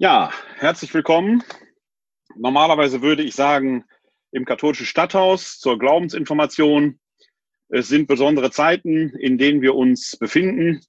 Ja, 0.00 0.30
herzlich 0.54 0.94
willkommen. 0.94 1.42
Normalerweise 2.36 3.02
würde 3.02 3.24
ich 3.24 3.34
sagen, 3.34 3.84
im 4.30 4.44
katholischen 4.44 4.86
Stadthaus 4.86 5.58
zur 5.58 5.76
Glaubensinformation. 5.76 7.00
Es 7.68 7.88
sind 7.88 8.06
besondere 8.06 8.52
Zeiten, 8.52 9.08
in 9.18 9.38
denen 9.38 9.60
wir 9.60 9.74
uns 9.74 10.16
befinden. 10.16 10.82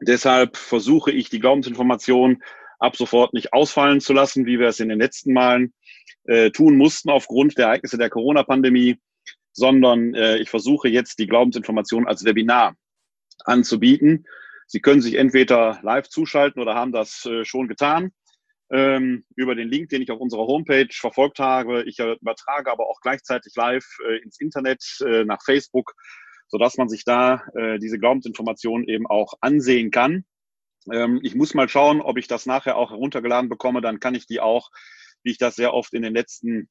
Deshalb 0.00 0.56
versuche 0.56 1.12
ich, 1.12 1.30
die 1.30 1.38
Glaubensinformation 1.38 2.42
ab 2.80 2.96
sofort 2.96 3.32
nicht 3.32 3.52
ausfallen 3.52 4.00
zu 4.00 4.12
lassen, 4.12 4.44
wie 4.44 4.58
wir 4.58 4.66
es 4.66 4.80
in 4.80 4.88
den 4.88 4.98
letzten 4.98 5.32
Malen 5.34 5.72
äh, 6.24 6.50
tun 6.50 6.76
mussten 6.76 7.10
aufgrund 7.10 7.56
der 7.58 7.66
Ereignisse 7.66 7.96
der 7.96 8.10
Corona-Pandemie, 8.10 8.96
sondern 9.52 10.14
äh, 10.14 10.38
ich 10.38 10.50
versuche 10.50 10.88
jetzt 10.88 11.20
die 11.20 11.28
Glaubensinformation 11.28 12.08
als 12.08 12.24
Webinar 12.24 12.74
anzubieten. 13.44 14.26
Sie 14.66 14.80
können 14.80 15.00
sich 15.00 15.14
entweder 15.14 15.78
live 15.84 16.08
zuschalten 16.08 16.60
oder 16.60 16.74
haben 16.74 16.90
das 16.90 17.24
äh, 17.24 17.44
schon 17.44 17.68
getan 17.68 18.10
ähm, 18.70 19.24
über 19.36 19.54
den 19.54 19.68
Link, 19.68 19.88
den 19.88 20.02
ich 20.02 20.10
auf 20.10 20.20
unserer 20.20 20.46
Homepage 20.46 20.88
verfolgt 20.92 21.38
habe. 21.38 21.84
Ich 21.84 21.98
übertrage 21.98 22.70
aber 22.70 22.88
auch 22.88 23.00
gleichzeitig 23.00 23.54
live 23.56 23.86
äh, 24.06 24.18
ins 24.18 24.40
Internet, 24.40 24.84
äh, 25.06 25.24
nach 25.24 25.42
Facebook, 25.42 25.94
sodass 26.48 26.76
man 26.76 26.88
sich 26.88 27.04
da 27.04 27.42
äh, 27.54 27.78
diese 27.78 27.98
Glaubensinformationen 27.98 28.86
eben 28.86 29.06
auch 29.06 29.34
ansehen 29.40 29.90
kann. 29.90 30.24
Ähm, 30.92 31.20
ich 31.22 31.34
muss 31.34 31.54
mal 31.54 31.68
schauen, 31.68 32.00
ob 32.00 32.18
ich 32.18 32.28
das 32.28 32.46
nachher 32.46 32.76
auch 32.76 32.90
heruntergeladen 32.90 33.48
bekomme. 33.48 33.80
Dann 33.80 34.00
kann 34.00 34.14
ich 34.14 34.26
die 34.26 34.40
auch, 34.40 34.70
wie 35.22 35.30
ich 35.30 35.38
das 35.38 35.56
sehr 35.56 35.72
oft 35.74 35.94
in 35.94 36.02
den 36.02 36.14
letzten 36.14 36.68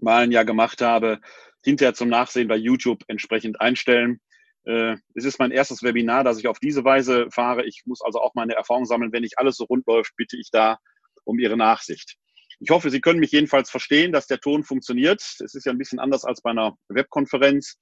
Malen 0.00 0.32
ja 0.32 0.42
gemacht 0.42 0.80
habe, 0.80 1.20
hinterher 1.64 1.94
zum 1.94 2.08
Nachsehen 2.08 2.48
bei 2.48 2.56
YouTube 2.56 3.02
entsprechend 3.08 3.60
einstellen. 3.60 4.20
Äh, 4.64 4.96
es 5.14 5.24
ist 5.24 5.38
mein 5.38 5.50
erstes 5.50 5.82
Webinar, 5.82 6.24
das 6.24 6.38
ich 6.38 6.48
auf 6.48 6.58
diese 6.58 6.84
Weise 6.84 7.28
fahre. 7.30 7.64
Ich 7.64 7.82
muss 7.86 8.02
also 8.02 8.20
auch 8.20 8.34
meine 8.34 8.54
Erfahrung 8.54 8.84
sammeln. 8.84 9.12
Wenn 9.12 9.22
nicht 9.22 9.38
alles 9.38 9.56
so 9.56 9.64
rund 9.64 9.86
läuft, 9.86 10.16
bitte 10.16 10.36
ich 10.36 10.50
da 10.50 10.78
um 11.28 11.38
Ihre 11.38 11.56
Nachsicht. 11.56 12.16
Ich 12.60 12.70
hoffe, 12.70 12.90
Sie 12.90 13.00
können 13.00 13.20
mich 13.20 13.32
jedenfalls 13.32 13.70
verstehen, 13.70 14.10
dass 14.10 14.26
der 14.26 14.40
Ton 14.40 14.64
funktioniert. 14.64 15.20
Es 15.20 15.54
ist 15.54 15.64
ja 15.64 15.72
ein 15.72 15.78
bisschen 15.78 16.00
anders 16.00 16.24
als 16.24 16.40
bei 16.40 16.50
einer 16.50 16.76
Webkonferenz. 16.88 17.78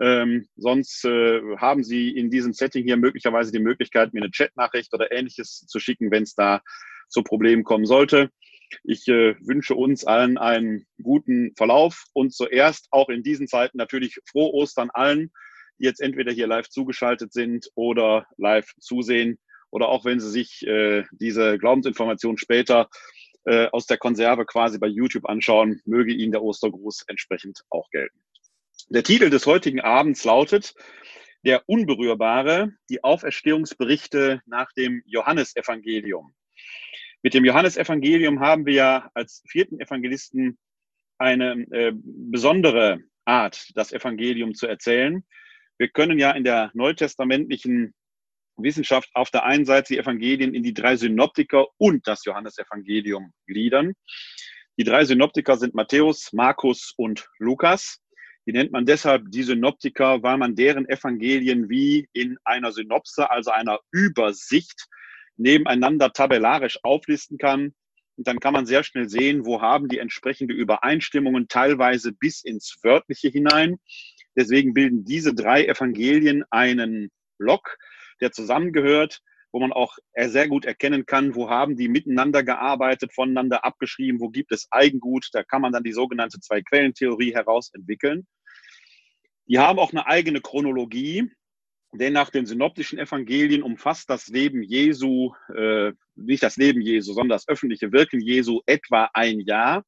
Ähm, 0.00 0.48
sonst 0.56 1.04
äh, 1.04 1.40
haben 1.58 1.84
Sie 1.84 2.10
in 2.10 2.30
diesem 2.30 2.52
Setting 2.52 2.84
hier 2.84 2.96
möglicherweise 2.96 3.52
die 3.52 3.60
Möglichkeit, 3.60 4.12
mir 4.12 4.22
eine 4.22 4.30
Chatnachricht 4.30 4.92
oder 4.92 5.12
ähnliches 5.12 5.66
zu 5.66 5.78
schicken, 5.78 6.10
wenn 6.10 6.24
es 6.24 6.34
da 6.34 6.60
zu 7.08 7.22
Problemen 7.22 7.64
kommen 7.64 7.86
sollte. 7.86 8.30
Ich 8.82 9.06
äh, 9.06 9.36
wünsche 9.46 9.74
uns 9.74 10.04
allen 10.04 10.38
einen 10.38 10.86
guten 11.00 11.52
Verlauf 11.56 12.04
und 12.14 12.34
zuerst 12.34 12.88
auch 12.90 13.08
in 13.08 13.22
diesen 13.22 13.46
Zeiten 13.46 13.78
natürlich 13.78 14.18
frohe 14.28 14.52
Ostern 14.52 14.90
allen, 14.92 15.30
die 15.78 15.84
jetzt 15.84 16.00
entweder 16.00 16.32
hier 16.32 16.48
live 16.48 16.68
zugeschaltet 16.68 17.32
sind 17.32 17.70
oder 17.74 18.26
live 18.38 18.68
zusehen 18.80 19.38
oder 19.76 19.90
auch 19.90 20.06
wenn 20.06 20.20
Sie 20.20 20.30
sich 20.30 20.66
äh, 20.66 21.04
diese 21.12 21.58
Glaubensinformation 21.58 22.38
später 22.38 22.88
äh, 23.44 23.66
aus 23.66 23.84
der 23.84 23.98
Konserve 23.98 24.46
quasi 24.46 24.78
bei 24.78 24.86
YouTube 24.86 25.28
anschauen, 25.28 25.82
möge 25.84 26.14
Ihnen 26.14 26.32
der 26.32 26.42
Ostergruß 26.42 27.04
entsprechend 27.08 27.60
auch 27.68 27.90
gelten. 27.90 28.18
Der 28.88 29.02
Titel 29.02 29.28
des 29.28 29.44
heutigen 29.44 29.80
Abends 29.80 30.24
lautet 30.24 30.74
Der 31.44 31.62
Unberührbare, 31.66 32.72
die 32.88 33.04
Auferstehungsberichte 33.04 34.40
nach 34.46 34.72
dem 34.72 35.02
Johannesevangelium. 35.04 36.32
Mit 37.22 37.34
dem 37.34 37.44
Johannesevangelium 37.44 38.40
haben 38.40 38.64
wir 38.64 38.72
ja 38.72 39.10
als 39.12 39.42
vierten 39.46 39.78
Evangelisten 39.78 40.56
eine 41.18 41.66
äh, 41.70 41.92
besondere 41.94 43.00
Art, 43.26 43.72
das 43.74 43.92
Evangelium 43.92 44.54
zu 44.54 44.66
erzählen. 44.66 45.22
Wir 45.76 45.88
können 45.88 46.18
ja 46.18 46.30
in 46.30 46.44
der 46.44 46.70
neutestamentlichen 46.72 47.92
Wissenschaft 48.56 49.10
auf 49.14 49.30
der 49.30 49.44
einen 49.44 49.64
Seite 49.64 49.94
die 49.94 49.98
Evangelien 49.98 50.54
in 50.54 50.62
die 50.62 50.74
drei 50.74 50.96
Synoptiker 50.96 51.66
und 51.78 52.06
das 52.06 52.24
Johannesevangelium 52.24 53.32
gliedern. 53.46 53.92
Die 54.78 54.84
drei 54.84 55.04
Synoptiker 55.04 55.56
sind 55.56 55.74
Matthäus, 55.74 56.32
Markus 56.32 56.92
und 56.96 57.28
Lukas. 57.38 57.98
Die 58.46 58.52
nennt 58.52 58.72
man 58.72 58.86
deshalb 58.86 59.24
die 59.30 59.42
Synoptiker, 59.42 60.22
weil 60.22 60.36
man 60.38 60.54
deren 60.54 60.88
Evangelien 60.88 61.68
wie 61.68 62.08
in 62.12 62.36
einer 62.44 62.72
Synopse, 62.72 63.30
also 63.30 63.50
einer 63.50 63.80
Übersicht, 63.90 64.86
nebeneinander 65.36 66.12
tabellarisch 66.12 66.78
auflisten 66.82 67.38
kann. 67.38 67.74
Und 68.16 68.26
dann 68.26 68.40
kann 68.40 68.52
man 68.52 68.66
sehr 68.66 68.82
schnell 68.82 69.08
sehen, 69.08 69.44
wo 69.44 69.60
haben 69.60 69.88
die 69.88 69.98
entsprechende 69.98 70.54
Übereinstimmungen 70.54 71.48
teilweise 71.48 72.12
bis 72.12 72.42
ins 72.42 72.78
Wörtliche 72.82 73.28
hinein. 73.28 73.76
Deswegen 74.36 74.74
bilden 74.74 75.04
diese 75.04 75.34
drei 75.34 75.66
Evangelien 75.66 76.44
einen 76.50 77.10
Block, 77.38 77.76
der 78.20 78.32
zusammengehört, 78.32 79.20
wo 79.52 79.60
man 79.60 79.72
auch 79.72 79.96
sehr 80.16 80.48
gut 80.48 80.64
erkennen 80.64 81.06
kann, 81.06 81.34
wo 81.34 81.48
haben 81.48 81.76
die 81.76 81.88
miteinander 81.88 82.42
gearbeitet, 82.42 83.14
voneinander 83.14 83.64
abgeschrieben, 83.64 84.20
wo 84.20 84.28
gibt 84.28 84.52
es 84.52 84.66
Eigengut. 84.70 85.28
Da 85.32 85.44
kann 85.44 85.62
man 85.62 85.72
dann 85.72 85.82
die 85.82 85.92
sogenannte 85.92 86.40
Zwei-Quellen-Theorie 86.40 87.32
herausentwickeln. 87.32 88.26
Die 89.48 89.58
haben 89.58 89.78
auch 89.78 89.92
eine 89.92 90.06
eigene 90.06 90.40
Chronologie, 90.40 91.30
denn 91.94 92.12
nach 92.12 92.30
den 92.30 92.46
synoptischen 92.46 92.98
Evangelien 92.98 93.62
umfasst 93.62 94.10
das 94.10 94.26
Leben 94.26 94.62
Jesu, 94.62 95.32
äh, 95.54 95.92
nicht 96.16 96.42
das 96.42 96.56
Leben 96.56 96.80
Jesu, 96.80 97.12
sondern 97.12 97.36
das 97.36 97.48
öffentliche 97.48 97.92
Wirken 97.92 98.20
Jesu 98.20 98.60
etwa 98.66 99.08
ein 99.14 99.40
Jahr. 99.40 99.84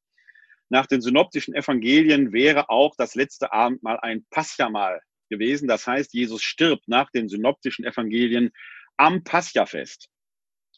Nach 0.69 0.87
den 0.87 1.01
synoptischen 1.01 1.53
Evangelien 1.53 2.31
wäre 2.31 2.69
auch 2.69 2.95
das 2.97 3.15
letzte 3.15 3.51
Abendmahl 3.51 3.99
ein 4.01 4.25
Paschamal 4.29 5.01
gewesen. 5.29 5.67
Das 5.67 5.87
heißt, 5.87 6.13
Jesus 6.13 6.43
stirbt 6.43 6.87
nach 6.87 7.11
den 7.11 7.29
synoptischen 7.29 7.85
Evangelien 7.85 8.51
am 8.97 9.23
Paschafest. 9.23 10.09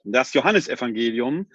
Das 0.04 0.34
Johannesevangelium 0.34 1.48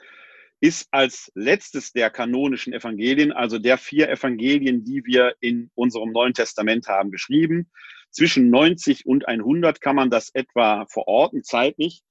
ist 0.60 0.88
als 0.90 1.30
letztes 1.34 1.92
der 1.92 2.10
kanonischen 2.10 2.72
Evangelien, 2.72 3.32
also 3.32 3.58
der 3.58 3.78
vier 3.78 4.08
Evangelien, 4.08 4.84
die 4.84 5.04
wir 5.04 5.34
in 5.40 5.70
unserem 5.74 6.12
Neuen 6.12 6.32
Testament 6.32 6.88
haben, 6.88 7.10
geschrieben. 7.10 7.70
Zwischen 8.10 8.48
90 8.50 9.06
und 9.06 9.28
100 9.28 9.80
kann 9.80 9.96
man 9.96 10.10
das 10.10 10.30
etwa 10.34 10.86
verorten, 10.86 11.44
zeitlich. 11.44 12.02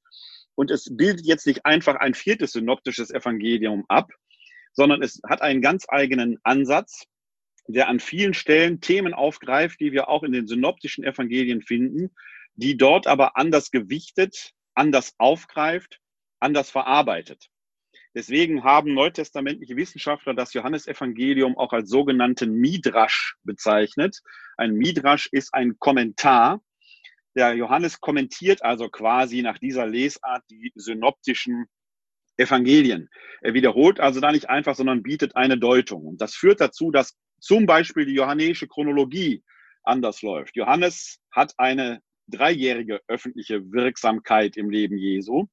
Und 0.54 0.72
es 0.72 0.88
bildet 0.96 1.26
jetzt 1.26 1.48
nicht 1.48 1.66
einfach 1.66 1.96
ein 1.96 2.14
viertes 2.14 2.52
synoptisches 2.52 3.12
Evangelium 3.12 3.86
ab, 3.88 4.12
sondern 4.74 5.02
es 5.02 5.20
hat 5.28 5.42
einen 5.42 5.62
ganz 5.62 5.86
eigenen 5.90 6.38
Ansatz 6.44 7.06
der 7.68 7.88
an 7.88 8.00
vielen 8.00 8.34
Stellen 8.34 8.82
Themen 8.82 9.14
aufgreift, 9.14 9.80
die 9.80 9.92
wir 9.92 10.08
auch 10.08 10.24
in 10.24 10.32
den 10.32 10.48
synoptischen 10.48 11.04
Evangelien 11.04 11.62
finden, 11.62 12.12
die 12.56 12.78
dort 12.78 13.08
aber 13.08 13.38
anders 13.38 13.72
gewichtet, 13.72 14.52
anders 14.74 15.14
aufgreift, 15.18 16.00
anders 16.40 16.70
verarbeitet. 16.70 17.50
Deswegen 18.14 18.64
haben 18.64 18.94
neutestamentliche 18.94 19.76
Wissenschaftler 19.76 20.34
das 20.34 20.54
Johannesevangelium 20.54 21.58
auch 21.58 21.74
als 21.74 21.90
sogenannten 21.90 22.54
Midrasch 22.54 23.36
bezeichnet. 23.44 24.22
Ein 24.56 24.74
Midrasch 24.76 25.28
ist 25.32 25.54
ein 25.54 25.78
Kommentar. 25.80 26.62
Der 27.36 27.54
Johannes 27.56 28.00
kommentiert 28.00 28.64
also 28.64 28.88
quasi 28.88 29.42
nach 29.42 29.58
dieser 29.58 29.86
Lesart 29.86 30.44
die 30.50 30.72
synoptischen 30.76 31.66
Evangelien. 32.38 33.10
Er 33.42 33.54
wiederholt 33.54 34.00
also 34.00 34.22
da 34.22 34.32
nicht 34.32 34.50
einfach, 34.50 34.76
sondern 34.76 35.04
bietet 35.04 35.36
eine 35.36 35.58
Deutung. 35.58 36.06
Und 36.06 36.22
das 36.22 36.36
führt 36.36 36.62
dazu, 36.62 36.92
dass 36.92 37.18
zum 37.40 37.66
Beispiel 37.66 38.06
die 38.06 38.16
johannäische 38.16 38.68
Chronologie 38.68 39.44
anders 39.84 40.22
läuft. 40.22 40.56
Johannes 40.56 41.20
hat 41.32 41.54
eine 41.58 42.02
dreijährige 42.28 43.02
öffentliche 43.08 43.72
Wirksamkeit 43.72 44.58
im 44.58 44.70
Leben 44.70 44.98
Jesu 44.98 45.48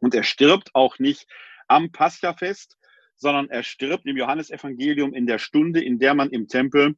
und 0.00 0.14
er 0.14 0.24
stirbt 0.24 0.70
auch 0.74 0.98
nicht 0.98 1.26
am 1.68 1.92
Paschafest, 1.92 2.76
sondern 3.16 3.48
er 3.50 3.62
stirbt 3.62 4.06
im 4.06 4.16
Johannesevangelium 4.16 5.14
in 5.14 5.26
der 5.26 5.38
Stunde, 5.38 5.82
in 5.82 5.98
der 5.98 6.14
man 6.14 6.30
im 6.30 6.48
Tempel 6.48 6.96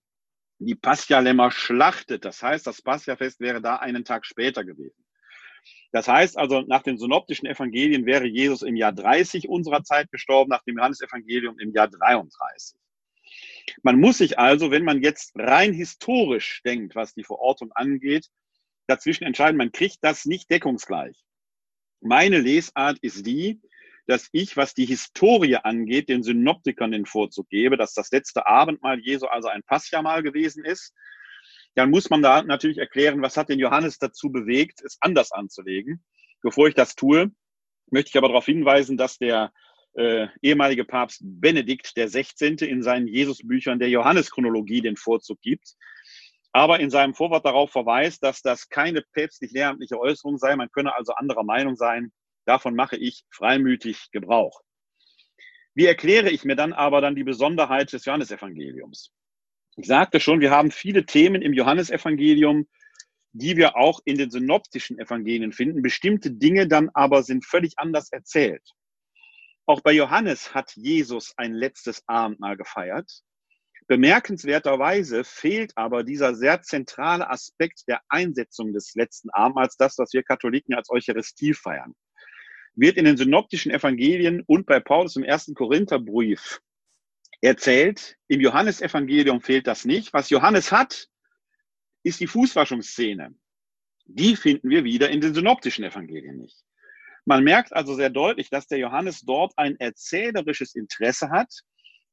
die 0.59 0.75
Paschalämmer 0.75 1.51
schlachtet. 1.51 2.25
Das 2.25 2.43
heißt, 2.43 2.67
das 2.67 2.83
Paschafest 2.83 3.41
wäre 3.41 3.63
da 3.63 3.77
einen 3.77 4.05
Tag 4.05 4.27
später 4.27 4.65
gewesen. 4.65 5.05
Das 5.93 6.07
heißt 6.07 6.39
also, 6.39 6.61
nach 6.63 6.83
den 6.83 6.99
synoptischen 6.99 7.47
Evangelien 7.47 8.07
wäre 8.07 8.27
Jesus 8.27 8.63
im 8.63 8.77
Jahr 8.77 8.93
30 8.93 9.49
unserer 9.49 9.83
Zeit 9.83 10.11
gestorben, 10.11 10.51
nach 10.51 10.63
dem 10.63 10.77
Johannesevangelium 10.77 11.59
im 11.59 11.73
Jahr 11.73 11.89
33. 11.89 12.80
Man 13.83 13.99
muss 13.99 14.19
sich 14.19 14.39
also, 14.39 14.71
wenn 14.71 14.85
man 14.85 15.03
jetzt 15.03 15.33
rein 15.35 15.73
historisch 15.73 16.63
denkt, 16.65 16.95
was 16.95 17.15
die 17.15 17.25
Verortung 17.25 17.71
angeht, 17.73 18.29
dazwischen 18.87 19.25
entscheiden. 19.25 19.57
Man 19.57 19.73
kriegt 19.73 19.99
das 20.03 20.27
nicht 20.27 20.51
deckungsgleich. 20.51 21.25
Meine 22.01 22.39
Lesart 22.39 22.99
ist 23.01 23.27
die, 23.27 23.61
dass 24.07 24.29
ich, 24.33 24.57
was 24.57 24.75
die 24.75 24.87
Historie 24.87 25.57
angeht, 25.57 26.09
den 26.09 26.23
Synoptikern 26.23 26.91
den 26.91 27.07
Vorzug 27.07 27.49
gebe, 27.49 27.77
dass 27.77 27.95
das 27.95 28.11
letzte 28.11 28.47
Abendmahl 28.47 28.99
Jesu 28.99 29.27
also 29.27 29.49
ein 29.49 29.63
Passjamal 29.63 30.23
gewesen 30.23 30.65
ist. 30.65 30.93
Dann 31.75 31.91
muss 31.91 32.11
man 32.11 32.21
da 32.21 32.43
natürlich 32.43 32.79
erklären, 32.79 33.23
was 33.23 33.37
hat 33.37 33.49
den 33.49 33.61
Johannes 33.61 33.99
dazu 33.99 34.31
bewegt, 34.31 34.83
es 34.83 34.99
anders 35.01 35.31
anzulegen. 35.31 36.05
Bevor 36.43 36.67
ich 36.67 36.75
das 36.75 36.97
tue, 36.97 37.31
möchte 37.91 38.09
ich 38.09 38.17
aber 38.17 38.29
darauf 38.29 38.47
hinweisen, 38.47 38.97
dass 38.97 39.19
der 39.19 39.53
äh, 40.01 40.29
ehemalige 40.41 40.85
Papst 40.85 41.21
Benedikt 41.23 41.97
der 41.97 42.09
16. 42.09 42.57
in 42.59 42.83
seinen 42.83 43.07
Jesusbüchern 43.07 43.79
der 43.79 43.91
Johanneschronologie 43.91 44.81
den 44.81 44.97
Vorzug 44.97 45.41
gibt, 45.43 45.75
aber 46.53 46.81
in 46.81 46.91
seinem 46.91 47.15
Vorwort 47.15 47.45
darauf 47.45 47.71
verweist, 47.71 48.23
dass 48.23 48.41
das 48.41 48.69
keine 48.69 49.03
päpstlich 49.13 49.53
lehramtliche 49.53 50.01
Äußerung 50.01 50.39
sei, 50.39 50.57
man 50.57 50.71
könne 50.73 50.97
also 50.97 51.13
anderer 51.13 51.45
Meinung 51.45 51.77
sein. 51.77 52.13
Davon 52.47 52.75
mache 52.75 52.97
ich 52.97 53.25
freimütig 53.31 54.11
Gebrauch. 54.11 54.63
Wie 55.75 55.85
erkläre 55.85 56.31
ich 56.31 56.45
mir 56.45 56.57
dann 56.57 56.73
aber 56.73 57.01
dann 57.01 57.15
die 57.15 57.23
Besonderheit 57.23 57.93
des 57.93 58.05
Johannesevangeliums? 58.07 59.13
Ich 59.77 59.87
sagte 59.87 60.19
schon, 60.19 60.41
wir 60.41 60.51
haben 60.51 60.71
viele 60.71 61.05
Themen 61.05 61.43
im 61.43 61.53
Johannesevangelium, 61.53 62.67
die 63.33 63.57
wir 63.57 63.77
auch 63.77 64.01
in 64.05 64.17
den 64.17 64.31
synoptischen 64.31 64.99
Evangelien 64.99 65.53
finden. 65.53 65.83
Bestimmte 65.83 66.33
Dinge 66.33 66.67
dann 66.67 66.91
aber 66.95 67.23
sind 67.23 67.45
völlig 67.45 67.75
anders 67.77 68.11
erzählt. 68.11 68.63
Auch 69.71 69.83
bei 69.83 69.93
Johannes 69.93 70.53
hat 70.53 70.75
Jesus 70.75 71.33
ein 71.37 71.55
letztes 71.55 72.03
Abendmahl 72.09 72.57
gefeiert. 72.57 73.23
Bemerkenswerterweise 73.87 75.23
fehlt 75.23 75.71
aber 75.77 76.03
dieser 76.03 76.35
sehr 76.35 76.61
zentrale 76.63 77.31
Aspekt 77.31 77.87
der 77.87 78.01
Einsetzung 78.09 78.73
des 78.73 78.97
letzten 78.97 79.31
Abendmahls, 79.31 79.77
das, 79.77 79.97
was 79.97 80.13
wir 80.13 80.25
Katholiken 80.25 80.75
als 80.75 80.91
Eucharistie 80.91 81.55
feiern. 81.55 81.95
Wird 82.75 82.97
in 82.97 83.05
den 83.05 83.17
synoptischen 83.17 83.71
Evangelien 83.71 84.43
und 84.45 84.67
bei 84.67 84.81
Paulus 84.81 85.15
im 85.15 85.23
ersten 85.23 85.55
Korintherbrief 85.55 86.61
erzählt. 87.41 88.17
Im 88.27 88.41
Johannesevangelium 88.41 89.41
fehlt 89.41 89.69
das 89.69 89.85
nicht. 89.85 90.13
Was 90.13 90.31
Johannes 90.31 90.73
hat, 90.73 91.07
ist 92.03 92.19
die 92.19 92.27
Fußwaschungsszene. 92.27 93.37
Die 94.07 94.35
finden 94.35 94.69
wir 94.69 94.83
wieder 94.83 95.11
in 95.11 95.21
den 95.21 95.33
synoptischen 95.33 95.85
Evangelien 95.85 96.39
nicht. 96.39 96.65
Man 97.27 97.45
merkt 97.45 97.73
also 97.73 97.95
sehr 97.95 98.11
deutlich, 98.11 98.51
dass 98.51 98.67
der 98.67 98.79
Johannes 98.79 99.21
dort 99.23 99.53
ein 99.57 99.77
erzählerisches 99.79 100.75
Interesse 100.75 101.31
hat, 101.31 101.53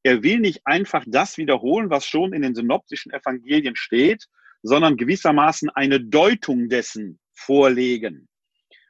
er 0.04 0.24
will 0.24 0.40
nicht 0.40 0.62
einfach 0.66 1.04
das 1.06 1.38
wiederholen, 1.38 1.90
was 1.90 2.06
schon 2.06 2.32
in 2.32 2.42
den 2.42 2.56
synoptischen 2.56 3.12
Evangelien 3.12 3.76
steht, 3.76 4.26
sondern 4.62 4.96
gewissermaßen 4.96 5.70
eine 5.70 6.00
Deutung 6.00 6.70
dessen 6.70 7.20
vorlegen. 7.34 8.28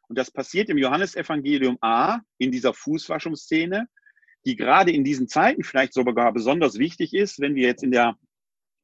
Und 0.08 0.18
das 0.18 0.32
passiert 0.32 0.70
im 0.70 0.78
Johannesevangelium 0.78 1.78
A 1.82 2.20
in 2.38 2.52
dieser 2.52 2.74
Fußwaschungsszene, 2.74 3.88
die 4.46 4.56
gerade 4.56 4.92
in 4.92 5.04
diesen 5.04 5.28
Zeiten 5.28 5.64
vielleicht 5.64 5.94
sogar 5.94 6.32
besonders 6.34 6.78
wichtig 6.78 7.14
ist, 7.14 7.40
wenn 7.40 7.56
wir 7.56 7.68
jetzt 7.68 7.84
in 7.84 7.92
der 7.92 8.16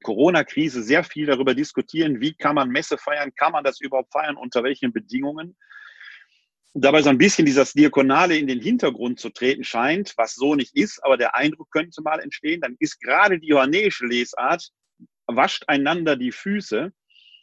Corona-Krise 0.04 0.84
sehr 0.84 1.04
viel 1.04 1.28
darüber 1.28 1.54
diskutieren, 1.56 2.20
wie 2.20 2.34
kann 2.34 2.56
man 2.56 2.70
Messe 2.70 2.98
feiern, 2.98 3.32
kann 3.36 3.54
man 3.54 3.64
das 3.64 3.80
überhaupt 3.80 4.12
feiern, 4.12 4.36
unter 4.36 4.64
welchen 4.64 4.92
Bedingungen 4.92 5.56
dabei 6.74 7.02
so 7.02 7.10
ein 7.10 7.18
bisschen 7.18 7.46
dieses 7.46 7.74
Diakonale 7.74 8.38
in 8.38 8.48
den 8.48 8.60
Hintergrund 8.60 9.20
zu 9.20 9.30
treten 9.30 9.64
scheint, 9.64 10.14
was 10.18 10.34
so 10.34 10.56
nicht 10.56 10.76
ist, 10.76 11.04
aber 11.04 11.18
der 11.18 11.36
Eindruck 11.36 11.70
könnte 11.72 12.02
mal 12.02 12.20
entstehen, 12.20 12.62
dann 12.62 12.76
ist 12.80 13.00
gerade 13.00 13.40
die 13.40 13.48
johannäische 13.48 14.06
Lesart, 14.06 14.70
wascht 15.28 15.66
einander 15.68 16.16
die 16.16 16.32
Füße, 16.32 16.92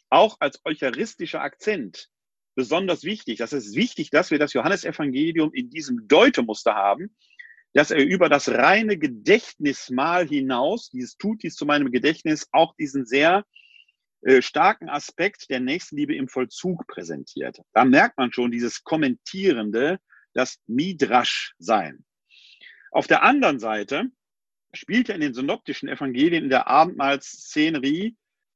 auch 0.09 0.37
als 0.39 0.59
eucharistischer 0.65 1.41
Akzent 1.41 2.09
besonders 2.55 3.03
wichtig. 3.03 3.37
Das 3.37 3.53
ist 3.53 3.75
wichtig, 3.75 4.09
dass 4.09 4.31
wir 4.31 4.39
das 4.39 4.53
Johannesevangelium 4.53 5.53
in 5.53 5.69
diesem 5.69 6.07
Deutemuster 6.07 6.75
haben, 6.75 7.15
dass 7.73 7.91
er 7.91 8.03
über 8.03 8.27
das 8.27 8.49
reine 8.49 8.97
Gedächtnismal 8.97 10.27
hinaus, 10.27 10.89
dieses 10.89 11.15
tut 11.15 11.41
dies 11.43 11.55
zu 11.55 11.65
meinem 11.65 11.91
Gedächtnis, 11.91 12.49
auch 12.51 12.75
diesen 12.75 13.05
sehr 13.05 13.45
äh, 14.21 14.41
starken 14.41 14.89
Aspekt 14.89 15.49
der 15.49 15.59
Nächstenliebe 15.59 16.15
im 16.15 16.27
Vollzug 16.27 16.85
präsentiert. 16.87 17.59
Da 17.73 17.85
merkt 17.85 18.17
man 18.17 18.31
schon 18.31 18.51
dieses 18.51 18.83
Kommentierende, 18.83 19.99
das 20.33 20.59
Midrasch-Sein. 20.67 22.05
Auf 22.91 23.07
der 23.07 23.23
anderen 23.23 23.59
Seite 23.59 24.05
spielt 24.73 25.09
er 25.09 25.15
in 25.15 25.21
den 25.21 25.33
synoptischen 25.33 25.89
Evangelien 25.89 26.43
in 26.43 26.49
der 26.49 26.67
Abendmahlsszenerie, 26.67 28.15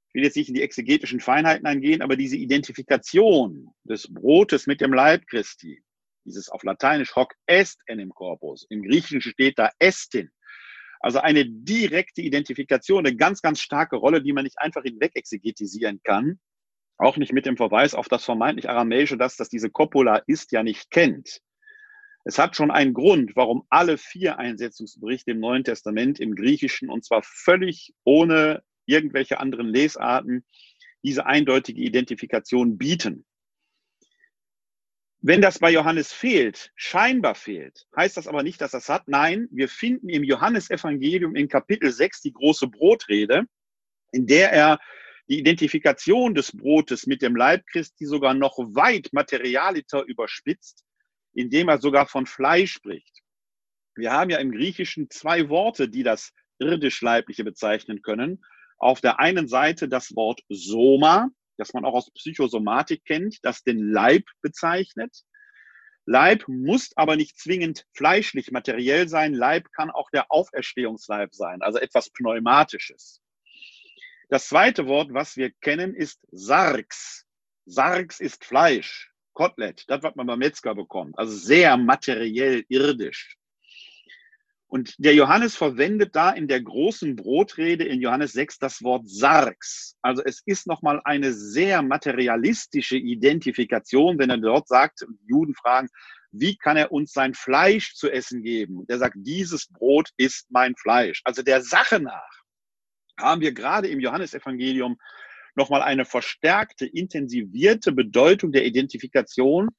ich 0.09 0.13
will 0.13 0.23
jetzt 0.23 0.37
nicht 0.37 0.47
in 0.47 0.55
die 0.55 0.61
exegetischen 0.61 1.19
Feinheiten 1.19 1.65
eingehen, 1.65 2.01
aber 2.01 2.15
diese 2.15 2.37
Identifikation 2.37 3.67
des 3.83 4.07
Brotes 4.13 4.65
mit 4.67 4.79
dem 4.79 4.93
Leib 4.93 5.27
Christi, 5.27 5.83
dieses 6.25 6.47
auf 6.49 6.63
Lateinisch 6.63 7.15
hoc 7.15 7.33
est 7.47 7.81
enim 7.87 8.09
corpus, 8.09 8.65
im 8.69 8.83
Griechischen 8.83 9.19
steht 9.19 9.59
da 9.59 9.71
estin, 9.79 10.31
also 11.05 11.19
eine 11.19 11.45
direkte 11.45 12.23
Identifikation, 12.23 13.05
eine 13.05 13.15
ganz, 13.15 13.43
ganz 13.43 13.61
starke 13.61 13.95
Rolle, 13.95 14.23
die 14.23 14.33
man 14.33 14.43
nicht 14.43 14.57
einfach 14.57 14.81
hinweg 14.81 15.11
exegetisieren 15.13 16.01
kann. 16.03 16.39
Auch 16.97 17.17
nicht 17.17 17.31
mit 17.31 17.45
dem 17.45 17.57
Verweis 17.57 17.93
auf 17.93 18.07
das 18.07 18.25
vermeintlich 18.25 18.67
Aramäische, 18.67 19.15
dass 19.15 19.37
das 19.37 19.49
diese 19.49 19.69
Coppola 19.69 20.23
ist, 20.25 20.51
ja 20.51 20.63
nicht 20.63 20.89
kennt. 20.89 21.41
Es 22.23 22.39
hat 22.39 22.55
schon 22.55 22.71
einen 22.71 22.95
Grund, 22.95 23.35
warum 23.35 23.67
alle 23.69 23.99
vier 23.99 24.39
Einsetzungsberichte 24.39 25.29
im 25.29 25.39
Neuen 25.39 25.63
Testament 25.63 26.19
im 26.19 26.33
Griechischen 26.33 26.89
und 26.89 27.05
zwar 27.05 27.21
völlig 27.21 27.93
ohne 28.03 28.63
irgendwelche 28.87 29.39
anderen 29.39 29.67
Lesarten 29.67 30.43
diese 31.03 31.27
eindeutige 31.27 31.81
Identifikation 31.81 32.79
bieten. 32.79 33.27
Wenn 35.27 35.41
das 35.41 35.57
bei 35.57 35.71
Johannes 35.71 36.13
fehlt, 36.13 36.71
scheinbar 36.75 37.33
fehlt, 37.33 37.87
heißt 37.97 38.15
das 38.15 38.27
aber 38.27 38.43
nicht, 38.43 38.61
dass 38.61 38.73
das 38.73 38.89
hat. 38.89 39.07
Nein, 39.07 39.47
wir 39.49 39.67
finden 39.67 40.07
im 40.07 40.23
Johannesevangelium 40.23 41.35
in 41.35 41.47
Kapitel 41.47 41.91
6 41.91 42.21
die 42.21 42.31
große 42.31 42.67
Brotrede, 42.67 43.45
in 44.11 44.27
der 44.27 44.51
er 44.51 44.79
die 45.27 45.39
Identifikation 45.39 46.35
des 46.35 46.55
Brotes 46.55 47.07
mit 47.07 47.23
dem 47.23 47.35
Leib 47.35 47.65
Christi 47.65 48.05
sogar 48.05 48.35
noch 48.35 48.55
weit 48.59 49.13
materialiter 49.13 50.03
überspitzt, 50.03 50.85
indem 51.33 51.69
er 51.69 51.79
sogar 51.79 52.05
von 52.05 52.27
Fleisch 52.27 52.73
spricht. 52.73 53.23
Wir 53.95 54.11
haben 54.11 54.29
ja 54.29 54.37
im 54.37 54.51
Griechischen 54.51 55.09
zwei 55.09 55.49
Worte, 55.49 55.89
die 55.89 56.03
das 56.03 56.33
irdisch-leibliche 56.59 57.43
bezeichnen 57.43 58.03
können. 58.03 58.45
Auf 58.77 59.01
der 59.01 59.19
einen 59.19 59.47
Seite 59.47 59.89
das 59.89 60.15
Wort 60.15 60.41
Soma, 60.49 61.31
das 61.57 61.73
man 61.73 61.85
auch 61.85 61.93
aus 61.93 62.11
Psychosomatik 62.11 63.03
kennt, 63.05 63.39
das 63.43 63.63
den 63.63 63.91
Leib 63.91 64.23
bezeichnet. 64.41 65.23
Leib 66.05 66.47
muss 66.47 66.91
aber 66.95 67.15
nicht 67.15 67.39
zwingend 67.39 67.85
fleischlich 67.93 68.51
materiell 68.51 69.07
sein. 69.07 69.33
Leib 69.33 69.71
kann 69.71 69.89
auch 69.89 70.09
der 70.11 70.31
Auferstehungsleib 70.31 71.33
sein, 71.33 71.61
also 71.61 71.79
etwas 71.79 72.11
Pneumatisches. 72.11 73.21
Das 74.29 74.47
zweite 74.47 74.87
Wort, 74.87 75.13
was 75.13 75.37
wir 75.37 75.51
kennen, 75.61 75.95
ist 75.95 76.19
Sarx. 76.31 77.25
Sarx 77.65 78.19
ist 78.19 78.45
Fleisch, 78.45 79.11
Kotelett, 79.33 79.83
das, 79.87 80.03
was 80.03 80.15
man 80.15 80.27
beim 80.27 80.39
Metzger 80.39 80.75
bekommt, 80.75 81.17
also 81.17 81.35
sehr 81.35 81.77
materiell 81.77 82.63
irdisch. 82.69 83.37
Und 84.67 84.95
der 84.97 85.13
Johannes 85.13 85.55
verwendet 85.55 86.15
da 86.15 86.31
in 86.31 86.47
der 86.47 86.61
großen 86.61 87.15
Brotrede 87.15 87.83
in 87.83 88.01
Johannes 88.01 88.33
6 88.33 88.57
das 88.59 88.81
Wort 88.83 89.07
Sarx. 89.07 89.95
Also 90.01 90.23
es 90.23 90.41
ist 90.45 90.67
nochmal 90.67 91.01
eine 91.05 91.33
sehr 91.33 91.81
materialistische 91.81 92.97
Identifikation, 92.97 94.17
wenn 94.17 94.31
er 94.31 94.37
dort 94.37 94.67
sagt, 94.67 95.05
Juden 95.27 95.53
fragen, 95.55 95.87
wie 96.31 96.57
kann 96.57 96.77
er 96.77 96.91
uns 96.91 97.13
sein 97.13 97.33
Fleisch 97.33 97.93
zu 97.93 98.09
essen 98.09 98.41
geben? 98.41 98.79
Und 98.79 98.89
er 98.89 98.97
sagt, 98.97 99.15
dieses 99.17 99.67
Brot 99.67 100.09
ist 100.17 100.47
mein 100.49 100.75
Fleisch. 100.75 101.21
Also 101.23 101.43
der 101.43 101.61
Sache 101.61 101.99
nach 101.99 102.43
haben 103.17 103.41
wir 103.41 103.53
gerade 103.53 103.87
im 103.87 103.99
Johannesevangelium 103.99 104.97
nochmal 105.55 105.81
eine 105.81 106.05
verstärkte, 106.05 106.85
intensivierte 106.85 107.93
Bedeutung 107.93 108.51
der 108.51 108.65
Identifikation 108.65 109.69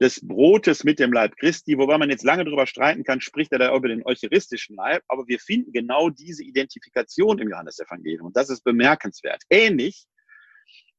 des 0.00 0.26
Brotes 0.26 0.84
mit 0.84 0.98
dem 0.98 1.12
Leib 1.12 1.36
Christi, 1.36 1.78
wobei 1.78 1.98
man 1.98 2.10
jetzt 2.10 2.24
lange 2.24 2.44
darüber 2.44 2.66
streiten 2.66 3.04
kann, 3.04 3.20
spricht 3.20 3.52
er 3.52 3.58
da 3.58 3.74
über 3.74 3.88
den 3.88 4.04
eucharistischen 4.04 4.76
Leib, 4.76 5.02
aber 5.08 5.26
wir 5.28 5.38
finden 5.38 5.72
genau 5.72 6.10
diese 6.10 6.42
Identifikation 6.42 7.38
im 7.38 7.48
Johannesevangelium 7.50 8.26
und 8.26 8.36
das 8.36 8.50
ist 8.50 8.64
bemerkenswert. 8.64 9.42
Ähnlich 9.50 10.06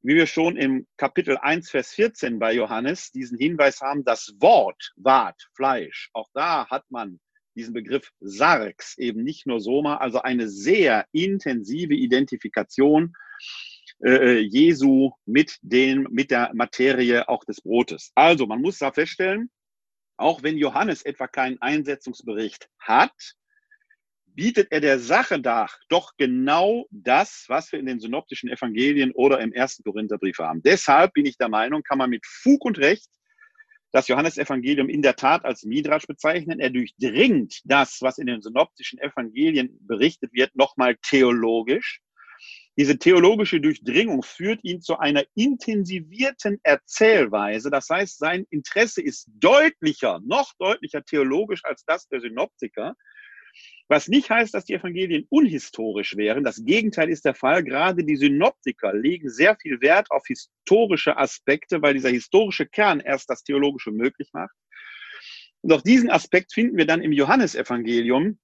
wie 0.06 0.16
wir 0.16 0.28
schon 0.28 0.56
im 0.56 0.86
Kapitel 0.98 1.36
1, 1.36 1.72
Vers 1.72 1.94
14 1.94 2.38
bei 2.38 2.54
Johannes 2.54 3.12
diesen 3.12 3.40
Hinweis 3.40 3.82
haben, 3.82 4.06
das 4.06 4.36
Wort 4.40 4.94
ward 4.98 5.50
Fleisch. 5.56 6.12
Auch 6.14 6.30
da 6.36 6.70
hat 6.70 6.84
man 6.90 7.20
diesen 7.56 7.74
Begriff 7.74 8.12
Sarx, 8.20 9.00
eben 9.00 9.24
nicht 9.24 9.48
nur 9.48 9.60
Soma, 9.60 9.98
also 9.98 10.22
eine 10.22 10.48
sehr 10.48 11.08
intensive 11.12 11.96
Identifikation 11.96 13.14
äh, 14.04 14.40
Jesu 14.40 15.12
mit 15.26 15.58
dem, 15.62 16.08
mit 16.12 16.32
der 16.32 16.52
Materie 16.54 17.28
auch 17.28 17.44
des 17.44 17.62
Brotes. 17.62 18.12
Also 18.16 18.46
man 18.48 18.62
muss 18.62 18.80
da 18.80 18.92
feststellen, 18.92 19.50
auch 20.18 20.44
wenn 20.44 20.58
Johannes 20.58 21.04
etwa 21.04 21.28
keinen 21.28 21.62
Einsetzungsbericht 21.62 22.70
hat, 22.80 23.36
bietet 24.26 24.72
er 24.72 24.82
der 24.82 25.00
Sache 25.00 25.40
nach 25.40 25.78
doch 25.90 26.12
genau 26.18 26.86
das, 26.92 27.46
was 27.48 27.72
wir 27.72 27.80
in 27.80 27.86
den 27.86 28.00
synoptischen 28.00 28.50
Evangelien 28.50 29.12
oder 29.12 29.40
im 29.40 29.54
ersten 29.54 29.84
Korintherbrief 29.84 30.40
haben. 30.40 30.62
Deshalb 30.62 31.14
bin 31.14 31.26
ich 31.26 31.38
der 31.38 31.50
Meinung, 31.50 31.84
kann 31.84 31.98
man 31.98 32.10
mit 32.10 32.26
Fug 32.26 32.66
und 32.66 32.78
Recht 32.78 33.10
das 33.92 34.10
Johannesevangelium 34.10 34.90
in 34.90 35.02
der 35.02 35.16
Tat 35.16 35.46
als 35.46 35.64
Midrasch 35.64 36.06
bezeichnen. 36.06 36.60
Er 36.60 36.70
durchdringt 36.70 37.62
das, 37.64 38.00
was 38.02 38.18
in 38.18 38.28
den 38.28 38.42
synoptischen 38.42 39.00
Evangelien 39.00 39.78
berichtet 39.88 40.34
wird, 40.34 40.54
nochmal 40.54 40.98
theologisch. 41.02 42.02
Diese 42.78 42.98
theologische 42.98 43.62
Durchdringung 43.62 44.22
führt 44.22 44.60
ihn 44.64 44.82
zu 44.82 44.98
einer 44.98 45.24
intensivierten 45.34 46.60
Erzählweise. 46.64 47.70
Das 47.70 47.90
heißt, 47.90 48.18
sein 48.18 48.46
Interesse 48.50 49.02
ist 49.02 49.28
deutlicher, 49.40 50.20
noch 50.26 50.52
deutlicher 50.60 51.04
theologisch 51.04 51.64
als 51.64 51.86
das 51.86 52.08
der 52.10 52.20
Synoptiker. 52.20 52.96
Was 53.88 54.08
nicht 54.08 54.30
heißt, 54.30 54.54
dass 54.54 54.66
die 54.66 54.74
Evangelien 54.74 55.26
unhistorisch 55.30 56.18
wären. 56.18 56.44
Das 56.44 56.66
Gegenteil 56.66 57.10
ist 57.10 57.24
der 57.24 57.36
Fall. 57.36 57.64
Gerade 57.64 58.04
die 58.04 58.16
Synoptiker 58.18 58.94
legen 58.94 59.30
sehr 59.30 59.56
viel 59.56 59.80
Wert 59.80 60.10
auf 60.10 60.26
historische 60.28 61.18
Aspekte, 61.18 61.82
weil 61.82 61.94
dieser 61.94 62.10
historische 62.10 62.66
Kern 62.66 63.00
erst 63.00 63.30
das 63.30 63.44
Theologische 63.44 63.92
möglich 63.92 64.30
macht. 64.34 64.56
Und 65.62 65.72
auch 65.72 65.82
diesen 65.82 66.10
Aspekt 66.10 66.54
finden 66.54 66.78
wir 66.78 66.86
dann 66.86 67.02
im 67.02 67.12
Johannesevangelium, 67.12 68.40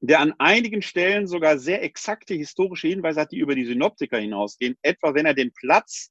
der 0.00 0.20
an 0.20 0.34
einigen 0.38 0.82
Stellen 0.82 1.26
sogar 1.26 1.58
sehr 1.58 1.82
exakte 1.82 2.34
historische 2.34 2.88
Hinweise 2.88 3.20
hat, 3.20 3.32
die 3.32 3.38
über 3.38 3.54
die 3.54 3.64
Synoptiker 3.64 4.18
hinausgehen, 4.18 4.76
etwa 4.82 5.14
wenn 5.14 5.26
er 5.26 5.34
den 5.34 5.52
Platz 5.52 6.10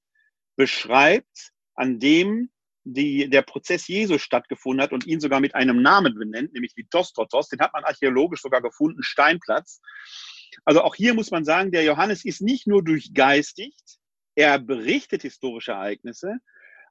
beschreibt, 0.55 1.51
an 1.75 1.99
dem 1.99 2.49
die, 2.83 3.29
der 3.29 3.41
Prozess 3.41 3.87
Jesu 3.87 4.17
stattgefunden 4.17 4.81
hat 4.81 4.93
und 4.93 5.07
ihn 5.07 5.19
sogar 5.19 5.39
mit 5.39 5.55
einem 5.55 5.81
Namen 5.81 6.15
benennt, 6.15 6.53
nämlich 6.53 6.73
die 6.75 6.87
Tostotos, 6.87 7.49
den 7.49 7.59
hat 7.59 7.73
man 7.73 7.83
archäologisch 7.83 8.41
sogar 8.41 8.61
gefunden, 8.61 9.01
Steinplatz. 9.01 9.81
Also 10.63 10.81
auch 10.81 10.95
hier 10.95 11.13
muss 11.13 11.31
man 11.31 11.45
sagen, 11.45 11.71
der 11.71 11.83
Johannes 11.83 12.23
ist 12.23 12.41
nicht 12.41 12.67
nur 12.67 12.83
durchgeistigt, 12.83 13.97
er 14.35 14.59
berichtet 14.59 15.23
historische 15.23 15.71
Ereignisse, 15.71 16.37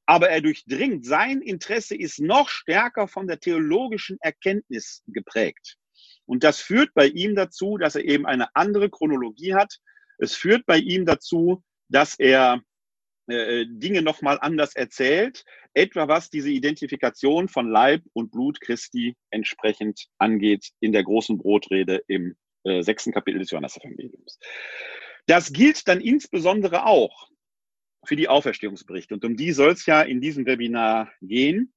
aber 0.06 0.30
er 0.30 0.40
durchdringt, 0.40 1.06
sein 1.06 1.40
Interesse 1.40 1.96
ist 1.96 2.18
noch 2.18 2.48
stärker 2.48 3.08
von 3.08 3.26
der 3.26 3.40
theologischen 3.40 4.18
Erkenntnis 4.20 5.02
geprägt. 5.06 5.78
Und 6.26 6.44
das 6.44 6.60
führt 6.60 6.94
bei 6.94 7.06
ihm 7.06 7.34
dazu, 7.34 7.76
dass 7.78 7.96
er 7.96 8.04
eben 8.04 8.26
eine 8.26 8.54
andere 8.54 8.90
Chronologie 8.90 9.54
hat. 9.54 9.78
Es 10.18 10.34
führt 10.34 10.64
bei 10.66 10.78
ihm 10.78 11.06
dazu, 11.06 11.62
dass 11.88 12.18
er 12.18 12.62
äh, 13.26 13.64
Dinge 13.68 14.02
nochmal 14.02 14.38
anders 14.40 14.74
erzählt, 14.74 15.44
etwa 15.72 16.08
was 16.08 16.28
diese 16.28 16.50
Identifikation 16.50 17.48
von 17.48 17.70
Leib 17.70 18.02
und 18.12 18.30
Blut 18.30 18.60
Christi 18.60 19.16
entsprechend 19.30 20.06
angeht 20.18 20.70
in 20.80 20.92
der 20.92 21.04
großen 21.04 21.38
Brotrede 21.38 22.02
im 22.06 22.36
äh, 22.64 22.82
sechsten 22.82 23.12
Kapitel 23.12 23.38
des 23.38 23.50
Johannes-Evangeliums. 23.50 24.38
Das 25.26 25.52
gilt 25.52 25.88
dann 25.88 26.00
insbesondere 26.00 26.84
auch 26.84 27.30
für 28.04 28.16
die 28.16 28.28
Auferstehungsberichte 28.28 29.14
und 29.14 29.24
um 29.24 29.36
die 29.36 29.52
soll 29.52 29.72
es 29.72 29.86
ja 29.86 30.02
in 30.02 30.20
diesem 30.20 30.44
Webinar 30.44 31.10
gehen. 31.22 31.72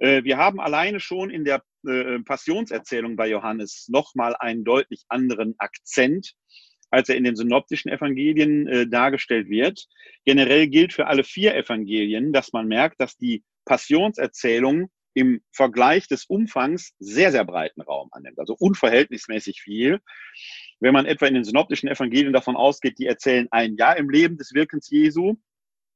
Äh, 0.00 0.24
wir 0.24 0.36
haben 0.36 0.60
alleine 0.60 1.00
schon 1.00 1.30
in 1.30 1.44
der 1.44 1.62
äh, 1.86 2.18
Passionserzählung 2.20 3.16
bei 3.16 3.28
Johannes 3.28 3.86
nochmal 3.88 4.34
einen 4.36 4.64
deutlich 4.64 5.04
anderen 5.08 5.54
Akzent 5.58 6.34
als 6.90 7.08
er 7.08 7.16
in 7.16 7.24
den 7.24 7.36
synoptischen 7.36 7.90
Evangelien 7.90 8.66
äh, 8.66 8.86
dargestellt 8.86 9.48
wird. 9.48 9.86
Generell 10.24 10.66
gilt 10.68 10.92
für 10.92 11.06
alle 11.06 11.24
vier 11.24 11.54
Evangelien, 11.54 12.32
dass 12.32 12.52
man 12.52 12.66
merkt, 12.66 13.00
dass 13.00 13.16
die 13.16 13.44
Passionserzählung 13.64 14.90
im 15.14 15.40
Vergleich 15.52 16.08
des 16.08 16.24
Umfangs 16.24 16.92
sehr, 16.98 17.32
sehr 17.32 17.44
breiten 17.44 17.80
Raum 17.80 18.08
annimmt, 18.12 18.38
also 18.38 18.54
unverhältnismäßig 18.58 19.60
viel. 19.60 20.00
Wenn 20.78 20.94
man 20.94 21.06
etwa 21.06 21.26
in 21.26 21.34
den 21.34 21.44
synoptischen 21.44 21.88
Evangelien 21.88 22.32
davon 22.32 22.56
ausgeht, 22.56 22.98
die 22.98 23.06
erzählen 23.06 23.48
ein 23.50 23.76
Jahr 23.76 23.96
im 23.96 24.08
Leben 24.08 24.36
des 24.36 24.52
Wirkens 24.54 24.88
Jesu, 24.88 25.34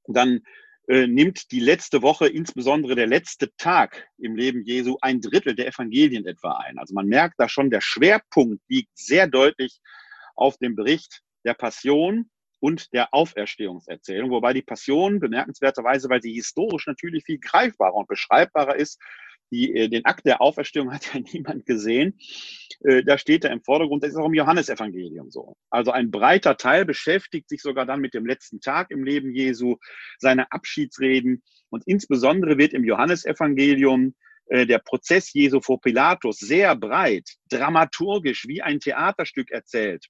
dann 0.07 0.41
äh, 0.87 1.07
nimmt 1.07 1.50
die 1.50 1.61
letzte 1.61 2.03
Woche, 2.03 2.26
insbesondere 2.26 2.95
der 2.95 3.07
letzte 3.07 3.55
Tag 3.57 4.07
im 4.19 4.37
Leben 4.37 4.62
Jesu, 4.62 4.99
ein 5.00 5.21
Drittel 5.21 5.55
der 5.55 5.69
Evangelien 5.69 6.26
etwa 6.26 6.59
ein. 6.59 6.79
Also 6.79 6.95
man 6.95 7.07
merkt 7.07 7.37
da 7.38 7.49
schon, 7.49 7.71
der 7.71 7.81
Schwerpunkt 7.81 8.62
liegt 8.69 8.97
sehr 8.97 9.26
deutlich 9.26 9.81
auf 10.35 10.59
dem 10.59 10.76
Bericht 10.76 11.23
der 11.45 11.55
Passion 11.55 12.29
und 12.61 12.93
der 12.93 13.12
Auferstehungserzählung, 13.12 14.31
wobei 14.31 14.53
die 14.53 14.62
Passion 14.62 15.21
bemerkenswerterweise, 15.21 16.09
weil 16.09 16.23
sie 16.23 16.33
historisch 16.33 16.87
natürlich 16.87 17.25
viel 17.25 17.38
greifbarer 17.38 17.95
und 17.95 18.09
beschreibbarer 18.09 18.76
ist, 18.76 19.00
die, 19.55 19.75
äh, 19.75 19.89
den 19.89 20.05
Akt 20.05 20.27
der 20.27 20.41
Auferstehung 20.41 20.93
hat 20.93 21.15
ja 21.15 21.21
niemand 21.33 21.65
gesehen. 21.67 22.19
Äh, 22.85 23.05
da 23.05 23.19
steht 23.19 23.45
er 23.45 23.53
im 23.53 23.63
Vordergrund. 23.63 24.03
Das 24.03 24.11
ist 24.11 24.17
auch 24.17 24.27
im 24.27 24.35
Johannesevangelium 24.35 25.31
so. 25.31 25.57
Also 25.71 25.93
ein 25.93 26.11
breiter 26.11 26.57
Teil 26.57 26.85
beschäftigt 26.85 27.49
sich 27.49 27.63
sogar 27.63 27.87
dann 27.87 28.01
mit 28.01 28.15
dem 28.15 28.27
letzten 28.27 28.61
Tag 28.61 28.91
im 28.91 29.05
Leben 29.05 29.33
Jesu, 29.33 29.77
seine 30.19 30.51
Abschiedsreden. 30.51 31.43
Und 31.71 31.85
insbesondere 31.87 32.59
wird 32.59 32.73
im 32.73 32.85
Johannesevangelium 32.85 34.15
äh, 34.47 34.67
der 34.67 34.79
Prozess 34.79 35.33
Jesu 35.33 35.61
vor 35.61 35.81
Pilatus 35.81 36.39
sehr 36.39 36.75
breit, 36.75 37.29
dramaturgisch 37.49 38.47
wie 38.49 38.63
ein 38.63 38.81
Theaterstück 38.81 39.51
erzählt 39.51 40.07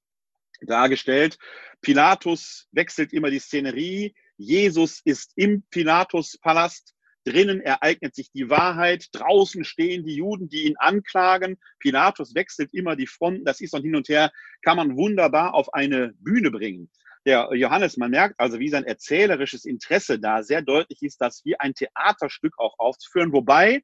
dargestellt. 0.67 1.37
Pilatus 1.83 2.69
wechselt 2.73 3.13
immer 3.13 3.31
die 3.31 3.39
Szenerie. 3.41 4.15
Jesus 4.37 5.01
ist 5.05 5.33
im 5.37 5.63
Pilatus-Palast. 5.71 6.94
Drinnen 7.25 7.61
ereignet 7.61 8.15
sich 8.15 8.31
die 8.31 8.51
Wahrheit. 8.51 9.09
Draußen 9.13 9.65
stehen 9.65 10.05
die 10.05 10.17
Juden, 10.17 10.49
die 10.49 10.65
ihn 10.67 10.77
anklagen. 10.77 11.59
Pilatus 11.79 12.35
wechselt 12.35 12.73
immer 12.75 12.97
die 12.97 13.07
Fronten. 13.07 13.45
Das 13.45 13.61
ist 13.61 13.75
und 13.75 13.83
hin 13.83 13.97
und 13.97 14.09
her, 14.09 14.31
kann 14.63 14.77
man 14.77 14.97
wunderbar 14.97 15.55
auf 15.55 15.73
eine 15.73 16.13
Bühne 16.19 16.51
bringen. 16.51 16.91
Der 17.27 17.49
Johannes, 17.55 17.97
man 17.97 18.11
merkt 18.11 18.39
also, 18.39 18.59
wie 18.59 18.69
sein 18.69 18.85
erzählerisches 18.85 19.65
Interesse 19.65 20.19
da 20.19 20.43
sehr 20.43 20.61
deutlich 20.61 21.03
ist, 21.03 21.21
das 21.21 21.43
wie 21.45 21.59
ein 21.59 21.75
Theaterstück 21.75 22.59
auch 22.59 22.79
aufzuführen. 22.79 23.33
Wobei 23.33 23.83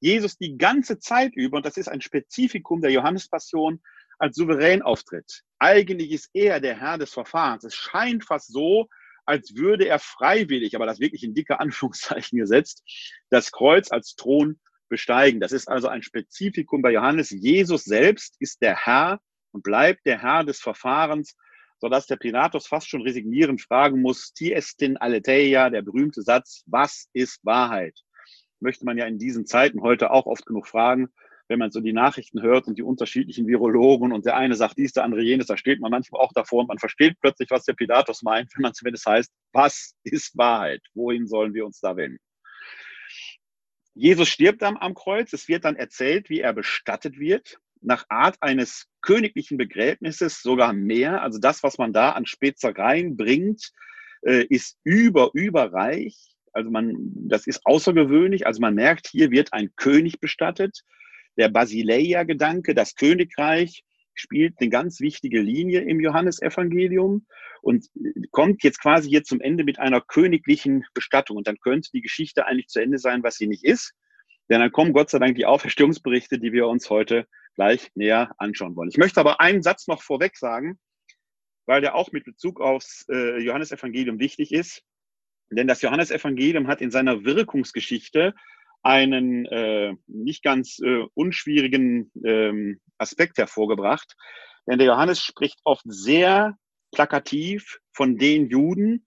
Jesus 0.00 0.36
die 0.36 0.58
ganze 0.58 0.98
Zeit 0.98 1.34
über, 1.34 1.56
und 1.56 1.66
das 1.66 1.78
ist 1.78 1.88
ein 1.88 2.02
Spezifikum 2.02 2.82
der 2.82 2.90
Johannespassion, 2.90 3.80
als 4.18 4.36
souverän 4.36 4.82
auftritt. 4.82 5.42
Eigentlich 5.58 6.10
ist 6.10 6.30
er 6.34 6.60
der 6.60 6.78
Herr 6.78 6.98
des 6.98 7.12
Verfahrens. 7.12 7.64
Es 7.64 7.74
scheint 7.74 8.24
fast 8.24 8.52
so, 8.52 8.88
als 9.26 9.56
würde 9.56 9.86
er 9.86 9.98
freiwillig, 9.98 10.74
aber 10.74 10.86
das 10.86 11.00
wirklich 11.00 11.24
in 11.24 11.34
dicke 11.34 11.60
Anführungszeichen 11.60 12.38
gesetzt, 12.38 12.82
das 13.30 13.52
Kreuz 13.52 13.90
als 13.90 14.14
Thron 14.16 14.58
besteigen. 14.88 15.40
Das 15.40 15.52
ist 15.52 15.68
also 15.68 15.88
ein 15.88 16.02
Spezifikum 16.02 16.80
bei 16.80 16.92
Johannes. 16.92 17.30
Jesus 17.30 17.84
selbst 17.84 18.36
ist 18.38 18.62
der 18.62 18.76
Herr 18.76 19.20
und 19.52 19.62
bleibt 19.62 20.06
der 20.06 20.22
Herr 20.22 20.44
des 20.44 20.60
Verfahrens, 20.60 21.36
sodass 21.78 22.06
der 22.06 22.16
Pilatus 22.16 22.66
fast 22.66 22.88
schon 22.88 23.02
resignierend 23.02 23.60
fragen 23.60 24.00
muss, 24.00 24.32
Tiestin 24.32 24.96
aletheia, 24.96 25.70
der 25.70 25.82
berühmte 25.82 26.22
Satz, 26.22 26.62
was 26.66 27.08
ist 27.12 27.44
Wahrheit? 27.44 27.98
Möchte 28.60 28.84
man 28.86 28.96
ja 28.96 29.06
in 29.06 29.18
diesen 29.18 29.44
Zeiten 29.44 29.82
heute 29.82 30.10
auch 30.10 30.26
oft 30.26 30.46
genug 30.46 30.66
fragen 30.66 31.08
wenn 31.48 31.58
man 31.58 31.70
so 31.70 31.80
die 31.80 31.92
Nachrichten 31.92 32.42
hört 32.42 32.66
und 32.66 32.78
die 32.78 32.82
unterschiedlichen 32.82 33.46
Virologen 33.46 34.12
und 34.12 34.26
der 34.26 34.36
eine 34.36 34.56
sagt 34.56 34.78
dies, 34.78 34.92
der 34.92 35.04
andere 35.04 35.22
jenes, 35.22 35.46
da 35.46 35.56
steht 35.56 35.80
man 35.80 35.90
manchmal 35.90 36.20
auch 36.20 36.32
davor 36.32 36.60
und 36.60 36.68
man 36.68 36.78
versteht 36.78 37.18
plötzlich, 37.20 37.50
was 37.50 37.64
der 37.64 37.74
Pilatus 37.74 38.22
meint, 38.22 38.50
wenn 38.54 38.62
man 38.62 38.74
zumindest 38.74 39.06
heißt, 39.06 39.32
was 39.52 39.94
ist 40.02 40.36
Wahrheit? 40.36 40.82
Wohin 40.94 41.26
sollen 41.26 41.54
wir 41.54 41.64
uns 41.64 41.80
da 41.80 41.96
wenden? 41.96 42.18
Jesus 43.94 44.28
stirbt 44.28 44.60
dann 44.60 44.76
am 44.76 44.94
Kreuz. 44.94 45.32
Es 45.32 45.48
wird 45.48 45.64
dann 45.64 45.76
erzählt, 45.76 46.28
wie 46.28 46.40
er 46.40 46.52
bestattet 46.52 47.18
wird, 47.18 47.58
nach 47.80 48.04
Art 48.08 48.36
eines 48.40 48.86
königlichen 49.00 49.56
Begräbnisses, 49.56 50.42
sogar 50.42 50.72
mehr. 50.72 51.22
Also 51.22 51.38
das, 51.38 51.62
was 51.62 51.78
man 51.78 51.92
da 51.92 52.10
an 52.12 52.26
Spezereien 52.26 53.16
bringt, 53.16 53.70
äh, 54.22 54.44
ist 54.44 54.76
über, 54.84 55.30
überreich. 55.32 56.34
Also 56.52 56.70
man, 56.70 56.94
das 57.28 57.46
ist 57.46 57.64
außergewöhnlich. 57.64 58.46
Also 58.46 58.60
man 58.60 58.74
merkt, 58.74 59.06
hier 59.06 59.30
wird 59.30 59.52
ein 59.52 59.70
König 59.76 60.20
bestattet 60.20 60.82
der 61.36 61.48
Basileia-Gedanke, 61.48 62.74
das 62.74 62.94
Königreich 62.94 63.84
spielt 64.14 64.54
eine 64.60 64.70
ganz 64.70 65.00
wichtige 65.00 65.40
Linie 65.40 65.80
im 65.80 66.00
Johannesevangelium 66.00 67.26
und 67.62 67.86
kommt 68.30 68.62
jetzt 68.64 68.80
quasi 68.80 69.08
hier 69.08 69.24
zum 69.24 69.40
Ende 69.40 69.64
mit 69.64 69.78
einer 69.78 70.00
königlichen 70.00 70.84
Bestattung. 70.94 71.36
Und 71.36 71.46
dann 71.46 71.58
könnte 71.58 71.90
die 71.92 72.00
Geschichte 72.00 72.46
eigentlich 72.46 72.68
zu 72.68 72.80
Ende 72.80 72.98
sein, 72.98 73.22
was 73.22 73.36
sie 73.36 73.46
nicht 73.46 73.64
ist. 73.64 73.92
Denn 74.48 74.60
dann 74.60 74.72
kommen 74.72 74.92
Gott 74.92 75.10
sei 75.10 75.18
Dank 75.18 75.36
die 75.36 75.46
Auferstehungsberichte, 75.46 76.38
die 76.38 76.52
wir 76.52 76.68
uns 76.68 76.88
heute 76.88 77.26
gleich 77.56 77.90
näher 77.94 78.32
anschauen 78.38 78.76
wollen. 78.76 78.88
Ich 78.88 78.98
möchte 78.98 79.20
aber 79.20 79.40
einen 79.40 79.62
Satz 79.62 79.88
noch 79.88 80.02
vorweg 80.02 80.36
sagen, 80.36 80.78
weil 81.66 81.80
der 81.80 81.94
auch 81.94 82.12
mit 82.12 82.24
Bezug 82.24 82.60
aufs 82.60 83.06
äh, 83.08 83.38
Johannesevangelium 83.42 84.18
wichtig 84.18 84.52
ist. 84.52 84.82
Denn 85.50 85.66
das 85.66 85.82
Johannesevangelium 85.82 86.68
hat 86.68 86.80
in 86.80 86.90
seiner 86.90 87.24
Wirkungsgeschichte 87.24 88.34
einen 88.86 89.46
äh, 89.46 89.94
nicht 90.06 90.44
ganz 90.44 90.78
äh, 90.78 91.04
unschwierigen 91.14 92.12
ähm, 92.24 92.80
Aspekt 92.98 93.36
hervorgebracht. 93.36 94.16
Denn 94.68 94.78
der 94.78 94.86
Johannes 94.86 95.20
spricht 95.20 95.58
oft 95.64 95.84
sehr 95.86 96.56
plakativ 96.94 97.78
von 97.92 98.16
den 98.16 98.46
Juden 98.46 99.06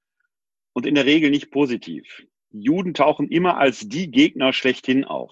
und 0.73 0.85
in 0.85 0.95
der 0.95 1.05
Regel 1.05 1.31
nicht 1.31 1.49
positiv. 1.49 2.25
Die 2.51 2.61
Juden 2.61 2.93
tauchen 2.93 3.29
immer 3.29 3.57
als 3.57 3.87
die 3.87 4.11
Gegner 4.11 4.51
schlechthin 4.51 5.05
auf. 5.05 5.31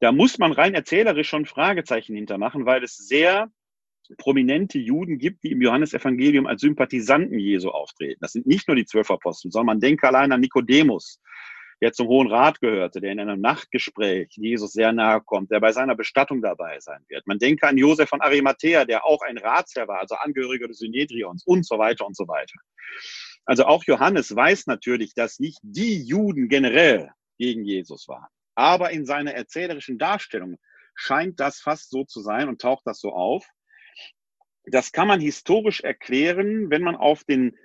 Da 0.00 0.12
muss 0.12 0.38
man 0.38 0.52
rein 0.52 0.74
erzählerisch 0.74 1.28
schon 1.28 1.46
Fragezeichen 1.46 2.14
hintermachen, 2.14 2.66
weil 2.66 2.84
es 2.84 2.96
sehr 2.96 3.50
prominente 4.18 4.78
Juden 4.78 5.18
gibt, 5.18 5.42
die 5.42 5.52
im 5.52 5.62
Johannesevangelium 5.62 6.46
als 6.46 6.60
Sympathisanten 6.60 7.38
Jesu 7.38 7.70
auftreten. 7.70 8.18
Das 8.20 8.32
sind 8.32 8.46
nicht 8.46 8.68
nur 8.68 8.76
die 8.76 8.84
zwölf 8.84 9.10
Apostel, 9.10 9.50
sondern 9.50 9.66
man 9.66 9.80
denke 9.80 10.06
allein 10.06 10.32
an 10.32 10.40
Nikodemus, 10.40 11.20
der 11.82 11.92
zum 11.92 12.08
Hohen 12.08 12.28
Rat 12.28 12.60
gehörte, 12.60 13.00
der 13.00 13.12
in 13.12 13.20
einem 13.20 13.40
Nachtgespräch 13.40 14.30
Jesus 14.32 14.72
sehr 14.72 14.92
nahe 14.92 15.20
kommt, 15.20 15.50
der 15.50 15.60
bei 15.60 15.72
seiner 15.72 15.94
Bestattung 15.94 16.40
dabei 16.40 16.80
sein 16.80 17.04
wird. 17.08 17.26
Man 17.26 17.38
denke 17.38 17.66
an 17.66 17.76
Josef 17.76 18.08
von 18.08 18.20
Arimathea, 18.20 18.84
der 18.84 19.04
auch 19.04 19.20
ein 19.22 19.38
Ratsherr 19.38 19.86
war, 19.86 20.00
also 20.00 20.14
Angehöriger 20.14 20.68
des 20.68 20.78
Synedrions 20.78 21.44
und 21.44 21.66
so 21.66 21.78
weiter 21.78 22.06
und 22.06 22.16
so 22.16 22.26
weiter. 22.28 22.58
Also 23.44 23.66
auch 23.66 23.84
Johannes 23.84 24.34
weiß 24.34 24.66
natürlich, 24.66 25.14
dass 25.14 25.38
nicht 25.38 25.58
die 25.62 26.02
Juden 26.02 26.48
generell 26.48 27.10
gegen 27.38 27.64
Jesus 27.64 28.08
waren. 28.08 28.28
Aber 28.54 28.90
in 28.90 29.04
seiner 29.04 29.34
erzählerischen 29.34 29.98
Darstellung 29.98 30.58
scheint 30.94 31.38
das 31.40 31.60
fast 31.60 31.90
so 31.90 32.04
zu 32.04 32.20
sein 32.20 32.48
und 32.48 32.60
taucht 32.60 32.86
das 32.86 33.00
so 33.00 33.12
auf. 33.12 33.46
Das 34.64 34.90
kann 34.90 35.06
man 35.06 35.20
historisch 35.20 35.82
erklären, 35.82 36.70
wenn 36.70 36.82
man 36.82 36.96
auf 36.96 37.22
den 37.22 37.56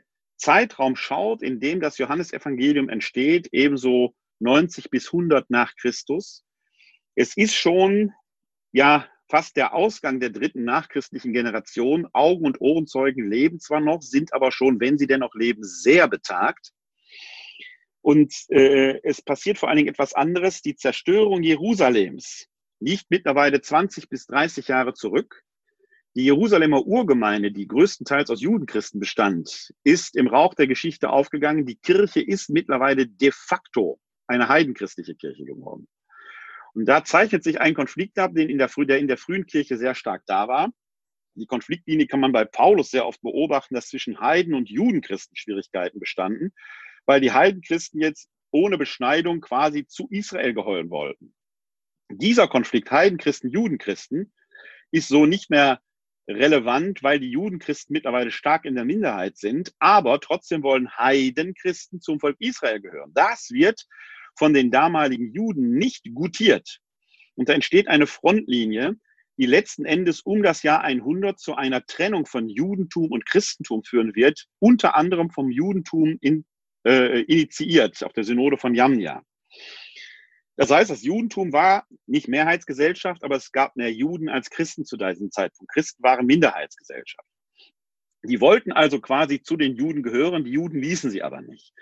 Zeitraum 0.41 0.95
schaut, 0.95 1.41
in 1.43 1.60
dem 1.60 1.79
das 1.79 1.98
Johannesevangelium 1.98 2.89
entsteht, 2.89 3.50
ebenso 3.51 4.15
90 4.39 4.89
bis 4.89 5.07
100 5.07 5.50
nach 5.50 5.75
Christus. 5.75 6.43
Es 7.15 7.38
ist 7.38 7.53
schon, 7.53 8.12
ja, 8.71 9.07
fast 9.29 9.55
der 9.55 9.74
Ausgang 9.74 10.19
der 10.19 10.31
dritten 10.31 10.65
nachchristlichen 10.65 11.31
Generation. 11.31 12.07
Augen- 12.12 12.45
und 12.45 12.60
Ohrenzeugen 12.60 13.29
leben 13.29 13.60
zwar 13.60 13.79
noch, 13.79 14.01
sind 14.01 14.33
aber 14.33 14.51
schon, 14.51 14.79
wenn 14.79 14.98
sie 14.98 15.07
denn 15.07 15.21
noch 15.21 15.36
leben, 15.36 15.63
sehr 15.63 16.07
betagt. 16.07 16.71
Und 18.01 18.33
äh, 18.50 19.00
es 19.03 19.21
passiert 19.21 19.60
vor 19.60 19.69
allen 19.69 19.77
Dingen 19.77 19.89
etwas 19.89 20.13
anderes. 20.13 20.62
Die 20.62 20.75
Zerstörung 20.75 21.43
Jerusalems 21.43 22.48
liegt 22.79 23.05
mittlerweile 23.10 23.62
20 23.62 24.10
bis 24.10 24.25
30 24.25 24.67
Jahre 24.67 24.93
zurück. 24.93 25.43
Die 26.13 26.25
Jerusalemer 26.25 26.86
Urgemeinde, 26.86 27.53
die 27.53 27.68
größtenteils 27.68 28.30
aus 28.30 28.41
Judenchristen 28.41 29.00
bestand, 29.00 29.74
ist 29.86 30.18
im 30.18 30.27
Rauch 30.27 30.53
der 30.56 30.68
Geschichte 30.68 31.10
aufgegangen. 31.10 31.65
Die 31.65 31.77
Kirche 31.77 32.20
ist 32.20 32.50
mittlerweile 32.50 33.08
de 33.08 33.32
facto 33.32 33.98
eine 34.27 34.50
heidenchristliche 34.50 35.15
Kirche 35.15 35.46
geworden. 35.46 35.88
Und 36.74 36.86
da 36.86 37.06
zeichnet 37.06 37.44
sich 37.44 37.62
ein 37.62 37.74
Konflikt 37.74 38.20
ab, 38.20 38.34
den 38.34 38.50
in 38.50 38.58
der, 38.58 38.70
der 38.77 39.00
in 39.00 39.08
der 39.08 39.18
frühen 39.18 39.46
Kirche 39.46 39.77
sehr 39.77 39.96
stark 39.96 40.24
da 40.25 40.50
war. 40.50 40.74
Die 41.36 41.46
Konfliktlinie 41.46 42.08
kann 42.08 42.20
man 42.20 42.34
bei 42.34 42.44
Paulus 42.44 42.91
sehr 42.91 43.06
oft 43.06 43.22
beobachten, 43.22 43.75
dass 43.75 43.88
zwischen 43.88 44.20
Heiden 44.20 44.53
und 44.53 44.70
Judenchristen 44.70 45.38
Schwierigkeiten 45.38 46.00
bestanden, 46.00 46.53
weil 47.06 47.22
die 47.22 47.32
Heidenchristen 47.32 48.01
jetzt 48.01 48.30
ohne 48.51 48.77
Beschneidung 48.77 49.39
quasi 49.39 49.88
zu 49.88 50.08
Israel 50.10 50.53
geheulen 50.53 50.89
wollten. 50.89 51.34
Dieser 52.10 52.50
Konflikt 52.50 52.91
Heidenchristen, 52.91 53.50
Judenchristen 53.50 54.34
ist 54.91 55.08
so 55.08 55.25
nicht 55.25 55.50
mehr 55.50 55.82
relevant, 56.35 57.03
weil 57.03 57.19
die 57.19 57.31
Judenchristen 57.31 57.93
mittlerweile 57.93 58.31
stark 58.31 58.65
in 58.65 58.75
der 58.75 58.85
Minderheit 58.85 59.38
sind, 59.38 59.73
aber 59.79 60.19
trotzdem 60.19 60.63
wollen 60.63 60.95
Heidenchristen 60.97 62.01
zum 62.01 62.19
Volk 62.19 62.38
Israel 62.39 62.81
gehören. 62.81 63.11
Das 63.13 63.50
wird 63.51 63.85
von 64.38 64.53
den 64.53 64.71
damaligen 64.71 65.33
Juden 65.33 65.71
nicht 65.77 66.05
gutiert. 66.13 66.79
Und 67.35 67.50
da 67.50 67.53
entsteht 67.53 67.88
eine 67.88 68.07
Frontlinie, 68.07 68.95
die 69.38 69.45
letzten 69.45 69.85
Endes 69.85 70.21
um 70.21 70.43
das 70.43 70.63
Jahr 70.63 70.81
100 70.81 71.39
zu 71.39 71.55
einer 71.55 71.85
Trennung 71.85 72.25
von 72.25 72.50
Judentum 72.50 73.11
und 73.11 73.25
Christentum 73.25 73.83
führen 73.83 74.15
wird, 74.15 74.45
unter 74.59 74.95
anderem 74.95 75.29
vom 75.31 75.50
Judentum 75.50 76.17
in, 76.21 76.45
äh, 76.85 77.21
initiiert 77.21 78.03
auf 78.03 78.13
der 78.13 78.23
Synode 78.23 78.57
von 78.57 78.75
Jamnia. 78.75 79.23
Das 80.58 80.70
heißt, 80.70 80.91
das 80.91 81.03
Judentum 81.03 81.53
war 81.53 81.88
nicht 82.05 82.27
Mehrheitsgesellschaft, 82.27 83.24
aber 83.24 83.36
es 83.36 83.51
gab 83.51 83.75
mehr 83.75 83.91
Juden 83.91 84.29
als 84.29 84.50
Christen 84.50 84.86
zu 84.86 84.98
diesem 84.98 85.31
Zeitpunkt. 85.31 85.72
Christen 85.74 86.03
waren 86.03 86.25
Minderheitsgesellschaft. 86.25 87.27
Die 88.24 88.41
wollten 88.41 88.72
also 88.72 89.00
quasi 89.00 89.41
zu 89.41 89.58
den 89.58 89.75
Juden 89.75 90.03
gehören, 90.03 90.43
die 90.43 90.51
Juden 90.51 90.79
ließen 90.79 91.10
sie 91.10 91.24
aber 91.24 91.41
nicht. 91.41 91.74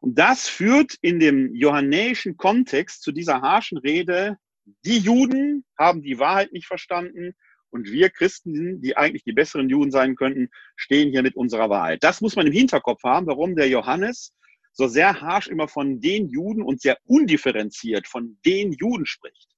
Und 0.00 0.18
das 0.18 0.48
führt 0.48 0.94
in 1.00 1.20
dem 1.20 1.54
johannäischen 1.54 2.36
Kontext 2.36 3.02
zu 3.02 3.12
dieser 3.12 3.42
harschen 3.42 3.78
Rede, 3.78 4.36
die 4.84 4.98
Juden 4.98 5.64
haben 5.78 6.02
die 6.02 6.18
Wahrheit 6.18 6.52
nicht 6.52 6.66
verstanden 6.66 7.34
und 7.70 7.90
wir 7.90 8.10
Christen, 8.10 8.80
die 8.80 8.96
eigentlich 8.96 9.24
die 9.24 9.32
besseren 9.32 9.68
Juden 9.68 9.90
sein 9.90 10.14
könnten, 10.16 10.48
stehen 10.76 11.10
hier 11.10 11.22
mit 11.22 11.36
unserer 11.36 11.70
Wahrheit. 11.70 12.02
Das 12.02 12.20
muss 12.20 12.36
man 12.36 12.46
im 12.46 12.52
Hinterkopf 12.52 13.02
haben, 13.02 13.26
warum 13.26 13.56
der 13.56 13.68
Johannes 13.68 14.32
so 14.74 14.88
sehr 14.88 15.20
harsch 15.20 15.48
immer 15.48 15.68
von 15.68 16.00
den 16.00 16.28
Juden 16.28 16.62
und 16.62 16.80
sehr 16.80 16.98
undifferenziert 17.04 18.06
von 18.06 18.38
den 18.44 18.72
Juden 18.72 19.06
spricht. 19.06 19.48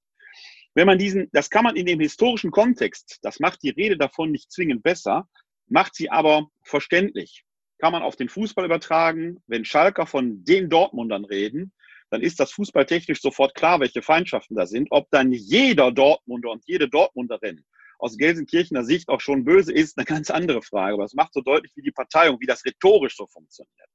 Wenn 0.75 0.85
man 0.85 0.99
diesen, 0.99 1.27
das 1.33 1.49
kann 1.49 1.63
man 1.63 1.75
in 1.75 1.87
dem 1.87 1.99
historischen 1.99 2.51
Kontext, 2.51 3.17
das 3.23 3.39
macht 3.39 3.63
die 3.63 3.71
Rede 3.71 3.97
davon 3.97 4.31
nicht 4.31 4.51
zwingend 4.51 4.83
besser, 4.83 5.27
macht 5.67 5.95
sie 5.95 6.09
aber 6.11 6.49
verständlich. 6.63 7.43
Kann 7.79 7.91
man 7.91 8.03
auf 8.03 8.15
den 8.15 8.29
Fußball 8.29 8.65
übertragen. 8.65 9.37
Wenn 9.47 9.65
Schalker 9.65 10.05
von 10.05 10.43
den 10.43 10.69
Dortmundern 10.69 11.25
reden, 11.25 11.73
dann 12.09 12.21
ist 12.21 12.39
das 12.39 12.51
fußballtechnisch 12.51 13.21
sofort 13.21 13.55
klar, 13.55 13.79
welche 13.79 14.01
Feindschaften 14.01 14.55
da 14.55 14.65
sind. 14.65 14.87
Ob 14.91 15.09
dann 15.09 15.31
jeder 15.31 15.91
Dortmunder 15.91 16.51
und 16.51 16.63
jede 16.67 16.87
Dortmunderin 16.87 17.63
aus 17.99 18.17
Gelsenkirchener 18.17 18.83
Sicht 18.83 19.09
auch 19.09 19.21
schon 19.21 19.43
böse 19.43 19.73
ist, 19.73 19.97
eine 19.97 20.05
ganz 20.05 20.29
andere 20.29 20.61
Frage. 20.61 20.93
Aber 20.93 21.05
es 21.05 21.13
macht 21.13 21.33
so 21.33 21.41
deutlich, 21.41 21.71
wie 21.75 21.81
die 21.81 21.91
Parteiung, 21.91 22.39
wie 22.39 22.45
das 22.45 22.63
rhetorisch 22.65 23.15
so 23.15 23.25
funktioniert. 23.27 23.89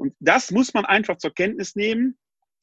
Und 0.00 0.14
das 0.18 0.50
muss 0.50 0.72
man 0.72 0.86
einfach 0.86 1.18
zur 1.18 1.34
Kenntnis 1.34 1.76
nehmen, 1.76 2.18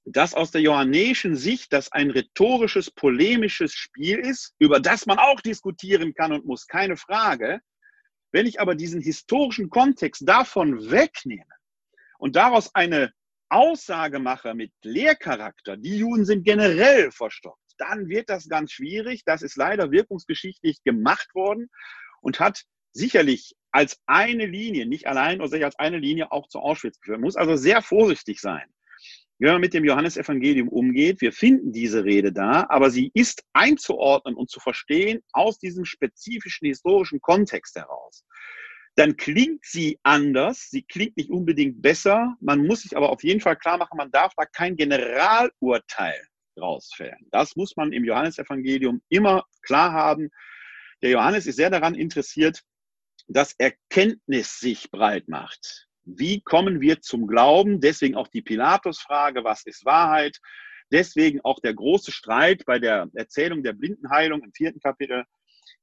dass 0.05 0.33
aus 0.33 0.49
der 0.49 0.61
johannäischen 0.61 1.35
Sicht 1.35 1.71
das 1.71 1.91
ein 1.91 2.09
rhetorisches, 2.09 2.89
polemisches 2.89 3.73
Spiel 3.73 4.17
ist, 4.17 4.55
über 4.57 4.79
das 4.79 5.05
man 5.05 5.19
auch 5.19 5.39
diskutieren 5.41 6.15
kann 6.15 6.31
und 6.31 6.45
muss, 6.47 6.65
keine 6.65 6.97
Frage. 6.97 7.59
Wenn 8.31 8.47
ich 8.47 8.59
aber 8.59 8.73
diesen 8.73 9.01
historischen 9.01 9.69
Kontext 9.69 10.27
davon 10.27 10.89
wegnehme 10.89 11.45
und 12.17 12.35
daraus 12.35 12.73
eine 12.73 13.13
Aussage 13.49 14.17
mache 14.17 14.55
mit 14.55 14.71
Lehrcharakter, 14.81 15.77
die 15.77 15.97
Juden 15.97 16.25
sind 16.25 16.43
generell 16.43 17.11
verstockt, 17.11 17.61
dann 17.77 18.09
wird 18.09 18.31
das 18.31 18.49
ganz 18.49 18.71
schwierig. 18.71 19.21
Das 19.25 19.43
ist 19.43 19.57
leider 19.57 19.91
wirkungsgeschichtlich 19.91 20.81
gemacht 20.83 21.35
worden 21.35 21.69
und 22.19 22.39
hat 22.39 22.63
sicherlich 22.93 23.55
als 23.71 23.99
eine 24.05 24.45
Linie, 24.45 24.85
nicht 24.85 25.07
allein 25.07 25.39
oder 25.39 25.49
sich 25.49 25.63
als 25.63 25.77
eine 25.79 25.99
Linie 25.99 26.31
auch 26.31 26.47
zu 26.47 26.59
Auschwitz 26.59 26.99
geführt. 26.99 27.19
Man 27.19 27.27
muss 27.27 27.35
also 27.35 27.55
sehr 27.55 27.81
vorsichtig 27.81 28.39
sein, 28.39 28.65
wenn 29.39 29.53
man 29.53 29.61
mit 29.61 29.73
dem 29.73 29.85
Johannesevangelium 29.85 30.67
umgeht. 30.67 31.21
Wir 31.21 31.31
finden 31.31 31.71
diese 31.71 32.03
Rede 32.03 32.31
da, 32.31 32.65
aber 32.69 32.89
sie 32.89 33.11
ist 33.13 33.43
einzuordnen 33.53 34.35
und 34.35 34.49
zu 34.49 34.59
verstehen 34.59 35.21
aus 35.31 35.59
diesem 35.59 35.85
spezifischen 35.85 36.67
historischen 36.67 37.21
Kontext 37.21 37.75
heraus. 37.75 38.25
Dann 38.95 39.15
klingt 39.15 39.63
sie 39.63 39.99
anders, 40.01 40.69
sie 40.71 40.81
klingt 40.81 41.17
nicht 41.17 41.29
unbedingt 41.29 41.83
besser. 41.83 42.35
Man 42.41 42.65
muss 42.65 42.81
sich 42.81 42.97
aber 42.97 43.11
auf 43.11 43.23
jeden 43.23 43.41
Fall 43.41 43.55
klar 43.55 43.77
machen, 43.77 43.95
man 43.95 44.09
darf 44.09 44.33
da 44.35 44.45
kein 44.45 44.75
Generalurteil 44.75 46.19
rausfällen. 46.59 47.27
Das 47.31 47.55
muss 47.55 47.75
man 47.75 47.91
im 47.91 48.03
Johannesevangelium 48.03 49.01
immer 49.09 49.45
klar 49.61 49.93
haben. 49.93 50.29
Der 51.03 51.11
Johannes 51.11 51.45
ist 51.45 51.57
sehr 51.57 51.69
daran 51.69 51.93
interessiert, 51.93 52.63
dass 53.27 53.53
Erkenntnis 53.57 54.59
sich 54.59 54.89
breit 54.91 55.27
macht. 55.27 55.87
Wie 56.05 56.41
kommen 56.41 56.79
wir 56.79 57.01
zum 57.01 57.27
Glauben? 57.27 57.81
Deswegen 57.81 58.15
auch 58.15 58.29
die 58.29 58.41
Pilatus-Frage, 58.41 59.43
was 59.43 59.65
ist 59.65 59.85
Wahrheit? 59.85 60.39
Deswegen 60.91 61.41
auch 61.41 61.59
der 61.59 61.73
große 61.73 62.11
Streit 62.11 62.63
bei 62.65 62.79
der 62.79 63.09
Erzählung 63.13 63.61
der 63.61 63.73
Blindenheilung 63.73 64.41
im 64.41 64.53
vierten 64.53 64.79
Kapitel, 64.79 65.25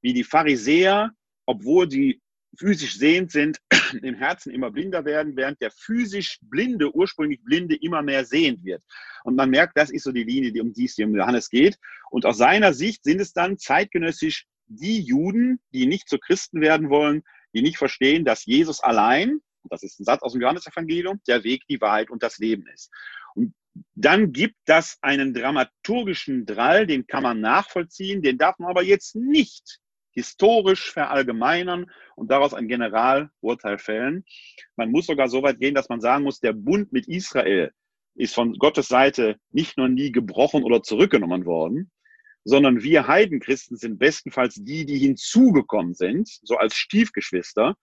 wie 0.01 0.15
die 0.15 0.25
Pharisäer, 0.25 1.11
obwohl 1.45 1.91
sie 1.91 2.23
physisch 2.59 2.97
sehend 2.97 3.31
sind, 3.33 3.59
im 4.03 4.15
Herzen 4.15 4.53
immer 4.53 4.71
blinder 4.71 5.05
werden, 5.05 5.37
während 5.37 5.61
der 5.61 5.71
physisch 5.71 6.39
Blinde, 6.43 6.95
ursprünglich 6.95 7.43
Blinde, 7.43 7.77
immer 7.77 8.01
mehr 8.01 8.25
sehend 8.25 8.65
wird. 8.65 8.83
Und 9.25 9.37
man 9.37 9.51
merkt, 9.51 9.77
das 9.77 9.91
ist 9.91 10.05
so 10.05 10.13
die 10.13 10.25
Linie, 10.25 10.63
um 10.63 10.73
die 10.73 10.87
es 10.87 10.95
hier 10.95 11.07
um 11.07 11.15
Johannes 11.15 11.51
geht. 11.51 11.79
Und 12.11 12.25
aus 12.25 12.39
seiner 12.39 12.73
Sicht 12.73 13.05
sind 13.05 13.21
es 13.21 13.33
dann 13.33 13.59
zeitgenössisch 13.59 14.47
die 14.67 15.01
Juden, 15.01 15.61
die 15.73 15.87
nicht 15.87 16.09
zu 16.09 16.19
Christen 16.19 16.61
werden 16.61 16.91
wollen, 16.91 17.23
die 17.55 17.63
nicht 17.63 17.79
verstehen, 17.79 18.25
dass 18.25 18.45
Jesus 18.45 18.81
allein, 18.81 19.41
das 19.71 19.83
ist 19.83 20.01
ein 20.01 20.05
Satz 20.05 20.23
aus 20.23 20.33
dem 20.33 20.43
Johannesevangelium, 20.43 21.21
der 21.27 21.45
Weg, 21.45 21.63
die 21.69 21.81
Wahrheit 21.81 22.11
und 22.11 22.23
das 22.23 22.39
Leben 22.39 22.67
ist. 22.69 22.91
Und 23.35 23.55
dann 23.95 24.33
gibt 24.33 24.57
das 24.67 24.99
einen 25.03 25.35
dramaturgischen 25.35 26.47
Drall, 26.47 26.87
den 26.87 27.07
kann 27.07 27.23
man 27.23 27.41
nachvollziehen, 27.41 28.23
den 28.23 28.39
darf 28.39 28.59
man 28.59 28.71
aber 28.71 28.83
jetzt 28.83 29.17
nicht 29.17 29.81
historisch 30.13 30.93
verallgemeinern 30.93 31.91
und 32.15 32.31
daraus 32.31 32.55
ein 32.55 32.69
Generalurteil 32.69 33.79
fällen. 33.79 34.25
Man 34.77 34.91
muss 34.91 35.07
sogar 35.07 35.29
so 35.29 35.43
weit 35.43 35.59
gehen, 35.59 35.75
dass 35.75 35.89
man 35.89 36.01
sagen 36.01 36.25
muss, 36.25 36.39
der 36.39 36.53
Bund 36.53 36.93
mit 36.93 37.09
Israel 37.09 37.73
ist 38.15 38.35
von 38.35 38.55
Gottes 38.55 38.87
Seite 38.87 39.37
nicht 39.51 39.77
nur 39.77 39.89
nie 39.89 40.13
gebrochen 40.13 40.63
oder 40.63 40.83
zurückgenommen 40.83 41.45
worden, 41.47 41.91
sondern 42.45 42.83
wir 42.83 43.09
Heidenchristen 43.09 43.77
sind 43.77 43.99
bestenfalls 43.99 44.55
die, 44.55 44.85
die 44.85 44.99
hinzugekommen 44.99 45.95
sind, 45.95 46.29
so 46.43 46.57
als 46.57 46.77
Stiefgeschwister. 46.77 47.77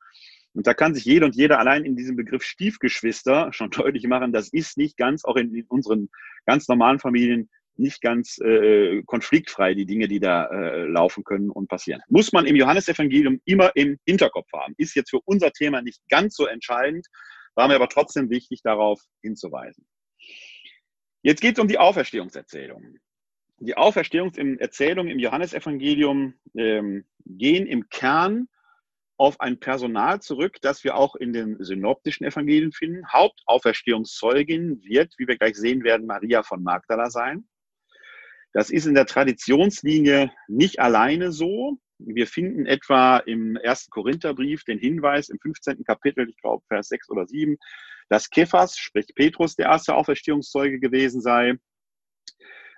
Und 0.54 0.67
da 0.67 0.74
kann 0.74 0.93
sich 0.93 1.06
jeder 1.06 1.26
und 1.26 1.36
jeder 1.36 1.60
allein 1.60 1.86
in 1.86 1.95
diesem 1.95 2.15
Begriff 2.15 2.43
Stiefgeschwister 2.43 3.52
schon 3.54 3.69
deutlich 3.71 4.06
machen, 4.08 4.34
das 4.34 4.50
ist 4.50 4.78
nicht 4.78 4.97
ganz, 4.97 5.26
auch 5.26 5.36
in, 5.36 5.65
unseren 5.69 6.10
ganz 6.45 6.67
normalen 6.67 7.00
Familien, 7.00 7.50
nicht 7.78 8.02
ganz 8.02 8.38
äh, 8.39 9.02
konfliktfrei, 9.04 9.74
die 9.74 9.86
Dinge, 9.86 10.08
die 10.08 10.19
da 10.19 10.45
äh, 10.47 10.86
laufen 10.86 11.24
können 11.24 11.50
und 11.50 11.67
passieren. 11.67 12.02
Muss 12.10 12.32
man 12.32 12.45
im 12.45 12.56
Johannesevangelium 12.56 13.41
immer 13.45 13.71
im 13.76 13.97
Hinterkopf 14.06 14.50
haben. 14.54 14.76
Ist 14.78 14.95
jetzt 14.95 15.10
für 15.10 15.21
unser 15.26 15.52
Thema 15.52 15.82
nicht 15.82 16.02
ganz 16.10 16.36
so 16.36 16.45
entscheidend, 16.45 17.08
war 17.56 17.67
mir 17.67 17.76
aber 17.76 17.89
trotzdem 17.89 18.30
wichtig, 18.30 18.62
darauf 18.62 19.02
hinzuweisen. 19.21 19.86
Jetzt 21.24 21.41
geht 21.41 21.58
es 21.58 21.62
um 21.62 21.67
die 21.67 21.80
Auferstehungserzählung. 21.80 22.97
Die 23.63 23.78
Auferstehungserzählungen 23.78 25.12
im 25.12 25.19
Johannesevangelium 25.19 26.34
ähm, 26.58 27.06
gehen 27.26 27.67
im 27.67 27.89
Kern 27.89 28.47
auf 29.17 29.39
ein 29.39 29.60
Personal 29.60 30.19
zurück, 30.19 30.58
das 30.63 30.84
wir 30.84 30.95
auch 30.95 31.15
in 31.15 31.32
den 31.32 31.63
synoptischen 31.63 32.26
Evangelien 32.26 32.71
finden. 32.71 33.08
Hauptauferstehungszeugin 33.13 34.82
wird, 34.84 35.13
wie 35.19 35.28
wir 35.28 35.38
gleich 35.38 35.56
sehen 35.58 35.84
werden, 35.84 36.08
Maria 36.08 36.41
von 36.41 36.63
Magdala 36.63 37.12
sein. 37.12 37.47
Das 38.52 38.71
ist 38.71 38.88
in 38.88 38.95
der 38.95 39.06
Traditionslinie 39.06 40.32
nicht 40.47 40.80
alleine 40.80 41.32
so. 41.32 41.78
Wir 42.00 42.26
finden 42.26 42.65
etwa 42.65 43.17
im 43.17 43.58
ersten 43.58 43.91
Korintherbrief 43.91 44.63
den 44.63 44.80
Hinweis 44.80 45.30
im 45.30 45.38
15. 45.38 45.84
Kapitel, 45.84 46.28
ich 46.28 46.38
glaube 46.38 46.63
Vers 46.67 46.88
6 46.88 47.12
oder 47.12 47.28
7, 47.28 47.58
dass 48.10 48.32
Kephas, 48.32 48.76
sprich 48.76 49.06
Petrus, 49.13 49.56
der 49.56 49.67
erste 49.67 49.93
Auferstehungszeuge 49.93 50.80
gewesen 50.80 51.21
sei. 51.21 51.60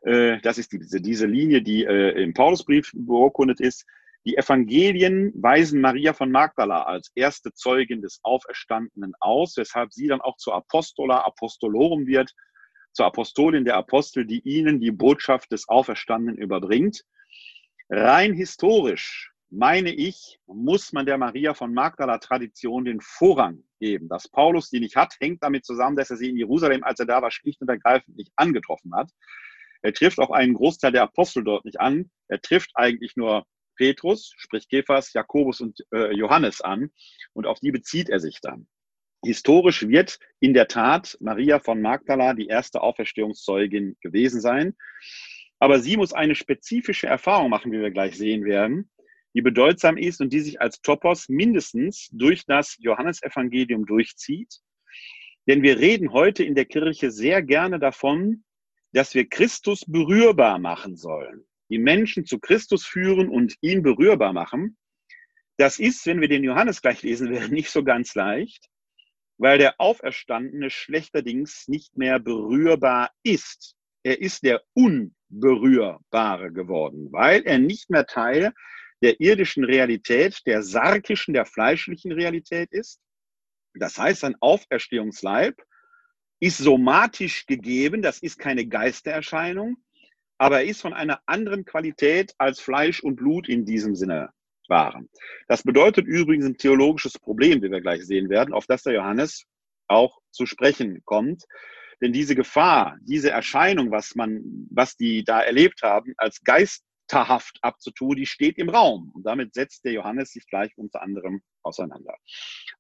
Äh, 0.04 0.40
das 0.42 0.58
ist 0.58 0.72
diese, 0.72 1.02
diese 1.02 1.26
Linie, 1.26 1.62
die 1.62 1.84
äh, 1.84 2.22
im 2.22 2.34
Paulusbrief 2.34 2.92
beurkundet 2.94 3.60
ist, 3.60 3.86
die 4.26 4.38
Evangelien 4.38 5.34
weisen 5.36 5.82
Maria 5.82 6.14
von 6.14 6.32
Magdala 6.32 6.84
als 6.84 7.12
erste 7.14 7.54
Zeugin 7.54 8.02
des 8.02 8.20
Auferstandenen 8.24 9.14
aus, 9.20 9.58
weshalb 9.58 9.92
sie 9.92 10.08
dann 10.08 10.22
auch 10.22 10.38
zur 10.38 10.56
Apostola 10.56 11.26
Apostolorum 11.26 12.08
wird, 12.08 12.34
zur 12.94 13.06
Apostolin 13.06 13.66
der 13.66 13.76
Apostel, 13.76 14.26
die 14.26 14.40
ihnen 14.42 14.80
die 14.80 14.92
Botschaft 14.92 15.52
des 15.52 15.68
Auferstandenen 15.68 16.38
überbringt. 16.38 17.04
Rein 17.90 18.34
historisch 18.34 19.34
meine 19.50 19.92
ich, 19.92 20.40
muss 20.48 20.94
man 20.94 21.06
der 21.06 21.18
Maria 21.18 21.54
von 21.54 21.74
Magdala 21.74 22.18
Tradition 22.18 22.86
den 22.86 23.02
Vorrang 23.02 23.64
geben. 23.80 24.10
Dass 24.10 24.28
Paulus 24.28 24.70
die 24.70 24.80
nicht 24.80 24.96
hat, 24.96 25.16
hängt 25.20 25.44
damit 25.44 25.64
zusammen, 25.66 25.96
dass 25.96 26.10
er 26.10 26.18
sie 26.18 26.30
in 26.30 26.38
Jerusalem, 26.38 26.84
als 26.84 27.00
er 27.00 27.06
da 27.06 27.22
war, 27.22 27.30
schlicht 27.30 27.62
und 27.62 27.70
ergreifend 27.70 28.18
nicht 28.18 28.32
angetroffen 28.36 28.96
hat. 28.96 29.12
Er 29.84 29.94
trifft 29.94 30.20
auch 30.20 30.32
einen 30.32 30.56
Großteil 30.56 30.92
der 30.92 31.04
Apostel 31.04 31.44
dort 31.44 31.66
nicht 31.66 31.80
an. 31.80 32.10
Er 32.28 32.42
trifft 32.42 32.72
eigentlich 32.74 33.16
nur 33.16 33.46
Petrus, 33.76 34.34
sprich 34.38 34.68
Kephas, 34.68 35.14
Jakobus 35.14 35.62
und 35.62 35.80
äh, 35.94 36.12
Johannes 36.14 36.62
an. 36.62 36.90
Und 37.34 37.46
auf 37.46 37.60
die 37.60 37.72
bezieht 37.72 38.10
er 38.10 38.20
sich 38.20 38.40
dann. 38.42 38.68
Historisch 39.24 39.88
wird 39.88 40.20
in 40.40 40.54
der 40.54 40.68
Tat 40.68 41.18
Maria 41.22 41.60
von 41.60 41.82
Magdala 41.82 42.34
die 42.34 42.48
erste 42.48 42.82
Auferstehungszeugin 42.82 43.96
gewesen 44.02 44.42
sein. 44.42 44.76
Aber 45.60 45.80
sie 45.80 45.98
muss 45.98 46.12
eine 46.12 46.36
spezifische 46.36 47.08
Erfahrung 47.08 47.50
machen, 47.50 47.72
wie 47.72 47.80
wir 47.80 47.92
gleich 47.92 48.18
sehen 48.18 48.44
werden 48.44 48.90
die 49.36 49.42
bedeutsam 49.42 49.98
ist 49.98 50.22
und 50.22 50.32
die 50.32 50.42
sich 50.42 50.62
als 50.62 50.82
Topos 50.82 51.28
mindestens 51.28 52.10
durch 52.12 52.46
das 52.46 52.78
Johannesevangelium 52.80 53.86
durchzieht. 53.86 54.60
Denn 55.48 55.62
wir 55.62 55.80
reden 55.80 56.14
heute 56.14 56.44
in 56.44 56.56
der 56.56 56.66
Kirche 56.66 57.12
sehr 57.12 57.42
gerne 57.42 57.80
davon, 57.80 58.44
dass 58.94 59.14
wir 59.16 59.28
Christus 59.28 59.84
berührbar 59.86 60.60
machen 60.60 60.96
sollen. 60.96 61.46
Die 61.70 61.80
Menschen 61.80 62.26
zu 62.26 62.40
Christus 62.40 62.86
führen 62.86 63.28
und 63.28 63.56
ihn 63.62 63.82
berührbar 63.82 64.34
machen. 64.34 64.78
Das 65.58 65.80
ist, 65.80 66.06
wenn 66.06 66.22
wir 66.22 66.28
den 66.28 66.44
Johannes 66.44 66.82
gleich 66.82 67.02
lesen 67.02 67.30
werden, 67.32 67.52
nicht 67.52 67.70
so 67.70 67.84
ganz 67.84 68.16
leicht, 68.16 68.70
weil 69.38 69.58
der 69.58 69.80
Auferstandene 69.80 70.70
schlechterdings 70.70 71.68
nicht 71.68 71.98
mehr 71.98 72.20
berührbar 72.20 73.12
ist. 73.24 73.76
Er 74.04 74.22
ist 74.22 74.44
der 74.44 74.62
Unberührbare 74.74 76.52
geworden, 76.52 77.12
weil 77.12 77.42
er 77.44 77.58
nicht 77.58 77.90
mehr 77.90 78.06
Teil 78.06 78.54
der 79.02 79.20
irdischen 79.20 79.64
Realität, 79.64 80.42
der 80.46 80.62
sarkischen, 80.62 81.34
der 81.34 81.46
fleischlichen 81.46 82.12
Realität 82.12 82.72
ist. 82.72 83.00
Das 83.74 83.98
heißt, 83.98 84.22
sein 84.22 84.36
Auferstehungsleib 84.40 85.56
ist 86.44 86.58
somatisch 86.58 87.46
gegeben, 87.46 88.02
das 88.02 88.20
ist 88.20 88.38
keine 88.38 88.66
Geistererscheinung, 88.66 89.78
aber 90.38 90.62
er 90.62 90.66
ist 90.66 90.82
von 90.82 90.94
einer 90.94 91.22
anderen 91.26 91.66
Qualität 91.66 92.34
als 92.38 92.60
Fleisch 92.60 93.02
und 93.02 93.16
Blut 93.16 93.48
in 93.48 93.66
diesem 93.66 93.96
Sinne 93.96 94.30
waren. 94.68 95.10
Das 95.48 95.64
bedeutet 95.64 96.06
übrigens 96.06 96.46
ein 96.46 96.58
theologisches 96.58 97.18
Problem, 97.20 97.62
wie 97.62 97.72
wir 97.72 97.82
gleich 97.82 98.06
sehen 98.06 98.30
werden, 98.30 98.54
auf 98.54 98.66
das 98.66 98.84
der 98.84 98.94
Johannes 98.94 99.46
auch 99.88 100.20
zu 100.32 100.46
sprechen 100.46 101.02
kommt. 101.06 101.44
Denn 102.02 102.12
diese 102.12 102.36
Gefahr, 102.36 102.98
diese 103.02 103.30
Erscheinung, 103.30 103.92
was 103.92 104.16
man, 104.16 104.42
was 104.70 104.98
die 104.98 105.24
da 105.24 105.42
erlebt 105.42 105.82
haben, 105.82 106.14
als 106.18 106.42
Geist 106.44 106.84
Geisterhaft 107.14 107.60
abzutun, 107.62 108.16
die 108.16 108.26
steht 108.26 108.58
im 108.58 108.70
Raum. 108.70 109.12
Und 109.14 109.26
damit 109.26 109.54
setzt 109.54 109.86
der 109.86 109.92
Johannes 109.92 110.32
sich 110.32 110.48
gleich 110.48 110.72
unter 110.78 111.02
anderem 111.02 111.42
auseinander. 111.62 112.16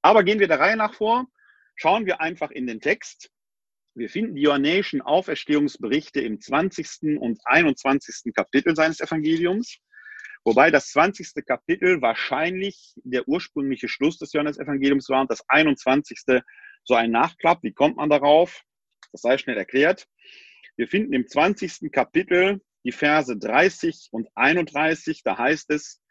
Aber 0.01 0.23
gehen 0.23 0.39
wir 0.39 0.47
der 0.47 0.59
Reihe 0.59 0.77
nach 0.77 0.93
vor, 0.93 1.27
schauen 1.75 2.05
wir 2.05 2.21
einfach 2.21 2.51
in 2.51 2.67
den 2.67 2.79
Text. 2.79 3.29
Wir 3.95 4.09
finden 4.09 4.33
die 4.33 4.41
johannäischen 4.41 5.01
Auferstehungsberichte 5.01 6.19
im 6.19 6.41
20. 6.41 7.19
und 7.19 7.39
21. 7.45 8.33
Kapitel 8.33 8.75
seines 8.75 8.99
Evangeliums. 8.99 9.77
Wobei 10.43 10.71
das 10.71 10.89
20. 10.89 11.45
Kapitel 11.45 12.01
wahrscheinlich 12.01 12.95
der 13.03 13.27
ursprüngliche 13.27 13.87
Schluss 13.87 14.17
des 14.17 14.33
Johannes-Evangeliums 14.33 15.09
war 15.09 15.21
und 15.21 15.29
das 15.29 15.47
21. 15.47 16.21
so 16.83 16.95
ein 16.95 17.11
Nachklapp. 17.11 17.61
Wie 17.61 17.71
kommt 17.71 17.97
man 17.97 18.09
darauf? 18.09 18.63
Das 19.11 19.21
sei 19.21 19.37
schnell 19.37 19.57
erklärt. 19.57 20.07
Wir 20.75 20.87
finden 20.87 21.13
im 21.13 21.27
20. 21.27 21.91
Kapitel 21.91 22.61
die 22.83 22.91
Verse 22.91 23.37
30 23.37 24.07
und 24.11 24.27
31, 24.33 25.21
da 25.23 25.37
heißt 25.37 25.69
es, 25.69 26.01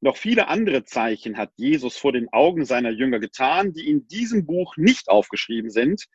noch 0.00 0.16
viele 0.16 0.48
andere 0.48 0.84
Zeichen 0.84 1.36
hat 1.36 1.52
Jesus 1.56 1.98
vor 1.98 2.12
den 2.12 2.32
Augen 2.32 2.64
seiner 2.64 2.90
Jünger 2.90 3.20
getan, 3.20 3.74
die 3.74 3.90
in 3.90 4.08
diesem 4.08 4.46
Buch 4.46 4.78
nicht 4.78 5.10
aufgeschrieben 5.10 5.70
sind. 5.70 6.06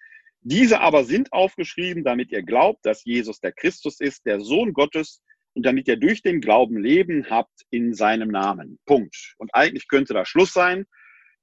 Diese 0.47 0.79
aber 0.79 1.05
sind 1.05 1.33
aufgeschrieben, 1.33 2.03
damit 2.03 2.31
ihr 2.31 2.43
glaubt, 2.43 2.85
dass 2.85 3.03
Jesus 3.03 3.39
der 3.39 3.51
Christus 3.51 3.99
ist, 3.99 4.27
der 4.27 4.39
Sohn 4.39 4.73
Gottes, 4.73 5.23
und 5.55 5.65
damit 5.65 5.87
ihr 5.87 5.97
durch 5.97 6.21
den 6.21 6.39
Glauben 6.39 6.77
Leben 6.77 7.29
habt 7.29 7.61
in 7.71 7.93
seinem 7.93 8.29
Namen. 8.29 8.77
Punkt. 8.85 9.33
Und 9.37 9.55
eigentlich 9.55 9.87
könnte 9.87 10.13
da 10.13 10.25
Schluss 10.25 10.53
sein. 10.53 10.85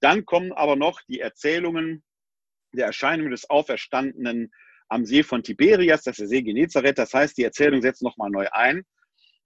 Dann 0.01 0.25
kommen 0.25 0.53
aber 0.53 0.77
noch 0.77 1.01
die 1.09 1.19
Erzählungen 1.19 2.05
der 2.73 2.87
Erscheinung 2.87 3.31
des 3.31 3.51
Auferstandenen 3.51 4.53
am 4.89 5.05
See 5.05 5.23
von 5.23 5.43
Tiberias, 5.43 6.03
das 6.03 6.13
ist 6.13 6.21
der 6.21 6.29
See 6.29 6.43
Genezareth. 6.43 6.99
Das 6.99 7.13
heißt, 7.13 7.37
die 7.39 7.45
Erzählung 7.45 7.83
setzt 7.83 8.03
nochmal 8.03 8.31
neu 8.31 8.47
ein. 8.53 8.85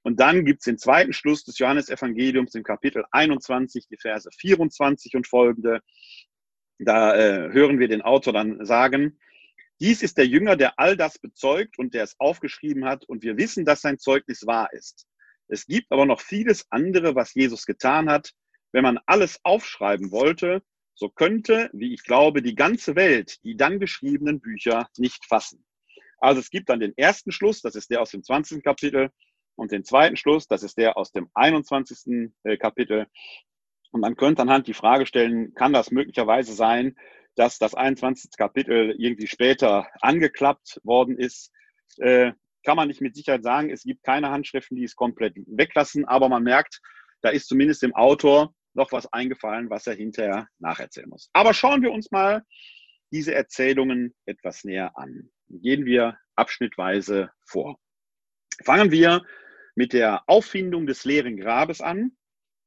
Und 0.02 0.20
dann 0.20 0.44
gibt 0.44 0.60
es 0.60 0.64
den 0.64 0.78
zweiten 0.78 1.14
Schluss 1.14 1.44
des 1.44 1.58
Johannesevangeliums 1.58 2.54
im 2.54 2.62
Kapitel 2.62 3.04
21, 3.10 3.86
die 3.88 3.96
Verse 3.96 4.28
24 4.38 5.14
und 5.14 5.26
folgende. 5.26 5.80
Da 6.78 7.16
äh, 7.16 7.52
hören 7.52 7.78
wir 7.78 7.88
den 7.88 8.02
Autor 8.02 8.32
dann 8.32 8.64
sagen, 8.66 9.18
dies 9.80 10.02
ist 10.02 10.18
der 10.18 10.26
Jünger, 10.26 10.56
der 10.56 10.78
all 10.78 10.96
das 10.96 11.18
bezeugt 11.18 11.78
und 11.78 11.94
der 11.94 12.04
es 12.04 12.14
aufgeschrieben 12.18 12.84
hat. 12.84 13.04
Und 13.04 13.22
wir 13.22 13.36
wissen, 13.36 13.64
dass 13.64 13.82
sein 13.82 13.98
Zeugnis 13.98 14.46
wahr 14.46 14.72
ist. 14.72 15.06
Es 15.48 15.66
gibt 15.66 15.90
aber 15.90 16.06
noch 16.06 16.20
vieles 16.20 16.66
andere, 16.70 17.14
was 17.14 17.34
Jesus 17.34 17.66
getan 17.66 18.10
hat. 18.10 18.32
Wenn 18.72 18.82
man 18.82 18.98
alles 19.06 19.38
aufschreiben 19.42 20.10
wollte, 20.10 20.62
so 20.94 21.08
könnte, 21.08 21.70
wie 21.72 21.92
ich 21.92 22.02
glaube, 22.04 22.42
die 22.42 22.54
ganze 22.54 22.96
Welt 22.96 23.36
die 23.44 23.56
dann 23.56 23.78
geschriebenen 23.78 24.40
Bücher 24.40 24.88
nicht 24.96 25.24
fassen. 25.26 25.64
Also 26.18 26.40
es 26.40 26.50
gibt 26.50 26.70
dann 26.70 26.80
den 26.80 26.96
ersten 26.96 27.30
Schluss, 27.30 27.60
das 27.60 27.74
ist 27.74 27.90
der 27.90 28.00
aus 28.00 28.10
dem 28.10 28.22
20. 28.22 28.64
Kapitel, 28.64 29.10
und 29.56 29.72
den 29.72 29.84
zweiten 29.84 30.16
Schluss, 30.16 30.46
das 30.46 30.62
ist 30.62 30.76
der 30.76 30.96
aus 30.96 31.12
dem 31.12 31.28
21. 31.34 32.30
Äh, 32.44 32.56
Kapitel. 32.58 33.06
Und 33.90 34.02
man 34.02 34.16
könnte 34.16 34.42
anhand 34.42 34.66
die 34.66 34.74
Frage 34.74 35.06
stellen, 35.06 35.54
kann 35.54 35.72
das 35.72 35.90
möglicherweise 35.90 36.52
sein, 36.52 36.96
dass 37.36 37.58
das 37.58 37.74
21. 37.74 38.30
Kapitel 38.36 38.94
irgendwie 38.98 39.26
später 39.26 39.86
angeklappt 40.00 40.80
worden 40.82 41.18
ist? 41.18 41.52
Äh, 41.98 42.32
kann 42.64 42.76
man 42.76 42.88
nicht 42.88 43.00
mit 43.00 43.14
Sicherheit 43.14 43.44
sagen. 43.44 43.70
Es 43.70 43.84
gibt 43.84 44.02
keine 44.02 44.30
Handschriften, 44.30 44.76
die 44.76 44.84
es 44.84 44.96
komplett 44.96 45.34
weglassen, 45.46 46.04
aber 46.04 46.28
man 46.28 46.42
merkt, 46.42 46.80
da 47.22 47.28
ist 47.28 47.46
zumindest 47.46 47.82
dem 47.82 47.94
Autor 47.94 48.54
noch 48.74 48.92
was 48.92 49.10
eingefallen, 49.12 49.70
was 49.70 49.86
er 49.86 49.94
hinterher 49.94 50.48
nacherzählen 50.58 51.08
muss. 51.08 51.30
Aber 51.32 51.54
schauen 51.54 51.82
wir 51.82 51.92
uns 51.92 52.10
mal 52.10 52.42
diese 53.12 53.34
Erzählungen 53.34 54.14
etwas 54.26 54.64
näher 54.64 54.98
an. 54.98 55.30
Gehen 55.48 55.86
wir 55.86 56.18
abschnittweise 56.34 57.30
vor. 57.44 57.78
Fangen 58.64 58.90
wir 58.90 59.22
mit 59.74 59.92
der 59.92 60.28
Auffindung 60.28 60.86
des 60.86 61.04
leeren 61.04 61.36
Grabes 61.36 61.80
an. 61.80 62.16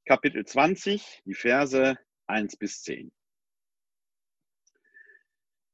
Kapitel 0.06 0.46
20, 0.46 1.22
die 1.26 1.34
Verse 1.34 1.98
1 2.28 2.58
bis 2.58 2.82
10. 2.84 3.12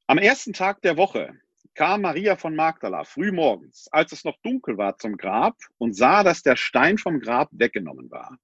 Am 0.07 0.19
ersten 0.19 0.53
Tag 0.53 0.83
der 0.83 0.97
Woche 0.97 1.33
kam 1.73 2.01
Maria 2.01 2.35
von 2.35 2.55
Magdala 2.55 3.05
früh 3.05 3.31
morgens, 3.31 3.87
als 3.91 4.11
es 4.11 4.23
noch 4.23 4.37
dunkel 4.43 4.77
war, 4.77 4.99
zum 4.99 5.17
Grab 5.17 5.57
und 5.79 5.95
sah, 5.95 6.23
dass 6.23 6.43
der 6.43 6.55
Stein 6.55 6.99
vom 6.99 7.19
Grab 7.19 7.49
weggenommen 7.51 8.11
war. 8.11 8.37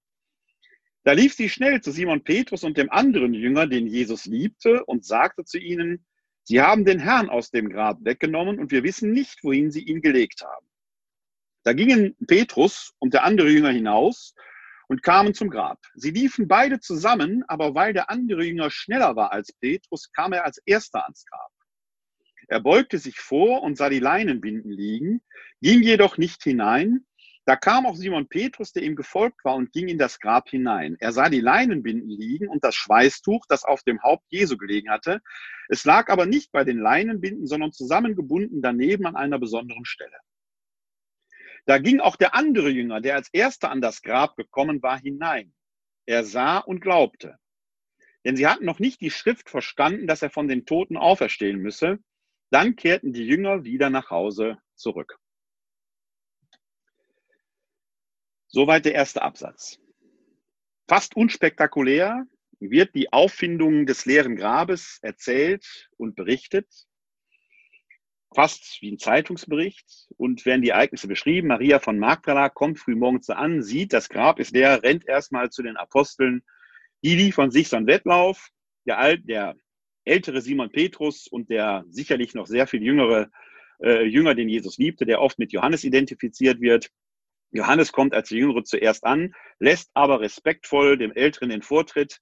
Da 1.04 1.12
lief 1.12 1.36
sie 1.36 1.50
schnell 1.50 1.80
zu 1.82 1.92
Simon 1.92 2.24
Petrus 2.24 2.64
und 2.64 2.78
dem 2.78 2.92
anderen 2.92 3.36
Jünger, 3.36 3.68
den 3.68 3.86
Jesus 3.86 4.26
liebte, 4.26 4.84
und 4.86 5.06
sagte 5.06 5.46
zu 5.46 5.60
ihnen, 5.60 6.04
Sie 6.44 6.62
haben 6.62 6.84
den 6.84 6.98
Herrn 6.98 7.30
aus 7.30 7.52
dem 7.52 7.70
Grab 7.70 8.00
weggenommen 8.02 8.58
und 8.58 8.72
wir 8.72 8.82
wissen 8.82 9.12
nicht, 9.12 9.44
wohin 9.44 9.70
Sie 9.70 9.84
ihn 9.84 10.02
gelegt 10.02 10.42
haben. 10.42 10.66
Da 11.64 11.74
gingen 11.74 12.16
Petrus 12.26 12.96
und 12.98 13.14
der 13.14 13.24
andere 13.24 13.50
Jünger 13.52 13.70
hinaus 13.70 14.34
und 14.92 15.04
kamen 15.04 15.34
zum 15.34 15.50
Grab. 15.50 15.80
Sie 15.96 16.12
liefen 16.12 16.50
beide 16.50 16.82
zusammen, 16.82 17.46
aber 17.48 17.76
weil 17.76 17.94
der 17.94 18.10
andere 18.10 18.44
Jünger 18.44 18.70
schneller 18.70 19.16
war 19.16 19.32
als 19.32 19.54
Petrus, 19.54 20.12
kam 20.12 20.34
er 20.34 20.44
als 20.44 20.62
erster 20.66 21.06
ans 21.06 21.26
Grab. 21.26 21.50
Er 22.50 22.60
beugte 22.60 22.98
sich 22.98 23.18
vor 23.18 23.64
und 23.64 23.78
sah 23.78 23.88
die 23.88 24.00
Leinenbinden 24.00 24.70
liegen, 24.70 25.22
ging 25.62 25.82
jedoch 25.82 26.18
nicht 26.18 26.44
hinein, 26.44 27.06
da 27.46 27.56
kam 27.56 27.86
auch 27.86 27.96
Simon 27.96 28.28
Petrus, 28.28 28.74
der 28.74 28.84
ihm 28.84 28.98
gefolgt 28.98 29.46
war, 29.46 29.56
und 29.56 29.72
ging 29.72 29.88
in 29.88 29.98
das 29.98 30.20
Grab 30.20 30.50
hinein. 30.50 30.98
Er 31.00 31.14
sah 31.14 31.30
die 31.30 31.40
Leinenbinden 31.40 32.10
liegen 32.10 32.50
und 32.50 32.62
das 32.66 32.76
Schweißtuch, 32.76 33.46
das 33.48 33.64
auf 33.64 33.84
dem 33.84 34.04
Haupt 34.04 34.26
Jesu 34.28 34.58
gelegen 34.58 34.92
hatte. 34.92 35.22
Es 35.70 35.86
lag 35.86 36.10
aber 36.10 36.26
nicht 36.26 36.52
bei 36.52 36.66
den 36.66 36.80
Leinenbinden, 36.80 37.48
sondern 37.48 37.72
zusammengebunden 37.72 38.62
daneben 38.62 39.06
an 39.06 39.16
einer 39.16 39.40
besonderen 39.40 39.86
Stelle. 39.86 40.18
Da 41.66 41.78
ging 41.78 42.00
auch 42.00 42.16
der 42.16 42.36
andere 42.36 42.70
Jünger, 42.70 43.02
der 43.02 43.16
als 43.16 43.30
erster 43.32 43.70
an 43.70 43.82
das 43.82 44.02
Grab 44.02 44.36
gekommen 44.36 44.82
war, 44.82 45.00
hinein. 45.00 45.54
Er 46.06 46.24
sah 46.24 46.58
und 46.58 46.82
glaubte. 46.82 47.38
Denn 48.26 48.36
sie 48.36 48.48
hatten 48.48 48.66
noch 48.66 48.80
nicht 48.80 49.02
die 49.02 49.12
Schrift 49.12 49.50
verstanden, 49.50 50.08
dass 50.08 50.22
er 50.22 50.30
von 50.30 50.48
den 50.48 50.66
Toten 50.66 50.98
auferstehen 50.98 51.60
müsse. 51.60 52.00
Dann 52.50 52.76
kehrten 52.76 53.14
die 53.14 53.26
Jünger 53.26 53.64
wieder 53.64 53.90
nach 53.90 54.10
Hause 54.10 54.58
zurück. 54.76 55.18
Soweit 58.48 58.86
der 58.86 58.94
erste 58.94 59.22
Absatz. 59.22 59.80
Fast 60.88 61.16
unspektakulär 61.16 62.26
wird 62.60 62.94
die 62.96 63.14
Auffindung 63.14 63.86
des 63.86 64.06
leeren 64.06 64.36
Grabes 64.36 65.00
erzählt 65.02 65.90
und 65.98 66.16
berichtet. 66.16 66.68
Fast 68.34 68.82
wie 68.82 68.92
ein 68.92 68.98
Zeitungsbericht 68.98 70.08
und 70.18 70.46
werden 70.46 70.62
die 70.62 70.70
Ereignisse 70.70 71.08
beschrieben. 71.08 71.50
Maria 71.50 71.80
von 71.80 72.00
Magdala 72.00 72.50
kommt 72.50 72.80
früh 72.80 72.96
morgens 72.96 73.30
an, 73.30 73.62
sieht, 73.62 73.92
das 73.92 74.08
Grab 74.08 74.40
ist 74.40 74.52
leer, 74.52 74.84
rennt 74.84 75.06
erstmal 75.06 75.50
zu 75.50 75.64
den 75.64 75.76
Aposteln. 75.76 76.44
Die 77.04 77.16
liefern 77.16 77.52
sich 77.52 77.68
so 77.68 77.76
einen 77.76 77.88
Wettlauf. 77.88 78.50
Der, 78.86 79.00
Alt, 79.00 79.28
der 79.28 79.56
ältere 80.06 80.42
Simon 80.42 80.72
Petrus 80.72 81.28
und 81.28 81.50
der 81.50 81.84
sicherlich 81.90 82.34
noch 82.34 82.48
sehr 82.48 82.68
viel 82.68 82.82
jüngere 82.82 83.30
äh, 83.84 84.06
Jünger, 84.06 84.34
den 84.36 84.50
Jesus 84.50 84.78
liebte, 84.78 85.06
der 85.06 85.22
oft 85.22 85.40
mit 85.40 85.52
Johannes 85.52 85.84
identifiziert 85.84 86.62
wird. 86.62 86.90
Johannes 87.52 87.92
kommt 87.92 88.14
als 88.14 88.30
Jüngere 88.30 88.64
zuerst 88.64 89.04
an, 89.04 89.34
lässt 89.60 89.92
aber 89.94 90.22
respektvoll 90.22 90.98
dem 90.98 91.12
Älteren 91.12 91.50
den 91.50 91.62
Vortritt. 91.62 92.20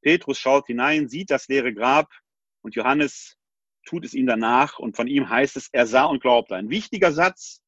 Petrus 0.00 0.38
schaut 0.38 0.66
hinein, 0.66 1.08
sieht 1.08 1.30
das 1.30 1.48
leere 1.48 1.74
Grab 1.74 2.10
und 2.62 2.74
Johannes 2.74 3.36
tut 3.84 4.04
es 4.04 4.14
ihm 4.14 4.26
danach 4.26 4.78
und 4.78 4.96
von 4.96 5.06
ihm 5.06 5.28
heißt 5.28 5.56
es, 5.56 5.68
er 5.72 5.86
sah 5.86 6.04
und 6.04 6.20
glaubte. 6.20 6.56
Ein 6.56 6.70
wichtiger 6.70 7.12
Satz, 7.12 7.62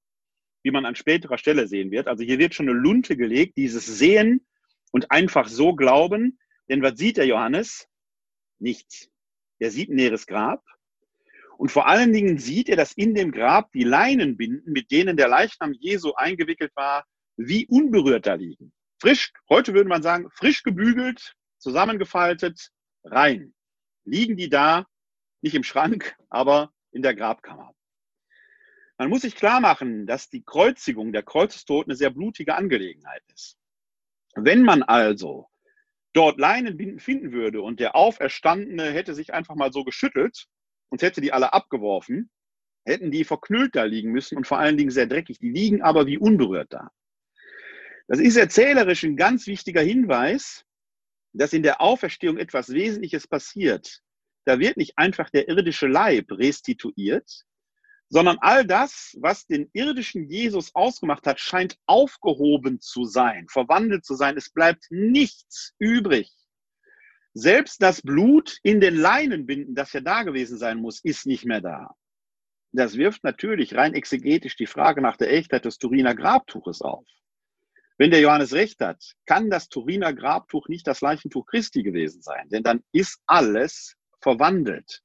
wie 0.63 0.71
man 0.71 0.87
an 0.87 0.95
späterer 0.95 1.39
Stelle 1.39 1.67
sehen 1.67 1.91
wird. 1.91 2.07
Also 2.07 2.25
hier 2.25 2.39
wird 2.39 2.55
schon 2.55 2.69
eine 2.69 2.79
Lunte 2.79 3.17
gelegt, 3.17 3.57
dieses 3.57 3.87
Sehen 3.87 4.47
und 4.93 5.11
einfach 5.11 5.49
so 5.49 5.75
glauben. 5.75 6.39
Denn 6.69 6.83
was 6.83 6.99
sieht 6.99 7.17
der 7.17 7.27
Johannes? 7.27 7.89
Nichts. 8.59 9.11
Er 9.59 9.71
sieht 9.71 9.91
ein 9.91 9.97
leeres 9.97 10.27
Grab 10.27 10.63
und 11.63 11.71
vor 11.71 11.87
allen 11.87 12.13
Dingen 12.13 12.39
sieht 12.39 12.69
er, 12.69 12.75
dass 12.75 12.93
in 12.93 13.15
dem 13.15 13.31
Grab 13.31 13.71
die 13.71 13.85
Leinenbinden, 13.85 14.73
mit 14.73 14.91
denen 14.91 15.17
der 15.17 15.29
Leichnam 15.29 15.73
Jesu 15.73 16.13
eingewickelt 16.15 16.73
war, 16.75 17.07
wie 17.37 17.67
unberührt 17.67 18.27
da 18.27 18.35
liegen. 18.35 18.73
Frisch, 19.01 19.33
heute 19.49 19.73
würde 19.73 19.89
man 19.89 20.03
sagen, 20.03 20.29
frisch 20.33 20.65
gebügelt, 20.65 21.35
zusammengefaltet, 21.59 22.71
rein. 23.05 23.55
Liegen 24.05 24.37
die 24.37 24.49
da, 24.49 24.87
nicht 25.43 25.55
im 25.55 25.65
Schrank, 25.65 26.17
aber 26.31 26.73
in 26.91 27.03
der 27.03 27.15
Grabkammer. 27.15 27.75
Man 28.99 29.09
muss 29.09 29.23
sich 29.23 29.35
klar 29.35 29.61
machen, 29.61 30.07
dass 30.07 30.31
die 30.31 30.43
Kreuzigung 30.43 31.13
der 31.13 31.23
Kreuzestod 31.23 31.87
eine 31.87 31.97
sehr 31.97 32.11
blutige 32.11 32.55
Angelegenheit 32.55 33.23
ist. 33.35 33.59
Wenn 34.35 34.63
man 34.63 34.83
also 34.83 35.49
dort 36.13 36.39
Leinenbinden 36.39 37.01
finden 37.01 37.33
würde 37.33 37.63
und 37.63 37.81
der 37.81 37.97
Auferstandene 37.97 38.91
hätte 38.93 39.15
sich 39.15 39.35
einfach 39.35 39.55
mal 39.55 39.73
so 39.73 39.85
geschüttelt, 39.85 40.47
und 40.93 41.01
hätte 41.01 41.23
die 41.23 41.33
alle 41.33 41.55
abgeworfen, 41.55 42.31
hätten 42.85 43.11
die 43.11 43.25
verknüllt 43.25 43.75
da 43.75 43.85
liegen 43.85 44.13
müssen 44.13 44.37
und 44.37 44.47
vor 44.47 44.59
allen 44.59 44.77
Dingen 44.77 44.91
sehr 44.91 45.07
dreckig. 45.07 45.39
Die 45.39 45.51
liegen 45.51 45.81
aber 45.81 46.07
wie 46.07 46.19
unberührt 46.19 46.71
da. 46.71 46.91
Das 48.09 48.21
ist 48.21 48.37
erzählerisch 48.37 49.03
ein 49.03 49.17
ganz 49.17 49.47
wichtiger 49.47 49.81
Hinweis, 49.81 50.67
dass 51.33 51.55
in 51.55 51.63
der 51.63 51.81
Auferstehung 51.81 52.37
etwas 52.37 52.69
Wesentliches 52.69 53.27
passiert. 53.27 54.03
Da 54.45 54.59
wird 54.59 54.77
nicht 54.77 54.99
einfach 54.99 55.31
der 55.31 55.49
irdische 55.49 55.87
Leib 55.87 56.31
restituiert, 56.33 57.45
sondern 58.09 58.39
all 58.41 58.67
das, 58.67 59.17
was 59.21 59.47
den 59.47 59.71
irdischen 59.73 60.29
Jesus 60.29 60.75
ausgemacht 60.75 61.27
hat, 61.27 61.41
scheint 61.41 61.79
aufgehoben 61.87 62.81
zu 62.81 63.05
sein, 63.05 63.47
verwandelt 63.49 64.05
zu 64.05 64.15
sein. 64.15 64.37
Es 64.37 64.51
bleibt 64.51 64.87
nichts 64.91 65.73
übrig. 65.79 66.31
Selbst 67.35 67.83
das 67.83 68.03
Blut 68.03 68.59
in 68.63 68.81
den 68.81 68.97
Leinenbinden, 68.97 69.75
das 69.75 69.95
ja 69.95 70.01
da 70.01 70.25
gewesen 70.25 70.59
sein 70.59 70.79
muss, 70.79 71.03
ist 71.03 71.25
nicht 71.27 71.47
mehr 71.47 71.63
da. 71.63 71.95
Das 72.73 72.97
wirft 72.97 73.25
natürlich 73.25 73.75
rein 73.75 73.95
exegetisch 73.95 74.57
die 74.57 74.67
Frage 74.67 75.01
nach 75.01 75.17
der 75.17 75.33
Echtheit 75.33 75.65
des 75.65 75.79
Turiner 75.79 76.15
Grabtuches 76.15 76.83
auf. 76.83 77.07
Wenn 77.97 78.11
der 78.11 78.21
Johannes 78.21 78.53
recht 78.53 78.81
hat, 78.81 79.03
kann 79.27 79.49
das 79.49 79.69
Turiner 79.69 80.13
Grabtuch 80.13 80.69
nicht 80.69 80.87
das 80.87 81.01
Leichentuch 81.01 81.47
Christi 81.47 81.83
gewesen 81.83 82.21
sein, 82.21 82.49
denn 82.51 82.63
dann 82.63 82.83
ist 82.93 83.21
alles 83.27 83.97
verwandelt. 84.23 85.03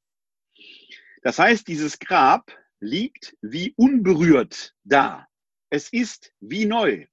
Das 1.23 1.39
heißt, 1.39 1.67
dieses 1.67 1.99
Grab 1.99 2.51
liegt 2.80 3.36
wie 3.41 3.73
unberührt 3.75 4.75
da. 4.84 5.27
Es 5.69 5.91
ist 5.91 6.34
wie 6.39 6.65
neu. 6.65 7.08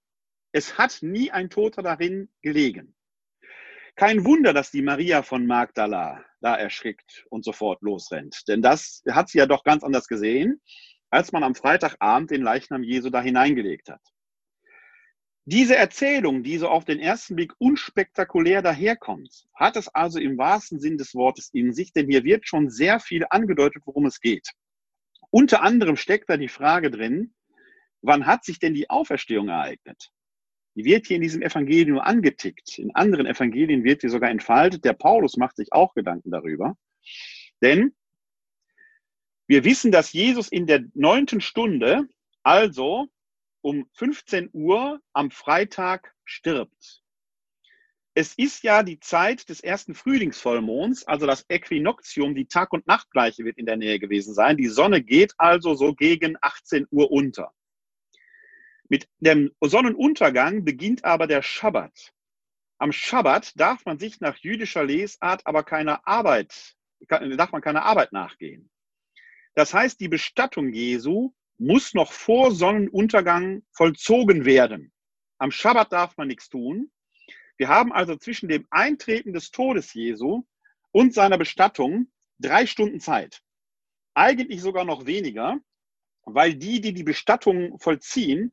Es 0.52 0.78
hat 0.78 0.98
nie 1.02 1.32
ein 1.32 1.50
Toter 1.50 1.82
darin 1.82 2.30
gelegen. 2.42 2.94
Kein 3.96 4.24
Wunder, 4.24 4.52
dass 4.52 4.70
die 4.70 4.82
Maria 4.82 5.22
von 5.22 5.46
Magdala 5.46 6.24
da 6.40 6.56
erschrickt 6.56 7.26
und 7.30 7.44
sofort 7.44 7.80
losrennt. 7.82 8.46
Denn 8.48 8.60
das 8.60 9.02
hat 9.10 9.28
sie 9.28 9.38
ja 9.38 9.46
doch 9.46 9.64
ganz 9.64 9.82
anders 9.82 10.06
gesehen, 10.06 10.60
als 11.10 11.32
man 11.32 11.44
am 11.44 11.54
Freitagabend 11.54 12.30
den 12.30 12.42
Leichnam 12.42 12.82
Jesu 12.82 13.10
da 13.10 13.22
hineingelegt 13.22 13.88
hat. 13.88 14.02
Diese 15.46 15.76
Erzählung, 15.76 16.42
die 16.42 16.56
so 16.56 16.68
auf 16.68 16.86
den 16.86 16.98
ersten 16.98 17.36
Blick 17.36 17.52
unspektakulär 17.58 18.62
daherkommt, 18.62 19.46
hat 19.54 19.76
es 19.76 19.88
also 19.88 20.18
im 20.18 20.38
wahrsten 20.38 20.80
Sinn 20.80 20.96
des 20.96 21.14
Wortes 21.14 21.50
in 21.52 21.74
sich, 21.74 21.92
denn 21.92 22.08
hier 22.08 22.24
wird 22.24 22.48
schon 22.48 22.70
sehr 22.70 22.98
viel 22.98 23.26
angedeutet, 23.28 23.82
worum 23.84 24.06
es 24.06 24.20
geht. 24.20 24.48
Unter 25.30 25.62
anderem 25.62 25.96
steckt 25.96 26.30
da 26.30 26.38
die 26.38 26.48
Frage 26.48 26.90
drin, 26.90 27.34
wann 28.00 28.24
hat 28.24 28.44
sich 28.44 28.58
denn 28.58 28.72
die 28.72 28.88
Auferstehung 28.88 29.48
ereignet? 29.48 30.10
Die 30.76 30.84
wird 30.84 31.06
hier 31.06 31.16
in 31.16 31.22
diesem 31.22 31.42
Evangelium 31.42 31.98
angetickt. 31.98 32.78
In 32.78 32.94
anderen 32.94 33.26
Evangelien 33.26 33.84
wird 33.84 34.00
sie 34.00 34.08
sogar 34.08 34.30
entfaltet. 34.30 34.84
Der 34.84 34.94
Paulus 34.94 35.36
macht 35.36 35.56
sich 35.56 35.72
auch 35.72 35.94
Gedanken 35.94 36.30
darüber. 36.30 36.76
Denn 37.62 37.94
wir 39.46 39.64
wissen, 39.64 39.92
dass 39.92 40.12
Jesus 40.12 40.48
in 40.48 40.66
der 40.66 40.84
neunten 40.94 41.40
Stunde, 41.40 42.08
also 42.42 43.08
um 43.64 43.88
15 43.94 44.50
Uhr 44.52 45.00
am 45.14 45.30
Freitag 45.30 46.14
stirbt. 46.24 47.02
Es 48.12 48.34
ist 48.34 48.62
ja 48.62 48.82
die 48.82 49.00
Zeit 49.00 49.48
des 49.48 49.60
ersten 49.60 49.94
Frühlingsvollmonds, 49.94 51.06
also 51.06 51.26
das 51.26 51.46
Äquinoktium, 51.48 52.34
die 52.34 52.44
Tag- 52.46 52.74
und 52.74 52.86
Nachtgleiche 52.86 53.44
wird 53.44 53.56
in 53.56 53.64
der 53.64 53.78
Nähe 53.78 53.98
gewesen 53.98 54.34
sein. 54.34 54.58
Die 54.58 54.68
Sonne 54.68 55.02
geht 55.02 55.32
also 55.38 55.74
so 55.74 55.94
gegen 55.94 56.36
18 56.42 56.86
Uhr 56.90 57.10
unter. 57.10 57.54
Mit 58.90 59.08
dem 59.18 59.50
Sonnenuntergang 59.62 60.64
beginnt 60.64 61.04
aber 61.04 61.26
der 61.26 61.40
Schabbat. 61.40 62.12
Am 62.76 62.92
Schabbat 62.92 63.58
darf 63.58 63.86
man 63.86 63.98
sich 63.98 64.20
nach 64.20 64.36
jüdischer 64.36 64.84
Lesart 64.84 65.46
aber 65.46 65.64
keine 65.64 66.06
Arbeit, 66.06 66.76
darf 67.08 67.50
man 67.50 67.62
keine 67.62 67.82
Arbeit 67.82 68.12
nachgehen. 68.12 68.70
Das 69.54 69.72
heißt, 69.72 69.98
die 70.00 70.08
Bestattung 70.08 70.70
Jesu 70.70 71.32
muss 71.58 71.94
noch 71.94 72.12
vor 72.12 72.52
Sonnenuntergang 72.52 73.62
vollzogen 73.72 74.44
werden. 74.44 74.92
Am 75.38 75.50
Schabbat 75.50 75.92
darf 75.92 76.16
man 76.16 76.28
nichts 76.28 76.48
tun. 76.48 76.90
Wir 77.56 77.68
haben 77.68 77.92
also 77.92 78.16
zwischen 78.16 78.48
dem 78.48 78.66
Eintreten 78.70 79.32
des 79.32 79.50
Todes 79.50 79.94
Jesu 79.94 80.44
und 80.90 81.14
seiner 81.14 81.38
Bestattung 81.38 82.10
drei 82.38 82.66
Stunden 82.66 83.00
Zeit. 83.00 83.42
Eigentlich 84.14 84.60
sogar 84.60 84.84
noch 84.84 85.06
weniger, 85.06 85.58
weil 86.24 86.54
die, 86.54 86.80
die 86.80 86.92
die 86.92 87.02
Bestattung 87.02 87.78
vollziehen, 87.78 88.52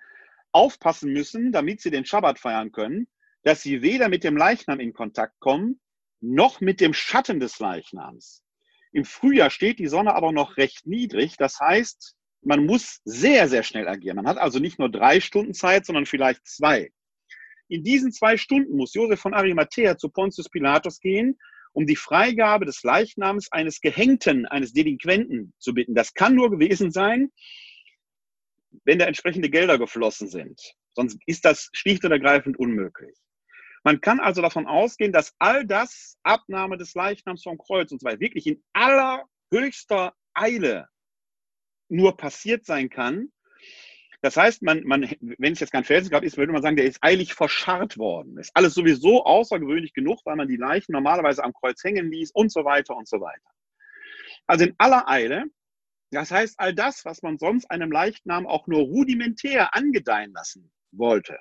aufpassen 0.51 1.13
müssen, 1.13 1.51
damit 1.51 1.81
sie 1.81 1.91
den 1.91 2.05
Schabbat 2.05 2.39
feiern 2.39 2.71
können, 2.71 3.07
dass 3.43 3.61
sie 3.61 3.81
weder 3.81 4.09
mit 4.09 4.23
dem 4.23 4.37
Leichnam 4.37 4.79
in 4.79 4.93
Kontakt 4.93 5.39
kommen, 5.39 5.79
noch 6.19 6.61
mit 6.61 6.81
dem 6.81 6.93
Schatten 6.93 7.39
des 7.39 7.59
Leichnams. 7.59 8.43
Im 8.91 9.05
Frühjahr 9.05 9.49
steht 9.49 9.79
die 9.79 9.87
Sonne 9.87 10.13
aber 10.13 10.31
noch 10.31 10.57
recht 10.57 10.85
niedrig. 10.85 11.37
Das 11.37 11.59
heißt, 11.59 12.15
man 12.41 12.65
muss 12.65 13.01
sehr, 13.05 13.47
sehr 13.47 13.63
schnell 13.63 13.87
agieren. 13.87 14.17
Man 14.17 14.27
hat 14.27 14.37
also 14.37 14.59
nicht 14.59 14.79
nur 14.79 14.89
drei 14.89 15.19
Stunden 15.19 15.53
Zeit, 15.53 15.85
sondern 15.85 16.05
vielleicht 16.05 16.45
zwei. 16.47 16.91
In 17.67 17.83
diesen 17.83 18.11
zwei 18.11 18.37
Stunden 18.37 18.75
muss 18.75 18.93
Josef 18.93 19.19
von 19.19 19.33
Arimathea 19.33 19.97
zu 19.97 20.09
Pontius 20.09 20.49
Pilatus 20.49 20.99
gehen, 20.99 21.37
um 21.73 21.85
die 21.85 21.95
Freigabe 21.95 22.65
des 22.65 22.83
Leichnams 22.83 23.51
eines 23.51 23.79
Gehängten, 23.79 24.45
eines 24.45 24.73
Delinquenten 24.73 25.53
zu 25.57 25.73
bitten. 25.73 25.95
Das 25.95 26.13
kann 26.13 26.35
nur 26.35 26.49
gewesen 26.49 26.91
sein, 26.91 27.31
wenn 28.83 28.99
da 28.99 29.05
entsprechende 29.05 29.49
Gelder 29.49 29.77
geflossen 29.77 30.27
sind. 30.27 30.59
Sonst 30.93 31.17
ist 31.25 31.45
das 31.45 31.69
schlicht 31.73 32.03
und 32.03 32.11
ergreifend 32.11 32.57
unmöglich. 32.57 33.17
Man 33.83 34.01
kann 34.01 34.19
also 34.19 34.41
davon 34.41 34.67
ausgehen, 34.67 35.11
dass 35.13 35.33
all 35.39 35.65
das, 35.65 36.17
Abnahme 36.23 36.77
des 36.77 36.93
Leichnams 36.93 37.43
vom 37.43 37.57
Kreuz 37.57 37.91
und 37.91 38.03
weiter, 38.03 38.19
wirklich 38.19 38.47
in 38.47 38.61
allerhöchster 38.73 40.13
Eile 40.33 40.87
nur 41.91 42.17
passiert 42.17 42.65
sein 42.65 42.89
kann. 42.89 43.31
Das 44.21 44.37
heißt, 44.37 44.61
man, 44.61 44.83
man, 44.83 45.09
wenn 45.19 45.53
es 45.53 45.59
jetzt 45.59 45.71
kein 45.71 45.83
Felsengrab 45.83 46.23
ist, 46.23 46.37
würde 46.37 46.53
man 46.53 46.61
sagen, 46.61 46.75
der 46.75 46.85
ist 46.85 46.99
eilig 47.01 47.33
verscharrt 47.33 47.97
worden. 47.97 48.37
Ist 48.37 48.51
alles 48.53 48.73
sowieso 48.73 49.25
außergewöhnlich 49.25 49.93
genug, 49.93 50.19
weil 50.25 50.35
man 50.35 50.47
die 50.47 50.57
Leichen 50.57 50.91
normalerweise 50.91 51.43
am 51.43 51.53
Kreuz 51.53 51.83
hängen 51.83 52.11
ließ 52.11 52.31
und 52.31 52.51
so 52.51 52.63
weiter 52.63 52.95
und 52.95 53.07
so 53.07 53.19
weiter. 53.19 53.49
Also 54.45 54.65
in 54.65 54.75
aller 54.77 55.09
Eile 55.09 55.45
das 56.11 56.29
heißt, 56.29 56.59
all 56.59 56.75
das, 56.75 57.05
was 57.05 57.21
man 57.23 57.37
sonst 57.37 57.71
einem 57.71 57.91
Leichnam 57.91 58.45
auch 58.45 58.67
nur 58.67 58.81
rudimentär 58.81 59.73
angedeihen 59.73 60.33
lassen 60.33 60.71
wollte, 60.91 61.39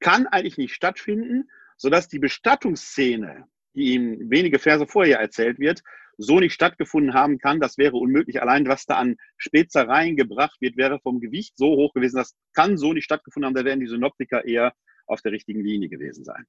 kann 0.00 0.26
eigentlich 0.26 0.58
nicht 0.58 0.74
stattfinden, 0.74 1.48
sodass 1.76 2.08
die 2.08 2.18
Bestattungsszene, 2.18 3.46
die 3.74 3.94
ihm 3.94 4.28
wenige 4.28 4.58
Verse 4.58 4.86
vorher 4.88 5.20
erzählt 5.20 5.60
wird, 5.60 5.82
so 6.18 6.40
nicht 6.40 6.52
stattgefunden 6.52 7.14
haben 7.14 7.38
kann. 7.38 7.60
Das 7.60 7.78
wäre 7.78 7.96
unmöglich. 7.96 8.40
Allein 8.40 8.66
was 8.66 8.84
da 8.84 8.96
an 8.96 9.16
Spezereien 9.36 10.16
gebracht 10.16 10.60
wird, 10.60 10.76
wäre 10.76 11.00
vom 11.00 11.20
Gewicht 11.20 11.56
so 11.56 11.76
hoch 11.76 11.92
gewesen. 11.94 12.16
Das 12.16 12.36
kann 12.54 12.76
so 12.76 12.92
nicht 12.92 13.04
stattgefunden 13.04 13.46
haben. 13.46 13.54
Da 13.54 13.64
wären 13.64 13.80
die 13.80 13.86
Synoptiker 13.86 14.44
eher 14.44 14.74
auf 15.06 15.20
der 15.22 15.32
richtigen 15.32 15.64
Linie 15.64 15.88
gewesen 15.88 16.24
sein. 16.24 16.46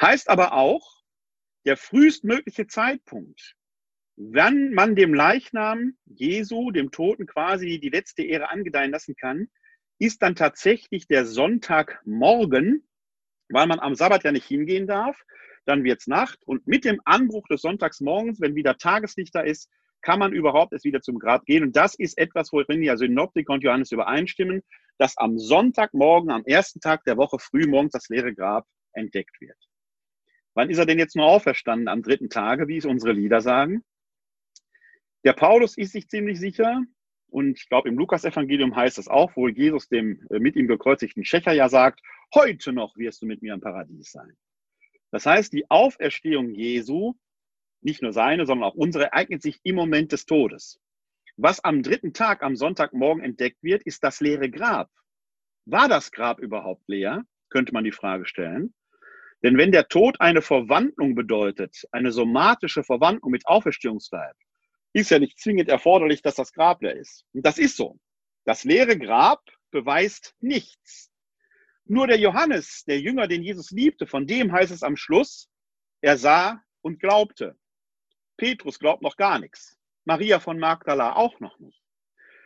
Heißt 0.00 0.28
aber 0.28 0.52
auch, 0.52 1.02
der 1.64 1.76
frühestmögliche 1.76 2.66
Zeitpunkt, 2.66 3.54
wann 4.16 4.72
man 4.72 4.96
dem 4.96 5.14
Leichnam 5.14 5.96
Jesu, 6.04 6.70
dem 6.70 6.90
Toten, 6.90 7.26
quasi 7.26 7.78
die 7.80 7.88
letzte 7.88 8.22
Ehre 8.22 8.50
angedeihen 8.50 8.90
lassen 8.90 9.14
kann, 9.16 9.48
ist 9.98 10.22
dann 10.22 10.34
tatsächlich 10.34 11.06
der 11.06 11.26
Sonntagmorgen, 11.26 12.86
weil 13.48 13.66
man 13.66 13.78
am 13.78 13.94
Sabbat 13.94 14.24
ja 14.24 14.32
nicht 14.32 14.46
hingehen 14.46 14.86
darf. 14.86 15.16
Dann 15.64 15.84
wird 15.84 16.00
es 16.00 16.06
Nacht 16.06 16.38
und 16.44 16.66
mit 16.66 16.84
dem 16.84 17.00
Anbruch 17.04 17.46
des 17.48 17.62
Sonntagsmorgens, 17.62 18.40
wenn 18.40 18.54
wieder 18.54 18.76
Tageslicht 18.76 19.34
da 19.34 19.40
ist, 19.40 19.70
kann 20.00 20.18
man 20.18 20.32
überhaupt 20.32 20.72
erst 20.72 20.84
wieder 20.84 21.00
zum 21.00 21.18
Grab 21.18 21.44
gehen. 21.44 21.62
Und 21.62 21.76
das 21.76 21.94
ist 21.94 22.18
etwas, 22.18 22.52
worin 22.52 22.82
ja 22.82 22.96
Synoptik 22.96 23.48
und 23.48 23.62
Johannes 23.62 23.92
übereinstimmen, 23.92 24.62
dass 24.98 25.16
am 25.16 25.38
Sonntagmorgen, 25.38 26.30
am 26.30 26.44
ersten 26.44 26.80
Tag 26.80 27.04
der 27.04 27.16
Woche 27.16 27.38
früh 27.38 27.66
morgens 27.68 27.92
das 27.92 28.08
leere 28.08 28.34
Grab 28.34 28.66
entdeckt 28.92 29.40
wird. 29.40 29.56
Wann 30.54 30.70
ist 30.70 30.78
er 30.78 30.86
denn 30.86 30.98
jetzt 30.98 31.16
nur 31.16 31.26
auferstanden? 31.26 31.88
Am 31.88 32.02
dritten 32.02 32.28
Tage, 32.28 32.68
wie 32.68 32.76
es 32.76 32.84
unsere 32.84 33.12
Lieder 33.12 33.40
sagen. 33.40 33.84
Der 35.24 35.32
Paulus 35.32 35.78
ist 35.78 35.92
sich 35.92 36.08
ziemlich 36.08 36.40
sicher, 36.40 36.82
und 37.32 37.58
ich 37.58 37.68
glaube, 37.68 37.88
im 37.88 37.96
Lukas-Evangelium 37.96 38.76
heißt 38.76 38.98
es 38.98 39.08
auch, 39.08 39.34
wo 39.36 39.48
Jesus 39.48 39.88
dem 39.88 40.26
äh, 40.30 40.38
mit 40.38 40.54
ihm 40.54 40.68
gekreuzigten 40.68 41.24
Schächer 41.24 41.52
ja 41.52 41.70
sagt, 41.70 42.00
heute 42.34 42.74
noch 42.74 42.94
wirst 42.96 43.22
du 43.22 43.26
mit 43.26 43.40
mir 43.40 43.54
im 43.54 43.60
Paradies 43.60 44.12
sein. 44.12 44.36
Das 45.12 45.26
heißt, 45.26 45.52
die 45.52 45.70
Auferstehung 45.70 46.50
Jesu, 46.50 47.14
nicht 47.82 48.02
nur 48.02 48.12
seine, 48.12 48.46
sondern 48.46 48.68
auch 48.68 48.74
unsere, 48.74 49.04
ereignet 49.04 49.42
sich 49.42 49.60
im 49.62 49.76
Moment 49.76 50.10
des 50.10 50.26
Todes. 50.26 50.80
Was 51.36 51.62
am 51.62 51.82
dritten 51.82 52.12
Tag, 52.14 52.42
am 52.42 52.56
Sonntagmorgen 52.56 53.22
entdeckt 53.22 53.62
wird, 53.62 53.82
ist 53.84 54.02
das 54.02 54.20
leere 54.20 54.50
Grab. 54.50 54.90
War 55.66 55.88
das 55.88 56.10
Grab 56.10 56.40
überhaupt 56.40 56.82
leer? 56.88 57.24
Könnte 57.50 57.72
man 57.72 57.84
die 57.84 57.92
Frage 57.92 58.26
stellen. 58.26 58.74
Denn 59.42 59.58
wenn 59.58 59.72
der 59.72 59.88
Tod 59.88 60.20
eine 60.20 60.40
Verwandlung 60.40 61.14
bedeutet, 61.14 61.84
eine 61.92 62.10
somatische 62.10 62.82
Verwandlung 62.82 63.30
mit 63.30 63.46
Auferstehungsleib, 63.46 64.36
ist 64.94 65.10
ja 65.10 65.18
nicht 65.18 65.38
zwingend 65.38 65.68
erforderlich, 65.68 66.22
dass 66.22 66.36
das 66.36 66.52
Grab 66.52 66.82
leer 66.82 66.96
ist. 66.96 67.24
Und 67.32 67.44
das 67.44 67.58
ist 67.58 67.76
so. 67.76 67.98
Das 68.44 68.64
leere 68.64 68.98
Grab 68.98 69.42
beweist 69.70 70.34
nichts. 70.40 71.11
Nur 71.84 72.06
der 72.06 72.18
Johannes, 72.18 72.84
der 72.84 73.00
Jünger, 73.00 73.26
den 73.26 73.42
Jesus 73.42 73.70
liebte, 73.70 74.06
von 74.06 74.26
dem 74.26 74.52
heißt 74.52 74.72
es 74.72 74.82
am 74.82 74.96
Schluss, 74.96 75.48
er 76.00 76.16
sah 76.16 76.62
und 76.80 77.00
glaubte. 77.00 77.56
Petrus 78.36 78.78
glaubt 78.78 79.02
noch 79.02 79.16
gar 79.16 79.38
nichts. 79.38 79.78
Maria 80.04 80.40
von 80.40 80.58
Magdala 80.58 81.14
auch 81.14 81.38
noch 81.40 81.58
nicht. 81.58 81.80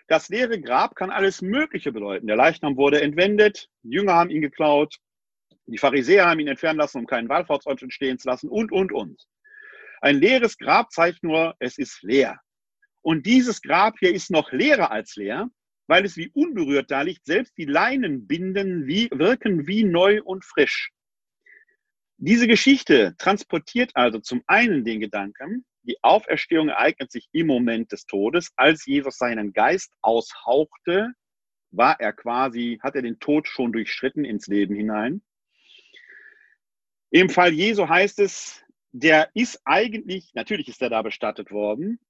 Das 0.08 0.28
leere 0.28 0.60
Grab 0.60 0.94
kann 0.94 1.10
alles 1.10 1.42
Mögliche 1.42 1.90
bedeuten. 1.90 2.26
Der 2.26 2.36
Leichnam 2.36 2.76
wurde 2.76 3.00
entwendet, 3.00 3.68
Jünger 3.82 4.14
haben 4.14 4.30
ihn 4.30 4.42
geklaut, 4.42 4.96
die 5.66 5.78
Pharisäer 5.78 6.26
haben 6.26 6.38
ihn 6.38 6.48
entfernen 6.48 6.78
lassen, 6.78 6.98
um 6.98 7.06
keinen 7.06 7.28
Wallfahrtsort 7.28 7.82
entstehen 7.82 8.18
zu 8.18 8.28
lassen 8.28 8.48
und, 8.48 8.70
und, 8.70 8.92
und. 8.92 9.20
Ein 10.00 10.20
leeres 10.20 10.58
Grab 10.58 10.92
zeigt 10.92 11.24
nur, 11.24 11.56
es 11.58 11.78
ist 11.78 12.02
leer. 12.02 12.40
Und 13.02 13.26
dieses 13.26 13.62
Grab 13.62 13.98
hier 13.98 14.12
ist 14.12 14.30
noch 14.30 14.52
leerer 14.52 14.90
als 14.90 15.16
leer, 15.16 15.50
weil 15.86 16.04
es 16.04 16.16
wie 16.16 16.30
unberührt 16.30 16.90
da 16.90 17.02
liegt. 17.02 17.24
Selbst 17.24 17.56
die 17.56 17.64
Leinenbinden 17.64 18.86
wie, 18.86 19.08
wirken 19.12 19.66
wie 19.66 19.84
neu 19.84 20.22
und 20.22 20.44
frisch. 20.44 20.90
Diese 22.18 22.46
Geschichte 22.46 23.14
transportiert 23.18 23.90
also 23.94 24.18
zum 24.20 24.42
einen 24.46 24.84
den 24.84 25.00
Gedanken, 25.00 25.64
die 25.86 26.02
Auferstehung 26.02 26.68
ereignet 26.68 27.12
sich 27.12 27.28
im 27.32 27.46
Moment 27.46 27.92
des 27.92 28.06
Todes. 28.06 28.52
Als 28.56 28.86
Jesus 28.86 29.18
seinen 29.18 29.52
Geist 29.52 29.92
aushauchte, 30.02 31.12
war 31.70 32.00
er 32.00 32.12
quasi, 32.12 32.78
hat 32.82 32.96
er 32.96 33.02
den 33.02 33.20
Tod 33.20 33.46
schon 33.46 33.72
durchschritten 33.72 34.24
ins 34.24 34.46
Leben 34.48 34.74
hinein. 34.74 35.22
Im 37.10 37.30
Fall 37.30 37.52
Jesu 37.52 37.88
heißt 37.88 38.18
es, 38.18 38.64
der 38.92 39.30
ist 39.34 39.60
eigentlich, 39.64 40.32
natürlich 40.34 40.68
ist 40.68 40.82
er 40.82 40.90
da 40.90 41.02
bestattet 41.02 41.50
worden, 41.50 42.00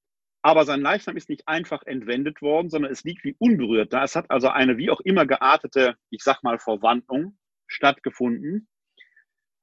aber 0.46 0.64
sein 0.64 0.80
Leichnam 0.80 1.16
ist 1.16 1.28
nicht 1.28 1.48
einfach 1.48 1.82
entwendet 1.86 2.40
worden, 2.40 2.70
sondern 2.70 2.92
es 2.92 3.02
liegt 3.02 3.24
wie 3.24 3.34
unberührt 3.40 3.92
da. 3.92 4.04
Es 4.04 4.14
hat 4.14 4.30
also 4.30 4.46
eine 4.46 4.76
wie 4.76 4.90
auch 4.90 5.00
immer 5.00 5.26
geartete, 5.26 5.96
ich 6.10 6.22
sag 6.22 6.44
mal, 6.44 6.60
Verwandlung 6.60 7.36
stattgefunden. 7.66 8.68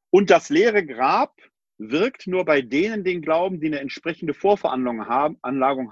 Und 0.10 0.30
das 0.30 0.50
leere 0.50 0.86
Grab 0.86 1.38
wirkt 1.78 2.28
nur 2.28 2.44
bei 2.44 2.62
denen 2.62 3.06
den 3.06 3.22
Glauben, 3.22 3.62
die 3.62 3.68
eine 3.68 3.80
entsprechende 3.80 4.34
Vorveranlagung 4.34 5.08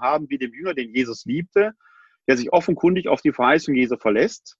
haben, 0.02 0.28
wie 0.28 0.36
dem 0.36 0.52
Jünger, 0.52 0.74
den 0.74 0.94
Jesus 0.94 1.24
liebte, 1.24 1.72
der 2.28 2.36
sich 2.36 2.52
offenkundig 2.52 3.08
auf 3.08 3.22
die 3.22 3.32
Verheißung 3.32 3.74
Jesu 3.74 3.96
verlässt. 3.96 4.58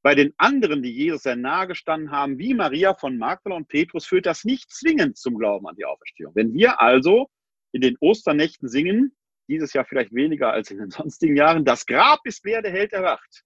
Bei 0.00 0.14
den 0.14 0.32
anderen, 0.38 0.82
die 0.82 0.94
Jesus 0.94 1.24
sehr 1.24 1.36
nahe 1.36 1.66
gestanden 1.66 2.10
haben, 2.10 2.38
wie 2.38 2.54
Maria 2.54 2.94
von 2.94 3.18
Magdala 3.18 3.56
und 3.56 3.68
Petrus, 3.68 4.06
führt 4.06 4.24
das 4.24 4.44
nicht 4.44 4.72
zwingend 4.72 5.18
zum 5.18 5.36
Glauben 5.36 5.68
an 5.68 5.76
die 5.76 5.84
Auferstehung. 5.84 6.34
Wenn 6.34 6.54
wir 6.54 6.80
also 6.80 7.28
in 7.72 7.82
den 7.82 7.98
Osternächten 8.00 8.70
singen, 8.70 9.14
dieses 9.48 9.72
Jahr 9.72 9.84
vielleicht 9.84 10.14
weniger 10.14 10.52
als 10.52 10.70
in 10.70 10.78
den 10.78 10.90
sonstigen 10.90 11.36
Jahren, 11.36 11.64
das 11.64 11.86
Grab 11.86 12.20
ist 12.24 12.44
leer, 12.44 12.62
der 12.62 12.72
Held 12.72 12.92
erwacht, 12.92 13.44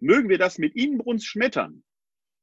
mögen 0.00 0.28
wir 0.28 0.38
das 0.38 0.58
mit 0.58 0.74
Inbrunst 0.74 1.26
schmettern. 1.26 1.82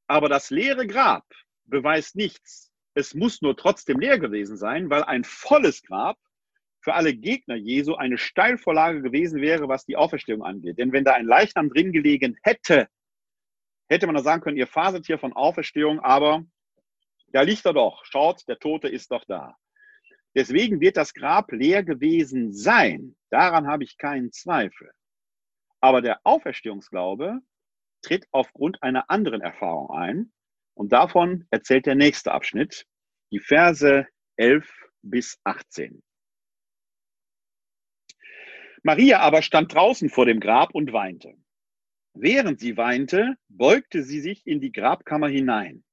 Aber 0.08 0.30
das 0.30 0.50
leere 0.50 0.88
Grab 0.88 1.26
beweist 1.66 2.16
nichts. 2.16 2.72
Es 2.94 3.14
muss 3.14 3.42
nur 3.42 3.58
trotzdem 3.58 4.00
leer 4.00 4.20
gewesen 4.20 4.58
sein, 4.58 4.90
weil 4.90 5.04
ein 5.04 5.24
volles 5.24 5.84
Grab 5.84 6.18
für 6.80 6.94
alle 6.94 7.14
Gegner 7.14 7.56
Jesu 7.56 7.96
eine 7.96 8.18
Steilvorlage 8.18 9.02
gewesen 9.02 9.42
wäre, 9.42 9.68
was 9.68 9.86
die 9.86 9.98
Auferstehung 9.98 10.44
angeht. 10.44 10.78
Denn 10.78 10.94
wenn 10.94 11.04
da 11.04 11.14
ein 11.14 11.26
Leichnam 11.26 11.70
drin 11.70 11.92
gelegen 11.92 12.38
hätte, 12.44 12.88
hätte 13.90 14.06
man 14.06 14.16
da 14.16 14.22
sagen 14.22 14.42
können, 14.42 14.58
ihr 14.58 14.68
faselt 14.68 15.06
hier 15.06 15.18
von 15.18 15.34
Auferstehung, 15.34 16.00
aber 16.00 16.46
da 17.30 17.42
liegt 17.42 17.66
er 17.66 17.74
doch. 17.74 18.06
Schaut, 18.06 18.48
der 18.48 18.60
Tote 18.60 18.88
ist 18.88 19.12
doch 19.12 19.26
da. 19.26 19.58
Deswegen 20.36 20.82
wird 20.82 20.98
das 20.98 21.14
Grab 21.14 21.52
leer 21.54 21.84
gewesen 21.84 22.52
sein. 22.54 23.16
Daran 23.30 23.68
habe 23.68 23.86
ich 23.86 23.98
keinen 23.98 24.34
Zweifel. 24.34 24.92
Aber 25.80 26.02
der 26.02 26.20
Auferstehungsglaube 26.26 27.40
tritt 28.02 28.28
aufgrund 28.32 28.84
einer 28.84 29.10
anderen 29.10 29.42
Erfahrung 29.42 29.90
ein. 29.92 30.34
Und 30.74 30.92
davon 30.92 31.48
erzählt 31.52 31.86
der 31.86 31.96
nächste 31.96 32.34
Abschnitt, 32.34 32.86
die 33.32 33.40
Verse 33.40 34.06
11 34.36 34.70
bis 35.02 35.40
18. 35.46 36.04
Maria 38.84 39.22
aber 39.22 39.42
stand 39.42 39.74
draußen 39.74 40.10
vor 40.10 40.26
dem 40.26 40.42
Grab 40.42 40.76
und 40.76 40.92
weinte. 40.92 41.34
Während 42.14 42.60
sie 42.60 42.76
weinte, 42.76 43.36
beugte 43.48 44.04
sie 44.04 44.20
sich 44.20 44.46
in 44.46 44.60
die 44.60 44.74
Grabkammer 44.74 45.30
hinein. 45.30 45.85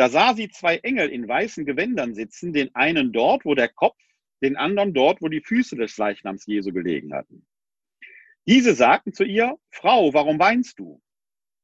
Da 0.00 0.08
sah 0.08 0.32
sie 0.32 0.48
zwei 0.48 0.78
Engel 0.78 1.10
in 1.10 1.28
weißen 1.28 1.66
Gewändern 1.66 2.14
sitzen, 2.14 2.54
den 2.54 2.74
einen 2.74 3.12
dort, 3.12 3.44
wo 3.44 3.54
der 3.54 3.68
Kopf, 3.68 4.00
den 4.42 4.56
anderen 4.56 4.94
dort, 4.94 5.20
wo 5.20 5.28
die 5.28 5.42
Füße 5.42 5.76
des 5.76 5.98
Leichnams 5.98 6.46
Jesu 6.46 6.72
gelegen 6.72 7.12
hatten. 7.12 7.46
Diese 8.46 8.74
sagten 8.74 9.12
zu 9.12 9.24
ihr, 9.24 9.58
Frau, 9.68 10.14
warum 10.14 10.38
weinst 10.38 10.78
du? 10.78 11.02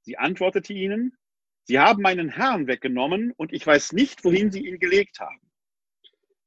Sie 0.03 0.19
antwortete 0.19 0.75
ihnen, 0.75 1.17
Sie 1.63 1.79
haben 1.79 2.03
meinen 2.03 2.29
Herrn 2.29 2.67
weggenommen 2.67 3.33
und 3.39 3.55
ich 3.55 3.67
weiß 3.67 3.95
nicht, 3.95 4.23
wohin 4.23 4.51
Sie 4.53 4.67
ihn 4.67 4.81
gelegt 4.81 5.19
haben. 5.19 5.41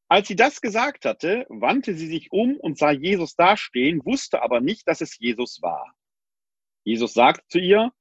Als 0.10 0.28
sie 0.28 0.36
das 0.36 0.62
gesagt 0.62 1.06
hatte, 1.06 1.48
wandte 1.50 1.96
sie 1.96 2.06
sich 2.06 2.32
um 2.32 2.56
und 2.58 2.78
sah 2.78 2.92
Jesus 2.92 3.36
dastehen, 3.36 4.06
wusste 4.06 4.44
aber 4.44 4.62
nicht, 4.62 4.88
dass 4.88 5.02
es 5.02 5.18
Jesus 5.18 5.60
war. 5.64 5.92
Jesus 6.84 7.16
sagte 7.16 7.48
zu 7.48 7.58
ihr, 7.58 7.92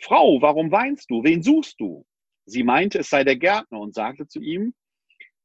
Frau, 0.00 0.40
warum 0.40 0.70
weinst 0.70 1.10
du? 1.10 1.24
Wen 1.24 1.42
suchst 1.42 1.80
du? 1.80 2.06
Sie 2.46 2.62
meinte, 2.62 3.00
es 3.00 3.10
sei 3.10 3.24
der 3.24 3.36
Gärtner 3.36 3.80
und 3.80 3.94
sagte 3.94 4.26
zu 4.26 4.40
ihm, 4.40 4.74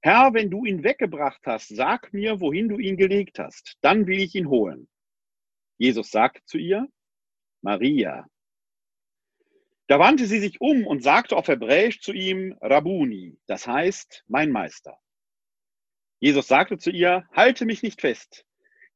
Herr, 0.02 0.34
wenn 0.34 0.50
du 0.50 0.66
ihn 0.66 0.84
weggebracht 0.84 1.42
hast, 1.46 1.76
sag 1.76 2.14
mir, 2.14 2.40
wohin 2.40 2.70
du 2.70 2.80
ihn 2.80 2.98
gelegt 2.98 3.38
hast, 3.40 3.78
dann 3.82 4.08
will 4.08 4.20
ich 4.20 4.34
ihn 4.36 4.50
holen. 4.50 4.88
Jesus 5.78 6.10
sagte 6.10 6.42
zu 6.46 6.58
ihr, 6.58 6.88
Maria. 7.62 8.26
Da 9.88 10.00
wandte 10.00 10.26
sie 10.26 10.40
sich 10.40 10.62
um 10.62 10.88
und 10.88 11.04
sagte 11.04 11.36
auf 11.36 11.48
Hebräisch 11.48 12.02
zu 12.02 12.14
ihm, 12.14 12.58
Rabuni, 12.62 13.38
das 13.46 13.68
heißt, 13.68 14.24
mein 14.28 14.52
Meister. 14.52 14.98
Jesus 16.20 16.48
sagte 16.48 16.78
zu 16.78 16.92
ihr, 16.92 17.28
halte 17.34 17.66
mich 17.66 17.84
nicht 17.84 18.02
fest, 18.02 18.46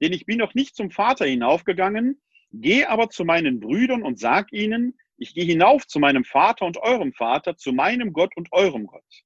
denn 0.01 0.14
ich 0.14 0.26
bin 0.26 0.38
noch 0.38 0.53
nicht 0.53 0.76
zum 0.76 0.91
Vater 0.91 1.26
hinaufgegangen, 1.26 2.22
Geh 2.58 2.86
aber 2.86 3.10
zu 3.10 3.26
meinen 3.26 3.60
Brüdern 3.60 4.01
und 4.01 4.18
sag 4.18 4.53
ihnen, 4.53 4.97
ich 5.18 5.34
gehe 5.34 5.45
hinauf 5.45 5.88
zu 5.88 5.99
meinem 5.99 6.24
Vater 6.24 6.66
und 6.66 6.78
eurem 6.78 7.13
Vater, 7.13 7.57
zu 7.57 7.72
meinem 7.72 8.13
Gott 8.13 8.36
und 8.36 8.51
eurem 8.51 8.88
Gott. 8.88 9.24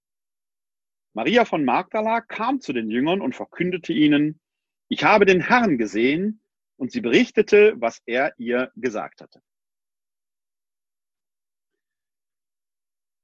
Maria 1.13 1.45
von 1.45 1.65
Magdala 1.65 2.21
kam 2.21 2.61
zu 2.61 2.73
den 2.73 2.89
Jüngern 2.89 3.21
und 3.21 3.35
verkündete 3.35 3.93
ihnen, 3.93 4.39
ich 4.87 5.03
habe 5.03 5.25
den 5.25 5.41
Herrn 5.41 5.77
gesehen, 5.77 6.41
und 6.79 6.93
sie 6.93 7.01
berichtete, 7.01 7.73
was 7.77 8.01
er 8.05 8.33
ihr 8.37 8.71
gesagt 8.75 9.21
hatte. 9.21 9.41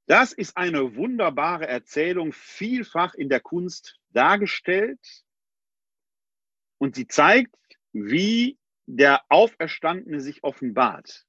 Das 0.06 0.32
ist 0.32 0.56
eine 0.56 0.94
wunderbare 0.94 1.66
Erzählung, 1.66 2.32
vielfach 2.32 3.14
in 3.14 3.28
der 3.28 3.40
Kunst 3.40 3.98
dargestellt. 4.10 5.24
Und 6.78 6.94
sie 6.94 7.08
zeigt, 7.08 7.56
wie 7.92 8.58
der 8.84 9.24
Auferstandene 9.30 10.20
sich 10.20 10.44
offenbart. 10.44 11.26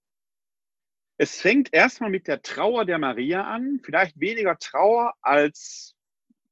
Es 1.17 1.41
fängt 1.41 1.73
erstmal 1.73 2.11
mit 2.11 2.27
der 2.27 2.43
Trauer 2.43 2.85
der 2.85 2.99
Maria 2.99 3.43
an, 3.43 3.79
vielleicht 3.83 4.19
weniger 4.19 4.57
Trauer 4.57 5.15
als 5.21 5.95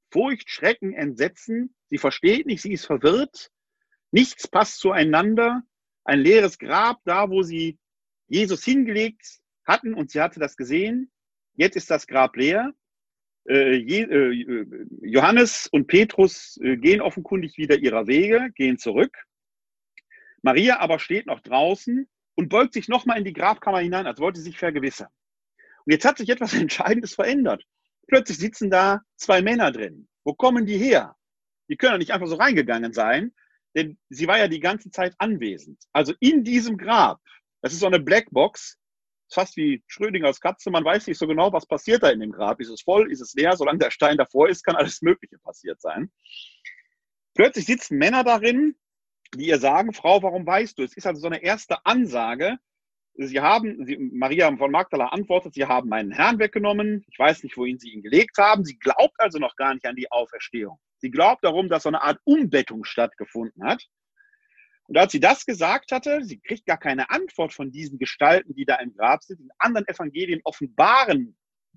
Furcht, 0.09 0.49
Schrecken, 0.49 0.93
Entsetzen. 0.93 1.75
Sie 1.89 1.99
versteht 1.99 2.47
nicht, 2.47 2.63
sie 2.63 2.73
ist 2.73 2.85
verwirrt. 2.85 3.51
Nichts 4.11 4.47
passt 4.47 4.79
zueinander. 4.79 5.61
Ein 6.03 6.19
leeres 6.19 6.57
Grab, 6.57 6.99
da 7.05 7.29
wo 7.29 7.43
sie 7.43 7.77
Jesus 8.27 8.63
hingelegt 8.63 9.39
hatten 9.67 9.93
und 9.93 10.09
sie 10.09 10.21
hatte 10.21 10.39
das 10.39 10.55
gesehen. 10.55 11.11
Jetzt 11.53 11.75
ist 11.75 11.91
das 11.91 12.07
Grab 12.07 12.35
leer. 12.35 12.73
Äh, 13.47 13.77
äh, 13.77 14.65
Johannes 15.01 15.67
und 15.67 15.85
Petrus 15.85 16.59
äh, 16.63 16.77
gehen 16.77 17.01
offenkundig 17.01 17.57
wieder 17.57 17.77
ihrer 17.77 18.07
Wege, 18.07 18.49
gehen 18.55 18.79
zurück. 18.79 19.15
Maria 20.41 20.79
aber 20.79 20.97
steht 20.97 21.27
noch 21.27 21.41
draußen 21.41 22.07
und 22.35 22.49
beugt 22.49 22.73
sich 22.73 22.87
nochmal 22.87 23.17
in 23.17 23.23
die 23.23 23.33
Grabkammer 23.33 23.79
hinein, 23.79 24.07
als 24.07 24.19
wollte 24.19 24.39
sie 24.39 24.45
sich 24.45 24.57
vergewissern. 24.57 25.09
Und 25.85 25.91
jetzt 25.91 26.05
hat 26.05 26.17
sich 26.17 26.29
etwas 26.29 26.53
Entscheidendes 26.53 27.15
verändert. 27.15 27.63
Plötzlich 28.07 28.37
sitzen 28.37 28.69
da 28.69 29.01
zwei 29.15 29.41
Männer 29.41 29.71
drin. 29.71 30.07
Wo 30.23 30.33
kommen 30.33 30.65
die 30.65 30.77
her? 30.77 31.15
Die 31.69 31.77
können 31.77 31.93
ja 31.93 31.97
nicht 31.97 32.11
einfach 32.11 32.27
so 32.27 32.35
reingegangen 32.35 32.93
sein, 32.93 33.33
denn 33.75 33.97
sie 34.09 34.27
war 34.27 34.37
ja 34.37 34.47
die 34.47 34.59
ganze 34.59 34.91
Zeit 34.91 35.15
anwesend. 35.17 35.81
Also 35.91 36.13
in 36.19 36.43
diesem 36.43 36.77
Grab, 36.77 37.19
das 37.61 37.73
ist 37.73 37.79
so 37.79 37.87
eine 37.87 37.99
Blackbox, 37.99 38.77
fast 39.31 39.57
wie 39.57 39.83
Schrödingers 39.87 40.39
Katze, 40.39 40.69
man 40.69 40.85
weiß 40.85 41.07
nicht 41.07 41.17
so 41.17 41.27
genau, 41.27 41.51
was 41.51 41.65
passiert 41.65 42.03
da 42.03 42.09
in 42.09 42.19
dem 42.19 42.31
Grab. 42.31 42.59
Ist 42.61 42.69
es 42.69 42.81
voll, 42.81 43.11
ist 43.11 43.21
es 43.21 43.33
leer? 43.33 43.57
Solange 43.57 43.79
der 43.79 43.91
Stein 43.91 44.17
davor 44.17 44.49
ist, 44.49 44.63
kann 44.63 44.75
alles 44.75 45.01
Mögliche 45.01 45.39
passiert 45.39 45.81
sein. 45.81 46.11
Plötzlich 47.33 47.65
sitzen 47.65 47.97
Männer 47.97 48.23
darin, 48.23 48.75
die 49.37 49.47
ihr 49.47 49.59
sagen, 49.59 49.93
Frau, 49.93 50.21
warum 50.23 50.45
weißt 50.45 50.77
du? 50.77 50.83
Es 50.83 50.95
ist 50.95 51.07
also 51.07 51.21
so 51.21 51.27
eine 51.27 51.41
erste 51.41 51.85
Ansage. 51.85 52.57
Sie 53.17 53.39
haben, 53.39 53.85
sie, 53.85 53.97
Maria 53.97 54.53
von 54.57 54.71
Magdala 54.71 55.07
antwortet, 55.07 55.53
Sie 55.53 55.65
haben 55.65 55.87
meinen 55.87 56.11
Herrn 56.11 56.37
weggenommen. 56.37 57.05
Ich 57.09 57.17
weiß 57.17 57.43
nicht, 57.43 57.55
wohin 57.55 57.79
Sie 57.79 57.91
ihn 57.91 58.01
gelegt 58.03 58.37
haben. 58.37 58.65
Sie 58.65 58.77
glaubt 58.77 59.19
also 59.19 59.39
noch 59.39 59.55
gar 59.55 59.73
nicht 59.73 59.85
an 59.85 59.95
die 59.95 60.11
Auferstehung. 60.11 60.79
Sie 60.97 61.11
glaubt 61.11 61.43
darum, 61.43 61.69
dass 61.69 61.83
so 61.83 61.89
eine 61.89 62.01
Art 62.01 62.19
Umbettung 62.25 62.83
stattgefunden 62.83 63.63
hat. 63.63 63.87
Und 64.87 64.97
als 64.97 65.11
sie 65.11 65.19
das 65.19 65.45
gesagt 65.45 65.91
hatte, 65.91 66.23
sie 66.23 66.39
kriegt 66.39 66.65
gar 66.65 66.77
keine 66.77 67.09
Antwort 67.09 67.53
von 67.53 67.71
diesen 67.71 67.97
Gestalten, 67.97 68.53
die 68.53 68.65
da 68.65 68.75
im 68.75 68.93
Grab 68.95 69.23
sind. 69.23 69.39
In 69.39 69.49
anderen 69.57 69.87
Evangelien 69.87 70.41
offenbaren 70.43 71.35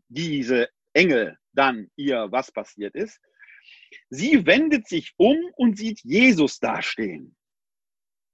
diese 0.08 0.68
Engel 0.92 1.38
dann 1.52 1.90
ihr, 1.96 2.28
was 2.30 2.52
passiert 2.52 2.94
ist. 2.94 3.20
Sie 4.10 4.46
wendet 4.46 4.88
sich 4.88 5.14
um 5.16 5.36
und 5.56 5.78
sieht 5.78 6.00
Jesus 6.04 6.58
dastehen. 6.58 7.36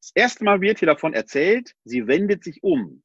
Das 0.05 0.13
erste 0.15 0.45
Mal 0.45 0.61
wird 0.61 0.81
hier 0.81 0.87
davon 0.87 1.15
erzählt, 1.15 1.75
sie 1.85 2.07
wendet 2.07 2.45
sich 2.45 2.63
um. 2.63 3.03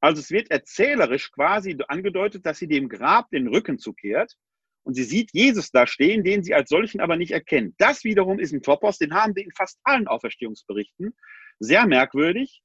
Also 0.00 0.20
es 0.20 0.32
wird 0.32 0.50
erzählerisch 0.50 1.30
quasi 1.30 1.78
angedeutet, 1.86 2.44
dass 2.44 2.58
sie 2.58 2.66
dem 2.66 2.88
Grab 2.88 3.30
den 3.30 3.46
Rücken 3.46 3.78
zukehrt 3.78 4.34
und 4.82 4.94
sie 4.94 5.04
sieht 5.04 5.30
Jesus 5.32 5.70
da 5.70 5.86
stehen, 5.86 6.24
den 6.24 6.42
sie 6.42 6.52
als 6.52 6.68
solchen 6.68 7.00
aber 7.00 7.16
nicht 7.16 7.30
erkennt. 7.30 7.76
Das 7.78 8.02
wiederum 8.02 8.40
ist 8.40 8.52
ein 8.52 8.60
Topos, 8.60 8.98
den 8.98 9.14
haben 9.14 9.36
wir 9.36 9.44
in 9.44 9.52
fast 9.52 9.78
allen 9.84 10.08
Auferstehungsberichten. 10.08 11.14
Sehr 11.60 11.86
merkwürdig, 11.86 12.60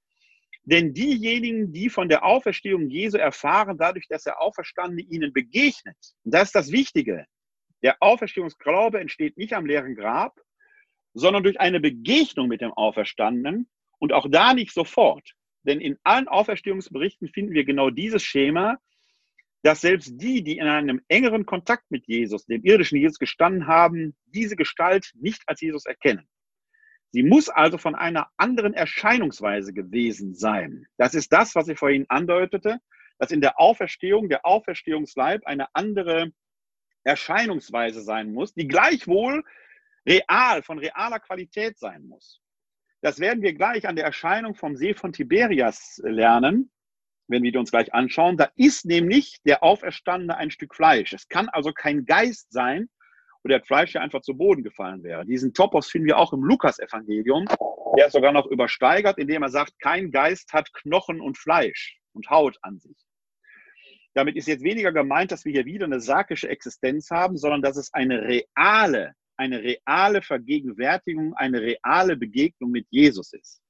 denn 0.63 0.95
diejenigen, 0.95 1.71
die 1.71 1.89
von 1.89 2.09
der 2.09 2.25
Auferstehung 2.25 2.89
Jesu 2.89 3.17
erfahren, 3.17 3.77
dadurch, 3.77 4.07
dass 4.07 4.25
er 4.25 4.41
Auferstandene 4.41 5.03
ihnen 5.03 5.33
begegnet, 5.33 5.97
und 6.23 6.33
das 6.33 6.45
ist 6.45 6.55
das 6.55 6.71
Wichtige, 6.71 7.27
der 7.83 7.97
Auferstehungsglaube 7.99 8.99
entsteht 8.99 9.37
nicht 9.37 9.53
am 9.53 9.67
leeren 9.67 9.95
Grab, 9.95 10.41
sondern 11.17 11.43
durch 11.43 11.59
eine 11.59 11.79
Begegnung 11.79 12.47
mit 12.47 12.61
dem 12.61 12.71
Auferstandenen 12.73 13.67
und 13.99 14.13
auch 14.13 14.27
da 14.29 14.53
nicht 14.53 14.73
sofort. 14.73 15.33
Denn 15.63 15.81
in 15.81 15.97
allen 16.03 16.27
Auferstehungsberichten 16.27 17.27
finden 17.29 17.53
wir 17.53 17.65
genau 17.65 17.89
dieses 17.89 18.23
Schema, 18.23 18.77
dass 19.63 19.81
selbst 19.81 20.13
die, 20.21 20.43
die 20.43 20.57
in 20.57 20.67
einem 20.67 21.01
engeren 21.07 21.45
Kontakt 21.45 21.89
mit 21.89 22.07
Jesus, 22.07 22.45
dem 22.45 22.63
irdischen 22.63 22.99
Jesus 22.99 23.17
gestanden 23.17 23.67
haben, 23.67 24.15
diese 24.27 24.55
Gestalt 24.55 25.11
nicht 25.15 25.41
als 25.47 25.59
Jesus 25.59 25.85
erkennen. 25.85 26.27
Sie 27.11 27.23
muss 27.23 27.49
also 27.49 27.77
von 27.77 27.95
einer 27.95 28.27
anderen 28.37 28.73
Erscheinungsweise 28.73 29.73
gewesen 29.73 30.35
sein. 30.35 30.85
Das 30.97 31.15
ist 31.15 31.33
das, 31.33 31.55
was 31.55 31.67
ich 31.67 31.79
vorhin 31.79 32.05
andeutete, 32.09 32.79
dass 33.17 33.31
in 33.31 33.41
der 33.41 33.59
Auferstehung 33.59 34.29
der 34.29 34.45
Auferstehungsleib 34.45 35.45
eine 35.45 35.67
andere 35.73 36.31
Erscheinungsweise 37.03 38.01
sein 38.01 38.31
muss, 38.33 38.53
die 38.53 38.67
gleichwohl 38.67 39.43
real, 40.07 40.63
von 40.63 40.79
realer 40.79 41.19
Qualität 41.19 41.77
sein 41.77 42.07
muss. 42.07 42.41
Das 43.01 43.19
werden 43.19 43.43
wir 43.43 43.53
gleich 43.53 43.87
an 43.87 43.95
der 43.95 44.05
Erscheinung 44.05 44.55
vom 44.55 44.75
See 44.75 44.93
von 44.93 45.13
Tiberias 45.13 46.01
lernen, 46.03 46.71
wenn 47.27 47.43
wir 47.43 47.59
uns 47.59 47.71
gleich 47.71 47.93
anschauen. 47.93 48.37
Da 48.37 48.49
ist 48.55 48.85
nämlich 48.85 49.37
der 49.45 49.63
Auferstandene 49.63 50.35
ein 50.35 50.49
Stück 50.49 50.73
Fleisch. 50.73 51.13
Es 51.13 51.27
kann 51.27 51.49
also 51.49 51.71
kein 51.73 52.05
Geist 52.05 52.51
sein, 52.51 52.89
wo 53.43 53.49
der 53.49 53.61
Fleisch 53.63 53.93
ja 53.93 54.01
einfach 54.01 54.21
zu 54.21 54.35
Boden 54.35 54.63
gefallen 54.63 55.03
wäre. 55.03 55.25
Diesen 55.25 55.53
Topos 55.53 55.89
finden 55.89 56.07
wir 56.07 56.17
auch 56.17 56.33
im 56.33 56.43
Lukas-Evangelium. 56.43 57.45
Der 57.97 58.07
ist 58.07 58.13
sogar 58.13 58.31
noch 58.31 58.47
übersteigert, 58.47 59.17
indem 59.19 59.43
er 59.43 59.49
sagt, 59.49 59.79
kein 59.79 60.11
Geist 60.11 60.53
hat 60.53 60.73
Knochen 60.73 61.21
und 61.21 61.37
Fleisch 61.37 61.99
und 62.13 62.29
Haut 62.29 62.57
an 62.61 62.79
sich. 62.79 62.97
Damit 64.15 64.35
ist 64.35 64.47
jetzt 64.47 64.63
weniger 64.63 64.91
gemeint, 64.91 65.31
dass 65.31 65.45
wir 65.45 65.51
hier 65.51 65.65
wieder 65.65 65.85
eine 65.85 65.99
sarkische 65.99 66.49
Existenz 66.49 67.11
haben, 67.11 67.37
sondern 67.37 67.61
dass 67.61 67.77
es 67.77 67.93
eine 67.93 68.23
reale 68.23 69.13
eine 69.37 69.61
reale 69.61 70.21
Vergegenwärtigung, 70.21 71.33
eine 71.35 71.61
reale 71.61 72.15
Begegnung 72.17 72.71
mit 72.71 72.87
Jesus 72.89 73.33
ist. 73.33 73.61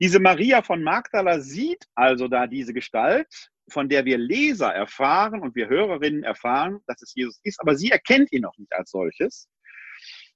Diese 0.00 0.18
Maria 0.18 0.62
von 0.62 0.82
Magdala 0.82 1.40
sieht 1.40 1.84
also 1.94 2.26
da 2.26 2.46
diese 2.46 2.72
Gestalt, 2.72 3.50
von 3.68 3.88
der 3.88 4.04
wir 4.04 4.18
Leser 4.18 4.72
erfahren 4.74 5.42
und 5.42 5.54
wir 5.54 5.68
Hörerinnen 5.68 6.24
erfahren, 6.24 6.80
dass 6.86 7.02
es 7.02 7.14
Jesus 7.14 7.38
ist, 7.44 7.60
aber 7.60 7.76
sie 7.76 7.90
erkennt 7.90 8.32
ihn 8.32 8.42
noch 8.42 8.56
nicht 8.58 8.72
als 8.72 8.90
solches. 8.90 9.48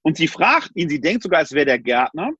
Und 0.03 0.19
sie 0.19 0.29
fragt 0.29 0.71
ihn, 0.75 0.89
sie 0.89 1.01
denkt 1.01 1.23
sogar, 1.23 1.43
es 1.43 1.53
wäre 1.53 1.65
der 1.65 1.79
Gärtner. 1.79 2.31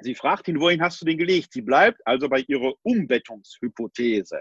Sie 0.00 0.14
fragt 0.14 0.48
ihn, 0.48 0.58
wohin 0.58 0.82
hast 0.82 1.00
du 1.00 1.04
den 1.04 1.18
gelegt? 1.18 1.52
Sie 1.52 1.62
bleibt 1.62 2.00
also 2.06 2.28
bei 2.28 2.40
ihrer 2.48 2.72
Umbettungshypothese. 2.82 4.40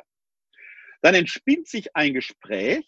Dann 1.01 1.15
entspinnt 1.15 1.67
sich 1.67 1.93
ein 1.95 2.13
Gespräch, 2.13 2.87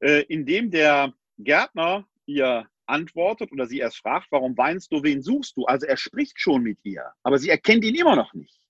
äh, 0.00 0.22
in 0.24 0.46
dem 0.46 0.70
der 0.70 1.12
Gärtner 1.36 2.08
ihr 2.24 2.66
antwortet 2.88 3.52
oder 3.52 3.66
sie 3.66 3.78
erst 3.78 3.98
fragt, 3.98 4.28
warum 4.30 4.56
weinst 4.56 4.92
du, 4.92 5.02
wen 5.02 5.22
suchst 5.22 5.56
du? 5.56 5.64
Also 5.64 5.86
er 5.86 5.96
spricht 5.96 6.40
schon 6.40 6.62
mit 6.62 6.78
ihr, 6.84 7.04
aber 7.22 7.38
sie 7.38 7.50
erkennt 7.50 7.84
ihn 7.84 7.94
immer 7.94 8.16
noch 8.16 8.32
nicht. 8.34 8.60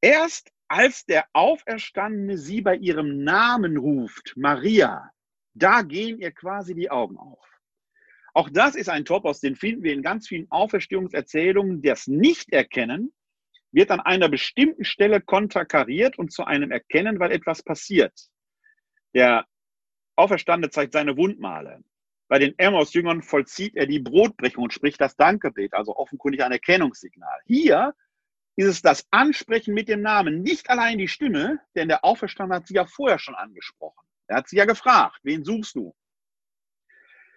Erst 0.00 0.50
als 0.68 1.04
der 1.04 1.26
Auferstandene 1.32 2.36
sie 2.36 2.60
bei 2.60 2.76
ihrem 2.76 3.22
Namen 3.22 3.76
ruft, 3.76 4.34
Maria, 4.36 5.10
da 5.54 5.82
gehen 5.82 6.18
ihr 6.18 6.32
quasi 6.32 6.74
die 6.74 6.90
Augen 6.90 7.16
auf. 7.16 7.46
Auch 8.34 8.50
das 8.50 8.74
ist 8.74 8.90
ein 8.90 9.06
Topos, 9.06 9.40
den 9.40 9.56
finden 9.56 9.82
wir 9.82 9.94
in 9.94 10.02
ganz 10.02 10.28
vielen 10.28 10.50
Auferstehungserzählungen. 10.50 11.80
Das 11.80 12.06
Nicht-Erkennen 12.06 13.14
wird 13.72 13.90
an 13.90 14.00
einer 14.00 14.28
bestimmten 14.28 14.84
Stelle 14.84 15.22
konterkariert 15.22 16.18
und 16.18 16.32
zu 16.32 16.44
einem 16.44 16.70
Erkennen, 16.70 17.18
weil 17.18 17.32
etwas 17.32 17.62
passiert. 17.62 18.12
Der 19.14 19.46
Auferstandene 20.16 20.70
zeigt 20.70 20.92
seine 20.92 21.16
Wundmale. 21.16 21.82
Bei 22.28 22.38
den 22.38 22.58
Emmaus-Jüngern 22.58 23.22
vollzieht 23.22 23.76
er 23.76 23.86
die 23.86 24.00
Brotbrechung 24.00 24.64
und 24.64 24.72
spricht 24.72 25.00
das 25.00 25.16
Dankgebet, 25.16 25.74
also 25.74 25.96
offenkundig 25.96 26.42
ein 26.42 26.52
Erkennungssignal. 26.52 27.38
Hier 27.46 27.94
ist 28.56 28.66
es 28.66 28.82
das 28.82 29.06
Ansprechen 29.10 29.74
mit 29.74 29.88
dem 29.88 30.00
Namen, 30.00 30.42
nicht 30.42 30.68
allein 30.70 30.98
die 30.98 31.08
Stimme, 31.08 31.60
denn 31.74 31.88
der 31.88 32.04
Auferstandene 32.04 32.56
hat 32.56 32.66
sie 32.66 32.74
ja 32.74 32.86
vorher 32.86 33.18
schon 33.18 33.34
angesprochen. 33.34 34.06
Er 34.26 34.38
hat 34.38 34.48
sie 34.48 34.56
ja 34.56 34.64
gefragt, 34.64 35.20
wen 35.22 35.44
suchst 35.44 35.76
du? 35.76 35.94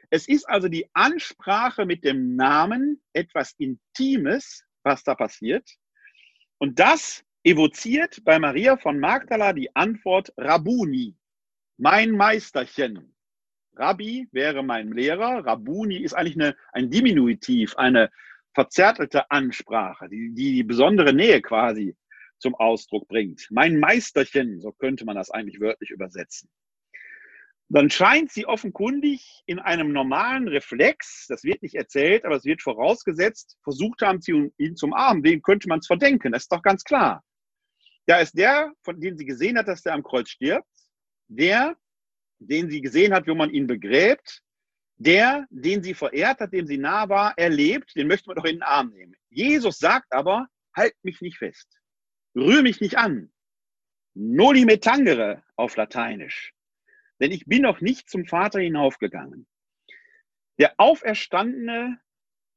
Es 0.10 0.28
ist 0.28 0.50
also 0.50 0.70
die 0.70 0.90
Ansprache 0.94 1.86
mit 1.86 2.04
dem 2.04 2.36
Namen 2.36 3.00
etwas 3.14 3.54
Intimes, 3.60 4.66
was 4.82 5.04
da 5.04 5.14
passiert. 5.14 5.70
Und 6.58 6.80
das 6.80 7.24
evoziert 7.44 8.24
bei 8.24 8.40
Maria 8.40 8.78
von 8.78 9.00
Magdala 9.00 9.54
die 9.54 9.76
Antwort 9.76 10.34
Rabuni, 10.36 11.16
mein 11.78 12.12
Meisterchen. 12.12 13.16
Rabbi 13.76 14.28
wäre 14.32 14.64
mein 14.64 14.92
Lehrer. 14.92 15.46
Rabuni 15.46 15.98
ist 15.98 16.14
eigentlich 16.14 16.36
eine, 16.36 16.56
ein 16.74 16.90
Diminutiv, 16.90 17.76
eine 17.78 18.10
verzärtelte 18.54 19.30
Ansprache, 19.32 20.10
die, 20.10 20.34
die 20.34 20.64
besondere 20.64 21.14
Nähe 21.14 21.42
quasi 21.42 21.96
zum 22.40 22.56
Ausdruck 22.56 23.08
bringt. 23.08 23.48
Mein 23.52 23.80
Meisterchen, 23.80 24.60
so 24.60 24.72
könnte 24.72 25.06
man 25.06 25.16
das 25.16 25.30
eigentlich 25.30 25.60
wörtlich 25.60 25.92
übersetzen. 25.92 26.50
Dann 27.72 27.92
scheint 27.92 28.32
sie 28.32 28.48
offenkundig 28.48 29.44
in 29.46 29.60
einem 29.60 29.94
normalen 29.94 30.48
Reflex, 30.48 31.28
das 31.28 31.44
wird 31.44 31.62
nicht 31.62 31.76
erzählt, 31.76 32.26
aber 32.26 32.36
es 32.36 32.46
wird 32.46 32.64
vorausgesetzt, 32.64 33.60
versucht 33.64 34.02
haben, 34.02 34.22
sie 34.22 34.52
ihn 34.58 34.76
zum 34.76 34.94
Arm. 34.94 35.24
Wem 35.24 35.44
könnte 35.44 35.68
man 35.68 35.80
es 35.80 35.86
verdenken? 35.86 36.32
Das 36.32 36.44
ist 36.44 36.52
doch 36.52 36.64
ganz 36.64 36.84
klar. 36.84 37.24
Da 38.08 38.18
ist 38.18 38.36
der, 38.36 38.74
von 38.82 39.00
dem 39.00 39.18
sie 39.18 39.26
gesehen 39.26 39.56
hat, 39.56 39.68
dass 39.68 39.84
der 39.84 39.94
am 39.94 40.02
Kreuz 40.02 40.30
stirbt, 40.30 40.66
der 41.28 41.78
den 42.40 42.70
sie 42.70 42.82
gesehen 42.82 43.14
hat, 43.14 43.28
wo 43.28 43.36
man 43.36 43.52
ihn 43.52 43.68
begräbt, 43.68 44.42
der, 44.98 45.46
den 45.50 45.84
sie 45.84 45.94
verehrt 45.94 46.40
hat, 46.40 46.54
dem 46.54 46.68
sie 46.68 46.78
nah 46.78 47.08
war, 47.08 47.38
erlebt, 47.38 47.96
den 47.96 48.08
möchte 48.08 48.28
man 48.28 48.36
doch 48.36 48.46
in 48.46 48.58
den 48.58 48.64
Arm 48.64 48.90
nehmen. 48.90 49.16
Jesus 49.30 49.78
sagt 49.78 50.12
aber, 50.12 50.48
halt 50.76 50.94
mich 51.04 51.22
nicht 51.22 51.38
fest, 51.38 51.80
rühr 52.36 52.62
mich 52.62 52.82
nicht 52.82 52.98
an. 52.98 53.32
noli 54.14 54.66
me 54.66 54.80
tangere 54.80 55.44
auf 55.56 55.76
Lateinisch. 55.76 56.54
Denn 57.20 57.32
ich 57.32 57.46
bin 57.46 57.62
noch 57.62 57.82
nicht 57.82 58.10
zum 58.10 58.26
Vater 58.26 58.60
hinaufgegangen. 58.60 59.48
Der 60.58 60.74
Auferstandene 60.78 62.00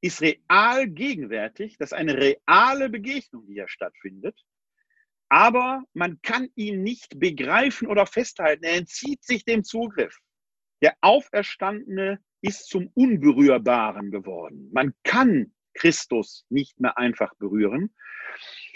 ist 0.01 0.21
real 0.21 0.89
gegenwärtig. 0.89 1.79
Das 1.79 1.91
ist 1.93 1.99
eine 1.99 2.17
reale 2.17 2.91
Begegnung, 2.91 3.47
die 3.47 3.55
hier 3.55 3.69
stattfindet. 3.69 4.41
Aber 5.33 5.83
man 5.95 6.21
kann 6.21 6.51
ihn 6.57 6.83
nicht 6.83 7.19
begreifen 7.19 7.89
oder 7.89 8.05
festhalten. 8.05 8.65
Er 8.65 8.77
entzieht 8.77 9.25
sich 9.25 9.47
dem 9.47 9.65
Zugriff. 9.65 10.15
Der 10.83 10.95
Auferstandene 11.01 12.21
ist 12.43 12.69
zum 12.69 12.91
Unberührbaren 12.93 14.11
geworden. 14.11 14.69
Man 14.75 14.93
kann 15.05 15.55
Christus 15.73 16.45
nicht 16.51 16.79
mehr 16.81 16.99
einfach 16.99 17.35
berühren. 17.37 17.95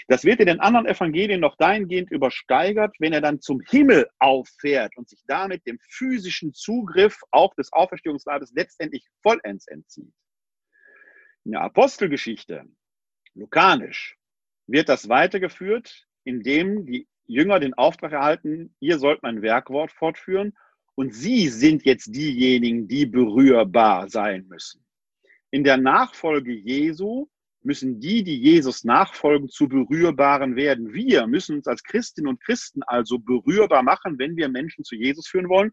Das 0.07 0.23
wird 0.23 0.39
in 0.39 0.47
den 0.47 0.59
anderen 0.59 0.87
Evangelien 0.87 1.41
noch 1.41 1.55
dahingehend 1.57 2.09
übersteigert, 2.09 2.95
wenn 2.97 3.13
er 3.13 3.21
dann 3.21 3.39
zum 3.39 3.61
Himmel 3.69 4.09
auffährt 4.17 4.97
und 4.97 5.07
sich 5.07 5.21
damit 5.27 5.63
dem 5.67 5.77
physischen 5.91 6.55
Zugriff 6.55 7.19
auch 7.29 7.53
des 7.53 7.71
Auferstehungsleibes 7.71 8.51
letztendlich 8.55 9.05
vollends 9.21 9.67
entzieht. 9.67 10.11
In 11.43 11.51
der 11.51 11.61
Apostelgeschichte, 11.61 12.65
lokanisch, 13.35 14.17
wird 14.65 14.89
das 14.89 15.07
weitergeführt, 15.07 16.06
indem 16.27 16.85
die 16.85 17.07
Jünger 17.25 17.59
den 17.59 17.73
Auftrag 17.73 18.11
erhalten, 18.11 18.75
ihr 18.79 18.99
sollt 18.99 19.23
mein 19.23 19.41
Werkwort 19.41 19.91
fortführen 19.91 20.53
und 20.95 21.13
sie 21.13 21.47
sind 21.47 21.85
jetzt 21.85 22.13
diejenigen, 22.13 22.87
die 22.87 23.05
berührbar 23.05 24.09
sein 24.09 24.45
müssen. 24.47 24.85
In 25.51 25.63
der 25.63 25.77
Nachfolge 25.77 26.51
Jesu 26.51 27.27
müssen 27.63 27.99
die, 27.99 28.23
die 28.23 28.37
Jesus 28.37 28.83
nachfolgen, 28.83 29.47
zu 29.47 29.67
Berührbaren 29.69 30.55
werden. 30.55 30.93
Wir 30.93 31.27
müssen 31.27 31.57
uns 31.57 31.67
als 31.67 31.83
Christinnen 31.83 32.29
und 32.29 32.43
Christen 32.43 32.83
also 32.83 33.19
berührbar 33.19 33.83
machen, 33.83 34.19
wenn 34.19 34.35
wir 34.35 34.49
Menschen 34.49 34.83
zu 34.83 34.95
Jesus 34.95 35.27
führen 35.27 35.49
wollen. 35.49 35.71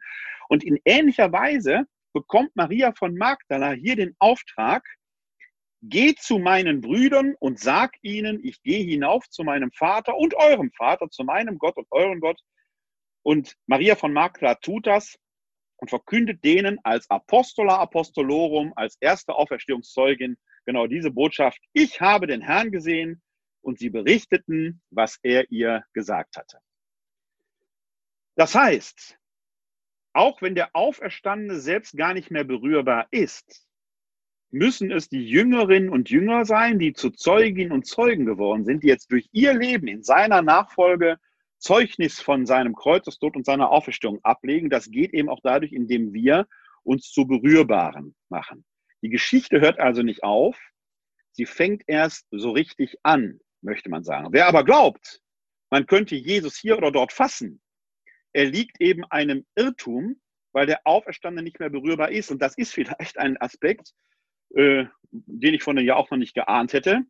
Und 0.48 0.62
in 0.62 0.78
ähnlicher 0.84 1.32
Weise 1.32 1.84
bekommt 2.12 2.54
Maria 2.54 2.92
von 2.96 3.16
Magdala 3.16 3.72
hier 3.72 3.96
den 3.96 4.14
Auftrag, 4.18 4.84
geh 5.88 6.14
zu 6.14 6.38
meinen 6.38 6.80
Brüdern 6.80 7.34
und 7.38 7.58
sag 7.58 7.96
ihnen, 8.02 8.40
ich 8.42 8.62
gehe 8.62 8.84
hinauf 8.84 9.28
zu 9.28 9.44
meinem 9.44 9.70
Vater 9.72 10.16
und 10.16 10.34
eurem 10.34 10.70
Vater, 10.72 11.10
zu 11.10 11.24
meinem 11.24 11.58
Gott 11.58 11.76
und 11.76 11.86
euren 11.90 12.20
Gott. 12.20 12.40
Und 13.22 13.56
Maria 13.66 13.94
von 13.94 14.12
Magdala 14.12 14.54
tut 14.56 14.86
das 14.86 15.18
und 15.76 15.90
verkündet 15.90 16.42
denen 16.44 16.78
als 16.84 17.08
Apostola 17.10 17.78
Apostolorum, 17.78 18.72
als 18.76 18.96
erste 19.00 19.34
Auferstehungszeugin, 19.34 20.36
genau 20.64 20.86
diese 20.86 21.10
Botschaft, 21.10 21.60
ich 21.72 22.00
habe 22.00 22.26
den 22.26 22.40
Herrn 22.40 22.70
gesehen 22.70 23.22
und 23.60 23.78
sie 23.78 23.90
berichteten, 23.90 24.82
was 24.90 25.18
er 25.22 25.50
ihr 25.50 25.84
gesagt 25.92 26.36
hatte. 26.36 26.58
Das 28.36 28.54
heißt, 28.54 29.18
auch 30.14 30.40
wenn 30.42 30.54
der 30.54 30.74
Auferstandene 30.74 31.60
selbst 31.60 31.96
gar 31.96 32.14
nicht 32.14 32.30
mehr 32.30 32.44
berührbar 32.44 33.08
ist, 33.10 33.66
müssen 34.54 34.92
es 34.92 35.08
die 35.08 35.28
Jüngerinnen 35.28 35.88
und 35.88 36.10
Jünger 36.10 36.44
sein, 36.44 36.78
die 36.78 36.92
zu 36.92 37.10
Zeuginnen 37.10 37.72
und 37.72 37.86
Zeugen 37.86 38.24
geworden 38.24 38.64
sind, 38.64 38.84
die 38.84 38.86
jetzt 38.86 39.10
durch 39.10 39.28
ihr 39.32 39.52
Leben 39.52 39.88
in 39.88 40.04
seiner 40.04 40.42
Nachfolge 40.42 41.18
Zeugnis 41.58 42.20
von 42.20 42.46
seinem 42.46 42.76
Kreuzestod 42.76 43.34
und 43.34 43.44
seiner 43.44 43.70
Auferstehung 43.70 44.20
ablegen. 44.22 44.70
Das 44.70 44.90
geht 44.92 45.12
eben 45.12 45.28
auch 45.28 45.40
dadurch, 45.42 45.72
indem 45.72 46.14
wir 46.14 46.46
uns 46.84 47.10
zu 47.10 47.26
Berührbaren 47.26 48.14
machen. 48.28 48.64
Die 49.02 49.08
Geschichte 49.08 49.60
hört 49.60 49.80
also 49.80 50.02
nicht 50.02 50.22
auf, 50.22 50.56
sie 51.32 51.46
fängt 51.46 51.82
erst 51.88 52.28
so 52.30 52.52
richtig 52.52 52.96
an, 53.02 53.40
möchte 53.60 53.90
man 53.90 54.04
sagen. 54.04 54.28
Wer 54.30 54.46
aber 54.46 54.62
glaubt, 54.62 55.20
man 55.68 55.86
könnte 55.86 56.14
Jesus 56.14 56.56
hier 56.56 56.78
oder 56.78 56.92
dort 56.92 57.12
fassen, 57.12 57.60
er 58.32 58.44
liegt 58.44 58.80
eben 58.80 59.04
einem 59.06 59.46
Irrtum, 59.56 60.20
weil 60.52 60.66
der 60.66 60.82
Auferstandene 60.84 61.42
nicht 61.42 61.58
mehr 61.58 61.70
berührbar 61.70 62.12
ist. 62.12 62.30
Und 62.30 62.40
das 62.40 62.56
ist 62.56 62.72
vielleicht 62.72 63.18
ein 63.18 63.36
Aspekt, 63.40 63.92
äh, 64.56 64.86
den 65.10 65.54
ich 65.54 65.62
von 65.62 65.78
ja 65.78 65.96
auch 65.96 66.10
noch 66.10 66.18
nicht 66.18 66.34
geahnt 66.34 66.72
hätte. 66.72 67.02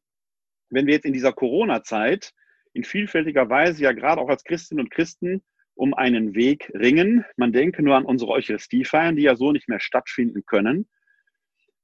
Wenn 0.70 0.86
wir 0.86 0.94
jetzt 0.94 1.06
in 1.06 1.12
dieser 1.12 1.32
Corona-Zeit 1.32 2.32
in 2.72 2.84
vielfältiger 2.84 3.48
Weise 3.48 3.82
ja 3.82 3.92
gerade 3.92 4.20
auch 4.20 4.28
als 4.28 4.44
Christinnen 4.44 4.84
und 4.84 4.90
Christen 4.90 5.42
um 5.76 5.94
einen 5.94 6.34
Weg 6.34 6.70
ringen. 6.74 7.24
Man 7.36 7.52
denke 7.52 7.82
nur 7.82 7.96
an 7.96 8.04
unsere 8.04 8.30
Eucharistiefeiern, 8.32 9.16
die 9.16 9.22
ja 9.22 9.36
so 9.36 9.52
nicht 9.52 9.68
mehr 9.68 9.80
stattfinden 9.80 10.44
können 10.46 10.88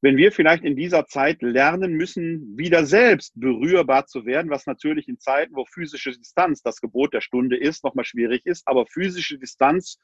wenn 0.02 0.16
wir 0.16 0.32
vielleicht 0.32 0.64
in 0.64 0.76
dieser 0.76 1.06
Zeit 1.06 1.42
lernen 1.42 1.92
müssen, 1.92 2.56
wieder 2.56 2.86
selbst 2.86 3.38
berührbar 3.38 4.06
zu 4.06 4.24
werden, 4.24 4.50
was 4.50 4.66
natürlich 4.66 5.08
in 5.08 5.18
Zeiten, 5.18 5.54
wo 5.54 5.66
physische 5.66 6.12
Distanz 6.12 6.62
das 6.62 6.80
Gebot 6.80 7.12
der 7.12 7.20
Stunde 7.20 7.56
ist, 7.56 7.84
nochmal 7.84 8.04
schwierig 8.04 8.46
ist, 8.46 8.66
aber 8.66 8.86
physische 8.86 9.38
Distanz 9.38 9.98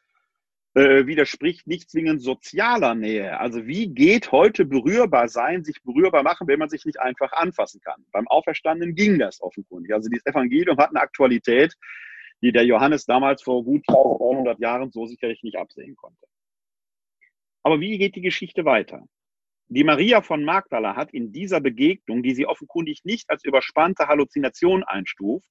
äh, 0.77 1.07
widerspricht 1.07 1.66
nicht 1.66 1.91
zwingend 1.91 2.20
sozialer 2.20 2.95
Nähe. 2.95 3.41
Also 3.41 3.66
wie 3.66 3.89
geht 3.89 4.31
heute 4.31 4.66
berührbar 4.66 5.27
sein, 5.27 5.64
sich 5.64 5.83
berührbar 5.83 6.22
machen, 6.22 6.47
wenn 6.49 6.59
man 6.59 6.68
sich 6.68 6.85
nicht 6.85 7.01
einfach 7.01 7.33
anfassen 7.33 7.81
kann? 7.81 8.05
Beim 8.12 8.29
Auferstandenen 8.29 8.95
ging 8.95 9.18
das 9.18 9.41
offenkundig. 9.41 9.95
Also 9.95 10.11
dieses 10.11 10.27
Evangelium 10.27 10.77
hat 10.77 10.91
eine 10.91 11.01
Aktualität, 11.01 11.74
die 12.43 12.53
der 12.53 12.66
Johannes 12.66 13.07
damals 13.07 13.43
vor 13.43 13.64
gut 13.64 13.89
100 13.89 14.61
Jahren 14.61 14.93
so 14.93 15.07
sicherlich 15.07 15.43
nicht 15.43 15.57
absehen 15.57 15.97
konnte. 15.97 16.27
Aber 17.62 17.81
wie 17.81 17.97
geht 17.97 18.14
die 18.14 18.20
Geschichte 18.20 18.66
weiter? 18.66 19.03
Die 19.68 19.83
Maria 19.83 20.20
von 20.20 20.45
Magdala 20.45 20.95
hat 20.95 21.11
in 21.14 21.33
dieser 21.33 21.62
Begegnung, 21.62 22.22
die 22.22 22.35
sie 22.35 22.45
offenkundig 22.45 23.03
nicht 23.05 23.31
als 23.31 23.45
überspannte 23.45 24.09
Halluzination 24.09 24.85
einstuft, 24.85 25.49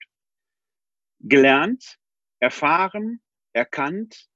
gelernt, 1.19 1.97
erfahren, 2.39 3.21
erkannt, 3.53 4.30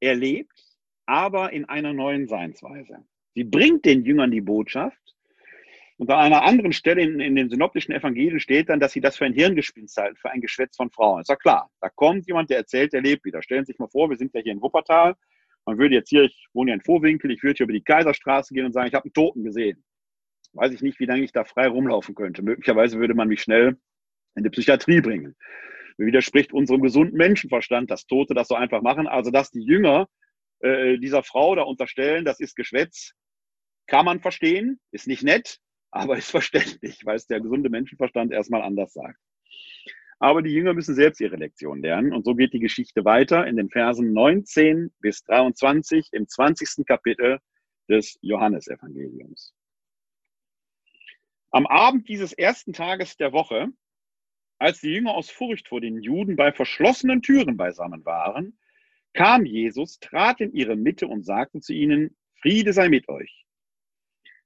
erlebt, 0.00 0.64
aber 1.06 1.52
in 1.52 1.64
einer 1.64 1.92
neuen 1.92 2.26
Seinsweise. 2.28 3.04
Sie 3.34 3.44
bringt 3.44 3.84
den 3.84 4.04
Jüngern 4.04 4.30
die 4.30 4.40
Botschaft. 4.40 4.98
Und 5.96 6.10
an 6.10 6.18
einer 6.18 6.44
anderen 6.44 6.72
Stelle 6.72 7.02
in, 7.02 7.18
in 7.18 7.34
den 7.34 7.50
synoptischen 7.50 7.92
Evangelien 7.92 8.38
steht 8.38 8.68
dann, 8.68 8.78
dass 8.78 8.92
sie 8.92 9.00
das 9.00 9.16
für 9.16 9.24
ein 9.24 9.32
Hirngespinst 9.32 9.96
halten, 9.96 10.16
für 10.16 10.30
ein 10.30 10.40
Geschwätz 10.40 10.76
von 10.76 10.90
Frauen. 10.90 11.22
Ist 11.22 11.28
ja 11.28 11.34
klar. 11.34 11.70
Da 11.80 11.88
kommt 11.88 12.26
jemand, 12.28 12.50
der 12.50 12.58
erzählt, 12.58 12.92
der 12.92 13.02
lebt 13.02 13.24
wieder. 13.24 13.42
Stellen 13.42 13.64
Sie 13.64 13.72
sich 13.72 13.80
mal 13.80 13.88
vor, 13.88 14.08
wir 14.08 14.16
sind 14.16 14.32
ja 14.32 14.40
hier 14.40 14.52
in 14.52 14.62
Wuppertal 14.62 15.16
man 15.68 15.76
würde 15.76 15.96
jetzt 15.96 16.08
hier, 16.08 16.22
ich 16.22 16.46
wohne 16.54 16.70
ja 16.70 16.76
in 16.76 16.80
Vorwinkel, 16.80 17.30
ich 17.30 17.42
würde 17.42 17.58
hier 17.58 17.64
über 17.64 17.74
die 17.74 17.84
Kaiserstraße 17.84 18.54
gehen 18.54 18.64
und 18.64 18.72
sagen, 18.72 18.88
ich 18.88 18.94
habe 18.94 19.04
einen 19.04 19.12
Toten 19.12 19.44
gesehen. 19.44 19.84
Weiß 20.54 20.72
ich 20.72 20.80
nicht, 20.80 20.98
wie 20.98 21.04
lange 21.04 21.24
ich 21.24 21.32
da 21.32 21.44
frei 21.44 21.68
rumlaufen 21.68 22.14
könnte. 22.14 22.40
Möglicherweise 22.40 22.98
würde 22.98 23.12
man 23.12 23.28
mich 23.28 23.42
schnell 23.42 23.76
in 24.34 24.44
die 24.44 24.48
Psychiatrie 24.48 25.02
bringen. 25.02 25.36
Widerspricht 26.06 26.52
unserem 26.52 26.82
gesunden 26.82 27.16
Menschenverstand, 27.16 27.90
dass 27.90 28.06
Tote 28.06 28.34
das 28.34 28.48
so 28.48 28.54
einfach 28.54 28.82
machen. 28.82 29.06
Also, 29.06 29.30
dass 29.30 29.50
die 29.50 29.62
Jünger 29.62 30.08
äh, 30.60 30.98
dieser 30.98 31.22
Frau 31.22 31.54
da 31.54 31.62
unterstellen, 31.62 32.24
das 32.24 32.40
ist 32.40 32.56
Geschwätz, 32.56 33.12
kann 33.86 34.04
man 34.04 34.20
verstehen, 34.20 34.80
ist 34.92 35.06
nicht 35.06 35.22
nett, 35.22 35.58
aber 35.90 36.16
ist 36.16 36.30
verständlich, 36.30 37.04
weil 37.04 37.16
es 37.16 37.26
der 37.26 37.40
gesunde 37.40 37.70
Menschenverstand 37.70 38.32
erstmal 38.32 38.62
anders 38.62 38.92
sagt. 38.92 39.18
Aber 40.20 40.42
die 40.42 40.50
Jünger 40.50 40.74
müssen 40.74 40.94
selbst 40.94 41.20
ihre 41.20 41.36
Lektion 41.36 41.80
lernen. 41.80 42.12
Und 42.12 42.24
so 42.24 42.34
geht 42.34 42.52
die 42.52 42.58
Geschichte 42.58 43.04
weiter 43.04 43.46
in 43.46 43.56
den 43.56 43.70
Versen 43.70 44.12
19 44.12 44.92
bis 45.00 45.22
23 45.24 46.08
im 46.12 46.26
20. 46.26 46.84
Kapitel 46.86 47.38
des 47.88 48.18
Johannesevangeliums. 48.20 49.54
Am 51.50 51.66
Abend 51.66 52.08
dieses 52.08 52.32
ersten 52.32 52.72
Tages 52.72 53.16
der 53.16 53.32
Woche, 53.32 53.68
als 54.58 54.80
die 54.80 54.90
Jünger 54.90 55.14
aus 55.14 55.30
Furcht 55.30 55.68
vor 55.68 55.80
den 55.80 56.00
Juden 56.00 56.36
bei 56.36 56.52
verschlossenen 56.52 57.22
Türen 57.22 57.56
beisammen 57.56 58.04
waren, 58.04 58.58
kam 59.14 59.44
Jesus, 59.44 59.98
trat 60.00 60.40
in 60.40 60.52
ihre 60.52 60.76
Mitte 60.76 61.06
und 61.08 61.24
sagte 61.24 61.60
zu 61.60 61.72
ihnen, 61.72 62.16
Friede 62.40 62.72
sei 62.72 62.88
mit 62.88 63.08
euch. 63.08 63.46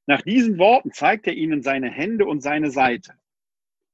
Nach 0.07 0.23
diesen 0.23 0.59
Worten 0.59 0.93
zeigte 0.93 1.31
er 1.31 1.37
ihnen 1.37 1.63
seine 1.63 1.91
Hände 1.91 2.27
und 2.27 2.41
seine 2.41 2.71
Seite. 2.71 3.15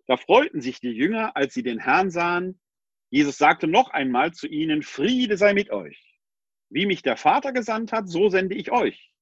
Da 0.06 0.16
freuten 0.16 0.60
sich 0.60 0.80
die 0.80 0.90
Jünger, 0.90 1.36
als 1.36 1.52
sie 1.54 1.62
den 1.62 1.78
Herrn 1.78 2.10
sahen. 2.10 2.60
Jesus 3.10 3.38
sagte 3.38 3.66
noch 3.66 3.90
einmal 3.90 4.32
zu 4.32 4.46
ihnen, 4.46 4.82
Friede 4.82 5.36
sei 5.36 5.52
mit 5.52 5.70
euch. 5.70 6.18
Wie 6.70 6.86
mich 6.86 7.02
der 7.02 7.16
Vater 7.16 7.52
gesandt 7.52 7.92
hat, 7.92 8.08
so 8.08 8.28
sende 8.28 8.54
ich 8.54 8.70
euch. 8.70 9.12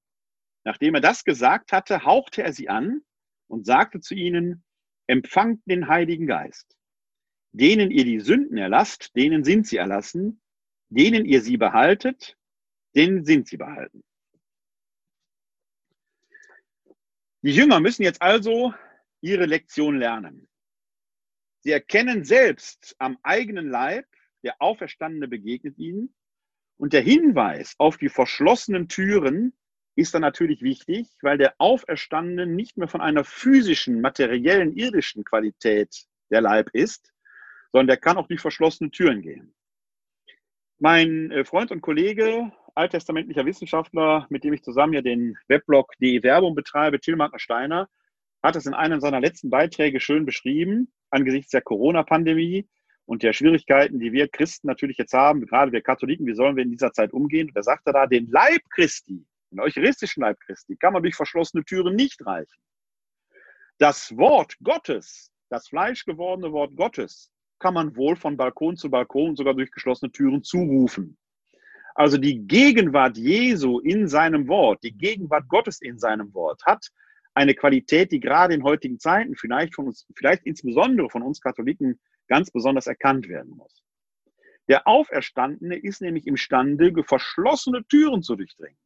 Nachdem 0.65 0.95
er 0.95 1.01
das 1.01 1.25
gesagt 1.25 1.73
hatte, 1.73 2.05
hauchte 2.05 2.43
er 2.43 2.53
sie 2.53 2.69
an 2.69 3.03
und 3.49 3.67
sagte 3.67 4.01
zu 4.01 4.15
ihnen, 4.15 4.65
empfangt 5.07 5.61
den 5.67 5.89
Heiligen 5.89 6.27
Geist. 6.27 6.76
Denen 7.59 7.91
ihr 7.91 8.05
die 8.05 8.21
Sünden 8.21 8.59
erlasst, 8.59 9.17
denen 9.17 9.43
sind 9.43 9.67
sie 9.67 9.79
erlassen. 9.79 10.43
Denen 10.91 11.25
ihr 11.25 11.41
sie 11.41 11.57
behaltet, 11.57 12.37
denen 12.95 13.25
sind 13.25 13.49
sie 13.49 13.57
behalten. 13.57 14.05
Die 17.41 17.53
Jünger 17.53 17.81
müssen 17.81 18.03
jetzt 18.03 18.21
also 18.21 18.75
ihre 19.23 19.47
Lektion 19.47 19.99
lernen. 19.99 20.47
Sie 21.61 21.71
erkennen 21.71 22.25
selbst 22.25 22.95
am 22.99 23.17
eigenen 23.23 23.71
Leib, 23.71 24.05
der 24.43 24.61
Auferstandene 24.61 25.27
begegnet 25.27 25.79
ihnen. 25.79 26.15
Und 26.77 26.93
der 26.93 27.01
Hinweis 27.01 27.75
auf 27.79 27.97
die 27.97 28.11
verschlossenen 28.11 28.87
Türen 28.89 29.57
ist 29.95 30.13
dann 30.13 30.21
natürlich 30.21 30.61
wichtig, 30.61 31.09
weil 31.23 31.39
der 31.39 31.55
Auferstandene 31.57 32.47
nicht 32.47 32.77
mehr 32.77 32.87
von 32.87 33.01
einer 33.01 33.25
physischen, 33.25 34.03
materiellen, 34.03 34.77
irdischen 34.77 35.25
Qualität 35.25 36.07
der 36.31 36.43
Leib 36.43 36.69
ist, 36.75 37.15
sondern 37.77 37.89
der 37.89 37.99
kann 37.99 38.17
auch 38.17 38.27
durch 38.27 38.41
verschlossene 38.41 38.91
Türen 38.91 39.21
gehen. 39.21 39.55
Mein 40.79 41.31
äh, 41.31 41.45
Freund 41.45 41.71
und 41.71 41.83
Kollege, 41.83 42.51
alttestamentlicher 42.75 43.45
Wissenschaftler, 43.45 44.27
mit 44.31 44.45
dem 44.45 44.55
ich 44.55 44.63
zusammen 44.63 44.95
ja 44.95 45.03
den 45.03 45.37
Weblog 45.47 45.93
Die 46.01 46.23
Werbung 46.23 46.55
betreibe, 46.55 47.01
Till 47.01 47.17
Martin 47.17 47.39
Steiner, 47.39 47.87
hat 48.43 48.57
es 48.57 48.65
in 48.65 48.73
einem 48.73 49.03
seiner 49.03 49.21
letzten 49.21 49.51
Beiträge 49.51 50.01
schön 50.01 50.25
beschrieben, 50.25 50.91
angesichts 51.11 51.51
der 51.51 51.61
Corona-Pandemie 51.61 52.67
und 53.05 53.23
der 53.23 53.35
Schwierigkeiten, 53.35 54.01
die 54.01 54.11
wir 54.11 54.29
Christen 54.29 54.69
natürlich 54.69 54.97
jetzt 54.97 55.13
haben, 55.13 55.45
gerade 55.45 55.71
wir 55.71 55.83
Katholiken, 55.83 56.27
wie 56.27 56.35
sollen 56.35 56.57
wir 56.57 56.65
in 56.65 56.71
dieser 56.71 56.95
Zeit 56.95 57.13
umgehen? 57.13 57.49
Und 57.49 57.57
er 57.57 57.63
sagte 57.63 57.93
da, 57.93 58.07
den 58.07 58.31
Leib 58.31 58.63
Christi, 58.71 59.23
den 59.51 59.61
eucharistischen 59.61 60.23
Leib 60.23 60.41
Christi, 60.41 60.77
kann 60.77 60.95
man 60.95 61.03
durch 61.03 61.15
verschlossene 61.15 61.63
Türen 61.63 61.95
nicht 61.95 62.25
reichen. 62.25 62.59
Das 63.77 64.17
Wort 64.17 64.55
Gottes, 64.63 65.31
das 65.51 65.69
fleischgewordene 65.69 66.53
Wort 66.53 66.75
Gottes, 66.75 67.31
kann 67.59 67.75
man 67.75 67.97
wohl 67.97 68.17
von 68.17 68.37
Balkon 68.37 68.77
zu 68.77 68.91
Balkon 68.91 69.37
sogar 69.37 69.55
durch 69.55 69.71
geschlossene 69.71 70.13
Türen 70.13 70.43
zurufen. 70.43 71.17
Also 71.95 72.19
die 72.19 72.47
Gegenwart 72.47 73.17
Jesu 73.17 73.79
in 73.81 74.07
seinem 74.07 74.49
Wort, 74.49 74.83
die 74.83 74.93
Gegenwart 74.93 75.49
Gottes 75.49 75.81
in 75.81 75.99
seinem 75.99 76.33
Wort 76.35 76.63
hat 76.67 76.91
eine 77.33 77.55
Qualität, 77.55 78.13
die 78.13 78.21
gerade 78.21 78.55
in 78.55 78.63
heutigen 78.63 78.99
Zeiten 78.99 79.35
vielleicht 79.35 79.75
von 79.75 79.87
uns, 79.87 80.07
vielleicht 80.15 80.45
insbesondere 80.45 81.09
von 81.09 81.23
uns 81.23 81.41
Katholiken 81.41 81.99
ganz 82.29 82.51
besonders 82.51 82.87
erkannt 82.87 83.29
werden 83.29 83.57
muss. 83.57 83.83
Der 84.69 84.87
Auferstandene 84.87 85.77
ist 85.77 86.03
nämlich 86.03 86.27
imstande, 86.27 86.93
verschlossene 87.05 87.85
Türen 87.87 88.23
zu 88.23 88.37
durchdringen. 88.37 88.79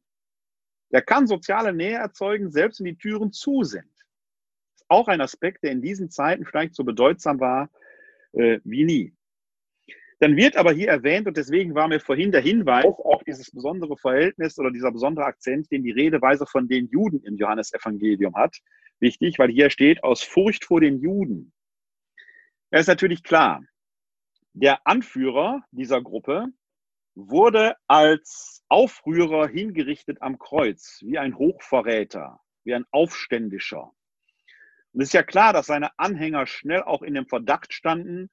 Der 0.91 1.01
kann 1.01 1.27
soziale 1.27 1.73
Nähe 1.73 1.97
erzeugen, 1.97 2.51
selbst 2.51 2.79
wenn 2.79 2.85
die 2.85 2.97
Türen 2.97 3.31
zu 3.31 3.63
sind. 3.63 3.91
Das 3.93 4.81
ist 4.81 4.85
auch 4.89 5.07
ein 5.07 5.21
Aspekt, 5.21 5.63
der 5.63 5.71
in 5.71 5.81
diesen 5.81 6.11
Zeiten 6.11 6.45
vielleicht 6.45 6.75
so 6.75 6.83
bedeutsam 6.83 7.39
war 7.39 7.69
äh, 8.33 8.59
wie 8.63 8.85
nie. 8.85 9.13
Dann 10.19 10.35
wird 10.35 10.55
aber 10.55 10.71
hier 10.71 10.89
erwähnt, 10.89 11.27
und 11.27 11.35
deswegen 11.35 11.73
war 11.73 11.87
mir 11.87 11.99
vorhin 11.99 12.31
der 12.31 12.41
Hinweis 12.41 12.85
auf 12.85 13.23
dieses 13.23 13.49
besondere 13.49 13.97
Verhältnis 13.97 14.59
oder 14.59 14.69
dieser 14.69 14.91
besondere 14.91 15.25
Akzent, 15.25 15.71
den 15.71 15.83
die 15.83 15.91
Redeweise 15.91 16.45
von 16.45 16.67
den 16.67 16.87
Juden 16.89 17.23
im 17.23 17.37
Johannesevangelium 17.37 18.35
hat, 18.35 18.55
wichtig, 18.99 19.39
weil 19.39 19.49
hier 19.49 19.71
steht, 19.71 20.03
aus 20.03 20.21
Furcht 20.21 20.65
vor 20.65 20.79
den 20.79 20.99
Juden. 20.99 21.51
Es 22.69 22.81
ist 22.81 22.87
natürlich 22.87 23.23
klar, 23.23 23.63
der 24.53 24.85
Anführer 24.85 25.63
dieser 25.71 26.03
Gruppe 26.03 26.45
wurde 27.15 27.75
als 27.87 28.63
Aufrührer 28.69 29.47
hingerichtet 29.47 30.21
am 30.21 30.37
Kreuz, 30.37 30.99
wie 31.01 31.17
ein 31.17 31.35
Hochverräter, 31.35 32.39
wie 32.63 32.75
ein 32.75 32.85
Aufständischer. 32.91 33.91
Und 34.93 35.01
es 35.01 35.09
ist 35.09 35.13
ja 35.13 35.23
klar, 35.23 35.53
dass 35.53 35.67
seine 35.67 35.97
Anhänger 35.97 36.45
schnell 36.47 36.83
auch 36.83 37.01
in 37.01 37.13
dem 37.13 37.27
Verdacht 37.27 37.73
standen, 37.73 38.29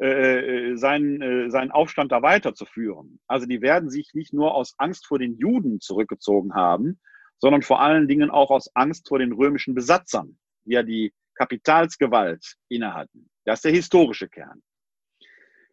äh, 0.00 0.70
äh, 0.72 0.76
seinen, 0.76 1.22
äh, 1.22 1.50
seinen 1.50 1.70
Aufstand 1.70 2.12
da 2.12 2.22
weiterzuführen. 2.22 3.20
Also 3.26 3.46
die 3.46 3.60
werden 3.60 3.88
sich 3.88 4.10
nicht 4.14 4.32
nur 4.32 4.54
aus 4.54 4.74
Angst 4.78 5.06
vor 5.06 5.18
den 5.18 5.36
Juden 5.36 5.80
zurückgezogen 5.80 6.54
haben, 6.54 7.00
sondern 7.38 7.62
vor 7.62 7.80
allen 7.80 8.08
Dingen 8.08 8.30
auch 8.30 8.50
aus 8.50 8.70
Angst 8.74 9.08
vor 9.08 9.18
den 9.18 9.32
römischen 9.32 9.74
Besatzern, 9.74 10.38
die 10.64 10.72
ja 10.72 10.82
die 10.82 11.12
Kapitalsgewalt 11.34 12.56
innehatten. 12.68 13.30
Das 13.44 13.58
ist 13.58 13.64
der 13.64 13.72
historische 13.72 14.28
Kern. 14.28 14.62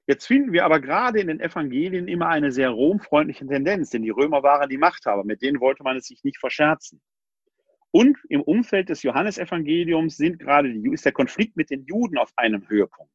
Jetzt 0.06 0.26
finden 0.26 0.54
wir 0.54 0.66
aber 0.66 0.80
gerade 0.80 1.20
in 1.20 1.28
den 1.28 1.40
Evangelien 1.40 2.08
immer 2.08 2.28
eine 2.28 2.52
sehr 2.52 2.72
romfreundliche 2.72 3.46
Tendenz, 3.46 3.92
denn 3.92 4.02
die 4.02 4.10
Römer 4.10 4.44
waren 4.44 4.70
die 4.70 4.78
Machthaber, 4.78 5.24
mit 5.24 5.42
denen 5.42 5.60
wollte 5.60 5.84
man 5.84 5.98
es 5.98 6.08
sich 6.08 6.24
nicht 6.24 6.40
verscherzen. 6.40 7.02
Und 7.92 8.18
im 8.30 8.42
Umfeld 8.42 8.90
des 8.90 9.04
Johannesevangeliums 9.04 10.18
sind 10.18 10.40
gerade 10.40 10.72
die, 10.72 10.94
ist 10.94 11.06
der 11.06 11.12
Konflikt 11.12 11.56
mit 11.56 11.70
den 11.70 11.86
Juden 11.86 12.18
auf 12.18 12.32
einem 12.36 12.68
Höhepunkt. 12.70 13.12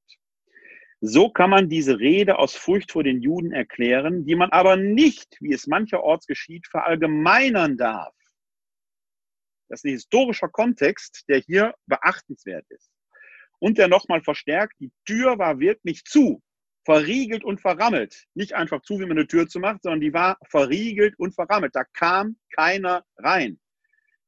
So 1.01 1.29
kann 1.29 1.51
man 1.51 1.69
diese 1.69 1.99
Rede 1.99 2.39
aus 2.39 2.57
Furcht 2.57 2.91
vor 2.91 3.05
den 3.05 3.21
Juden 3.21 3.53
erklären, 3.53 4.25
die 4.25 4.35
man 4.35 4.51
aber 4.51 4.77
nicht, 4.77 5.37
wie 5.41 5.53
es 5.53 5.67
mancherorts 5.67 6.27
geschieht, 6.27 6.67
verallgemeinern 6.67 7.77
darf. 7.77 8.15
Das 9.69 9.81
ist 9.81 9.85
ein 9.85 9.93
historischer 9.93 10.49
Kontext, 10.49 11.25
der 11.29 11.41
hier 11.41 11.75
beachtenswert 11.87 12.65
ist. 12.71 12.91
Und 13.59 13.79
der 13.79 13.89
nochmal 13.89 14.23
verstärkt, 14.23 14.75
die 14.81 14.93
Tür 15.05 15.39
war 15.39 15.61
wirklich 15.61 16.05
zu, 16.05 16.43
verriegelt 16.85 17.45
und 17.45 17.61
verrammelt. 17.61 18.25
Nicht 18.35 18.55
einfach 18.55 18.83
zu, 18.83 18.99
wie 18.99 19.07
man 19.07 19.13
eine 19.13 19.27
Tür 19.27 19.49
zu 19.49 19.59
macht, 19.59 19.83
sondern 19.83 20.01
die 20.01 20.13
war 20.13 20.39
verriegelt 20.49 21.19
und 21.19 21.35
verrammelt. 21.35 21.75
Da 21.75 21.85
kam 21.85 22.37
keiner 22.55 23.05
rein. 23.19 23.59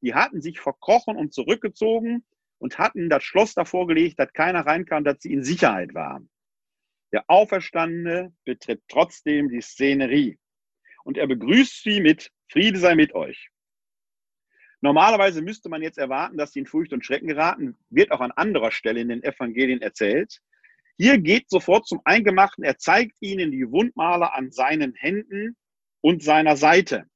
Die 0.02 0.14
hatten 0.14 0.40
sich 0.40 0.60
verkrochen 0.60 1.16
und 1.16 1.32
zurückgezogen 1.32 2.24
und 2.58 2.78
hatten 2.78 3.08
das 3.08 3.24
Schloss 3.24 3.54
davor 3.54 3.86
gelegt, 3.86 4.18
dass 4.18 4.32
keiner 4.32 4.66
reinkam, 4.66 5.04
dass 5.04 5.20
sie 5.20 5.32
in 5.32 5.42
Sicherheit 5.42 5.94
waren. 5.94 6.30
Der 7.12 7.24
Auferstandene 7.28 8.34
betritt 8.44 8.82
trotzdem 8.88 9.48
die 9.48 9.60
Szenerie 9.60 10.38
und 11.04 11.16
er 11.16 11.26
begrüßt 11.26 11.82
sie 11.82 12.00
mit 12.00 12.30
Friede 12.48 12.78
sei 12.78 12.94
mit 12.94 13.14
euch. 13.14 13.50
Normalerweise 14.80 15.42
müsste 15.42 15.68
man 15.68 15.82
jetzt 15.82 15.98
erwarten, 15.98 16.36
dass 16.36 16.52
sie 16.52 16.60
in 16.60 16.66
Furcht 16.66 16.92
und 16.92 17.04
Schrecken 17.04 17.28
geraten, 17.28 17.76
wird 17.90 18.12
auch 18.12 18.20
an 18.20 18.32
anderer 18.32 18.70
Stelle 18.70 19.00
in 19.00 19.08
den 19.08 19.22
Evangelien 19.22 19.80
erzählt. 19.80 20.40
Hier 20.98 21.18
geht 21.18 21.50
sofort 21.50 21.86
zum 21.86 22.00
Eingemachten. 22.04 22.64
Er 22.64 22.78
zeigt 22.78 23.16
ihnen 23.20 23.50
die 23.50 23.70
Wundmale 23.70 24.32
an 24.32 24.50
seinen 24.50 24.94
Händen 24.94 25.56
und 26.00 26.22
seiner 26.22 26.56
Seite. 26.56 27.06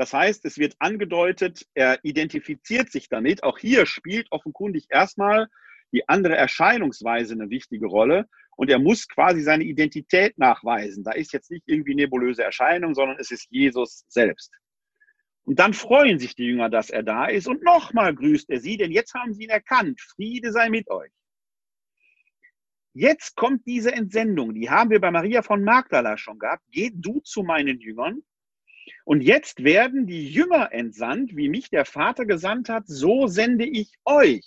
Das 0.00 0.14
heißt, 0.14 0.46
es 0.46 0.56
wird 0.56 0.76
angedeutet, 0.78 1.66
er 1.74 2.02
identifiziert 2.02 2.90
sich 2.90 3.10
damit. 3.10 3.42
Auch 3.42 3.58
hier 3.58 3.84
spielt 3.84 4.28
offenkundig 4.30 4.86
erstmal 4.88 5.46
die 5.92 6.08
andere 6.08 6.34
Erscheinungsweise 6.34 7.34
eine 7.34 7.50
wichtige 7.50 7.86
Rolle. 7.86 8.26
Und 8.56 8.70
er 8.70 8.78
muss 8.78 9.06
quasi 9.08 9.42
seine 9.42 9.64
Identität 9.64 10.38
nachweisen. 10.38 11.04
Da 11.04 11.12
ist 11.12 11.34
jetzt 11.34 11.50
nicht 11.50 11.64
irgendwie 11.66 11.94
nebulöse 11.94 12.42
Erscheinung, 12.42 12.94
sondern 12.94 13.18
es 13.20 13.30
ist 13.30 13.48
Jesus 13.50 14.06
selbst. 14.08 14.50
Und 15.44 15.58
dann 15.58 15.74
freuen 15.74 16.18
sich 16.18 16.34
die 16.34 16.46
Jünger, 16.46 16.70
dass 16.70 16.88
er 16.88 17.02
da 17.02 17.26
ist. 17.26 17.46
Und 17.46 17.62
nochmal 17.62 18.14
grüßt 18.14 18.48
er 18.48 18.60
sie, 18.60 18.78
denn 18.78 18.92
jetzt 18.92 19.12
haben 19.12 19.34
sie 19.34 19.42
ihn 19.42 19.50
erkannt. 19.50 20.00
Friede 20.00 20.50
sei 20.50 20.70
mit 20.70 20.88
euch. 20.88 21.12
Jetzt 22.94 23.36
kommt 23.36 23.66
diese 23.66 23.92
Entsendung, 23.92 24.54
die 24.54 24.70
haben 24.70 24.88
wir 24.88 25.00
bei 25.02 25.10
Maria 25.10 25.42
von 25.42 25.62
Magdala 25.62 26.16
schon 26.16 26.38
gehabt. 26.38 26.64
Geh 26.70 26.90
du 26.90 27.20
zu 27.20 27.42
meinen 27.42 27.78
Jüngern. 27.80 28.22
Und 29.04 29.22
jetzt 29.22 29.64
werden 29.64 30.06
die 30.06 30.28
Jünger 30.28 30.72
entsandt, 30.72 31.36
wie 31.36 31.48
mich 31.48 31.70
der 31.70 31.84
Vater 31.84 32.26
gesandt 32.26 32.68
hat, 32.68 32.84
so 32.86 33.26
sende 33.26 33.66
ich 33.66 33.92
euch. 34.04 34.46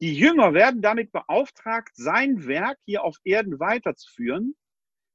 Die 0.00 0.14
Jünger 0.14 0.52
werden 0.52 0.82
damit 0.82 1.10
beauftragt, 1.12 1.92
sein 1.94 2.46
Werk 2.46 2.78
hier 2.84 3.02
auf 3.02 3.16
Erden 3.24 3.58
weiterzuführen. 3.58 4.54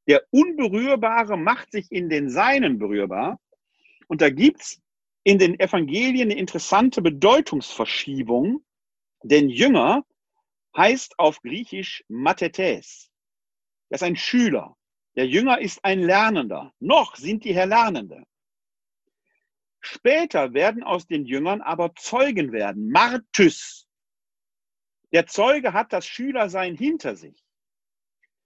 Der 0.08 0.24
Unberührbare 0.32 1.38
macht 1.38 1.72
sich 1.72 1.92
in 1.92 2.10
den 2.10 2.30
Seinen 2.30 2.80
berührbar. 2.80 3.40
Und 4.08 4.22
da 4.22 4.30
gibt's 4.30 4.82
in 5.24 5.38
den 5.38 5.60
Evangelien 5.60 6.32
eine 6.32 6.40
interessante 6.40 7.02
Bedeutungsverschiebung, 7.02 8.66
denn 9.24 9.50
Jünger 9.50 10.04
heißt 10.76 11.20
auf 11.20 11.42
Griechisch 11.42 12.04
Mathetes. 12.08 13.12
Das 13.90 14.02
ist 14.02 14.08
ein 14.08 14.16
Schüler. 14.16 14.76
Der 15.16 15.28
Jünger 15.28 15.60
ist 15.60 15.84
ein 15.84 16.02
Lernender. 16.02 16.74
Noch 16.80 17.16
sind 17.16 17.44
die 17.44 17.54
Herr 17.54 17.66
Lernende. 17.66 18.24
Später 19.82 20.54
werden 20.54 20.84
aus 20.84 21.08
den 21.08 21.26
Jüngern 21.26 21.62
aber 21.62 21.94
Zeugen 21.96 22.52
werden, 22.52 22.90
Martys. 22.92 23.88
Der 25.12 25.28
Zeuge 25.28 25.74
hat 25.74 25.92
das 25.92 26.06
Schülersein 26.06 26.76
hinter 26.76 27.16
sich. 27.16 27.44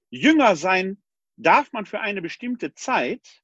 Jünger 0.10 0.56
sein 0.56 1.04
darf 1.36 1.72
man 1.74 1.86
für 1.86 2.00
eine 2.00 2.22
bestimmte 2.22 2.74
Zeit, 2.74 3.44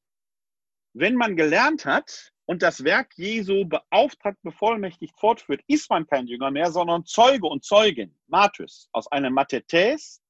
wenn 0.93 1.15
man 1.15 1.35
gelernt 1.35 1.85
hat, 1.85 2.31
und 2.45 2.61
das 2.61 2.83
Werk 2.83 3.13
Jesu 3.15 3.65
beauftragt, 3.65 4.37
bevollmächtigt 4.41 5.17
fortführt, 5.17 5.61
ist 5.67 5.89
man 5.89 6.05
kein 6.05 6.27
Jünger 6.27 6.51
mehr, 6.51 6.69
sondern 6.69 7.05
Zeuge 7.05 7.47
und 7.47 7.63
Zeugin, 7.63 8.13
Martys. 8.27 8.89
Aus 8.91 9.09
einem 9.09 9.33
Mathetes 9.33 10.21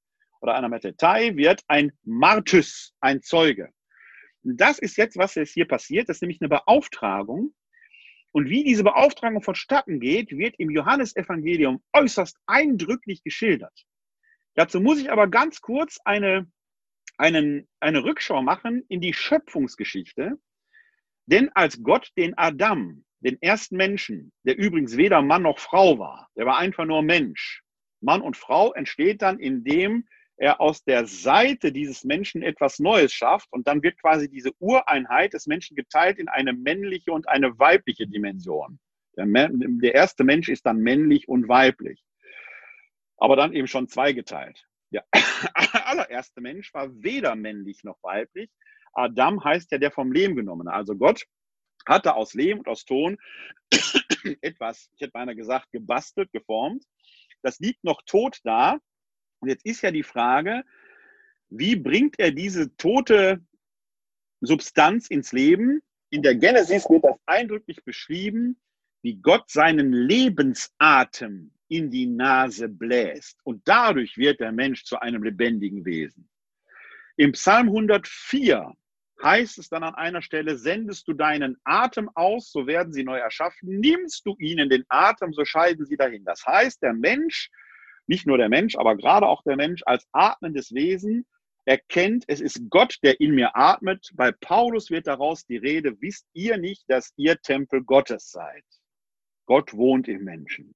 oder 0.42 0.56
einer 0.56 0.70
Matetei 0.70 1.36
wird 1.36 1.64
ein 1.68 1.92
Martys, 2.04 2.94
ein 3.00 3.22
Zeuge. 3.22 3.70
Das 4.44 4.80
ist 4.80 4.98
jetzt, 4.98 5.18
was 5.18 5.36
jetzt 5.36 5.54
hier 5.54 5.68
passiert, 5.68 6.10
das 6.10 6.18
ist 6.18 6.22
nämlich 6.22 6.42
eine 6.42 6.50
Beauftragung. 6.50 7.54
Und 8.32 8.50
wie 8.50 8.64
diese 8.64 8.84
Beauftragung 8.84 9.42
vonstatten 9.42 10.00
geht, 10.00 10.32
wird 10.32 10.56
im 10.58 10.70
Johannesevangelium 10.70 11.84
äußerst 11.94 12.38
eindrücklich 12.48 13.24
geschildert. 13.24 13.86
Dazu 14.56 14.82
muss 14.82 15.00
ich 15.00 15.12
aber 15.12 15.28
ganz 15.28 15.62
kurz 15.62 16.00
eine, 16.06 16.50
einen, 17.18 17.68
eine 17.80 18.04
Rückschau 18.04 18.42
machen 18.42 18.84
in 18.88 19.02
die 19.02 19.14
Schöpfungsgeschichte. 19.14 20.39
Denn 21.26 21.50
als 21.54 21.84
Gott 21.84 22.12
den 22.18 22.38
Adam, 22.38 23.06
den 23.20 23.39
ersten 23.42 23.76
Menschen, 23.76 24.32
der 24.44 24.58
übrigens 24.58 24.98
weder 24.98 25.22
Mann 25.22 25.44
noch 25.44 25.60
Frau 25.60 26.00
war, 26.00 26.30
der 26.36 26.46
war 26.46 26.58
einfach 26.58 26.86
nur 26.86 27.04
Mensch. 27.04 27.64
Mann 28.00 28.22
und 28.22 28.36
Frau 28.36 28.74
entsteht 28.74 29.22
dann, 29.22 29.39
indem 29.39 30.08
er 30.42 30.60
aus 30.60 30.84
der 30.84 31.06
Seite 31.06 31.72
dieses 31.72 32.04
Menschen 32.04 32.42
etwas 32.42 32.80
Neues 32.80 33.14
schafft 33.14 33.48
und 33.52 33.68
dann 33.68 33.84
wird 33.84 34.02
quasi 34.02 34.28
diese 34.28 34.52
Ureinheit 34.58 35.34
des 35.34 35.46
Menschen 35.46 35.76
geteilt 35.76 36.18
in 36.18 36.30
eine 36.30 36.52
männliche 36.52 37.12
und 37.12 37.30
eine 37.30 37.60
weibliche 37.60 38.08
Dimension. 38.08 38.80
Der, 39.16 39.28
der 39.28 39.94
erste 39.94 40.24
Mensch 40.24 40.50
ist 40.50 40.66
dann 40.66 40.78
männlich 40.78 41.28
und 41.28 41.48
weiblich, 41.48 42.04
aber 43.18 43.36
dann 43.36 43.54
eben 43.54 43.68
schon 43.68 43.88
zweigeteilt. 43.88 44.66
Der 44.92 45.06
allererste 45.86 46.42
Mensch 46.42 46.74
war 46.74 46.89
weder 46.92 47.36
männlich 47.36 47.84
noch 47.84 48.00
weiblich. 48.02 48.50
Adam 48.94 49.44
heißt 49.44 49.72
ja 49.72 49.78
der 49.78 49.92
vom 49.92 50.12
Lehm 50.12 50.36
genommene. 50.36 50.74
Also 50.74 50.96
Gott 50.96 51.24
hatte 51.86 52.16
aus 52.16 52.34
Lehm 52.34 52.60
und 52.60 52.68
aus 52.68 52.84
Ton 52.84 53.20
etwas, 54.42 54.89
ich 54.96 55.02
hätte 55.02 55.12
beinahe 55.12 55.36
gesagt, 55.36 55.72
gebastelt, 55.72 56.32
geformt. 56.32 56.84
Das 57.44 57.60
liegt 57.60 57.84
noch 57.84 58.02
tot 58.08 58.39
da. 58.44 58.80
Und 59.42 59.50
jetzt 59.50 59.66
ist 59.66 59.82
ja 59.82 59.92
die 59.92 60.04
Frage, 60.04 60.64
wie 61.50 61.76
bringt 61.76 62.18
er 62.20 62.32
diese 62.32 62.76
tote 62.78 63.44
Substanz 64.39 65.08
ins 65.08 65.34
Leben? 65.34 65.82
In 66.12 66.22
der 66.22 66.36
Genesis 66.36 66.89
wird 66.89 67.04
das 67.04 67.18
eindrücklich 67.26 67.84
beschrieben, 67.84 68.60
wie 69.02 69.16
Gott 69.16 69.50
seinen 69.50 69.92
Lebensatem 69.92 71.52
in 71.68 71.89
die 71.89 72.06
Nase 72.06 72.70
bläst. 72.70 73.39
Und 73.44 73.62
dadurch 73.66 74.18
wird 74.18 74.39
der 74.39 74.52
Mensch 74.52 74.84
zu 74.84 75.00
einem 75.00 75.24
lebendigen 75.24 75.86
Wesen. 75.86 76.30
Im 77.18 77.32
Psalm 77.32 77.68
104 77.68 78.74
heißt 79.24 79.58
es 79.58 79.70
dann 79.70 79.84
an 79.84 79.96
einer 79.96 80.22
Stelle, 80.22 80.58
sendest 80.58 81.08
du 81.08 81.14
deinen 81.14 81.58
Atem 81.64 82.10
aus, 82.16 82.52
so 82.52 82.68
werden 82.68 82.94
sie 82.94 83.04
neu 83.04 83.18
erschaffen, 83.18 83.80
nimmst 83.80 84.26
du 84.26 84.36
ihnen 84.39 84.70
den 84.70 84.84
Atem, 84.89 85.34
so 85.34 85.46
scheiden 85.46 85.86
sie 85.86 85.98
dahin. 85.98 86.24
Das 86.26 86.46
heißt, 86.46 86.82
der 86.82 86.94
Mensch, 86.94 87.50
nicht 88.12 88.28
nur 88.28 88.38
der 88.38 88.49
Mensch, 88.49 88.76
aber 88.76 88.97
gerade 88.97 89.26
auch 89.26 89.41
der 89.43 89.55
Mensch 89.55 89.84
als 89.86 90.05
atmendes 90.12 90.74
Wesen 90.74 91.26
erkennt, 91.64 92.26
es 92.28 92.41
ist 92.41 92.70
Gott, 92.70 92.97
der 93.03 93.22
in 93.22 93.34
mir 93.34 93.55
atmet. 93.55 94.09
Bei 94.16 94.34
Paulus 94.34 94.89
wird 94.89 95.07
daraus 95.07 95.45
die 95.45 95.55
Rede, 95.55 95.95
wisst 96.01 96.28
ihr 96.34 96.57
nicht, 96.57 96.84
dass 96.89 97.14
ihr 97.16 97.39
Tempel 97.39 97.86
Gottes 97.86 98.30
seid. 98.30 98.66
Gott 99.45 99.74
wohnt 99.74 100.09
im 100.09 100.26
Menschen. 100.26 100.76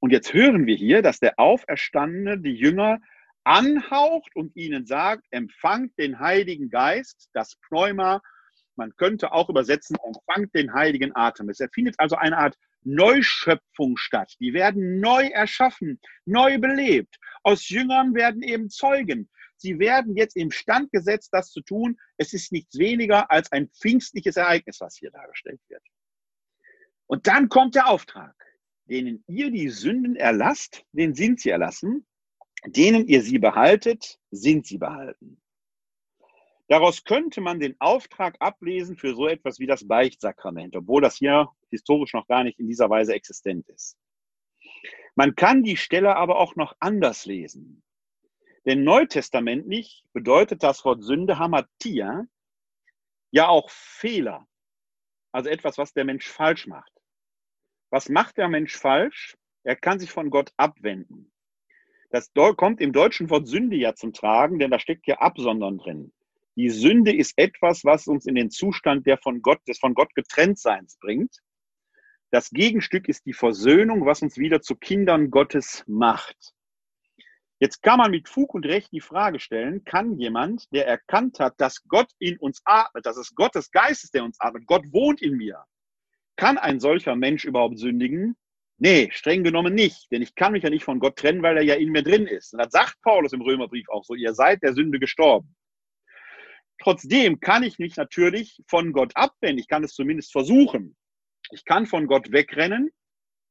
Und 0.00 0.12
jetzt 0.12 0.34
hören 0.34 0.66
wir 0.66 0.76
hier, 0.76 1.00
dass 1.00 1.18
der 1.18 1.38
Auferstandene 1.38 2.38
die 2.38 2.54
Jünger 2.54 3.00
anhaucht 3.44 4.36
und 4.36 4.54
ihnen 4.54 4.84
sagt, 4.84 5.26
empfangt 5.30 5.98
den 5.98 6.18
Heiligen 6.18 6.68
Geist, 6.68 7.30
das 7.32 7.56
Pneuma. 7.68 8.20
Man 8.76 8.94
könnte 8.96 9.32
auch 9.32 9.48
übersetzen, 9.48 9.96
empfangt 10.04 10.54
den 10.54 10.74
Heiligen 10.74 11.16
Atem. 11.16 11.48
Es 11.48 11.60
erfindet 11.60 11.94
also 11.96 12.16
eine 12.16 12.36
Art 12.36 12.56
Neuschöpfung 12.82 13.96
statt. 13.96 14.34
Die 14.40 14.52
werden 14.52 15.00
neu 15.00 15.26
erschaffen, 15.26 16.00
neu 16.24 16.58
belebt. 16.58 17.18
Aus 17.42 17.68
Jüngern 17.68 18.14
werden 18.14 18.42
eben 18.42 18.70
Zeugen. 18.70 19.30
Sie 19.56 19.78
werden 19.78 20.16
jetzt 20.16 20.36
im 20.36 20.50
Stand 20.50 20.90
gesetzt, 20.90 21.30
das 21.32 21.50
zu 21.50 21.60
tun. 21.60 21.98
Es 22.16 22.32
ist 22.32 22.52
nichts 22.52 22.78
weniger 22.78 23.30
als 23.30 23.52
ein 23.52 23.68
pfingstliches 23.68 24.36
Ereignis, 24.36 24.80
was 24.80 24.96
hier 24.96 25.10
dargestellt 25.10 25.60
wird. 25.68 25.82
Und 27.06 27.26
dann 27.26 27.48
kommt 27.48 27.74
der 27.74 27.88
Auftrag. 27.88 28.34
Denen 28.86 29.22
ihr 29.28 29.50
die 29.50 29.68
Sünden 29.68 30.16
erlasst, 30.16 30.84
den 30.92 31.14
sind 31.14 31.40
sie 31.40 31.50
erlassen 31.50 32.06
denen 32.66 33.06
ihr 33.06 33.22
sie 33.22 33.38
behaltet, 33.38 34.18
sind 34.30 34.66
sie 34.66 34.78
behalten. 34.78 35.40
Daraus 36.70 37.02
könnte 37.02 37.40
man 37.40 37.58
den 37.58 37.74
Auftrag 37.80 38.36
ablesen 38.38 38.96
für 38.96 39.16
so 39.16 39.26
etwas 39.26 39.58
wie 39.58 39.66
das 39.66 39.88
Beichtsakrament, 39.88 40.76
obwohl 40.76 41.02
das 41.02 41.16
hier 41.16 41.48
historisch 41.68 42.12
noch 42.12 42.28
gar 42.28 42.44
nicht 42.44 42.60
in 42.60 42.68
dieser 42.68 42.88
Weise 42.88 43.12
existent 43.12 43.68
ist. 43.68 43.98
Man 45.16 45.34
kann 45.34 45.64
die 45.64 45.76
Stelle 45.76 46.14
aber 46.14 46.38
auch 46.38 46.54
noch 46.54 46.76
anders 46.78 47.26
lesen. 47.26 47.82
Denn 48.66 48.84
neutestamentlich 48.84 50.04
bedeutet 50.12 50.62
das 50.62 50.84
Wort 50.84 51.02
Sünde 51.02 51.40
Hamatia 51.40 52.26
ja 53.32 53.48
auch 53.48 53.68
Fehler. 53.68 54.46
Also 55.32 55.50
etwas, 55.50 55.76
was 55.76 55.92
der 55.92 56.04
Mensch 56.04 56.28
falsch 56.28 56.68
macht. 56.68 56.92
Was 57.90 58.08
macht 58.08 58.36
der 58.36 58.46
Mensch 58.46 58.76
falsch? 58.76 59.36
Er 59.64 59.74
kann 59.74 59.98
sich 59.98 60.12
von 60.12 60.30
Gott 60.30 60.52
abwenden. 60.56 61.32
Das 62.10 62.30
kommt 62.56 62.80
im 62.80 62.92
deutschen 62.92 63.28
Wort 63.28 63.48
Sünde 63.48 63.74
ja 63.74 63.96
zum 63.96 64.12
Tragen, 64.12 64.60
denn 64.60 64.70
da 64.70 64.78
steckt 64.78 65.08
ja 65.08 65.18
Absondern 65.18 65.78
drin. 65.78 66.12
Die 66.60 66.68
Sünde 66.68 67.10
ist 67.10 67.38
etwas, 67.38 67.86
was 67.86 68.06
uns 68.06 68.26
in 68.26 68.34
den 68.34 68.50
Zustand 68.50 69.06
der 69.06 69.16
von 69.16 69.40
Gott, 69.40 69.66
des 69.66 69.78
von 69.78 69.94
Gott 69.94 70.14
getrenntseins 70.14 70.98
bringt. 71.00 71.38
Das 72.30 72.50
Gegenstück 72.50 73.08
ist 73.08 73.24
die 73.24 73.32
Versöhnung, 73.32 74.04
was 74.04 74.20
uns 74.20 74.36
wieder 74.36 74.60
zu 74.60 74.76
Kindern 74.76 75.30
Gottes 75.30 75.82
macht. 75.86 76.52
Jetzt 77.60 77.82
kann 77.82 77.96
man 77.96 78.10
mit 78.10 78.28
Fug 78.28 78.52
und 78.52 78.66
Recht 78.66 78.92
die 78.92 79.00
Frage 79.00 79.40
stellen, 79.40 79.86
kann 79.86 80.18
jemand, 80.18 80.70
der 80.70 80.86
erkannt 80.86 81.40
hat, 81.40 81.58
dass 81.58 81.82
Gott 81.84 82.10
in 82.18 82.36
uns 82.36 82.60
atmet, 82.66 83.06
dass 83.06 83.16
es 83.16 83.34
Gottes 83.34 83.70
Geist 83.70 84.04
ist, 84.04 84.12
der 84.12 84.24
uns 84.24 84.38
atmet, 84.38 84.66
Gott 84.66 84.84
wohnt 84.92 85.22
in 85.22 85.38
mir, 85.38 85.64
kann 86.36 86.58
ein 86.58 86.78
solcher 86.78 87.16
Mensch 87.16 87.46
überhaupt 87.46 87.78
sündigen? 87.78 88.36
Nee, 88.76 89.08
streng 89.12 89.44
genommen 89.44 89.74
nicht, 89.74 90.12
denn 90.12 90.20
ich 90.20 90.34
kann 90.34 90.52
mich 90.52 90.64
ja 90.64 90.68
nicht 90.68 90.84
von 90.84 91.00
Gott 91.00 91.16
trennen, 91.16 91.42
weil 91.42 91.56
er 91.56 91.62
ja 91.62 91.76
in 91.76 91.88
mir 91.88 92.02
drin 92.02 92.26
ist. 92.26 92.52
Und 92.52 92.58
das 92.58 92.70
sagt 92.70 93.00
Paulus 93.00 93.32
im 93.32 93.40
Römerbrief 93.40 93.88
auch 93.88 94.04
so, 94.04 94.14
ihr 94.14 94.34
seid 94.34 94.62
der 94.62 94.74
Sünde 94.74 94.98
gestorben. 94.98 95.56
Trotzdem 96.82 97.40
kann 97.40 97.62
ich 97.62 97.78
mich 97.78 97.96
natürlich 97.96 98.62
von 98.66 98.92
Gott 98.92 99.12
abwenden. 99.14 99.58
Ich 99.58 99.68
kann 99.68 99.84
es 99.84 99.94
zumindest 99.94 100.32
versuchen. 100.32 100.96
Ich 101.50 101.64
kann 101.64 101.86
von 101.86 102.06
Gott 102.06 102.32
wegrennen, 102.32 102.90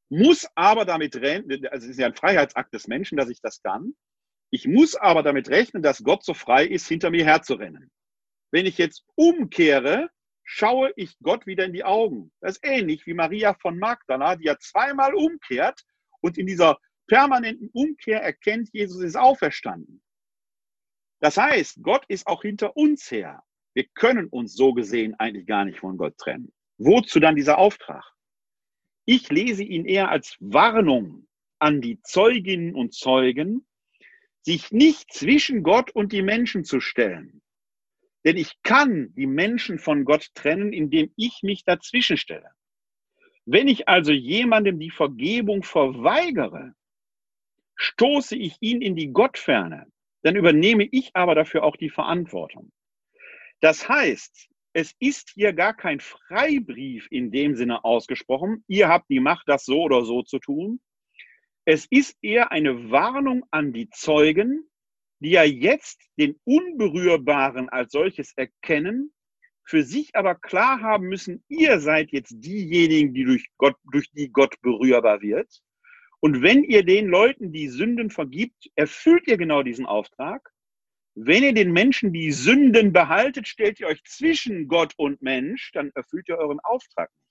muss 0.08 0.48
aber 0.56 0.84
damit 0.84 1.16
rennen, 1.16 1.66
also 1.66 1.84
es 1.84 1.92
ist 1.92 1.98
ja 1.98 2.06
ein 2.06 2.14
Freiheitsakt 2.14 2.74
des 2.74 2.88
Menschen, 2.88 3.16
dass 3.16 3.28
ich 3.28 3.40
das 3.40 3.62
kann. 3.62 3.94
Ich 4.50 4.66
muss 4.66 4.96
aber 4.96 5.22
damit 5.22 5.48
rechnen, 5.48 5.82
dass 5.82 6.02
Gott 6.02 6.24
so 6.24 6.34
frei 6.34 6.66
ist, 6.66 6.88
hinter 6.88 7.10
mir 7.10 7.24
herzurennen. 7.24 7.90
Wenn 8.50 8.66
ich 8.66 8.78
jetzt 8.78 9.04
umkehre, 9.14 10.10
schaue 10.42 10.92
ich 10.96 11.16
Gott 11.22 11.46
wieder 11.46 11.64
in 11.64 11.72
die 11.72 11.84
Augen. 11.84 12.32
Das 12.40 12.56
ist 12.56 12.66
ähnlich 12.66 13.06
wie 13.06 13.14
Maria 13.14 13.54
von 13.54 13.78
Magdala, 13.78 14.34
die 14.34 14.46
ja 14.46 14.58
zweimal 14.58 15.14
umkehrt 15.14 15.80
und 16.20 16.36
in 16.36 16.46
dieser 16.46 16.78
permanenten 17.06 17.70
Umkehr 17.72 18.22
erkennt, 18.22 18.70
Jesus 18.72 19.02
ist 19.02 19.16
auferstanden. 19.16 20.02
Das 21.20 21.36
heißt, 21.36 21.82
Gott 21.82 22.04
ist 22.08 22.26
auch 22.26 22.42
hinter 22.42 22.76
uns 22.76 23.10
her. 23.10 23.42
Wir 23.74 23.84
können 23.94 24.26
uns 24.26 24.54
so 24.54 24.72
gesehen 24.72 25.14
eigentlich 25.18 25.46
gar 25.46 25.64
nicht 25.64 25.78
von 25.78 25.96
Gott 25.96 26.16
trennen. 26.18 26.52
Wozu 26.78 27.20
dann 27.20 27.36
dieser 27.36 27.58
Auftrag? 27.58 28.04
Ich 29.04 29.30
lese 29.30 29.62
ihn 29.62 29.86
eher 29.86 30.10
als 30.10 30.36
Warnung 30.40 31.26
an 31.58 31.80
die 31.80 32.00
Zeuginnen 32.02 32.74
und 32.74 32.94
Zeugen, 32.94 33.66
sich 34.42 34.72
nicht 34.72 35.12
zwischen 35.12 35.62
Gott 35.62 35.90
und 35.90 36.12
die 36.12 36.22
Menschen 36.22 36.64
zu 36.64 36.80
stellen, 36.80 37.42
denn 38.24 38.36
ich 38.36 38.62
kann 38.62 39.14
die 39.14 39.26
Menschen 39.26 39.78
von 39.78 40.04
Gott 40.04 40.34
trennen, 40.34 40.72
indem 40.72 41.12
ich 41.16 41.42
mich 41.42 41.64
dazwischen 41.64 42.16
stelle. 42.16 42.50
Wenn 43.44 43.68
ich 43.68 43.88
also 43.88 44.12
jemandem 44.12 44.78
die 44.78 44.90
Vergebung 44.90 45.62
verweigere, 45.62 46.74
stoße 47.76 48.36
ich 48.36 48.56
ihn 48.60 48.82
in 48.82 48.96
die 48.96 49.12
Gottferne, 49.12 49.90
dann 50.22 50.36
übernehme 50.36 50.86
ich 50.90 51.10
aber 51.14 51.34
dafür 51.34 51.64
auch 51.64 51.76
die 51.76 51.90
Verantwortung. 51.90 52.72
Das 53.60 53.88
heißt, 53.88 54.48
es 54.72 54.94
ist 55.00 55.30
hier 55.34 55.52
gar 55.52 55.74
kein 55.74 56.00
Freibrief 56.00 57.08
in 57.10 57.30
dem 57.30 57.56
Sinne 57.56 57.84
ausgesprochen, 57.84 58.64
ihr 58.68 58.88
habt 58.88 59.10
die 59.10 59.20
Macht, 59.20 59.48
das 59.48 59.64
so 59.64 59.82
oder 59.82 60.04
so 60.04 60.22
zu 60.22 60.38
tun. 60.38 60.80
Es 61.64 61.86
ist 61.90 62.16
eher 62.22 62.52
eine 62.52 62.90
Warnung 62.90 63.44
an 63.50 63.72
die 63.72 63.90
Zeugen, 63.90 64.68
die 65.20 65.30
ja 65.30 65.44
jetzt 65.44 66.00
den 66.18 66.40
Unberührbaren 66.44 67.68
als 67.68 67.92
solches 67.92 68.32
erkennen, 68.36 69.12
für 69.64 69.82
sich 69.84 70.16
aber 70.16 70.34
klar 70.34 70.80
haben 70.80 71.06
müssen, 71.06 71.44
ihr 71.48 71.78
seid 71.80 72.10
jetzt 72.10 72.34
diejenigen, 72.38 73.14
die 73.14 73.24
durch 73.24 73.46
Gott, 73.56 73.76
durch 73.92 74.10
die 74.12 74.30
Gott 74.30 74.60
berührbar 74.62 75.20
wird. 75.20 75.48
Und 76.20 76.42
wenn 76.42 76.64
ihr 76.64 76.84
den 76.84 77.06
Leuten 77.06 77.52
die 77.52 77.68
Sünden 77.68 78.10
vergibt, 78.10 78.70
erfüllt 78.76 79.26
ihr 79.26 79.38
genau 79.38 79.62
diesen 79.62 79.86
Auftrag. 79.86 80.50
Wenn 81.14 81.42
ihr 81.42 81.54
den 81.54 81.72
Menschen 81.72 82.12
die 82.12 82.30
Sünden 82.30 82.92
behaltet, 82.92 83.48
stellt 83.48 83.80
ihr 83.80 83.88
euch 83.88 84.02
zwischen 84.04 84.68
Gott 84.68 84.92
und 84.96 85.22
Mensch, 85.22 85.72
dann 85.72 85.90
erfüllt 85.94 86.28
ihr 86.28 86.38
euren 86.38 86.60
Auftrag 86.60 87.10
nicht. 87.18 87.30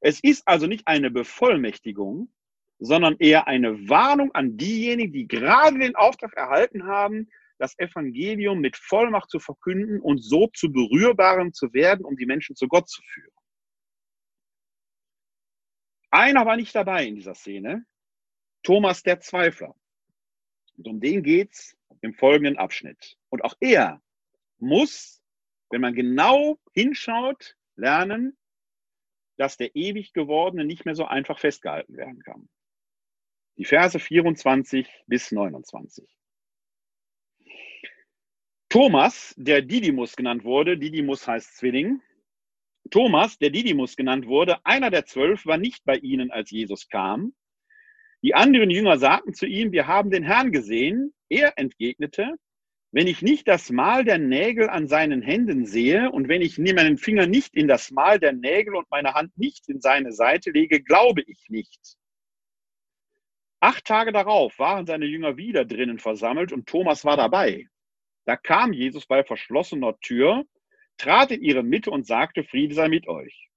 Es 0.00 0.20
ist 0.20 0.46
also 0.46 0.66
nicht 0.66 0.86
eine 0.86 1.10
Bevollmächtigung, 1.10 2.32
sondern 2.80 3.16
eher 3.20 3.46
eine 3.46 3.88
Warnung 3.88 4.32
an 4.34 4.56
diejenigen, 4.56 5.12
die 5.12 5.28
gerade 5.28 5.78
den 5.78 5.94
Auftrag 5.94 6.34
erhalten 6.34 6.84
haben, 6.86 7.28
das 7.58 7.78
Evangelium 7.78 8.60
mit 8.60 8.76
Vollmacht 8.76 9.30
zu 9.30 9.38
verkünden 9.38 10.00
und 10.00 10.18
so 10.18 10.48
zu 10.48 10.72
berührbarem 10.72 11.52
zu 11.52 11.72
werden, 11.72 12.04
um 12.04 12.16
die 12.16 12.26
Menschen 12.26 12.56
zu 12.56 12.66
Gott 12.66 12.88
zu 12.88 13.00
führen. 13.02 13.32
Einer 16.12 16.44
war 16.44 16.56
nicht 16.56 16.74
dabei 16.74 17.06
in 17.06 17.14
dieser 17.14 17.34
Szene, 17.34 17.86
Thomas 18.62 19.02
der 19.02 19.20
Zweifler. 19.20 19.74
Und 20.76 20.86
um 20.86 21.00
den 21.00 21.22
geht's 21.22 21.74
im 22.02 22.12
folgenden 22.12 22.58
Abschnitt. 22.58 23.16
Und 23.30 23.42
auch 23.42 23.54
er 23.60 24.02
muss, 24.58 25.22
wenn 25.70 25.80
man 25.80 25.94
genau 25.94 26.58
hinschaut, 26.74 27.56
lernen, 27.76 28.36
dass 29.38 29.56
der 29.56 29.74
ewig 29.74 30.12
gewordene 30.12 30.66
nicht 30.66 30.84
mehr 30.84 30.94
so 30.94 31.06
einfach 31.06 31.38
festgehalten 31.38 31.96
werden 31.96 32.22
kann. 32.22 32.48
Die 33.56 33.64
Verse 33.64 33.98
24 33.98 34.86
bis 35.06 35.32
29. 35.32 36.06
Thomas, 38.68 39.34
der 39.38 39.62
Didymus 39.62 40.14
genannt 40.14 40.44
wurde, 40.44 40.76
Didymus 40.76 41.26
heißt 41.26 41.56
Zwilling. 41.56 42.02
Thomas, 42.90 43.38
der 43.38 43.50
Didymus 43.50 43.96
genannt 43.96 44.26
wurde, 44.26 44.64
einer 44.64 44.90
der 44.90 45.06
zwölf, 45.06 45.46
war 45.46 45.56
nicht 45.56 45.84
bei 45.84 45.96
ihnen, 45.96 46.30
als 46.30 46.50
Jesus 46.50 46.88
kam. 46.88 47.34
Die 48.22 48.34
anderen 48.34 48.70
Jünger 48.70 48.98
sagten 48.98 49.34
zu 49.34 49.46
ihm, 49.46 49.72
wir 49.72 49.86
haben 49.86 50.10
den 50.10 50.22
Herrn 50.22 50.52
gesehen. 50.52 51.12
Er 51.28 51.58
entgegnete, 51.58 52.36
wenn 52.92 53.06
ich 53.06 53.22
nicht 53.22 53.48
das 53.48 53.70
Mal 53.70 54.04
der 54.04 54.18
Nägel 54.18 54.68
an 54.68 54.86
seinen 54.86 55.22
Händen 55.22 55.64
sehe 55.64 56.10
und 56.10 56.28
wenn 56.28 56.42
ich 56.42 56.58
meinen 56.58 56.98
Finger 56.98 57.26
nicht 57.26 57.54
in 57.54 57.66
das 57.66 57.90
Mal 57.90 58.20
der 58.20 58.32
Nägel 58.32 58.76
und 58.76 58.90
meine 58.90 59.14
Hand 59.14 59.36
nicht 59.38 59.68
in 59.68 59.80
seine 59.80 60.12
Seite 60.12 60.50
lege, 60.50 60.82
glaube 60.82 61.22
ich 61.26 61.46
nicht. 61.48 61.96
Acht 63.60 63.84
Tage 63.86 64.12
darauf 64.12 64.58
waren 64.58 64.86
seine 64.86 65.06
Jünger 65.06 65.36
wieder 65.36 65.64
drinnen 65.64 65.98
versammelt 65.98 66.52
und 66.52 66.66
Thomas 66.68 67.04
war 67.04 67.16
dabei. 67.16 67.66
Da 68.26 68.36
kam 68.36 68.72
Jesus 68.72 69.06
bei 69.06 69.24
verschlossener 69.24 69.98
Tür, 70.00 70.44
trat 70.98 71.30
in 71.30 71.42
ihre 71.42 71.62
Mitte 71.62 71.90
und 71.90 72.06
sagte, 72.06 72.44
Friede 72.44 72.74
sei 72.74 72.88
mit 72.88 73.08
euch. 73.08 73.50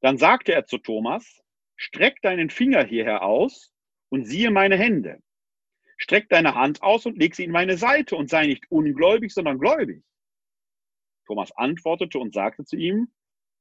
Dann 0.00 0.18
sagte 0.18 0.52
er 0.52 0.66
zu 0.66 0.78
Thomas, 0.78 1.42
streck 1.76 2.20
deinen 2.22 2.50
Finger 2.50 2.84
hierher 2.84 3.22
aus 3.22 3.72
und 4.08 4.26
siehe 4.26 4.50
meine 4.50 4.76
Hände 4.76 5.20
Streck 5.98 6.28
deine 6.28 6.54
Hand 6.54 6.82
aus 6.82 7.06
und 7.06 7.16
leg 7.16 7.34
sie 7.34 7.44
in 7.44 7.50
meine 7.50 7.78
Seite 7.78 8.16
und 8.16 8.28
sei 8.28 8.46
nicht 8.46 8.70
ungläubig, 8.70 9.32
sondern 9.32 9.58
gläubig. 9.58 10.04
Thomas 11.26 11.50
antwortete 11.56 12.18
und 12.18 12.34
sagte 12.34 12.64
zu 12.64 12.76
ihm, 12.76 13.08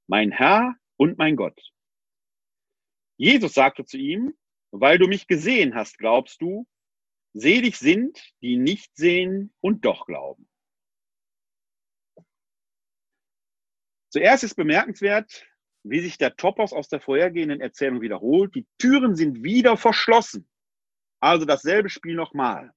mein 0.07 0.31
Herr 0.31 0.75
und 0.97 1.17
mein 1.17 1.35
Gott. 1.35 1.59
Jesus 3.17 3.53
sagte 3.53 3.85
zu 3.85 3.97
ihm, 3.97 4.35
weil 4.71 4.97
du 4.97 5.07
mich 5.07 5.27
gesehen 5.27 5.73
hast, 5.73 5.97
glaubst 5.97 6.41
du, 6.41 6.67
selig 7.33 7.77
sind, 7.77 8.21
die 8.41 8.57
nicht 8.57 8.95
sehen 8.95 9.53
und 9.61 9.85
doch 9.85 10.05
glauben. 10.05 10.47
Zuerst 14.15 14.45
ist 14.45 14.55
bemerkenswert, 14.55 15.45
wie 15.83 15.99
sich 15.99 16.17
der 16.17 16.37
Topos 16.37 16.71
aus 16.71 16.87
der 16.87 17.01
vorhergehenden 17.01 17.59
Erzählung 17.59 17.99
wiederholt. 17.99 18.55
Die 18.55 18.65
Türen 18.77 19.13
sind 19.13 19.43
wieder 19.43 19.75
verschlossen. 19.75 20.47
Also 21.19 21.43
dasselbe 21.43 21.89
Spiel 21.89 22.15
nochmal. 22.15 22.71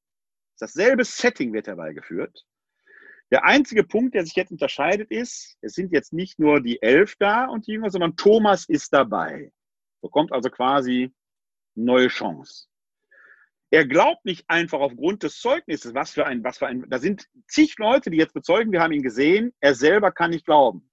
Dasselbe 0.59 1.05
Setting 1.05 1.53
wird 1.53 1.68
herbeigeführt. 1.68 2.45
Der 3.30 3.45
einzige 3.45 3.84
Punkt, 3.84 4.16
der 4.16 4.24
sich 4.24 4.34
jetzt 4.34 4.51
unterscheidet, 4.51 5.12
ist, 5.12 5.57
es 5.61 5.74
sind 5.74 5.93
jetzt 5.93 6.12
nicht 6.12 6.41
nur 6.41 6.61
die 6.61 6.82
Elf 6.82 7.14
da 7.20 7.45
und 7.45 7.68
die 7.68 7.72
Jünger, 7.74 7.91
sondern 7.91 8.16
Thomas 8.16 8.68
ist 8.68 8.93
dabei. 8.93 9.53
Bekommt 10.03 10.32
also 10.32 10.51
quasi 10.51 11.14
neue 11.76 12.09
Chance. 12.09 12.66
Er 13.70 13.86
glaubt 13.86 14.24
nicht 14.24 14.45
einfach 14.51 14.80
aufgrund 14.80 15.22
des 15.22 15.39
Zeugnisses, 15.39 15.95
was 15.95 16.11
für 16.11 16.26
ein, 16.26 16.43
was 16.43 16.59
für 16.59 16.66
ein, 16.66 16.84
da 16.89 16.99
sind 16.99 17.28
zig 17.47 17.76
Leute, 17.78 18.11
die 18.11 18.16
jetzt 18.16 18.34
bezeugen, 18.34 18.72
wir 18.72 18.80
haben 18.80 18.93
ihn 18.93 19.03
gesehen, 19.05 19.55
er 19.61 19.76
selber 19.76 20.11
kann 20.11 20.30
nicht 20.30 20.45
glauben. 20.45 20.88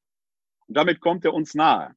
Und 0.68 0.78
damit 0.78 1.00
kommt 1.00 1.26
er 1.26 1.34
uns 1.34 1.54
nahe. 1.54 1.96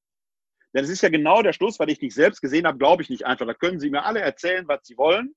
Denn 0.74 0.84
es 0.84 0.90
ist 0.90 1.02
ja 1.02 1.08
genau 1.08 1.42
der 1.42 1.52
Schluss, 1.52 1.78
weil 1.78 1.90
ich 1.90 2.00
nicht 2.00 2.14
selbst 2.14 2.40
gesehen 2.40 2.66
habe, 2.66 2.78
glaube 2.78 3.02
ich 3.02 3.10
nicht 3.10 3.24
einfach. 3.24 3.46
Da 3.46 3.54
können 3.54 3.80
Sie 3.80 3.90
mir 3.90 4.04
alle 4.04 4.20
erzählen, 4.20 4.68
was 4.68 4.86
Sie 4.86 4.96
wollen. 4.96 5.34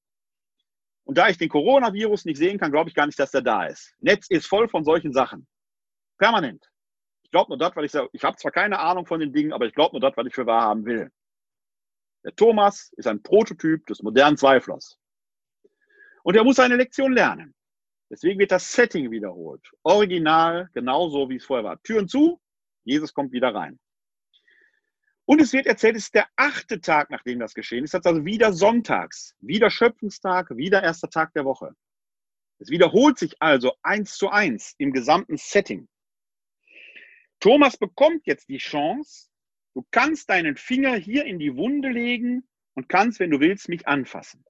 Und 1.04 1.18
da 1.18 1.30
ich 1.30 1.38
den 1.38 1.50
Coronavirus 1.50 2.26
nicht 2.26 2.38
sehen 2.38 2.60
kann, 2.60 2.72
glaube 2.72 2.90
ich 2.90 2.96
gar 2.96 3.06
nicht, 3.06 3.20
dass 3.20 3.32
der 3.32 3.42
da 3.42 3.66
ist. 3.66 3.96
Netz 4.00 4.28
ist 4.30 4.46
voll 4.48 4.68
von 4.68 4.84
solchen 4.84 5.14
Sachen. 5.14 5.48
Permanent. 6.18 6.70
Ich 7.24 7.32
glaube 7.32 7.50
nur 7.50 7.58
das, 7.58 7.76
weil 7.76 7.86
ich 7.86 7.92
sage, 7.92 8.10
ich 8.12 8.24
habe 8.24 8.38
zwar 8.38 8.52
keine 8.52 8.80
Ahnung 8.80 9.06
von 9.06 9.20
den 9.20 9.34
Dingen, 9.34 9.54
aber 9.54 9.66
ich 9.66 9.74
glaube 9.74 9.94
nur 9.94 10.02
das, 10.02 10.16
was 10.18 10.28
ich 10.28 10.36
für 10.36 10.46
wahr 10.46 10.64
haben 10.64 10.86
will. 10.86 11.10
Der 12.24 12.36
Thomas 12.36 12.92
ist 12.98 13.08
ein 13.08 13.24
Prototyp 13.24 13.86
des 13.88 14.04
modernen 14.04 14.38
Zweiflers. 14.38 15.00
Und 16.24 16.36
er 16.36 16.44
muss 16.44 16.58
seine 16.58 16.76
Lektion 16.76 17.14
lernen. 17.14 17.56
Deswegen 18.10 18.38
wird 18.40 18.52
das 18.52 18.72
Setting 18.72 19.10
wiederholt. 19.10 19.66
Original, 19.84 20.70
genauso 20.74 21.30
wie 21.30 21.38
es 21.38 21.46
vorher 21.46 21.64
war. 21.64 21.82
Türen 21.82 22.08
zu, 22.08 22.40
Jesus 22.84 23.14
kommt 23.14 23.32
wieder 23.32 23.54
rein. 23.54 23.80
Und 25.26 25.40
es 25.40 25.54
wird 25.54 25.66
erzählt, 25.66 25.96
es 25.96 26.06
ist 26.06 26.16
der 26.16 26.28
achte 26.36 26.82
Tag, 26.82 27.10
nachdem 27.10 27.40
das 27.40 27.54
geschehen 27.54 27.84
ist. 27.84 27.94
Das 27.94 28.02
ist 28.02 28.08
also 28.08 28.26
wieder 28.26 28.52
sonntags, 28.54 29.36
wieder 29.40 29.70
Schöpfungstag, 29.70 30.50
wieder 30.58 30.84
erster 30.84 31.10
Tag 31.10 31.34
der 31.34 31.46
Woche. 31.46 31.76
Es 32.60 32.70
wiederholt 32.70 33.18
sich 33.18 33.42
also 33.42 33.74
eins 33.82 34.18
zu 34.18 34.30
eins 34.30 34.76
im 34.78 34.92
gesamten 34.92 35.38
Setting. 35.38 35.88
Thomas 37.40 37.78
bekommt 37.78 38.28
jetzt 38.28 38.50
die 38.50 38.60
Chance, 38.60 39.30
du 39.74 39.86
kannst 39.90 40.30
deinen 40.30 40.58
Finger 40.58 40.96
hier 40.96 41.26
in 41.26 41.40
die 41.40 41.56
Wunde 41.56 41.90
legen 41.90 42.48
und 42.76 42.88
kannst, 42.88 43.20
wenn 43.20 43.32
du 43.32 43.40
willst, 43.40 43.68
mich 43.68 43.88
anfassen. 43.88 44.46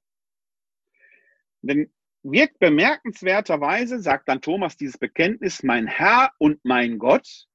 Denn 1.61 1.93
wirkt 2.23 2.59
bemerkenswerterweise, 2.59 4.01
sagt 4.01 4.27
dann 4.27 4.41
Thomas 4.41 4.77
dieses 4.77 4.97
Bekenntnis, 4.97 5.63
mein 5.63 5.87
Herr 5.87 6.31
und 6.37 6.63
mein 6.63 6.97
Gott. 6.97 7.47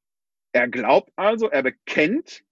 Er 0.56 0.68
glaubt 0.68 1.12
also, 1.16 1.50
er 1.50 1.62
bekennt, 1.62 2.42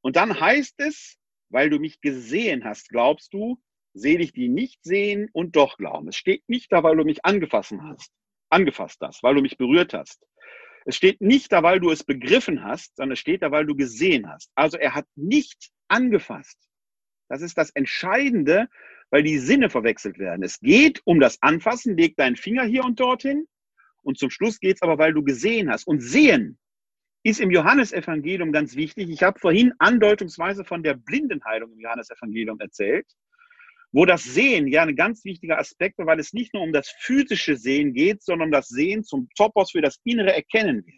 und 0.00 0.16
dann 0.16 0.40
heißt 0.40 0.76
es, 0.78 1.18
weil 1.50 1.68
du 1.68 1.78
mich 1.78 2.00
gesehen 2.00 2.64
hast, 2.64 2.88
glaubst 2.88 3.34
du, 3.34 3.60
selig 3.92 4.32
die 4.32 4.48
nicht 4.48 4.82
sehen 4.82 5.28
und 5.34 5.56
doch 5.56 5.76
glauben. 5.76 6.08
Es 6.08 6.16
steht 6.16 6.42
nicht 6.48 6.72
da, 6.72 6.82
weil 6.82 6.96
du 6.96 7.04
mich 7.04 7.22
angefasst 7.22 7.74
hast, 7.82 8.10
angefasst 8.48 8.98
hast, 9.02 9.22
weil 9.22 9.34
du 9.34 9.42
mich 9.42 9.58
berührt 9.58 9.92
hast. 9.92 10.24
Es 10.86 10.96
steht 10.96 11.20
nicht 11.20 11.52
da, 11.52 11.62
weil 11.62 11.80
du 11.80 11.90
es 11.90 12.02
begriffen 12.02 12.64
hast, 12.64 12.96
sondern 12.96 13.12
es 13.12 13.18
steht 13.18 13.42
da, 13.42 13.50
weil 13.50 13.66
du 13.66 13.76
gesehen 13.76 14.26
hast. 14.26 14.50
Also 14.54 14.78
er 14.78 14.94
hat 14.94 15.06
nicht 15.16 15.68
angefasst. 15.88 16.56
Das 17.28 17.42
ist 17.42 17.58
das 17.58 17.68
Entscheidende, 17.72 18.70
weil 19.10 19.22
die 19.22 19.36
Sinne 19.36 19.68
verwechselt 19.68 20.18
werden. 20.18 20.42
Es 20.42 20.58
geht 20.60 21.02
um 21.04 21.20
das 21.20 21.42
Anfassen, 21.42 21.98
leg 21.98 22.16
deinen 22.16 22.36
Finger 22.36 22.64
hier 22.64 22.84
und 22.84 22.98
dorthin. 22.98 23.46
Und 24.00 24.16
zum 24.16 24.30
Schluss 24.30 24.60
geht 24.60 24.76
es 24.76 24.82
aber, 24.82 24.96
weil 24.96 25.12
du 25.12 25.22
gesehen 25.22 25.70
hast. 25.70 25.86
Und 25.86 26.00
sehen 26.00 26.58
ist 27.22 27.40
im 27.40 27.50
Johannesevangelium 27.50 28.52
ganz 28.52 28.76
wichtig. 28.76 29.10
Ich 29.10 29.22
habe 29.22 29.38
vorhin 29.38 29.72
andeutungsweise 29.78 30.64
von 30.64 30.82
der 30.82 30.94
Blindenheilung 30.94 31.72
im 31.72 31.80
Johannesevangelium 31.80 32.58
erzählt, 32.60 33.06
wo 33.92 34.06
das 34.06 34.24
Sehen 34.24 34.68
ja 34.68 34.82
ein 34.82 34.96
ganz 34.96 35.24
wichtiger 35.24 35.58
Aspekt 35.58 35.98
war, 35.98 36.06
weil 36.06 36.20
es 36.20 36.32
nicht 36.32 36.54
nur 36.54 36.62
um 36.62 36.72
das 36.72 36.88
physische 37.00 37.56
Sehen 37.56 37.92
geht, 37.92 38.22
sondern 38.22 38.48
um 38.48 38.52
das 38.52 38.68
Sehen 38.68 39.04
zum 39.04 39.28
Topos 39.36 39.72
für 39.72 39.82
das 39.82 39.98
innere 40.04 40.34
Erkennen 40.34 40.86
wird. 40.86 40.96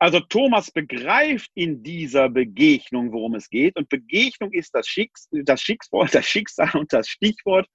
Also 0.00 0.20
Thomas 0.20 0.70
begreift 0.70 1.50
in 1.54 1.82
dieser 1.82 2.28
Begegnung, 2.28 3.12
worum 3.12 3.34
es 3.34 3.50
geht. 3.50 3.76
Und 3.76 3.88
Begegnung 3.88 4.52
ist 4.52 4.72
das, 4.74 4.86
Schicks 4.86 5.28
das, 5.32 5.60
Schicksal, 5.60 6.06
das 6.12 6.24
Schicksal 6.24 6.70
und 6.74 6.92
das 6.92 7.08
Stichwort. 7.08 7.66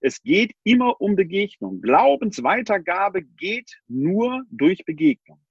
Es 0.00 0.20
geht 0.20 0.52
immer 0.64 1.00
um 1.00 1.14
Begegnung. 1.14 1.80
Glaubensweitergabe 1.80 3.22
geht 3.22 3.70
nur 3.86 4.42
durch 4.50 4.84
Begegnung. 4.84 5.43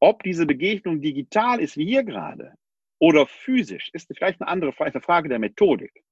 Ob 0.00 0.22
diese 0.22 0.46
Begegnung 0.46 1.00
digital 1.00 1.60
ist, 1.60 1.76
wie 1.76 1.86
hier 1.86 2.04
gerade, 2.04 2.54
oder 2.98 3.26
physisch, 3.26 3.90
ist 3.92 4.10
vielleicht 4.14 4.40
eine 4.40 4.48
andere 4.48 4.74
eine 4.78 5.00
Frage 5.00 5.28
der 5.28 5.38
Methodik. 5.38 6.04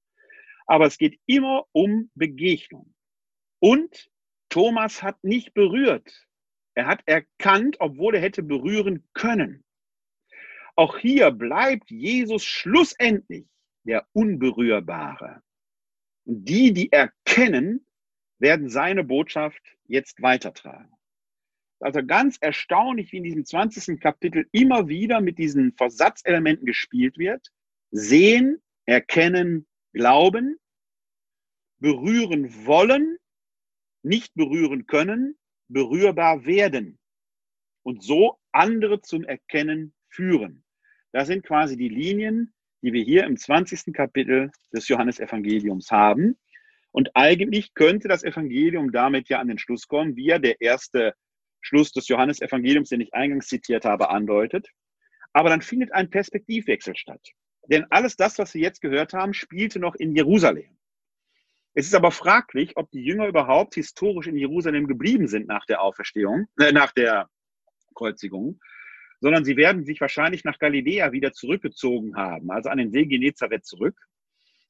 Aber 0.66 0.86
es 0.86 0.98
geht 0.98 1.18
immer 1.26 1.66
um 1.72 2.10
Begegnung. 2.14 2.94
Und 3.60 4.10
Thomas 4.48 5.02
hat 5.02 5.22
nicht 5.22 5.54
berührt. 5.54 6.26
Er 6.74 6.86
hat 6.86 7.02
erkannt, 7.06 7.76
obwohl 7.80 8.14
er 8.14 8.20
hätte 8.20 8.42
berühren 8.42 9.08
können. 9.12 9.64
Auch 10.76 10.98
hier 10.98 11.30
bleibt 11.30 11.90
Jesus 11.90 12.44
schlussendlich 12.44 13.46
der 13.84 14.06
Unberührbare. 14.12 15.42
Und 16.24 16.44
die, 16.48 16.72
die 16.72 16.90
erkennen, 16.92 17.86
werden 18.38 18.68
seine 18.68 19.04
Botschaft 19.04 19.62
jetzt 19.84 20.22
weitertragen 20.22 20.92
also 21.82 22.04
ganz 22.04 22.38
erstaunlich, 22.40 23.12
wie 23.12 23.18
in 23.18 23.24
diesem 23.24 23.44
20. 23.44 24.00
Kapitel 24.00 24.46
immer 24.52 24.88
wieder 24.88 25.20
mit 25.20 25.38
diesen 25.38 25.72
Versatzelementen 25.72 26.66
gespielt 26.66 27.18
wird. 27.18 27.48
Sehen, 27.90 28.62
erkennen, 28.86 29.66
glauben, 29.92 30.58
berühren 31.78 32.66
wollen, 32.66 33.18
nicht 34.02 34.34
berühren 34.34 34.86
können, 34.86 35.36
berührbar 35.68 36.44
werden 36.44 36.98
und 37.82 38.02
so 38.02 38.38
andere 38.52 39.00
zum 39.00 39.24
Erkennen 39.24 39.94
führen. 40.08 40.64
Das 41.12 41.26
sind 41.28 41.44
quasi 41.44 41.76
die 41.76 41.88
Linien, 41.88 42.54
die 42.82 42.92
wir 42.92 43.02
hier 43.02 43.24
im 43.24 43.36
20. 43.36 43.92
Kapitel 43.92 44.50
des 44.72 44.88
Johannesevangeliums 44.88 45.90
haben. 45.90 46.38
Und 46.90 47.10
eigentlich 47.14 47.74
könnte 47.74 48.08
das 48.08 48.24
Evangelium 48.24 48.92
damit 48.92 49.28
ja 49.28 49.40
an 49.40 49.48
den 49.48 49.58
Schluss 49.58 49.88
kommen, 49.88 50.16
wie 50.16 50.26
ja 50.26 50.38
der 50.38 50.60
erste 50.60 51.14
Schluss 51.62 51.92
des 51.92 52.08
Johannesevangeliums, 52.08 52.90
den 52.90 53.00
ich 53.00 53.14
eingangs 53.14 53.46
zitiert 53.46 53.84
habe, 53.84 54.10
andeutet. 54.10 54.68
Aber 55.32 55.48
dann 55.48 55.62
findet 55.62 55.92
ein 55.92 56.10
Perspektivwechsel 56.10 56.94
statt. 56.96 57.26
Denn 57.68 57.86
alles 57.90 58.16
das, 58.16 58.38
was 58.38 58.52
wir 58.54 58.60
jetzt 58.60 58.80
gehört 58.80 59.14
haben, 59.14 59.32
spielte 59.32 59.78
noch 59.78 59.94
in 59.94 60.14
Jerusalem. 60.14 60.76
Es 61.74 61.86
ist 61.86 61.94
aber 61.94 62.10
fraglich, 62.10 62.76
ob 62.76 62.90
die 62.90 63.02
Jünger 63.02 63.28
überhaupt 63.28 63.74
historisch 63.76 64.26
in 64.26 64.36
Jerusalem 64.36 64.86
geblieben 64.86 65.26
sind 65.26 65.46
nach 65.46 65.64
der 65.64 65.80
Auferstehung, 65.80 66.46
äh, 66.60 66.72
nach 66.72 66.92
der 66.92 67.30
Kreuzigung, 67.94 68.60
sondern 69.20 69.44
sie 69.44 69.56
werden 69.56 69.84
sich 69.84 70.00
wahrscheinlich 70.00 70.44
nach 70.44 70.58
Galiläa 70.58 71.12
wieder 71.12 71.32
zurückgezogen 71.32 72.16
haben, 72.16 72.50
also 72.50 72.68
an 72.68 72.78
den 72.78 72.90
See 72.90 73.06
Genezareth 73.06 73.64
zurück. 73.64 73.96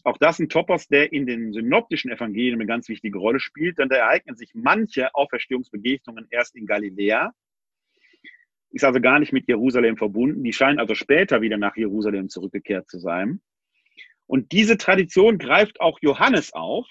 Auch 0.04 0.18
das 0.18 0.38
ein 0.38 0.48
Topos, 0.48 0.88
der 0.88 1.12
in 1.12 1.26
den 1.26 1.52
synoptischen 1.52 2.10
Evangelien 2.10 2.54
eine 2.54 2.66
ganz 2.66 2.88
wichtige 2.88 3.18
Rolle 3.18 3.40
spielt, 3.40 3.78
denn 3.78 3.88
da 3.88 3.96
ereignen 3.96 4.36
sich 4.36 4.50
manche 4.54 5.14
Auferstehungsbegegnungen 5.14 6.26
erst 6.30 6.56
in 6.56 6.66
Galiläa, 6.66 7.32
ist 8.70 8.84
also 8.84 9.00
gar 9.00 9.20
nicht 9.20 9.32
mit 9.32 9.46
Jerusalem 9.46 9.96
verbunden. 9.96 10.42
Die 10.42 10.52
scheinen 10.52 10.78
also 10.78 10.94
später 10.94 11.40
wieder 11.42 11.58
nach 11.58 11.76
Jerusalem 11.76 12.28
zurückgekehrt 12.28 12.88
zu 12.88 12.98
sein. 12.98 13.40
Und 14.26 14.50
diese 14.52 14.78
Tradition 14.78 15.38
greift 15.38 15.80
auch 15.80 15.98
Johannes 16.00 16.52
auf 16.52 16.88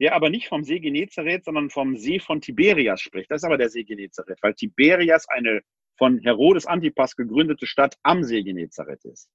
der 0.00 0.14
aber 0.14 0.30
nicht 0.30 0.48
vom 0.48 0.64
See 0.64 0.80
Genezareth, 0.80 1.44
sondern 1.44 1.68
vom 1.68 1.96
See 1.96 2.18
von 2.18 2.40
Tiberias 2.40 3.02
spricht. 3.02 3.30
Das 3.30 3.42
ist 3.42 3.44
aber 3.44 3.58
der 3.58 3.68
See 3.68 3.84
Genezareth, 3.84 4.38
weil 4.42 4.54
Tiberias 4.54 5.28
eine 5.28 5.60
von 5.98 6.18
Herodes 6.20 6.66
Antipas 6.66 7.14
gegründete 7.14 7.66
Stadt 7.66 7.96
am 8.02 8.24
See 8.24 8.42
Genezareth 8.42 9.04
ist. 9.04 9.28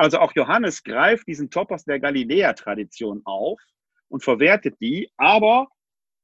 Also 0.00 0.18
auch 0.18 0.32
Johannes 0.34 0.82
greift 0.82 1.26
diesen 1.26 1.50
Topos 1.50 1.84
der 1.84 2.00
Galiläa-Tradition 2.00 3.20
auf 3.26 3.60
und 4.08 4.24
verwertet 4.24 4.76
die, 4.80 5.10
aber 5.18 5.68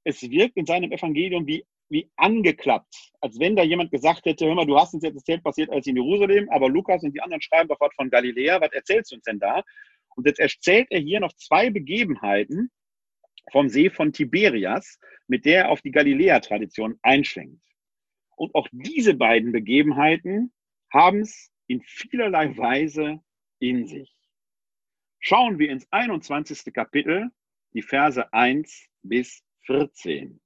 es 0.03 0.23
wirkt 0.23 0.57
in 0.57 0.65
seinem 0.65 0.93
Evangelium 0.93 1.47
wie, 1.47 1.63
wie 1.91 2.11
angeklappt, 2.17 3.13
als 3.21 3.39
wenn 3.39 3.55
da 3.55 3.63
jemand 3.63 3.91
gesagt 3.91 4.25
hätte, 4.25 4.47
hör 4.47 4.55
mal, 4.55 4.65
du 4.65 4.79
hast 4.79 4.95
uns 4.95 5.05
jetzt 5.05 5.17
erzählt, 5.17 5.45
passiert 5.45 5.69
alles 5.69 5.87
in 5.87 5.97
Jerusalem, 5.97 6.49
aber 6.49 6.71
Lukas 6.71 7.03
und 7.03 7.13
die 7.13 7.21
anderen 7.21 7.43
schreiben 7.43 7.69
doch 7.69 7.79
was 7.79 7.95
von 7.97 8.09
Galiläa, 8.09 8.63
was 8.63 8.73
erzählst 8.73 9.13
du 9.13 9.17
uns 9.17 9.25
denn 9.25 9.39
da? 9.39 9.63
Und 10.15 10.27
jetzt 10.27 10.41
erzählt 10.41 10.87
er 10.89 11.01
hier 11.01 11.21
noch 11.21 11.35
zwei 11.35 11.69
Begebenheiten 11.69 12.71
vom 13.53 13.69
See 13.69 13.91
von 13.91 14.11
Tiberias, 14.11 14.99
mit 15.29 15.45
der 15.45 15.65
er 15.65 15.71
auf 15.71 15.83
die 15.83 15.91
Galiläa-Tradition 15.91 16.99
einschwenkt. 17.03 17.61
Und 18.37 18.55
auch 18.55 18.69
diese 18.73 19.13
beiden 19.13 19.53
Begebenheiten 19.53 20.55
haben 20.91 21.21
es 21.21 21.51
in 21.67 21.83
vielerlei 21.83 22.57
Weise 22.57 23.21
in 23.59 23.87
sich. 23.87 24.13
Schauen 25.19 25.59
wir 25.59 25.71
ins 25.71 25.87
21. 25.91 26.73
Kapitel, 26.73 27.31
die 27.73 27.83
Verse 27.83 28.33
1 28.33 28.89
bis 29.03 29.43
14. 29.63 30.41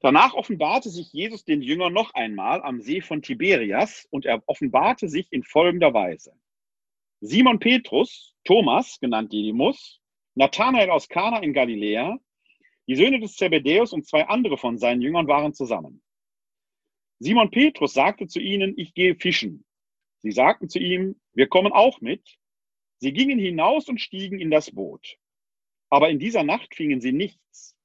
Danach 0.00 0.34
offenbarte 0.34 0.90
sich 0.90 1.12
Jesus 1.12 1.44
den 1.44 1.62
Jüngern 1.62 1.92
noch 1.92 2.12
einmal 2.12 2.62
am 2.62 2.82
See 2.82 3.00
von 3.00 3.22
Tiberias 3.22 4.06
und 4.10 4.26
er 4.26 4.42
offenbarte 4.46 5.08
sich 5.08 5.32
in 5.32 5.42
folgender 5.42 5.94
Weise. 5.94 6.34
Simon 7.20 7.58
Petrus, 7.58 8.34
Thomas, 8.44 9.00
genannt 9.00 9.32
Didymus, 9.32 10.02
Nathanael 10.34 10.90
aus 10.90 11.08
Kana 11.08 11.38
in 11.38 11.54
Galiläa, 11.54 12.18
die 12.86 12.96
Söhne 12.96 13.18
des 13.18 13.36
Zebedäus 13.36 13.94
und 13.94 14.06
zwei 14.06 14.26
andere 14.28 14.58
von 14.58 14.76
seinen 14.76 15.00
Jüngern 15.00 15.26
waren 15.26 15.54
zusammen. 15.54 16.02
Simon 17.18 17.50
Petrus 17.50 17.94
sagte 17.94 18.26
zu 18.26 18.40
ihnen, 18.40 18.74
ich 18.76 18.92
gehe 18.92 19.14
fischen. 19.14 19.64
Sie 20.24 20.32
sagten 20.32 20.70
zu 20.70 20.78
ihm, 20.78 21.20
wir 21.34 21.48
kommen 21.48 21.70
auch 21.70 22.00
mit. 22.00 22.38
Sie 22.96 23.12
gingen 23.12 23.38
hinaus 23.38 23.88
und 23.90 24.00
stiegen 24.00 24.40
in 24.40 24.50
das 24.50 24.70
Boot. 24.70 25.18
Aber 25.90 26.08
in 26.08 26.18
dieser 26.18 26.44
Nacht 26.44 26.74
fingen 26.74 27.02
sie 27.02 27.12
nichts. 27.12 27.76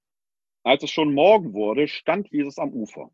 Als 0.64 0.82
es 0.84 0.90
schon 0.90 1.14
Morgen 1.14 1.54
wurde, 1.54 1.90
stand 1.90 2.32
Jesus 2.32 2.58
am 2.58 2.72
Ufer. 2.72 3.12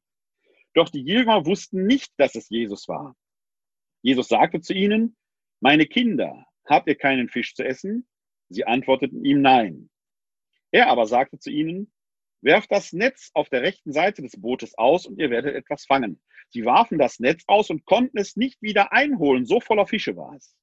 Doch 0.75 0.89
die 0.89 1.01
Jünger 1.01 1.43
wussten 1.47 1.87
nicht, 1.87 2.13
dass 2.17 2.35
es 2.35 2.49
Jesus 2.49 2.87
war. 2.87 3.15
Jesus 4.03 4.27
sagte 4.27 4.61
zu 4.61 4.75
ihnen, 4.75 5.17
meine 5.59 5.87
Kinder, 5.87 6.45
habt 6.63 6.87
ihr 6.87 6.95
keinen 6.95 7.27
Fisch 7.27 7.55
zu 7.55 7.65
essen? 7.65 8.07
Sie 8.49 8.65
antworteten 8.65 9.25
ihm 9.25 9.41
nein. 9.41 9.89
Er 10.69 10.87
aber 10.89 11.07
sagte 11.07 11.39
zu 11.39 11.49
ihnen, 11.49 11.91
werft 12.41 12.71
das 12.71 12.93
Netz 12.93 13.31
auf 13.33 13.49
der 13.49 13.61
rechten 13.61 13.91
Seite 13.91 14.21
des 14.21 14.39
Bootes 14.39 14.77
aus 14.77 15.05
und 15.05 15.19
ihr 15.19 15.29
werdet 15.29 15.55
etwas 15.55 15.85
fangen. 15.85 16.21
Sie 16.49 16.65
warfen 16.65 16.97
das 16.97 17.19
Netz 17.19 17.43
aus 17.47 17.69
und 17.69 17.85
konnten 17.85 18.17
es 18.17 18.35
nicht 18.35 18.61
wieder 18.61 18.93
einholen, 18.93 19.45
so 19.45 19.59
voller 19.59 19.87
Fische 19.87 20.15
war 20.15 20.35
es. 20.35 20.55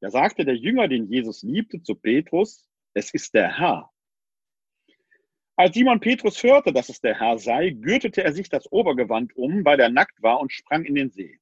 Da 0.00 0.10
sagte 0.10 0.44
der 0.44 0.56
Jünger, 0.56 0.88
den 0.88 1.06
Jesus 1.06 1.42
liebte, 1.42 1.82
zu 1.82 1.94
Petrus, 1.94 2.68
es 2.94 3.12
ist 3.12 3.34
der 3.34 3.58
Herr. 3.58 3.90
Als 5.56 5.74
Simon 5.74 6.00
Petrus 6.00 6.42
hörte, 6.42 6.72
dass 6.72 6.88
es 6.88 7.00
der 7.00 7.18
Herr 7.20 7.38
sei, 7.38 7.70
gürtete 7.70 8.24
er 8.24 8.32
sich 8.32 8.48
das 8.48 8.70
Obergewand 8.72 9.36
um, 9.36 9.64
weil 9.64 9.78
er 9.78 9.88
nackt 9.88 10.20
war 10.20 10.40
und 10.40 10.52
sprang 10.52 10.84
in 10.84 10.96
den 10.96 11.10
See. 11.10 11.38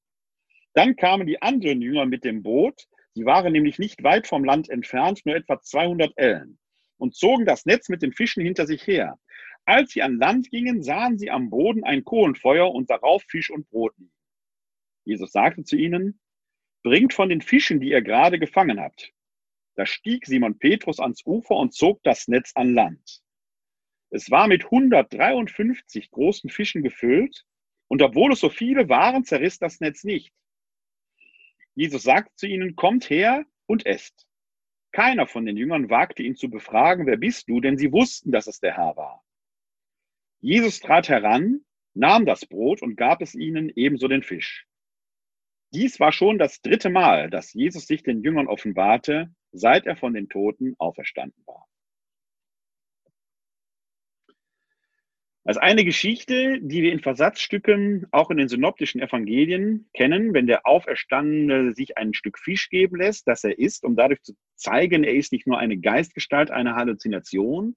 Dann 0.74 0.96
kamen 0.96 1.26
die 1.26 1.40
anderen 1.40 1.80
Jünger 1.80 2.04
mit 2.04 2.24
dem 2.24 2.42
Boot, 2.42 2.86
sie 3.14 3.24
waren 3.24 3.52
nämlich 3.52 3.78
nicht 3.78 4.02
weit 4.02 4.26
vom 4.26 4.44
Land 4.44 4.68
entfernt, 4.68 5.22
nur 5.24 5.34
etwa 5.34 5.60
200 5.60 6.12
Ellen, 6.16 6.58
und 6.98 7.14
zogen 7.14 7.46
das 7.46 7.64
Netz 7.64 7.88
mit 7.88 8.02
den 8.02 8.12
Fischen 8.12 8.44
hinter 8.44 8.66
sich 8.66 8.86
her. 8.86 9.18
Als 9.64 9.92
sie 9.92 10.02
an 10.02 10.16
Land 10.16 10.50
gingen, 10.50 10.82
sahen 10.82 11.18
sie 11.18 11.30
am 11.30 11.50
Boden 11.50 11.84
ein 11.84 12.04
Kohlenfeuer 12.04 12.72
und 12.72 12.90
darauf 12.90 13.22
Fisch 13.28 13.50
und 13.50 13.68
Brot 13.70 13.96
liegen. 13.98 14.12
Jesus 15.04 15.32
sagte 15.32 15.64
zu 15.64 15.76
ihnen, 15.76 16.20
bringt 16.82 17.14
von 17.14 17.28
den 17.28 17.40
Fischen, 17.40 17.80
die 17.80 17.90
ihr 17.90 18.02
gerade 18.02 18.38
gefangen 18.38 18.80
habt. 18.80 19.12
Da 19.74 19.86
stieg 19.86 20.26
Simon 20.26 20.58
Petrus 20.58 21.00
ans 21.00 21.24
Ufer 21.24 21.56
und 21.56 21.72
zog 21.72 22.02
das 22.02 22.28
Netz 22.28 22.52
an 22.54 22.74
Land. 22.74 23.22
Es 24.10 24.30
war 24.30 24.46
mit 24.46 24.64
153 24.64 26.10
großen 26.10 26.50
Fischen 26.50 26.82
gefüllt, 26.82 27.46
und 27.88 28.02
obwohl 28.02 28.32
es 28.32 28.40
so 28.40 28.48
viele 28.48 28.88
waren, 28.88 29.24
zerriss 29.24 29.58
das 29.58 29.80
Netz 29.80 30.04
nicht. 30.04 30.32
Jesus 31.74 32.02
sagte 32.02 32.34
zu 32.34 32.46
ihnen, 32.46 32.76
kommt 32.76 33.08
her 33.08 33.44
und 33.66 33.86
esst. 33.86 34.26
Keiner 34.92 35.26
von 35.26 35.46
den 35.46 35.56
Jüngern 35.56 35.88
wagte 35.88 36.22
ihn 36.22 36.36
zu 36.36 36.50
befragen, 36.50 37.06
wer 37.06 37.16
bist 37.16 37.48
du, 37.48 37.60
denn 37.60 37.78
sie 37.78 37.92
wussten, 37.92 38.30
dass 38.30 38.46
es 38.46 38.60
der 38.60 38.76
Herr 38.76 38.96
war. 38.96 39.24
Jesus 40.42 40.80
trat 40.80 41.08
heran, 41.08 41.60
nahm 41.94 42.26
das 42.26 42.46
Brot 42.46 42.82
und 42.82 42.96
gab 42.96 43.22
es 43.22 43.36
ihnen 43.36 43.70
ebenso 43.76 44.08
den 44.08 44.24
Fisch. 44.24 44.66
Dies 45.72 46.00
war 46.00 46.10
schon 46.10 46.36
das 46.36 46.60
dritte 46.60 46.90
Mal, 46.90 47.30
dass 47.30 47.52
Jesus 47.52 47.86
sich 47.86 48.02
den 48.02 48.22
Jüngern 48.22 48.48
offenbarte, 48.48 49.32
seit 49.52 49.86
er 49.86 49.96
von 49.96 50.14
den 50.14 50.28
Toten 50.28 50.74
auferstanden 50.78 51.40
war. 51.46 51.68
Als 55.44 55.58
eine 55.58 55.84
Geschichte, 55.84 56.60
die 56.60 56.82
wir 56.82 56.92
in 56.92 57.00
Versatzstücken 57.00 58.08
auch 58.10 58.30
in 58.30 58.36
den 58.36 58.48
synoptischen 58.48 59.00
Evangelien 59.00 59.88
kennen, 59.94 60.34
wenn 60.34 60.48
der 60.48 60.66
Auferstandene 60.66 61.72
sich 61.72 61.96
ein 61.96 62.14
Stück 62.14 62.38
Fisch 62.38 62.68
geben 62.68 62.96
lässt, 62.96 63.28
das 63.28 63.44
er 63.44 63.58
isst, 63.58 63.84
um 63.84 63.94
dadurch 63.94 64.22
zu 64.22 64.34
zeigen, 64.56 65.04
er 65.04 65.14
ist 65.14 65.32
nicht 65.32 65.46
nur 65.46 65.58
eine 65.58 65.78
Geistgestalt, 65.78 66.50
eine 66.50 66.74
Halluzination, 66.74 67.76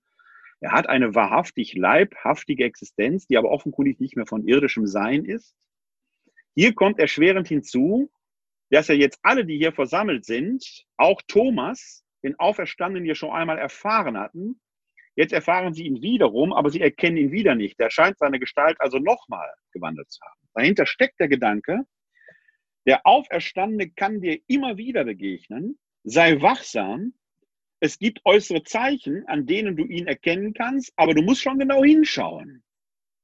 er 0.62 0.72
hat 0.72 0.88
eine 0.88 1.16
wahrhaftig 1.16 1.74
leibhaftige 1.74 2.64
Existenz, 2.64 3.28
die 3.28 3.38
aber 3.38 3.51
offenkundig 3.51 3.99
nicht 3.99 4.16
mehr 4.16 4.26
von 4.26 4.47
irdischem 4.47 4.88
Sein 4.88 5.26
ist. 5.26 5.56
Hier 6.56 6.74
kommt 6.74 6.99
erschwerend 6.99 7.47
hinzu, 7.47 8.10
dass 8.70 8.89
er 8.89 8.95
jetzt 8.95 9.20
alle, 9.22 9.45
die 9.45 9.58
hier 9.58 9.74
versammelt 9.74 10.26
sind, 10.26 10.86
auch 10.97 11.22
Thomas, 11.28 12.03
den 12.24 12.39
Auferstandenen 12.39 13.06
ja 13.06 13.16
schon 13.16 13.32
einmal 13.32 13.58
erfahren 13.58 14.18
hatten. 14.18 14.60
Jetzt 15.16 15.34
erfahren 15.34 15.74
sie 15.74 15.86
ihn 15.86 16.01
wiederum, 16.01 16.51
aber 16.51 16.70
sie 16.70 16.82
erkennen 16.82 17.18
ihn 17.18 17.32
wieder 17.32 17.56
nicht. 17.56 17.80
Er 17.80 17.91
scheint 17.91 18.18
seine 18.18 18.39
Gestalt 18.39 18.76
also 18.80 18.97
nochmal 18.97 19.49
gewandelt 19.72 20.10
zu 20.12 20.20
haben. 20.22 20.39
Dahinter 20.53 20.86
steckt 20.86 21.20
der 21.20 21.28
Gedanke, 21.28 21.86
der 22.86 23.06
Auferstandene 23.06 23.89
kann 23.91 24.22
dir 24.22 24.39
immer 24.47 24.78
wieder 24.78 25.03
begegnen. 25.06 25.78
Sei 26.03 26.41
wachsam, 26.41 27.14
es 27.80 27.99
gibt 27.99 28.21
äußere 28.26 28.63
Zeichen, 28.63 29.28
an 29.28 29.45
denen 29.45 29.76
du 29.76 29.86
ihn 29.86 30.07
erkennen 30.07 30.53
kannst, 30.53 30.93
aber 30.95 31.13
du 31.13 31.21
musst 31.21 31.41
schon 31.41 31.59
genau 31.59 31.84
hinschauen. 31.84 32.63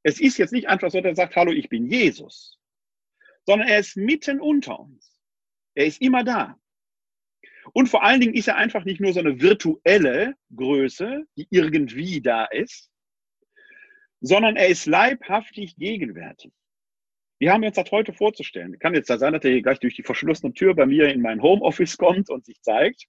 Es 0.03 0.19
ist 0.19 0.37
jetzt 0.37 0.51
nicht 0.51 0.67
einfach 0.67 0.91
so, 0.91 0.99
dass 0.99 1.11
er 1.11 1.15
sagt, 1.15 1.35
hallo, 1.35 1.51
ich 1.51 1.69
bin 1.69 1.87
Jesus, 1.87 2.59
sondern 3.45 3.67
er 3.67 3.79
ist 3.79 3.95
mitten 3.95 4.39
unter 4.39 4.79
uns. 4.79 5.19
Er 5.75 5.85
ist 5.85 6.01
immer 6.01 6.23
da. 6.23 6.57
Und 7.73 7.87
vor 7.87 8.03
allen 8.03 8.19
Dingen 8.19 8.33
ist 8.33 8.47
er 8.47 8.57
einfach 8.57 8.83
nicht 8.85 8.99
nur 8.99 9.13
so 9.13 9.19
eine 9.19 9.39
virtuelle 9.39 10.35
Größe, 10.55 11.25
die 11.37 11.47
irgendwie 11.49 12.21
da 12.21 12.45
ist, 12.45 12.91
sondern 14.19 14.55
er 14.55 14.67
ist 14.67 14.85
leibhaftig 14.85 15.75
gegenwärtig. 15.77 16.51
Wir 17.39 17.53
haben 17.53 17.63
uns 17.63 17.75
das 17.75 17.89
heute 17.91 18.13
vorzustellen. 18.13 18.77
Kann 18.77 18.93
jetzt 18.93 19.09
da 19.09 19.17
sein, 19.17 19.33
dass 19.33 19.43
er 19.43 19.51
hier 19.51 19.63
gleich 19.63 19.79
durch 19.79 19.95
die 19.95 20.03
verschlossene 20.03 20.53
Tür 20.53 20.75
bei 20.75 20.85
mir 20.85 21.11
in 21.11 21.21
mein 21.21 21.41
Homeoffice 21.41 21.97
kommt 21.97 22.29
und 22.29 22.45
sich 22.45 22.61
zeigt. 22.61 23.07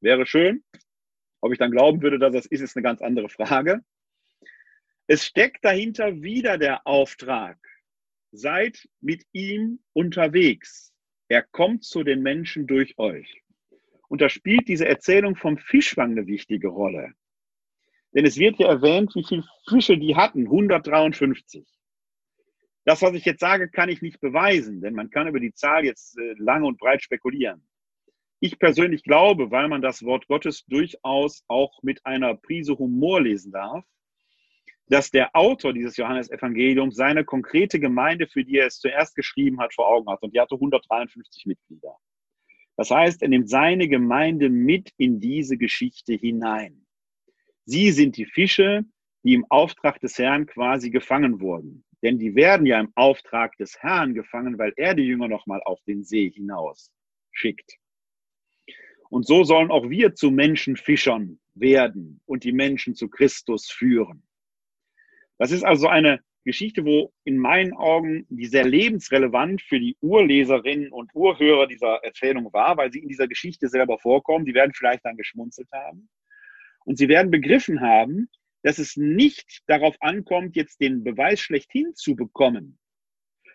Wäre 0.00 0.26
schön. 0.26 0.64
Ob 1.40 1.52
ich 1.52 1.58
dann 1.58 1.70
glauben 1.70 2.02
würde, 2.02 2.18
dass 2.18 2.32
das 2.32 2.46
ist, 2.46 2.60
ist 2.60 2.76
eine 2.76 2.82
ganz 2.82 3.00
andere 3.00 3.28
Frage. 3.28 3.80
Es 5.06 5.24
steckt 5.24 5.64
dahinter 5.64 6.22
wieder 6.22 6.58
der 6.58 6.86
Auftrag. 6.86 7.58
Seid 8.30 8.86
mit 9.00 9.24
ihm 9.32 9.80
unterwegs. 9.92 10.92
Er 11.28 11.42
kommt 11.42 11.84
zu 11.84 12.04
den 12.04 12.22
Menschen 12.22 12.66
durch 12.66 12.98
euch. 12.98 13.42
Und 14.08 14.20
da 14.20 14.28
spielt 14.28 14.68
diese 14.68 14.86
Erzählung 14.86 15.36
vom 15.36 15.58
Fischfang 15.58 16.12
eine 16.12 16.26
wichtige 16.26 16.68
Rolle. 16.68 17.12
Denn 18.14 18.24
es 18.24 18.38
wird 18.38 18.58
ja 18.58 18.68
erwähnt, 18.68 19.14
wie 19.14 19.24
viele 19.24 19.44
Fische 19.68 19.98
die 19.98 20.16
hatten. 20.16 20.44
153. 20.46 21.66
Das, 22.84 23.02
was 23.02 23.12
ich 23.12 23.24
jetzt 23.26 23.40
sage, 23.40 23.68
kann 23.68 23.90
ich 23.90 24.00
nicht 24.00 24.20
beweisen, 24.20 24.80
denn 24.80 24.94
man 24.94 25.10
kann 25.10 25.28
über 25.28 25.40
die 25.40 25.52
Zahl 25.52 25.84
jetzt 25.84 26.18
äh, 26.18 26.34
lange 26.38 26.66
und 26.66 26.78
breit 26.78 27.02
spekulieren. 27.02 27.66
Ich 28.40 28.58
persönlich 28.58 29.02
glaube, 29.02 29.50
weil 29.50 29.68
man 29.68 29.82
das 29.82 30.04
Wort 30.04 30.28
Gottes 30.28 30.64
durchaus 30.66 31.42
auch 31.48 31.82
mit 31.82 32.06
einer 32.06 32.34
Prise 32.34 32.78
Humor 32.78 33.20
lesen 33.20 33.50
darf, 33.50 33.84
dass 34.86 35.10
der 35.10 35.34
Autor 35.34 35.72
dieses 35.72 35.96
Johannesevangeliums 35.96 36.94
seine 36.94 37.24
konkrete 37.24 37.80
Gemeinde, 37.80 38.26
für 38.26 38.44
die 38.44 38.58
er 38.58 38.66
es 38.66 38.78
zuerst 38.78 39.16
geschrieben 39.16 39.60
hat, 39.60 39.74
vor 39.74 39.88
Augen 39.88 40.08
hat. 40.08 40.22
Und 40.22 40.34
die 40.34 40.40
hatte 40.40 40.54
153 40.54 41.46
Mitglieder. 41.46 41.96
Das 42.76 42.90
heißt, 42.90 43.22
er 43.22 43.28
nimmt 43.28 43.50
seine 43.50 43.88
Gemeinde 43.88 44.48
mit 44.48 44.92
in 44.96 45.18
diese 45.18 45.56
Geschichte 45.56 46.14
hinein. 46.14 46.86
Sie 47.64 47.90
sind 47.90 48.16
die 48.16 48.24
Fische, 48.24 48.84
die 49.24 49.34
im 49.34 49.44
Auftrag 49.50 50.00
des 50.00 50.16
Herrn 50.16 50.46
quasi 50.46 50.90
gefangen 50.90 51.40
wurden. 51.40 51.84
Denn 52.02 52.18
die 52.18 52.36
werden 52.36 52.66
ja 52.66 52.78
im 52.78 52.92
Auftrag 52.94 53.56
des 53.56 53.76
Herrn 53.80 54.14
gefangen, 54.14 54.58
weil 54.58 54.72
er 54.76 54.94
die 54.94 55.02
Jünger 55.02 55.26
nochmal 55.26 55.60
auf 55.64 55.82
den 55.82 56.04
See 56.04 56.30
hinaus 56.30 56.92
schickt. 57.32 57.78
Und 59.10 59.26
so 59.26 59.44
sollen 59.44 59.70
auch 59.70 59.88
wir 59.88 60.14
zu 60.14 60.30
Menschenfischern 60.30 61.38
werden 61.54 62.20
und 62.26 62.44
die 62.44 62.52
Menschen 62.52 62.94
zu 62.94 63.08
Christus 63.08 63.70
führen. 63.70 64.22
Das 65.38 65.50
ist 65.50 65.64
also 65.64 65.88
eine 65.88 66.20
Geschichte, 66.44 66.84
wo 66.84 67.12
in 67.24 67.36
meinen 67.36 67.74
Augen 67.74 68.26
die 68.28 68.46
sehr 68.46 68.64
lebensrelevant 68.64 69.62
für 69.62 69.78
die 69.78 69.96
Urleserinnen 70.00 70.92
und 70.92 71.10
Urhörer 71.14 71.66
dieser 71.66 72.02
Erzählung 72.02 72.52
war, 72.52 72.76
weil 72.76 72.92
sie 72.92 73.00
in 73.00 73.08
dieser 73.08 73.28
Geschichte 73.28 73.68
selber 73.68 73.98
vorkommen. 73.98 74.44
Die 74.44 74.54
werden 74.54 74.72
vielleicht 74.74 75.04
dann 75.04 75.16
geschmunzelt 75.16 75.68
haben. 75.72 76.08
Und 76.84 76.96
sie 76.96 77.08
werden 77.08 77.30
begriffen 77.30 77.80
haben, 77.80 78.28
dass 78.62 78.78
es 78.78 78.96
nicht 78.96 79.62
darauf 79.66 79.96
ankommt, 80.00 80.56
jetzt 80.56 80.80
den 80.80 81.04
Beweis 81.04 81.40
schlechthin 81.40 81.94
zu 81.94 82.16
bekommen. 82.16 82.78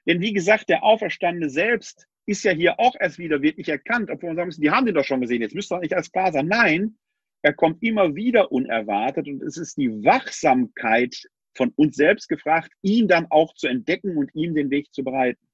Denn 0.06 0.22
wie 0.22 0.34
gesagt, 0.34 0.70
der 0.70 0.84
Auferstandene 0.84 1.50
selbst 1.50 2.08
ist 2.26 2.44
ja 2.44 2.52
hier 2.52 2.80
auch 2.80 2.96
erst 3.00 3.18
wieder 3.18 3.42
wirklich 3.42 3.68
erkannt, 3.70 4.10
obwohl 4.10 4.30
man 4.30 4.38
sagen 4.38 4.48
müssen, 4.48 4.62
die 4.62 4.72
haben 4.72 4.86
den 4.86 4.96
doch 4.96 5.04
schon 5.04 5.22
gesehen, 5.22 5.42
jetzt 5.42 5.56
müsste 5.56 5.76
doch 5.76 5.82
nicht 5.82 5.94
alles 5.94 6.12
klar 6.12 6.32
sein. 6.32 6.48
Nein, 6.48 6.98
er 7.42 7.54
kommt 7.54 7.84
immer 7.84 8.16
wieder 8.16 8.52
unerwartet 8.52 9.28
und 9.28 9.44
es 9.44 9.58
ist 9.58 9.78
die 9.78 9.90
Wachsamkeit 9.90 11.16
von 11.56 11.72
uns 11.76 11.96
selbst 11.96 12.30
gefragt, 12.30 12.72
ihn 12.82 13.08
dann 13.08 13.28
auch 13.30 13.54
zu 13.56 13.68
entdecken 13.68 14.18
und 14.18 14.34
ihm 14.34 14.56
den 14.56 14.70
Weg 14.70 14.94
zu 14.94 15.04
bereiten. 15.04 15.46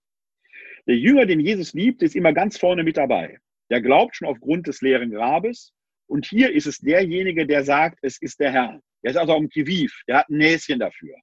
Der 0.88 0.98
Jünger, 0.98 1.26
den 1.26 1.40
Jesus 1.40 1.74
liebt, 1.74 2.02
ist 2.02 2.16
immer 2.16 2.34
ganz 2.34 2.58
vorne 2.58 2.84
mit 2.84 2.98
dabei. 2.98 3.40
Der 3.70 3.82
glaubt 3.82 4.16
schon 4.16 4.28
aufgrund 4.28 4.68
des 4.68 4.82
leeren 4.82 5.12
Grabes. 5.12 5.74
Und 6.08 6.26
hier 6.26 6.52
ist 6.54 6.66
es 6.66 6.80
derjenige, 6.80 7.46
der 7.46 7.64
sagt, 7.64 8.00
es 8.02 8.20
ist 8.22 8.40
der 8.40 8.52
Herr. 8.52 8.82
Er 9.02 9.12
ist 9.12 9.18
also 9.18 9.36
am 9.36 9.50
Kiviv. 9.50 9.94
Der 10.08 10.20
hat 10.20 10.30
ein 10.30 10.38
Näschen 10.38 10.80
dafür. 10.80 11.16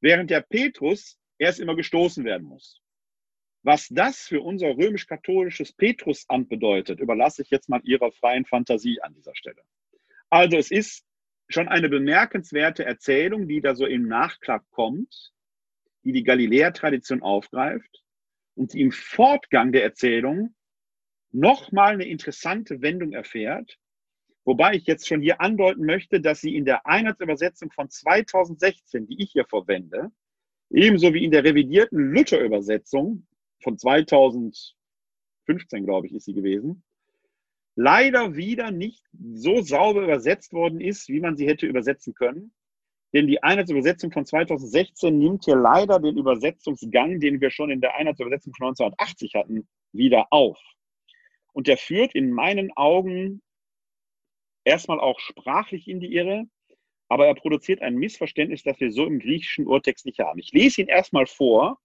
Während 0.00 0.30
der 0.30 0.42
Petrus 0.42 1.18
erst 1.38 1.60
immer 1.60 1.76
gestoßen 1.76 2.24
werden 2.24 2.46
muss. 2.46 2.80
Was 3.64 3.88
das 3.88 4.18
für 4.18 4.42
unser 4.42 4.76
römisch-katholisches 4.76 5.72
Petrusamt 5.72 6.50
bedeutet, 6.50 7.00
überlasse 7.00 7.40
ich 7.40 7.48
jetzt 7.48 7.70
mal 7.70 7.80
Ihrer 7.82 8.12
freien 8.12 8.44
Fantasie 8.44 9.00
an 9.00 9.14
dieser 9.14 9.34
Stelle. 9.34 9.62
Also 10.28 10.58
es 10.58 10.70
ist 10.70 11.06
schon 11.48 11.68
eine 11.68 11.88
bemerkenswerte 11.88 12.84
Erzählung, 12.84 13.48
die 13.48 13.62
da 13.62 13.74
so 13.74 13.86
im 13.86 14.06
Nachklapp 14.06 14.68
kommt, 14.70 15.32
die 16.04 16.12
die 16.12 16.24
Galiläa-Tradition 16.24 17.22
aufgreift 17.22 18.04
und 18.54 18.74
die 18.74 18.82
im 18.82 18.92
Fortgang 18.92 19.72
der 19.72 19.82
Erzählung 19.82 20.54
nochmal 21.32 21.94
eine 21.94 22.06
interessante 22.06 22.82
Wendung 22.82 23.12
erfährt, 23.12 23.78
wobei 24.44 24.74
ich 24.74 24.84
jetzt 24.84 25.08
schon 25.08 25.22
hier 25.22 25.40
andeuten 25.40 25.86
möchte, 25.86 26.20
dass 26.20 26.42
sie 26.42 26.54
in 26.54 26.66
der 26.66 26.86
Einheitsübersetzung 26.86 27.70
von 27.72 27.88
2016, 27.88 29.06
die 29.06 29.22
ich 29.22 29.32
hier 29.32 29.46
verwende, 29.46 30.12
ebenso 30.68 31.14
wie 31.14 31.24
in 31.24 31.30
der 31.30 31.44
revidierten 31.44 32.12
Luther-Übersetzung 32.12 33.26
von 33.64 33.76
2015, 33.76 34.74
glaube 35.84 36.06
ich, 36.06 36.14
ist 36.14 36.26
sie 36.26 36.34
gewesen, 36.34 36.84
leider 37.74 38.36
wieder 38.36 38.70
nicht 38.70 39.02
so 39.12 39.62
sauber 39.62 40.02
übersetzt 40.02 40.52
worden 40.52 40.80
ist, 40.80 41.08
wie 41.08 41.20
man 41.20 41.36
sie 41.36 41.48
hätte 41.48 41.66
übersetzen 41.66 42.14
können. 42.14 42.52
Denn 43.12 43.26
die 43.26 43.42
Einheitsübersetzung 43.42 44.12
von 44.12 44.26
2016 44.26 45.16
nimmt 45.16 45.44
hier 45.44 45.56
leider 45.56 46.00
den 46.00 46.16
Übersetzungsgang, 46.16 47.20
den 47.20 47.40
wir 47.40 47.50
schon 47.50 47.70
in 47.70 47.80
der 47.80 47.94
Einheitsübersetzung 47.94 48.52
von 48.54 48.68
1980 48.68 49.34
hatten, 49.34 49.68
wieder 49.92 50.26
auf. 50.30 50.58
Und 51.52 51.68
der 51.68 51.76
führt 51.76 52.14
in 52.14 52.32
meinen 52.32 52.72
Augen 52.76 53.40
erstmal 54.64 54.98
auch 54.98 55.20
sprachlich 55.20 55.86
in 55.86 56.00
die 56.00 56.12
Irre, 56.14 56.46
aber 57.08 57.26
er 57.26 57.34
produziert 57.34 57.82
ein 57.82 57.94
Missverständnis, 57.94 58.64
das 58.64 58.80
wir 58.80 58.90
so 58.90 59.06
im 59.06 59.20
griechischen 59.20 59.66
Urtext 59.66 60.06
nicht 60.06 60.18
haben. 60.18 60.40
Ich 60.40 60.52
lese 60.52 60.80
ihn 60.80 60.88
erstmal 60.88 61.26
vor 61.26 61.78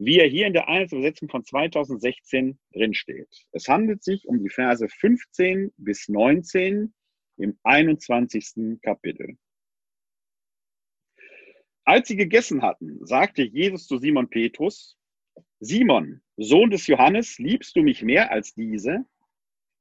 wie 0.00 0.18
er 0.18 0.26
hier 0.26 0.46
in 0.46 0.54
der 0.54 0.66
Einheitsübersetzung 0.66 1.28
von 1.28 1.44
2016 1.44 2.58
drinsteht. 2.72 3.28
Es 3.52 3.68
handelt 3.68 4.02
sich 4.02 4.26
um 4.26 4.42
die 4.42 4.48
Verse 4.48 4.88
15 4.88 5.72
bis 5.76 6.08
19 6.08 6.94
im 7.36 7.58
21. 7.64 8.80
Kapitel. 8.82 9.36
Als 11.84 12.08
sie 12.08 12.16
gegessen 12.16 12.62
hatten, 12.62 13.04
sagte 13.04 13.42
Jesus 13.42 13.86
zu 13.86 13.98
Simon 13.98 14.30
Petrus, 14.30 14.96
Simon, 15.58 16.22
Sohn 16.38 16.70
des 16.70 16.86
Johannes, 16.86 17.38
liebst 17.38 17.76
du 17.76 17.82
mich 17.82 18.02
mehr 18.02 18.32
als 18.32 18.54
diese? 18.54 19.04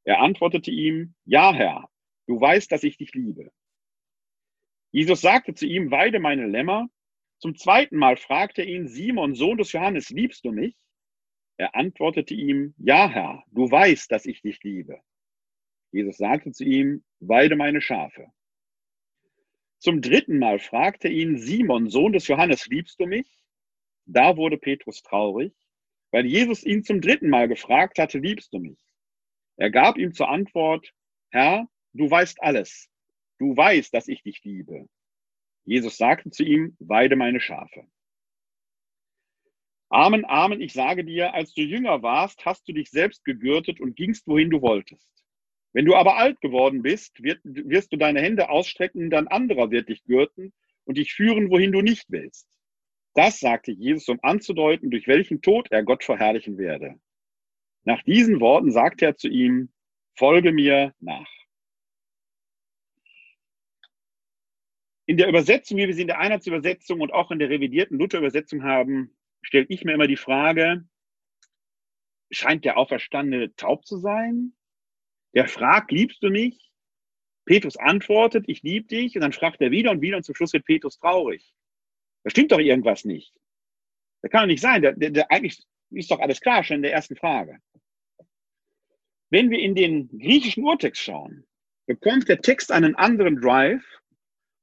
Er 0.03 0.20
antwortete 0.20 0.70
ihm, 0.70 1.15
Ja, 1.24 1.53
Herr, 1.53 1.89
du 2.28 2.41
weißt, 2.41 2.70
dass 2.74 2.84
ich 2.84 2.97
dich 2.97 3.13
liebe. 3.13 3.51
Jesus 4.91 5.22
sagte 5.22 5.53
zu 5.53 5.65
ihm, 5.65 5.91
Weide 5.91 6.20
meine 6.20 6.45
Lämmer. 6.45 6.89
Zum 7.39 7.55
zweiten 7.55 7.95
Mal 7.95 8.17
fragte 8.17 8.63
ihn, 8.63 8.87
Simon, 8.87 9.33
Sohn 9.33 9.57
des 9.57 9.71
Johannes, 9.71 10.09
liebst 10.09 10.43
du 10.43 10.51
mich? 10.51 10.75
Er 11.57 11.73
antwortete 11.75 12.33
ihm, 12.33 12.73
ja, 12.77 13.09
Herr, 13.09 13.43
du 13.51 13.69
weißt, 13.71 14.11
dass 14.11 14.25
ich 14.25 14.41
dich 14.41 14.61
liebe. 14.61 14.99
Jesus 15.91 16.17
sagte 16.17 16.51
zu 16.51 16.65
ihm, 16.65 17.03
weide 17.19 17.55
meine 17.55 17.81
Schafe. 17.81 18.27
Zum 19.79 20.01
dritten 20.01 20.37
Mal 20.37 20.59
fragte 20.59 21.07
ihn, 21.07 21.37
Simon, 21.37 21.89
Sohn 21.89 22.11
des 22.11 22.27
Johannes, 22.27 22.67
liebst 22.67 22.99
du 22.99 23.05
mich? 23.05 23.27
Da 24.05 24.35
wurde 24.35 24.57
Petrus 24.57 25.01
traurig, 25.01 25.53
weil 26.11 26.25
Jesus 26.25 26.65
ihn 26.65 26.83
zum 26.83 26.99
dritten 26.99 27.29
Mal 27.29 27.47
gefragt 27.47 27.99
hatte, 27.99 28.19
liebst 28.19 28.51
du 28.53 28.59
mich? 28.59 28.79
Er 29.55 29.71
gab 29.71 29.97
ihm 29.97 30.13
zur 30.13 30.27
Antwort, 30.29 30.93
Herr, 31.29 31.67
du 31.93 32.09
weißt 32.09 32.41
alles. 32.41 32.89
Du 33.37 33.55
weißt, 33.55 33.93
dass 33.93 34.09
ich 34.09 34.23
dich 34.23 34.43
liebe. 34.43 34.89
Jesus 35.70 35.97
sagte 35.97 36.32
zu 36.32 36.43
ihm, 36.43 36.76
weide 36.80 37.15
meine 37.15 37.39
Schafe. 37.39 37.86
Amen, 39.89 40.26
Amen, 40.26 40.61
ich 40.61 40.74
sage 40.74 41.05
dir, 41.05 41.36
als 41.36 41.53
du 41.53 41.61
jünger 41.61 42.01
warst, 42.01 42.43
hast 42.43 42.67
du 42.67 42.74
dich 42.74 42.89
selbst 42.89 43.24
gegürtet 43.24 43.80
und 43.80 43.95
gingst, 43.95 44.26
wohin 44.26 44.49
du 44.49 44.63
wolltest. 44.63 45.13
Wenn 45.72 45.86
du 45.86 45.93
aber 45.93 46.17
alt 46.17 46.41
geworden 46.41 46.82
bist, 46.82 47.22
wirst 47.22 47.93
du 47.93 47.97
deine 47.97 48.20
Hände 48.20 48.49
ausstrecken, 48.49 49.11
dann 49.11 49.28
anderer 49.28 49.70
wird 49.70 49.89
dich 49.89 50.03
gürten 50.05 50.53
und 50.86 50.97
dich 50.97 51.13
führen, 51.13 51.51
wohin 51.51 51.72
du 51.72 51.82
nicht 51.82 52.05
willst. 52.09 52.47
Das 53.13 53.39
sagte 53.39 53.72
Jesus, 53.72 54.09
um 54.09 54.17
anzudeuten, 54.24 54.89
durch 54.89 55.07
welchen 55.07 55.43
Tod 55.43 55.67
er 55.70 55.84
Gott 55.84 56.03
verherrlichen 56.03 56.57
werde. 56.57 56.99
Nach 57.84 58.01
diesen 58.01 58.39
Worten 58.39 58.72
sagte 58.72 59.05
er 59.05 59.17
zu 59.17 59.28
ihm, 59.28 59.70
folge 60.15 60.51
mir 60.51 60.95
nach. 60.99 61.30
In 65.10 65.18
der 65.18 65.28
Übersetzung, 65.28 65.80
wie 65.80 65.88
wir 65.88 65.95
sie 65.95 66.03
in 66.03 66.07
der 66.07 66.20
Einheitsübersetzung 66.20 67.01
und 67.01 67.12
auch 67.12 67.32
in 67.32 67.39
der 67.39 67.49
revidierten 67.49 67.97
Luther-Übersetzung 67.97 68.62
haben, 68.62 69.18
stelle 69.41 69.66
ich 69.68 69.84
mir 69.84 69.93
immer 69.93 70.05
die 70.05 70.16
Frage, 70.16 70.88
scheint 72.30 72.64
der 72.64 72.78
Auferstandene 72.78 73.55
taub 73.55 73.88
zu 73.88 73.97
sein? 73.97 74.54
Der 75.33 75.47
fragt, 75.47 75.92
liebst 75.92 76.21
du 76.21 76.29
mich? 76.29 76.71
Petrus 77.46 77.75
antwortet, 77.75 78.46
ich 78.47 78.62
liebe 78.62 78.86
dich. 78.86 79.16
Und 79.16 79.21
dann 79.21 79.33
fragt 79.33 79.59
er 79.62 79.71
wieder 79.71 79.89
und 79.89 80.01
wieder 80.01 80.16
und 80.16 80.21
zum 80.21 80.36
Schluss 80.36 80.54
wird 80.54 80.66
Petrus 80.66 81.00
traurig. 81.00 81.55
Da 82.24 82.29
stimmt 82.29 82.51
doch 82.51 82.59
irgendwas 82.59 83.04
nicht. 83.04 83.33
Das 84.21 84.29
kann 84.29 84.42
doch 84.42 84.47
nicht 84.54 84.62
sein. 84.62 84.83
Der, 84.83 84.93
der, 84.93 85.09
der, 85.09 85.32
eigentlich 85.32 85.66
ist 85.89 86.12
doch 86.12 86.20
alles 86.20 86.39
klar 86.39 86.63
schon 86.63 86.75
in 86.75 86.83
der 86.83 86.93
ersten 86.93 87.16
Frage. 87.16 87.58
Wenn 89.32 89.50
wir 89.50 89.58
in 89.58 89.74
den 89.74 90.08
griechischen 90.20 90.66
Urtext 90.66 91.01
schauen, 91.01 91.47
bekommt 91.88 92.29
der 92.29 92.42
Text 92.43 92.71
einen 92.71 92.93
anderen 92.93 93.42
Drive 93.42 93.99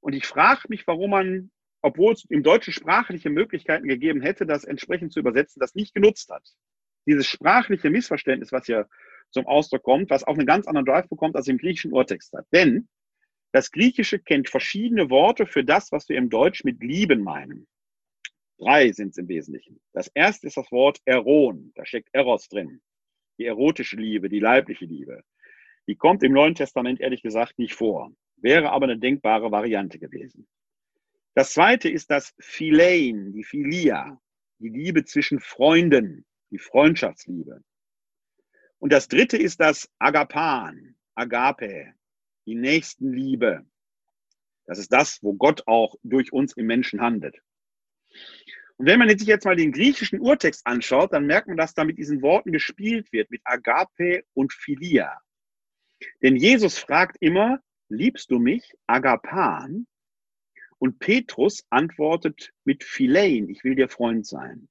und 0.06 0.12
ich 0.12 0.24
frage 0.24 0.68
mich, 0.68 0.86
warum 0.86 1.10
man, 1.10 1.50
obwohl 1.82 2.12
es 2.12 2.24
im 2.26 2.44
Deutschen 2.44 2.72
sprachliche 2.72 3.28
Möglichkeiten 3.28 3.88
gegeben 3.88 4.20
hätte, 4.20 4.46
das 4.46 4.62
entsprechend 4.62 5.12
zu 5.12 5.18
übersetzen, 5.18 5.58
das 5.58 5.74
nicht 5.74 5.94
genutzt 5.94 6.30
hat. 6.30 6.48
Dieses 7.08 7.26
sprachliche 7.26 7.90
Missverständnis, 7.90 8.52
was 8.52 8.66
hier 8.66 8.88
zum 9.30 9.48
Ausdruck 9.48 9.82
kommt, 9.82 10.10
was 10.10 10.22
auch 10.22 10.34
einen 10.34 10.46
ganz 10.46 10.68
anderen 10.68 10.86
Drive 10.86 11.08
bekommt, 11.08 11.34
als 11.34 11.48
im 11.48 11.58
griechischen 11.58 11.92
Urtext 11.92 12.32
hat. 12.34 12.46
Denn 12.52 12.86
das 13.50 13.72
Griechische 13.72 14.20
kennt 14.20 14.48
verschiedene 14.48 15.10
Worte 15.10 15.44
für 15.44 15.64
das, 15.64 15.90
was 15.90 16.08
wir 16.08 16.18
im 16.18 16.30
Deutsch 16.30 16.62
mit 16.62 16.80
lieben 16.84 17.24
meinen. 17.24 17.66
Drei 18.58 18.92
sind 18.92 19.08
es 19.08 19.18
im 19.18 19.26
Wesentlichen. 19.26 19.80
Das 19.92 20.06
erste 20.14 20.46
ist 20.46 20.56
das 20.56 20.70
Wort 20.70 21.00
Eron. 21.04 21.72
Da 21.74 21.84
steckt 21.84 22.10
Eros 22.12 22.46
drin. 22.46 22.80
Die 23.38 23.46
erotische 23.46 23.96
Liebe, 23.96 24.28
die 24.28 24.38
leibliche 24.38 24.84
Liebe. 24.84 25.24
Die 25.88 25.96
kommt 25.96 26.22
im 26.22 26.32
Neuen 26.32 26.54
Testament 26.54 27.00
ehrlich 27.00 27.22
gesagt 27.22 27.58
nicht 27.58 27.74
vor. 27.74 28.12
Wäre 28.36 28.70
aber 28.70 28.84
eine 28.84 28.98
denkbare 28.98 29.50
Variante 29.50 29.98
gewesen. 29.98 30.46
Das 31.34 31.52
zweite 31.52 31.88
ist 31.88 32.10
das 32.10 32.34
Philein, 32.38 33.32
die 33.32 33.44
Philia, 33.44 34.20
die 34.58 34.68
Liebe 34.68 35.04
zwischen 35.04 35.40
Freunden, 35.40 36.24
die 36.50 36.58
Freundschaftsliebe. 36.58 37.62
Und 38.78 38.92
das 38.92 39.08
dritte 39.08 39.36
ist 39.36 39.60
das 39.60 39.90
Agapan, 39.98 40.96
Agape, 41.14 41.94
die 42.46 42.54
Nächstenliebe. 42.54 43.66
Das 44.66 44.78
ist 44.78 44.92
das, 44.92 45.22
wo 45.22 45.34
Gott 45.34 45.66
auch 45.66 45.96
durch 46.02 46.32
uns 46.32 46.52
im 46.54 46.66
Menschen 46.66 47.00
handelt. 47.00 47.40
Und 48.76 48.86
wenn 48.86 48.98
man 48.98 49.08
sich 49.08 49.26
jetzt 49.26 49.44
mal 49.44 49.56
den 49.56 49.72
griechischen 49.72 50.20
Urtext 50.20 50.66
anschaut, 50.66 51.12
dann 51.12 51.26
merkt 51.26 51.48
man, 51.48 51.56
dass 51.56 51.74
da 51.74 51.84
mit 51.84 51.98
diesen 51.98 52.20
Worten 52.20 52.52
gespielt 52.52 53.10
wird, 53.12 53.30
mit 53.30 53.40
Agape 53.44 54.24
und 54.34 54.52
Philia. 54.52 55.20
Denn 56.22 56.36
Jesus 56.36 56.78
fragt 56.78 57.16
immer, 57.20 57.62
liebst 57.88 58.30
du 58.30 58.38
mich, 58.38 58.72
Agapan? 58.86 59.86
Und 60.78 60.98
Petrus 60.98 61.64
antwortet 61.70 62.52
mit 62.64 62.84
Philein, 62.84 63.48
ich 63.48 63.64
will 63.64 63.74
dir 63.74 63.88
Freund 63.88 64.26
sein. 64.26 64.68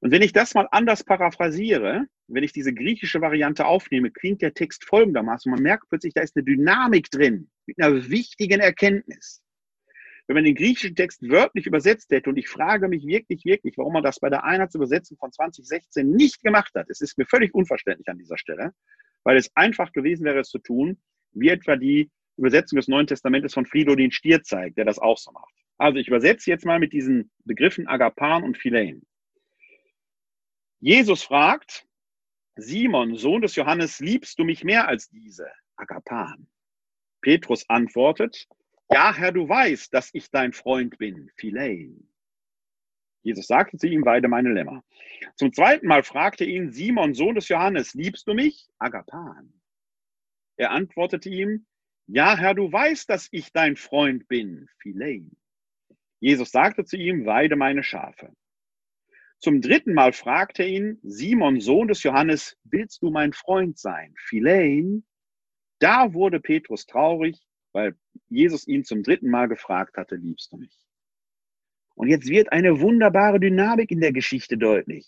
Und 0.00 0.10
wenn 0.10 0.20
ich 0.20 0.34
das 0.34 0.54
mal 0.54 0.68
anders 0.70 1.02
paraphrasiere, 1.02 2.06
wenn 2.28 2.44
ich 2.44 2.52
diese 2.52 2.74
griechische 2.74 3.22
Variante 3.22 3.64
aufnehme, 3.64 4.10
klingt 4.10 4.42
der 4.42 4.52
Text 4.52 4.84
folgendermaßen. 4.84 5.50
Man 5.50 5.62
merkt 5.62 5.88
plötzlich, 5.88 6.12
da 6.12 6.20
ist 6.20 6.36
eine 6.36 6.44
Dynamik 6.44 7.10
drin, 7.10 7.50
mit 7.66 7.80
einer 7.80 8.08
wichtigen 8.10 8.60
Erkenntnis. 8.60 9.42
Wenn 10.26 10.34
man 10.34 10.44
den 10.44 10.54
griechischen 10.54 10.94
Text 10.94 11.22
wörtlich 11.28 11.66
übersetzt 11.66 12.10
hätte, 12.10 12.30
und 12.30 12.36
ich 12.36 12.48
frage 12.48 12.88
mich 12.88 13.06
wirklich, 13.06 13.44
wirklich, 13.44 13.76
warum 13.76 13.94
man 13.94 14.02
das 14.02 14.20
bei 14.20 14.30
der 14.30 14.44
Einheitsübersetzung 14.44 15.18
von 15.18 15.32
2016 15.32 16.10
nicht 16.10 16.42
gemacht 16.42 16.74
hat, 16.74 16.88
es 16.88 17.00
ist 17.00 17.18
mir 17.18 17.26
völlig 17.26 17.54
unverständlich 17.54 18.08
an 18.08 18.18
dieser 18.18 18.38
Stelle, 18.38 18.72
weil 19.22 19.36
es 19.36 19.50
einfach 19.54 19.92
gewesen 19.92 20.24
wäre, 20.24 20.40
es 20.40 20.48
zu 20.48 20.58
tun, 20.58 20.98
wie 21.32 21.48
etwa 21.48 21.76
die 21.76 22.10
Übersetzung 22.36 22.76
des 22.76 22.88
Neuen 22.88 23.06
Testamentes 23.06 23.54
von 23.54 23.66
Fridolin 23.66 24.10
Stier 24.10 24.42
zeigt, 24.42 24.76
der 24.78 24.84
das 24.84 24.98
auch 24.98 25.18
so 25.18 25.30
macht. 25.32 25.54
Also 25.78 25.98
ich 25.98 26.08
übersetze 26.08 26.50
jetzt 26.50 26.64
mal 26.64 26.78
mit 26.78 26.92
diesen 26.92 27.30
Begriffen 27.44 27.86
Agapan 27.88 28.44
und 28.44 28.58
Philein. 28.58 29.02
Jesus 30.80 31.22
fragt, 31.22 31.86
Simon, 32.56 33.16
Sohn 33.16 33.42
des 33.42 33.56
Johannes, 33.56 34.00
liebst 34.00 34.38
du 34.38 34.44
mich 34.44 34.62
mehr 34.64 34.86
als 34.86 35.08
diese? 35.08 35.50
Agapan. 35.76 36.46
Petrus 37.20 37.68
antwortet, 37.68 38.46
ja, 38.90 39.14
Herr, 39.14 39.32
du 39.32 39.48
weißt, 39.48 39.92
dass 39.92 40.10
ich 40.12 40.30
dein 40.30 40.52
Freund 40.52 40.98
bin, 40.98 41.30
Philein. 41.36 42.08
Jesus 43.22 43.46
sagte 43.46 43.78
zu 43.78 43.88
ihm, 43.88 44.04
weide 44.04 44.28
meine 44.28 44.52
Lämmer. 44.52 44.84
Zum 45.36 45.52
zweiten 45.52 45.86
Mal 45.86 46.02
fragte 46.02 46.44
ihn 46.44 46.70
Simon, 46.70 47.14
Sohn 47.14 47.34
des 47.34 47.48
Johannes, 47.48 47.94
liebst 47.94 48.28
du 48.28 48.34
mich? 48.34 48.68
Agapan. 48.78 49.52
Er 50.56 50.70
antwortete 50.70 51.30
ihm, 51.30 51.66
ja, 52.06 52.36
Herr, 52.36 52.54
du 52.54 52.70
weißt, 52.70 53.08
dass 53.08 53.28
ich 53.30 53.52
dein 53.52 53.76
Freund 53.76 54.28
bin, 54.28 54.68
Philein. 54.78 55.30
Jesus 56.20 56.50
sagte 56.50 56.84
zu 56.84 56.96
ihm, 56.96 57.26
weide 57.26 57.56
meine 57.56 57.82
Schafe. 57.82 58.32
Zum 59.38 59.60
dritten 59.60 59.92
Mal 59.92 60.12
fragte 60.12 60.64
ihn, 60.64 60.98
Simon, 61.02 61.60
Sohn 61.60 61.88
des 61.88 62.02
Johannes, 62.02 62.56
willst 62.64 63.02
du 63.02 63.10
mein 63.10 63.32
Freund 63.32 63.78
sein? 63.78 64.14
Philein. 64.18 65.04
Da 65.80 66.14
wurde 66.14 66.40
Petrus 66.40 66.86
traurig, 66.86 67.46
weil 67.72 67.94
Jesus 68.28 68.66
ihn 68.66 68.84
zum 68.84 69.02
dritten 69.02 69.28
Mal 69.28 69.48
gefragt 69.48 69.96
hatte, 69.96 70.16
liebst 70.16 70.52
du 70.52 70.56
mich? 70.56 70.74
Und 71.94 72.08
jetzt 72.08 72.28
wird 72.28 72.52
eine 72.52 72.80
wunderbare 72.80 73.38
Dynamik 73.38 73.90
in 73.90 74.00
der 74.00 74.12
Geschichte 74.12 74.56
deutlich. 74.56 75.06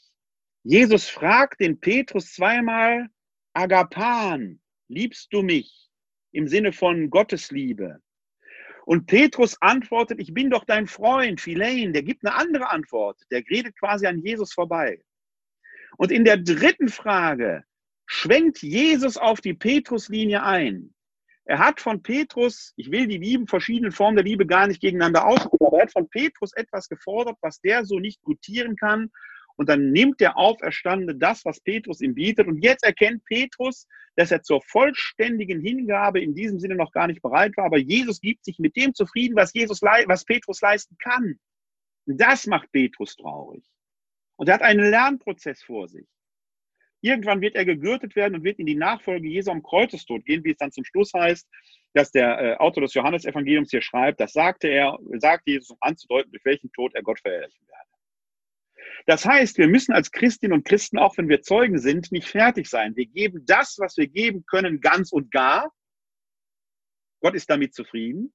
Jesus 0.62 1.08
fragt 1.08 1.60
den 1.60 1.80
Petrus 1.80 2.32
zweimal, 2.34 3.08
Agapan, 3.54 4.60
liebst 4.88 5.32
du 5.32 5.42
mich? 5.42 5.85
Im 6.36 6.48
Sinne 6.48 6.74
von 6.74 7.08
Gottesliebe. 7.08 7.98
Und 8.84 9.06
Petrus 9.06 9.56
antwortet, 9.62 10.20
ich 10.20 10.34
bin 10.34 10.50
doch 10.50 10.64
dein 10.64 10.86
Freund, 10.86 11.40
Philein. 11.40 11.94
Der 11.94 12.02
gibt 12.02 12.26
eine 12.26 12.34
andere 12.34 12.70
Antwort. 12.70 13.18
Der 13.30 13.42
redet 13.50 13.78
quasi 13.78 14.06
an 14.06 14.20
Jesus 14.20 14.52
vorbei. 14.52 15.00
Und 15.96 16.12
in 16.12 16.26
der 16.26 16.36
dritten 16.36 16.90
Frage 16.90 17.64
schwenkt 18.04 18.62
Jesus 18.62 19.16
auf 19.16 19.40
die 19.40 19.54
Petruslinie 19.54 20.42
ein. 20.42 20.94
Er 21.46 21.58
hat 21.58 21.80
von 21.80 22.02
Petrus, 22.02 22.74
ich 22.76 22.90
will 22.90 23.06
die 23.06 23.16
lieben 23.16 23.46
verschiedenen 23.46 23.92
Formen 23.92 24.16
der 24.16 24.24
Liebe 24.26 24.46
gar 24.46 24.66
nicht 24.66 24.82
gegeneinander 24.82 25.26
ausrufen, 25.26 25.66
aber 25.66 25.78
er 25.78 25.82
hat 25.84 25.92
von 25.92 26.08
Petrus 26.10 26.52
etwas 26.52 26.90
gefordert, 26.90 27.38
was 27.40 27.62
der 27.62 27.86
so 27.86 27.98
nicht 27.98 28.20
gutieren 28.22 28.76
kann. 28.76 29.10
Und 29.56 29.68
dann 29.68 29.90
nimmt 29.90 30.20
der 30.20 30.36
Auferstandene 30.36 31.16
das, 31.16 31.44
was 31.44 31.60
Petrus 31.60 32.00
ihm 32.00 32.14
bietet. 32.14 32.46
Und 32.46 32.62
jetzt 32.62 32.84
erkennt 32.84 33.24
Petrus, 33.24 33.86
dass 34.14 34.30
er 34.30 34.42
zur 34.42 34.60
vollständigen 34.62 35.60
Hingabe 35.60 36.20
in 36.20 36.34
diesem 36.34 36.58
Sinne 36.58 36.74
noch 36.74 36.92
gar 36.92 37.06
nicht 37.06 37.22
bereit 37.22 37.56
war. 37.56 37.64
Aber 37.64 37.78
Jesus 37.78 38.20
gibt 38.20 38.44
sich 38.44 38.58
mit 38.58 38.76
dem 38.76 38.94
zufrieden, 38.94 39.34
was, 39.36 39.54
Jesus, 39.54 39.80
was 39.82 40.24
Petrus 40.24 40.60
leisten 40.60 40.96
kann. 40.98 41.38
Und 42.06 42.20
das 42.20 42.46
macht 42.46 42.70
Petrus 42.72 43.16
traurig. 43.16 43.64
Und 44.36 44.48
er 44.48 44.54
hat 44.54 44.62
einen 44.62 44.90
Lernprozess 44.90 45.62
vor 45.62 45.88
sich. 45.88 46.06
Irgendwann 47.00 47.40
wird 47.40 47.54
er 47.54 47.64
gegürtet 47.64 48.16
werden 48.16 48.34
und 48.34 48.44
wird 48.44 48.58
in 48.58 48.66
die 48.66 48.74
Nachfolge 48.74 49.28
Jesu 49.28 49.50
am 49.50 49.62
Kreuzestod 49.62 50.24
gehen, 50.24 50.44
wie 50.44 50.50
es 50.50 50.56
dann 50.56 50.72
zum 50.72 50.84
Schluss 50.84 51.12
heißt, 51.14 51.46
dass 51.92 52.10
der 52.10 52.38
äh, 52.38 52.56
Autor 52.56 52.82
des 52.82 52.94
Johannesevangeliums 52.94 53.70
hier 53.70 53.82
schreibt, 53.82 54.20
das 54.20 54.32
sagte 54.32 54.68
er, 54.68 54.98
sagt 55.18 55.46
Jesus, 55.46 55.70
um 55.70 55.78
anzudeuten, 55.80 56.30
durch 56.32 56.44
welchen 56.44 56.70
Tod 56.72 56.94
er 56.94 57.02
Gott 57.02 57.20
verherrlichen 57.20 57.66
werde. 57.68 57.85
Das 59.06 59.24
heißt, 59.24 59.58
wir 59.58 59.68
müssen 59.68 59.92
als 59.92 60.10
Christinnen 60.10 60.52
und 60.52 60.64
Christen, 60.64 60.98
auch 60.98 61.16
wenn 61.16 61.28
wir 61.28 61.42
Zeugen 61.42 61.78
sind, 61.78 62.10
nicht 62.10 62.28
fertig 62.28 62.68
sein. 62.68 62.96
Wir 62.96 63.06
geben 63.06 63.44
das, 63.46 63.76
was 63.78 63.96
wir 63.96 64.08
geben 64.08 64.44
können, 64.46 64.80
ganz 64.80 65.12
und 65.12 65.30
gar. 65.30 65.70
Gott 67.20 67.34
ist 67.34 67.48
damit 67.48 67.74
zufrieden, 67.74 68.32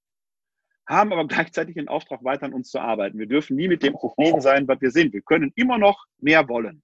haben 0.88 1.12
aber 1.12 1.28
gleichzeitig 1.28 1.76
den 1.76 1.88
Auftrag, 1.88 2.24
weiter 2.24 2.46
an 2.46 2.54
uns 2.54 2.70
zu 2.70 2.80
arbeiten. 2.80 3.20
Wir 3.20 3.28
dürfen 3.28 3.56
nie 3.56 3.68
mit 3.68 3.84
dem 3.84 3.96
zufrieden 4.00 4.42
sein, 4.42 4.68
was 4.68 4.80
wir 4.82 4.92
sind. 4.92 5.14
Wir 5.14 5.22
können 5.22 5.52
immer 5.56 5.78
noch 5.78 6.06
mehr 6.20 6.48
wollen 6.48 6.82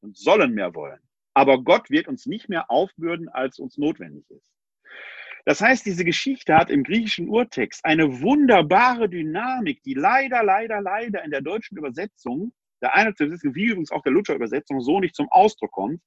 und 0.00 0.16
sollen 0.16 0.52
mehr 0.52 0.74
wollen. 0.74 1.00
Aber 1.34 1.62
Gott 1.62 1.88
wird 1.90 2.08
uns 2.08 2.26
nicht 2.26 2.48
mehr 2.48 2.70
aufbürden, 2.70 3.28
als 3.28 3.58
uns 3.58 3.78
notwendig 3.78 4.28
ist. 4.30 4.50
Das 5.44 5.60
heißt, 5.60 5.86
diese 5.86 6.04
Geschichte 6.04 6.54
hat 6.54 6.70
im 6.70 6.82
griechischen 6.84 7.28
Urtext 7.28 7.84
eine 7.84 8.20
wunderbare 8.20 9.08
Dynamik, 9.08 9.82
die 9.84 9.94
leider, 9.94 10.42
leider, 10.42 10.80
leider 10.80 11.24
in 11.24 11.30
der 11.30 11.40
deutschen 11.40 11.78
Übersetzung, 11.78 12.52
der 12.82 12.94
Einheitsübersetzung, 12.94 13.54
wie 13.54 13.66
übrigens 13.66 13.92
auch 13.92 14.02
der 14.02 14.12
Luther-Übersetzung, 14.12 14.80
so 14.80 15.00
nicht 15.00 15.14
zum 15.14 15.28
Ausdruck 15.30 15.72
kommt. 15.72 16.02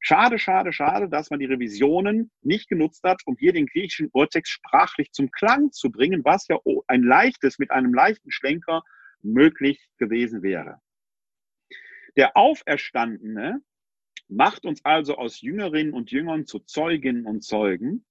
Schade, 0.00 0.38
schade, 0.38 0.72
schade, 0.72 1.08
dass 1.08 1.30
man 1.30 1.40
die 1.40 1.46
Revisionen 1.46 2.30
nicht 2.42 2.68
genutzt 2.68 3.02
hat, 3.02 3.20
um 3.26 3.36
hier 3.36 3.52
den 3.52 3.66
griechischen 3.66 4.10
Urtext 4.12 4.52
sprachlich 4.52 5.10
zum 5.12 5.30
Klang 5.30 5.72
zu 5.72 5.90
bringen, 5.90 6.24
was 6.24 6.46
ja 6.48 6.58
ein 6.86 7.02
leichtes, 7.02 7.58
mit 7.58 7.70
einem 7.72 7.92
leichten 7.92 8.30
Schlenker 8.30 8.82
möglich 9.22 9.88
gewesen 9.98 10.42
wäre. 10.42 10.80
Der 12.16 12.36
Auferstandene 12.36 13.60
macht 14.28 14.66
uns 14.66 14.84
also 14.84 15.16
aus 15.16 15.40
Jüngerinnen 15.40 15.92
und 15.92 16.10
Jüngern 16.10 16.46
zu 16.46 16.60
Zeuginnen 16.60 17.26
und 17.26 17.42
Zeugen. 17.42 18.04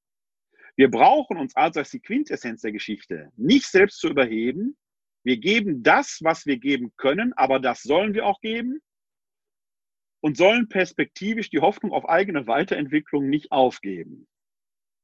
Wir 0.75 0.91
brauchen 0.91 1.37
uns 1.37 1.55
also 1.55 1.79
als 1.79 1.91
die 1.91 1.99
Quintessenz 1.99 2.61
der 2.61 2.71
Geschichte 2.71 3.31
nicht 3.35 3.65
selbst 3.65 3.99
zu 3.99 4.09
überheben. 4.09 4.77
Wir 5.27 5.35
geben 5.35 5.83
das, 5.83 6.19
was 6.23 6.45
wir 6.45 6.57
geben 6.57 6.93
können, 6.95 7.33
aber 7.33 7.59
das 7.59 7.83
sollen 7.83 8.13
wir 8.13 8.25
auch 8.25 8.39
geben 8.39 8.79
und 10.21 10.37
sollen 10.37 10.69
perspektivisch 10.69 11.49
die 11.49 11.59
Hoffnung 11.59 11.91
auf 11.91 12.07
eigene 12.07 12.47
Weiterentwicklung 12.47 13.27
nicht 13.27 13.51
aufgeben. 13.51 14.25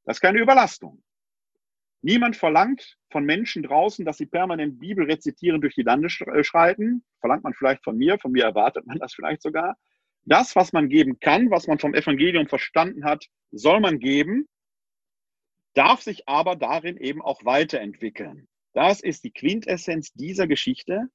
Das 0.05 0.15
ist 0.15 0.21
keine 0.21 0.39
Überlastung. 0.39 1.03
Niemand 2.01 2.37
verlangt 2.37 2.97
von 3.11 3.25
Menschen 3.25 3.63
draußen, 3.63 4.05
dass 4.05 4.15
sie 4.15 4.25
permanent 4.25 4.79
Bibel 4.79 5.03
rezitieren 5.03 5.59
durch 5.59 5.75
die 5.75 5.83
Lande 5.83 6.07
äh, 6.07 6.43
schreiten. 6.45 7.03
Verlangt 7.19 7.43
man 7.43 7.53
vielleicht 7.53 7.83
von 7.83 7.97
mir, 7.97 8.17
von 8.17 8.31
mir 8.31 8.45
erwartet 8.45 8.87
man 8.87 8.99
das 8.99 9.13
vielleicht 9.13 9.41
sogar. 9.41 9.75
Das, 10.23 10.55
was 10.55 10.71
man 10.71 10.87
geben 10.87 11.19
kann, 11.19 11.51
was 11.51 11.67
man 11.67 11.79
vom 11.79 11.93
Evangelium 11.93 12.47
verstanden 12.47 13.03
hat, 13.03 13.25
soll 13.51 13.81
man 13.81 13.99
geben, 13.99 14.47
darf 15.73 16.01
sich 16.01 16.29
aber 16.29 16.55
darin 16.55 16.95
eben 16.95 17.21
auch 17.21 17.43
weiterentwickeln. 17.43 18.47
Das 18.73 19.01
ist 19.01 19.23
die 19.23 19.31
Quintessenz 19.31 20.11
dieser 20.13 20.47
Geschichte. 20.47 21.07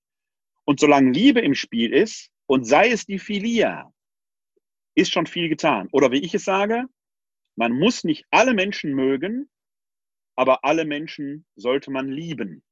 Und 0.64 0.80
solange 0.80 1.12
Liebe 1.12 1.40
im 1.40 1.55
Spiel 1.55 1.93
ist, 1.93 2.30
und 2.47 2.64
sei 2.64 2.90
es 2.90 3.05
die 3.05 3.18
Philia, 3.18 3.93
ist 4.94 5.12
schon 5.12 5.26
viel 5.26 5.48
getan. 5.48 5.89
Oder 5.93 6.10
wie 6.12 6.24
ich 6.24 6.35
es 6.35 6.44
sage, 6.44 6.86
man 7.56 7.72
muss 7.72 8.05
nicht 8.05 8.24
alle 8.30 8.55
Menschen 8.55 8.94
mögen, 8.94 9.51
aber 10.36 10.64
alle 10.64 10.85
Menschen 10.85 11.44
sollte 11.56 11.90
man 11.90 12.09
lieben. 12.09 12.62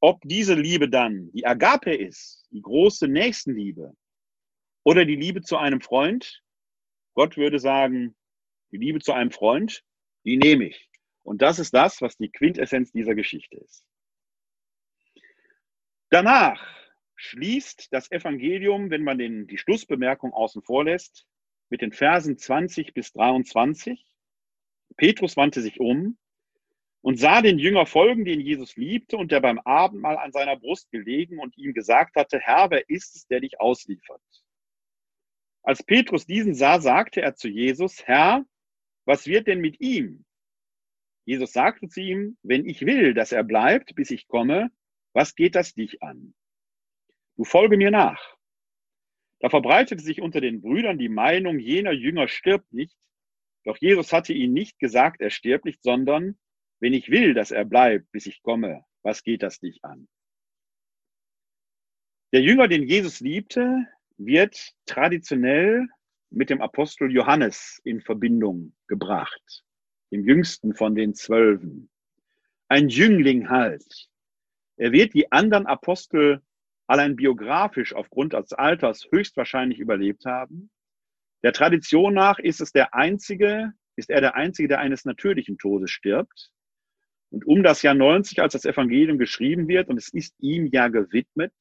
Ob 0.00 0.20
diese 0.22 0.54
Liebe 0.54 0.88
dann 0.88 1.30
die 1.32 1.46
Agape 1.46 1.94
ist, 1.94 2.46
die 2.50 2.62
große 2.62 3.08
Nächstenliebe, 3.08 3.94
oder 4.84 5.04
die 5.04 5.16
Liebe 5.16 5.42
zu 5.42 5.56
einem 5.56 5.80
Freund. 5.80 6.42
Gott 7.14 7.36
würde 7.36 7.58
sagen, 7.58 8.14
die 8.72 8.78
Liebe 8.78 9.00
zu 9.00 9.12
einem 9.12 9.30
Freund, 9.30 9.84
die 10.24 10.36
nehme 10.36 10.66
ich. 10.66 10.88
Und 11.22 11.42
das 11.42 11.58
ist 11.58 11.72
das, 11.74 12.00
was 12.02 12.16
die 12.16 12.30
Quintessenz 12.30 12.92
dieser 12.92 13.14
Geschichte 13.14 13.56
ist. 13.58 13.84
Danach 16.10 16.62
schließt 17.16 17.92
das 17.92 18.10
Evangelium, 18.10 18.90
wenn 18.90 19.04
man 19.04 19.18
den, 19.18 19.46
die 19.46 19.58
Schlussbemerkung 19.58 20.32
außen 20.32 20.62
vor 20.62 20.84
lässt, 20.84 21.26
mit 21.70 21.80
den 21.80 21.92
Versen 21.92 22.36
20 22.36 22.92
bis 22.92 23.12
23. 23.12 24.04
Petrus 24.96 25.36
wandte 25.36 25.62
sich 25.62 25.80
um 25.80 26.18
und 27.00 27.18
sah 27.18 27.40
den 27.40 27.58
Jünger 27.58 27.86
folgen, 27.86 28.24
den 28.24 28.40
Jesus 28.40 28.76
liebte 28.76 29.16
und 29.16 29.32
der 29.32 29.40
beim 29.40 29.58
Abendmahl 29.60 30.18
an 30.18 30.32
seiner 30.32 30.56
Brust 30.56 30.90
gelegen 30.90 31.38
und 31.38 31.56
ihm 31.56 31.72
gesagt 31.72 32.16
hatte, 32.16 32.38
Herr, 32.40 32.70
wer 32.70 32.88
ist 32.90 33.16
es, 33.16 33.26
der 33.26 33.40
dich 33.40 33.60
ausliefert? 33.60 34.22
Als 35.62 35.82
Petrus 35.82 36.26
diesen 36.26 36.54
sah, 36.54 36.80
sagte 36.80 37.22
er 37.22 37.34
zu 37.36 37.48
Jesus, 37.48 38.06
Herr, 38.06 38.44
was 39.04 39.26
wird 39.26 39.46
denn 39.46 39.60
mit 39.60 39.80
ihm? 39.80 40.24
Jesus 41.24 41.52
sagte 41.52 41.88
zu 41.88 42.00
ihm, 42.00 42.36
wenn 42.42 42.66
ich 42.66 42.84
will, 42.84 43.14
dass 43.14 43.32
er 43.32 43.44
bleibt, 43.44 43.94
bis 43.94 44.10
ich 44.10 44.28
komme, 44.28 44.70
was 45.12 45.34
geht 45.34 45.54
das 45.54 45.74
dich 45.74 46.02
an? 46.02 46.34
Du 47.36 47.44
folge 47.44 47.76
mir 47.76 47.90
nach. 47.90 48.36
Da 49.40 49.50
verbreitete 49.50 50.02
sich 50.02 50.20
unter 50.20 50.40
den 50.40 50.60
Brüdern 50.60 50.98
die 50.98 51.08
Meinung, 51.08 51.58
jener 51.58 51.92
Jünger 51.92 52.28
stirbt 52.28 52.72
nicht. 52.72 52.96
Doch 53.64 53.76
Jesus 53.78 54.12
hatte 54.12 54.32
ihnen 54.32 54.54
nicht 54.54 54.78
gesagt, 54.78 55.20
er 55.20 55.30
stirbt 55.30 55.64
nicht, 55.64 55.82
sondern 55.82 56.38
wenn 56.80 56.94
ich 56.94 57.10
will, 57.10 57.34
dass 57.34 57.50
er 57.50 57.64
bleibt, 57.64 58.10
bis 58.12 58.26
ich 58.26 58.42
komme, 58.42 58.84
was 59.02 59.22
geht 59.22 59.42
das 59.42 59.60
dich 59.60 59.84
an? 59.84 60.08
Der 62.32 62.40
Jünger, 62.40 62.66
den 62.66 62.88
Jesus 62.88 63.20
liebte, 63.20 63.86
wird 64.16 64.74
traditionell 64.86 65.86
mit 66.30 66.50
dem 66.50 66.62
Apostel 66.62 67.10
Johannes 67.10 67.80
in 67.84 68.00
Verbindung 68.00 68.74
gebracht, 68.86 69.64
dem 70.12 70.24
jüngsten 70.24 70.74
von 70.74 70.94
den 70.94 71.14
Zwölfen. 71.14 71.90
Ein 72.68 72.88
Jüngling 72.88 73.48
halt. 73.48 74.08
Er 74.76 74.92
wird 74.92 75.14
die 75.14 75.32
anderen 75.32 75.66
Apostel 75.66 76.42
allein 76.86 77.16
biografisch 77.16 77.94
aufgrund 77.94 78.34
des 78.34 78.52
Alters 78.52 79.08
höchstwahrscheinlich 79.10 79.78
überlebt 79.78 80.26
haben. 80.26 80.70
Der 81.42 81.52
Tradition 81.52 82.14
nach 82.14 82.38
ist 82.38 82.60
es 82.60 82.72
der 82.72 82.94
einzige, 82.94 83.72
ist 83.96 84.10
er 84.10 84.20
der 84.20 84.36
einzige, 84.36 84.68
der 84.68 84.80
eines 84.80 85.04
natürlichen 85.04 85.58
Todes 85.58 85.90
stirbt. 85.90 86.50
Und 87.30 87.46
um 87.46 87.62
das 87.62 87.82
Jahr 87.82 87.94
90, 87.94 88.40
als 88.42 88.52
das 88.52 88.66
Evangelium 88.66 89.18
geschrieben 89.18 89.66
wird, 89.66 89.88
und 89.88 89.96
es 89.96 90.12
ist 90.12 90.34
ihm 90.38 90.66
ja 90.66 90.88
gewidmet, 90.88 91.52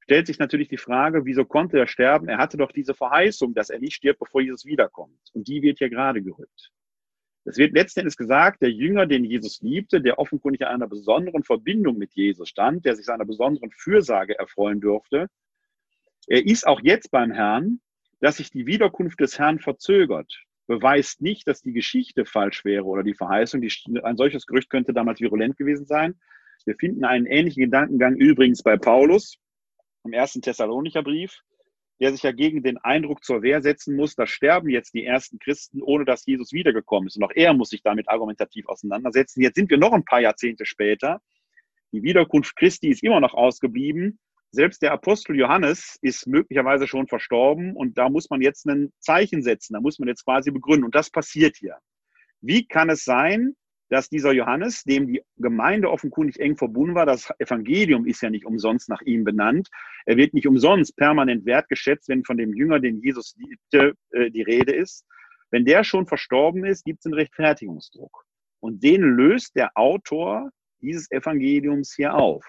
stellt 0.00 0.26
sich 0.26 0.38
natürlich 0.38 0.68
die 0.68 0.78
Frage, 0.78 1.26
wieso 1.26 1.44
konnte 1.44 1.78
er 1.78 1.86
sterben? 1.86 2.28
Er 2.28 2.38
hatte 2.38 2.56
doch 2.56 2.72
diese 2.72 2.94
Verheißung, 2.94 3.52
dass 3.54 3.68
er 3.68 3.78
nicht 3.78 3.94
stirbt, 3.94 4.20
bevor 4.20 4.40
Jesus 4.40 4.64
wiederkommt. 4.64 5.20
Und 5.34 5.46
die 5.46 5.60
wird 5.60 5.78
hier 5.78 5.90
gerade 5.90 6.22
gerückt. 6.22 6.72
Es 7.44 7.56
wird 7.56 7.72
letzten 7.72 8.00
Endes 8.00 8.16
gesagt, 8.16 8.60
der 8.62 8.70
Jünger, 8.70 9.06
den 9.06 9.24
Jesus 9.24 9.60
liebte, 9.62 10.00
der 10.00 10.18
offenkundig 10.18 10.60
in 10.60 10.66
einer 10.66 10.86
besonderen 10.86 11.42
Verbindung 11.42 11.96
mit 11.96 12.12
Jesus 12.14 12.48
stand, 12.48 12.84
der 12.84 12.96
sich 12.96 13.06
seiner 13.06 13.24
besonderen 13.24 13.70
Fürsage 13.70 14.38
erfreuen 14.38 14.80
durfte, 14.80 15.28
er 16.26 16.46
ist 16.46 16.66
auch 16.66 16.80
jetzt 16.82 17.10
beim 17.10 17.32
Herrn, 17.32 17.80
dass 18.20 18.36
sich 18.36 18.50
die 18.50 18.66
Wiederkunft 18.66 19.18
des 19.20 19.38
Herrn 19.38 19.58
verzögert, 19.58 20.44
beweist 20.66 21.22
nicht, 21.22 21.48
dass 21.48 21.62
die 21.62 21.72
Geschichte 21.72 22.24
falsch 22.24 22.64
wäre 22.64 22.84
oder 22.84 23.02
die 23.02 23.14
Verheißung. 23.14 23.60
Die, 23.60 23.72
ein 24.04 24.16
solches 24.16 24.46
Gerücht 24.46 24.70
könnte 24.70 24.92
damals 24.92 25.20
virulent 25.20 25.56
gewesen 25.56 25.86
sein. 25.86 26.20
Wir 26.66 26.76
finden 26.76 27.04
einen 27.04 27.26
ähnlichen 27.26 27.64
Gedankengang 27.64 28.16
übrigens 28.16 28.62
bei 28.62 28.76
Paulus 28.76 29.38
im 30.04 30.12
ersten 30.12 30.42
Thessalonicher 30.42 31.02
Brief, 31.02 31.42
der 32.00 32.12
sich 32.12 32.22
ja 32.22 32.32
gegen 32.32 32.62
den 32.62 32.78
Eindruck 32.78 33.22
zur 33.22 33.42
Wehr 33.42 33.60
setzen 33.60 33.94
muss, 33.94 34.14
da 34.14 34.26
sterben 34.26 34.70
jetzt 34.70 34.94
die 34.94 35.04
ersten 35.04 35.38
Christen, 35.38 35.82
ohne 35.82 36.06
dass 36.06 36.24
Jesus 36.24 36.52
wiedergekommen 36.52 37.08
ist. 37.08 37.16
Und 37.16 37.24
auch 37.24 37.32
er 37.34 37.52
muss 37.52 37.68
sich 37.68 37.82
damit 37.82 38.08
argumentativ 38.08 38.66
auseinandersetzen. 38.66 39.42
Jetzt 39.42 39.56
sind 39.56 39.68
wir 39.68 39.76
noch 39.76 39.92
ein 39.92 40.04
paar 40.04 40.20
Jahrzehnte 40.20 40.64
später. 40.64 41.20
Die 41.92 42.02
Wiederkunft 42.02 42.56
Christi 42.56 42.88
ist 42.88 43.02
immer 43.02 43.20
noch 43.20 43.34
ausgeblieben. 43.34 44.18
Selbst 44.50 44.82
der 44.82 44.92
Apostel 44.92 45.36
Johannes 45.36 45.98
ist 46.00 46.26
möglicherweise 46.26 46.88
schon 46.88 47.06
verstorben 47.06 47.76
und 47.76 47.98
da 47.98 48.08
muss 48.08 48.30
man 48.30 48.40
jetzt 48.40 48.66
ein 48.66 48.92
Zeichen 48.98 49.42
setzen, 49.42 49.74
da 49.74 49.80
muss 49.80 49.98
man 49.98 50.08
jetzt 50.08 50.24
quasi 50.24 50.50
begründen. 50.50 50.84
Und 50.84 50.94
das 50.94 51.10
passiert 51.10 51.56
hier. 51.56 51.76
Wie 52.40 52.66
kann 52.66 52.88
es 52.88 53.04
sein, 53.04 53.54
dass 53.90 54.08
dieser 54.08 54.32
Johannes, 54.32 54.84
dem 54.84 55.08
die 55.08 55.22
Gemeinde 55.36 55.90
offenkundig 55.90 56.38
eng 56.38 56.56
verbunden 56.56 56.94
war, 56.94 57.06
das 57.06 57.28
Evangelium 57.40 58.06
ist 58.06 58.22
ja 58.22 58.30
nicht 58.30 58.46
umsonst 58.46 58.88
nach 58.88 59.02
ihm 59.02 59.24
benannt. 59.24 59.68
Er 60.06 60.16
wird 60.16 60.32
nicht 60.32 60.46
umsonst 60.46 60.96
permanent 60.96 61.44
wertgeschätzt, 61.44 62.08
wenn 62.08 62.24
von 62.24 62.36
dem 62.36 62.54
Jünger, 62.54 62.78
den 62.78 63.00
Jesus 63.00 63.34
liebte, 63.36 63.94
äh, 64.12 64.30
die 64.30 64.42
Rede 64.42 64.72
ist. 64.72 65.04
Wenn 65.50 65.64
der 65.64 65.82
schon 65.82 66.06
verstorben 66.06 66.64
ist, 66.64 66.84
gibt 66.84 67.00
es 67.00 67.06
einen 67.06 67.14
Rechtfertigungsdruck. 67.14 68.24
Und 68.60 68.84
den 68.84 69.02
löst 69.02 69.56
der 69.56 69.72
Autor 69.74 70.50
dieses 70.80 71.10
Evangeliums 71.10 71.92
hier 71.94 72.14
auf 72.14 72.44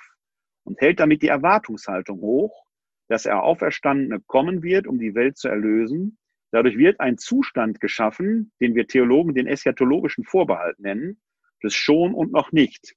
und 0.64 0.80
hält 0.80 1.00
damit 1.00 1.24
die 1.24 1.28
Erwartungshaltung 1.28 2.22
hoch, 2.22 2.66
dass 3.10 3.26
er 3.26 3.44
Auferstandene 3.44 4.22
kommen 4.28 4.62
wird, 4.62 4.86
um 4.86 5.00
die 5.00 5.16
Welt 5.16 5.38
zu 5.38 5.48
erlösen. 5.48 6.20
Dadurch 6.52 6.78
wird 6.78 7.00
ein 7.00 7.18
Zustand 7.18 7.80
geschaffen, 7.80 8.52
den 8.62 8.76
wir 8.76 8.88
Theologen 8.88 9.34
den 9.34 9.48
eschatologischen 9.48 10.24
Vorbehalt 10.24 10.80
nennen, 10.80 11.20
des 11.64 11.76
Schon 11.76 12.14
und 12.14 12.32
noch 12.32 12.52
nicht. 12.52 12.96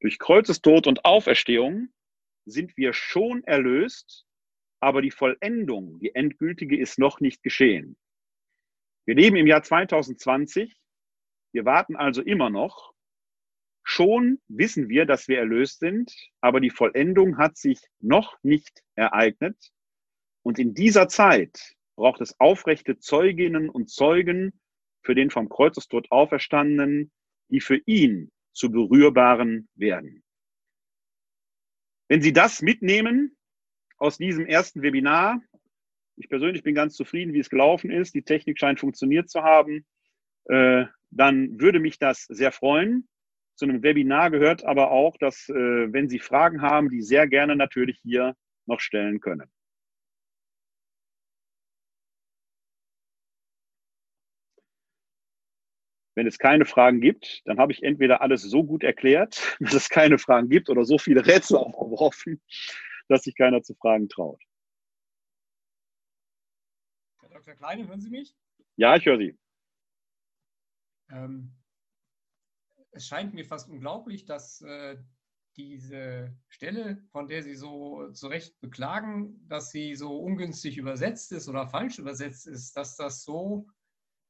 Durch 0.00 0.18
Kreuzestod 0.18 0.86
und 0.86 1.04
Auferstehung 1.04 1.88
sind 2.44 2.76
wir 2.76 2.92
schon 2.92 3.42
erlöst, 3.44 4.26
aber 4.80 5.02
die 5.02 5.10
Vollendung, 5.10 5.98
die 5.98 6.14
endgültige, 6.14 6.78
ist 6.78 6.98
noch 6.98 7.20
nicht 7.20 7.42
geschehen. 7.42 7.96
Wir 9.04 9.14
leben 9.14 9.36
im 9.36 9.46
Jahr 9.46 9.62
2020. 9.62 10.76
Wir 11.52 11.64
warten 11.64 11.96
also 11.96 12.22
immer 12.22 12.50
noch. 12.50 12.92
Schon 13.84 14.40
wissen 14.48 14.88
wir, 14.88 15.06
dass 15.06 15.28
wir 15.28 15.38
erlöst 15.38 15.78
sind, 15.78 16.12
aber 16.40 16.60
die 16.60 16.70
Vollendung 16.70 17.38
hat 17.38 17.56
sich 17.56 17.80
noch 18.00 18.36
nicht 18.42 18.82
ereignet. 18.96 19.56
Und 20.42 20.58
in 20.58 20.74
dieser 20.74 21.08
Zeit 21.08 21.76
braucht 21.96 22.20
es 22.20 22.38
aufrechte 22.40 22.98
Zeuginnen 22.98 23.70
und 23.70 23.88
Zeugen 23.88 24.60
für 25.02 25.14
den 25.14 25.30
vom 25.30 25.48
Kreuzestod 25.48 26.10
Auferstandenen, 26.10 27.12
die 27.48 27.60
für 27.60 27.80
ihn 27.86 28.30
zu 28.52 28.70
berührbaren 28.70 29.68
werden. 29.74 30.22
Wenn 32.08 32.22
Sie 32.22 32.32
das 32.32 32.62
mitnehmen 32.62 33.36
aus 33.98 34.18
diesem 34.18 34.46
ersten 34.46 34.82
Webinar, 34.82 35.42
ich 36.16 36.28
persönlich 36.28 36.62
bin 36.62 36.74
ganz 36.74 36.94
zufrieden, 36.94 37.34
wie 37.34 37.40
es 37.40 37.50
gelaufen 37.50 37.90
ist, 37.90 38.14
die 38.14 38.22
Technik 38.22 38.58
scheint 38.58 38.80
funktioniert 38.80 39.28
zu 39.28 39.42
haben, 39.42 39.84
äh, 40.46 40.86
dann 41.10 41.60
würde 41.60 41.80
mich 41.80 41.98
das 41.98 42.24
sehr 42.24 42.52
freuen. 42.52 43.08
Zu 43.56 43.66
einem 43.66 43.82
Webinar 43.82 44.30
gehört 44.30 44.64
aber 44.64 44.90
auch, 44.90 45.16
dass, 45.16 45.48
äh, 45.48 45.92
wenn 45.92 46.08
Sie 46.08 46.18
Fragen 46.18 46.62
haben, 46.62 46.90
die 46.90 47.02
sehr 47.02 47.26
gerne 47.26 47.56
natürlich 47.56 47.98
hier 48.02 48.34
noch 48.66 48.80
stellen 48.80 49.20
können. 49.20 49.50
Wenn 56.16 56.26
es 56.26 56.38
keine 56.38 56.64
Fragen 56.64 57.02
gibt, 57.02 57.42
dann 57.44 57.58
habe 57.58 57.72
ich 57.72 57.82
entweder 57.82 58.22
alles 58.22 58.42
so 58.42 58.64
gut 58.64 58.82
erklärt, 58.82 59.56
dass 59.60 59.74
es 59.74 59.88
keine 59.90 60.18
Fragen 60.18 60.48
gibt 60.48 60.70
oder 60.70 60.84
so 60.84 60.98
viele 60.98 61.24
Rätsel 61.24 61.58
aufgeworfen, 61.58 62.42
dass 63.08 63.22
sich 63.22 63.36
keiner 63.36 63.62
zu 63.62 63.74
fragen 63.74 64.08
traut. 64.08 64.42
Herr 67.20 67.28
Dr. 67.28 67.54
Kleine, 67.54 67.86
hören 67.86 68.00
Sie 68.00 68.10
mich? 68.10 68.34
Ja, 68.76 68.96
ich 68.96 69.04
höre 69.04 69.18
Sie. 69.18 69.38
Ähm, 71.10 71.52
es 72.92 73.06
scheint 73.06 73.34
mir 73.34 73.44
fast 73.44 73.68
unglaublich, 73.68 74.24
dass 74.24 74.62
äh, 74.62 74.96
diese 75.56 76.34
Stelle, 76.48 77.04
von 77.12 77.28
der 77.28 77.42
Sie 77.42 77.54
so 77.54 78.10
zu 78.12 78.28
Recht 78.28 78.58
beklagen, 78.60 79.46
dass 79.48 79.70
sie 79.70 79.94
so 79.94 80.18
ungünstig 80.18 80.78
übersetzt 80.78 81.32
ist 81.32 81.48
oder 81.48 81.66
falsch 81.66 81.98
übersetzt 81.98 82.46
ist, 82.46 82.74
dass 82.76 82.96
das 82.96 83.22
so 83.22 83.68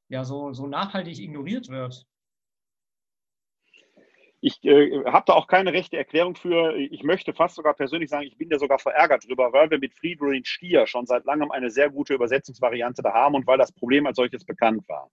ja 0.08 0.24
so, 0.24 0.52
so 0.52 0.66
nachhaltig 0.66 1.18
ignoriert 1.18 1.68
wird. 1.68 2.06
Ich 4.40 4.62
äh, 4.64 5.04
habe 5.06 5.24
da 5.26 5.32
auch 5.32 5.46
keine 5.46 5.72
rechte 5.72 5.96
Erklärung 5.96 6.36
für. 6.36 6.76
Ich 6.76 7.02
möchte 7.02 7.32
fast 7.32 7.56
sogar 7.56 7.74
persönlich 7.74 8.10
sagen, 8.10 8.26
ich 8.26 8.36
bin 8.36 8.50
da 8.50 8.58
sogar 8.58 8.78
verärgert 8.78 9.26
drüber, 9.26 9.52
weil 9.52 9.70
wir 9.70 9.78
mit 9.78 9.94
Friedrich 9.94 10.46
Stier 10.46 10.86
schon 10.86 11.06
seit 11.06 11.24
langem 11.24 11.50
eine 11.50 11.70
sehr 11.70 11.90
gute 11.90 12.14
Übersetzungsvariante 12.14 13.02
da 13.02 13.12
haben 13.12 13.34
und 13.34 13.46
weil 13.46 13.58
das 13.58 13.72
Problem 13.72 14.06
als 14.06 14.16
solches 14.16 14.44
bekannt 14.44 14.86
war. 14.88 15.10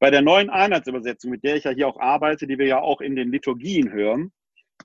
Bei 0.00 0.10
der 0.10 0.22
neuen 0.22 0.48
Einheitsübersetzung, 0.48 1.30
mit 1.30 1.44
der 1.44 1.56
ich 1.56 1.64
ja 1.64 1.72
hier 1.72 1.88
auch 1.88 2.00
arbeite, 2.00 2.46
die 2.46 2.58
wir 2.58 2.66
ja 2.66 2.80
auch 2.80 3.00
in 3.00 3.16
den 3.16 3.30
Liturgien 3.30 3.92
hören, 3.92 4.32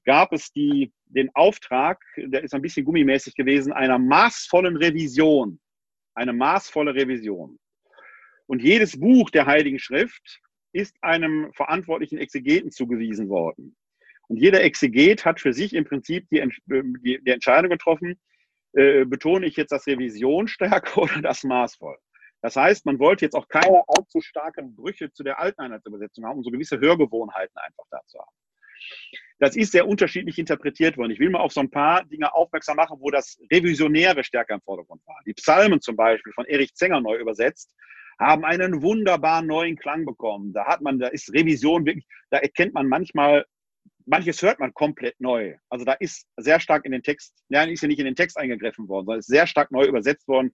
gab 0.05 0.34
es 0.34 0.51
die, 0.51 0.91
den 1.05 1.30
Auftrag, 1.35 2.03
der 2.18 2.43
ist 2.43 2.53
ein 2.53 2.61
bisschen 2.61 2.85
gummimäßig 2.85 3.35
gewesen, 3.35 3.72
einer 3.72 3.99
maßvollen 3.99 4.76
Revision. 4.76 5.60
Eine 6.15 6.34
maßvolle 6.34 6.93
Revision. 6.93 7.57
Und 8.45 8.61
jedes 8.61 8.99
Buch 8.99 9.30
der 9.30 9.45
Heiligen 9.45 9.80
Schrift 9.80 10.41
ist 10.74 10.95
einem 11.02 11.52
verantwortlichen 11.53 12.18
Exegeten 12.18 12.72
zugewiesen 12.72 13.30
worden. 13.30 13.76
Und 14.28 14.38
jeder 14.38 14.64
Exeget 14.64 15.26
hat 15.26 15.40
für 15.40 15.53
sich 15.53 15.74
im 15.74 15.86
Prinzip 15.86 16.28
die, 16.30 16.44
die, 16.68 17.24
die 17.24 17.32
Entscheidung 17.32 17.70
getroffen, 17.70 18.20
äh, 18.74 19.06
betone 19.06 19.45
ich 19.45 19.56
jetzt 19.56 19.72
das 19.72 19.86
Revisionsstärke 19.86 20.99
oder 20.99 21.22
das 21.22 21.44
maßvoll. 21.44 21.98
Das 22.41 22.56
heißt, 22.56 22.86
man 22.86 22.99
wollte 22.99 23.24
jetzt 23.24 23.36
auch 23.36 23.48
keine 23.48 23.84
allzu 23.88 24.20
starken 24.20 24.76
Brüche 24.76 25.11
zu 25.14 25.24
der 25.24 25.40
alten 25.40 25.61
Einheitsübersetzung 25.61 26.26
haben, 26.26 26.38
um 26.38 26.44
so 26.44 26.52
gewisse 26.52 26.80
Hörgewohnheiten 26.80 27.57
einfach 27.57 27.86
da 27.90 28.02
zu 28.07 28.20
haben. 28.20 28.36
Das 29.40 29.56
ist 29.56 29.72
sehr 29.72 29.88
unterschiedlich 29.88 30.38
interpretiert 30.38 30.98
worden. 30.98 31.11
Ich 31.11 31.20
will 31.20 31.30
mal 31.30 31.40
auf 31.40 31.53
so 31.53 31.61
ein 31.61 31.70
paar 31.70 32.03
Dinge 32.03 32.34
aufmerksam 32.34 32.76
machen, 32.76 32.98
wo 32.99 33.10
das 33.11 33.40
Revisionäre 33.52 34.24
stärker 34.24 34.56
im 34.56 34.61
Vordergrund 34.61 35.02
war. 35.06 35.20
Die 35.26 35.34
Psalmen 35.34 35.80
zum 35.80 35.95
Beispiel 35.95 36.34
von 36.34 36.45
Erich 36.45 36.74
Zenger 36.74 36.99
neu 36.99 37.18
übersetzt 37.18 37.74
haben 38.27 38.45
einen 38.45 38.81
wunderbaren 38.81 39.47
neuen 39.47 39.77
Klang 39.77 40.05
bekommen. 40.05 40.53
Da 40.53 40.65
hat 40.65 40.81
man, 40.81 40.99
da 40.99 41.07
ist 41.07 41.33
Revision 41.33 41.85
wirklich, 41.85 42.05
da 42.29 42.37
erkennt 42.37 42.73
man 42.73 42.87
manchmal, 42.87 43.45
manches 44.05 44.41
hört 44.41 44.59
man 44.59 44.73
komplett 44.73 45.19
neu. 45.19 45.55
Also 45.69 45.85
da 45.85 45.93
ist 45.93 46.27
sehr 46.37 46.59
stark 46.59 46.85
in 46.85 46.91
den 46.91 47.03
Text, 47.03 47.33
nein, 47.49 47.69
ist 47.69 47.81
ja 47.81 47.87
nicht 47.87 47.99
in 47.99 48.05
den 48.05 48.15
Text 48.15 48.37
eingegriffen 48.37 48.87
worden, 48.87 49.05
sondern 49.05 49.19
ist 49.19 49.27
sehr 49.27 49.47
stark 49.47 49.71
neu 49.71 49.85
übersetzt 49.85 50.27
worden. 50.27 50.53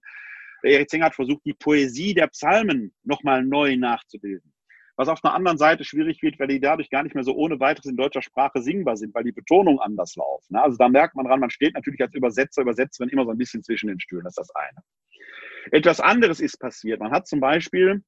Erich 0.62 0.88
Zenger 0.88 1.06
hat 1.06 1.14
versucht, 1.14 1.44
die 1.44 1.54
Poesie 1.54 2.14
der 2.14 2.28
Psalmen 2.28 2.92
nochmal 3.02 3.44
neu 3.44 3.76
nachzubilden. 3.76 4.52
Was 4.96 5.08
auf 5.08 5.24
einer 5.24 5.34
anderen 5.34 5.56
Seite 5.56 5.84
schwierig 5.84 6.20
wird, 6.20 6.38
weil 6.38 6.48
die 6.48 6.60
dadurch 6.60 6.90
gar 6.90 7.02
nicht 7.02 7.14
mehr 7.14 7.24
so 7.24 7.34
ohne 7.34 7.58
weiteres 7.58 7.86
in 7.86 7.96
deutscher 7.96 8.20
Sprache 8.20 8.60
singbar 8.60 8.98
sind, 8.98 9.14
weil 9.14 9.24
die 9.24 9.32
Betonung 9.32 9.80
anders 9.80 10.14
laufen. 10.16 10.56
Also 10.56 10.76
da 10.76 10.90
merkt 10.90 11.14
man 11.14 11.24
dran, 11.24 11.40
man 11.40 11.48
steht 11.48 11.72
natürlich 11.74 12.02
als 12.02 12.14
Übersetzer, 12.14 12.60
Übersetzerin 12.60 13.08
immer 13.08 13.24
so 13.24 13.30
ein 13.30 13.38
bisschen 13.38 13.62
zwischen 13.62 13.86
den 13.86 13.98
Stühlen. 13.98 14.24
Das 14.24 14.36
ist 14.36 14.50
das 14.50 14.54
eine. 14.54 14.78
Etwas 15.70 16.00
anderes 16.00 16.40
ist 16.40 16.58
passiert. 16.58 17.00
Man 17.00 17.12
hat 17.12 17.26
zum 17.26 17.40
Beispiel 17.40 18.02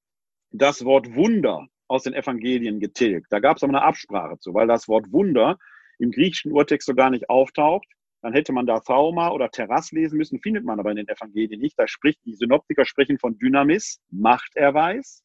das 0.50 0.84
Wort 0.84 1.14
Wunder 1.14 1.66
aus 1.88 2.04
den 2.04 2.14
Evangelien 2.14 2.80
getilgt. 2.80 3.26
Da 3.30 3.38
gab 3.38 3.56
es 3.56 3.62
aber 3.62 3.72
eine 3.72 3.82
Absprache 3.82 4.38
zu, 4.38 4.54
weil 4.54 4.66
das 4.66 4.88
Wort 4.88 5.12
Wunder 5.12 5.58
im 5.98 6.10
griechischen 6.10 6.52
Urtext 6.52 6.86
so 6.86 6.94
gar 6.94 7.10
nicht 7.10 7.28
auftaucht. 7.28 7.86
dann 8.22 8.34
hätte 8.34 8.52
man 8.52 8.66
da 8.66 8.78
Trauma 8.78 9.30
oder 9.30 9.50
Terras 9.50 9.90
lesen 9.90 10.16
müssen, 10.16 10.40
findet 10.40 10.64
man 10.64 10.78
aber 10.78 10.90
in 10.90 10.96
den 10.96 11.08
Evangelien 11.08 11.60
nicht. 11.60 11.76
Da 11.76 11.88
spricht, 11.88 12.24
die 12.24 12.34
Synoptiker 12.34 12.84
sprechen 12.84 13.18
von 13.18 13.36
Dynamis, 13.36 14.00
Machterweis. 14.10 15.24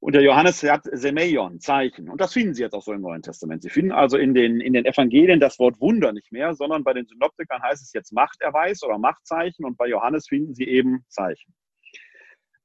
Und 0.00 0.14
der 0.14 0.22
Johannes 0.22 0.62
hat 0.62 0.84
Semeion, 0.92 1.60
Zeichen. 1.60 2.08
Und 2.08 2.22
das 2.22 2.32
finden 2.32 2.54
Sie 2.54 2.62
jetzt 2.62 2.72
auch 2.72 2.82
so 2.82 2.92
im 2.94 3.02
Neuen 3.02 3.20
Testament. 3.20 3.62
Sie 3.62 3.68
finden 3.68 3.92
also 3.92 4.16
in 4.16 4.32
den, 4.32 4.60
in 4.60 4.72
den 4.72 4.86
Evangelien 4.86 5.40
das 5.40 5.58
Wort 5.58 5.78
Wunder 5.78 6.12
nicht 6.12 6.32
mehr, 6.32 6.54
sondern 6.54 6.84
bei 6.84 6.94
den 6.94 7.06
Synoptikern 7.06 7.62
heißt 7.62 7.82
es 7.82 7.92
jetzt 7.92 8.12
Machterweis 8.12 8.82
oder 8.82 8.98
Machtzeichen 8.98 9.66
und 9.66 9.76
bei 9.76 9.86
Johannes 9.88 10.26
finden 10.26 10.54
Sie 10.54 10.64
eben 10.64 11.04
Zeichen. 11.08 11.54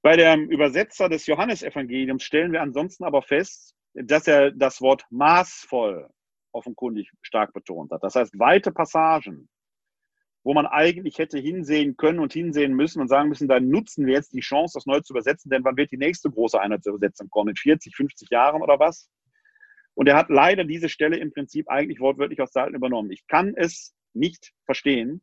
Bei 0.01 0.15
dem 0.15 0.49
Übersetzer 0.49 1.09
des 1.09 1.25
Johannesevangeliums 1.25 2.23
stellen 2.23 2.53
wir 2.53 2.61
ansonsten 2.61 3.03
aber 3.03 3.21
fest, 3.21 3.75
dass 3.93 4.27
er 4.27 4.51
das 4.51 4.79
Wort 4.81 5.03
maßvoll 5.09 6.07
offenkundig 6.53 7.11
stark 7.21 7.51
betont 7.51 7.91
hat. 7.91 8.03
Das 8.03 8.15
heißt, 8.15 8.39
weite 8.39 8.71
Passagen, 8.71 9.49
wo 10.45 10.53
man 10.53 10.67
eigentlich 10.67 11.17
hätte 11.17 11.39
hinsehen 11.39 11.97
können 11.97 12.19
und 12.19 12.31
hinsehen 12.31 12.75
müssen 12.75 13.01
und 13.01 13.07
sagen 13.07 13.29
müssen, 13.29 13.47
dann 13.47 13.67
nutzen 13.67 14.05
wir 14.05 14.13
jetzt 14.13 14.31
die 14.31 14.41
Chance, 14.41 14.75
das 14.75 14.85
neu 14.85 15.01
zu 15.01 15.13
übersetzen, 15.13 15.49
denn 15.49 15.63
wann 15.63 15.75
wird 15.75 15.91
die 15.91 15.97
nächste 15.97 16.29
große 16.29 16.61
Einheitsübersetzung 16.61 17.29
kommen? 17.31 17.49
In 17.49 17.55
40, 17.55 17.95
50 17.95 18.29
Jahren 18.29 18.61
oder 18.61 18.79
was? 18.79 19.09
Und 19.95 20.07
er 20.07 20.15
hat 20.15 20.29
leider 20.29 20.63
diese 20.63 20.87
Stelle 20.87 21.17
im 21.17 21.33
Prinzip 21.33 21.67
eigentlich 21.67 21.99
wortwörtlich 21.99 22.41
aus 22.41 22.53
Seiten 22.53 22.75
übernommen. 22.75 23.09
Ich 23.09 23.25
kann 23.25 23.55
es 23.55 23.95
nicht 24.13 24.53
verstehen, 24.65 25.21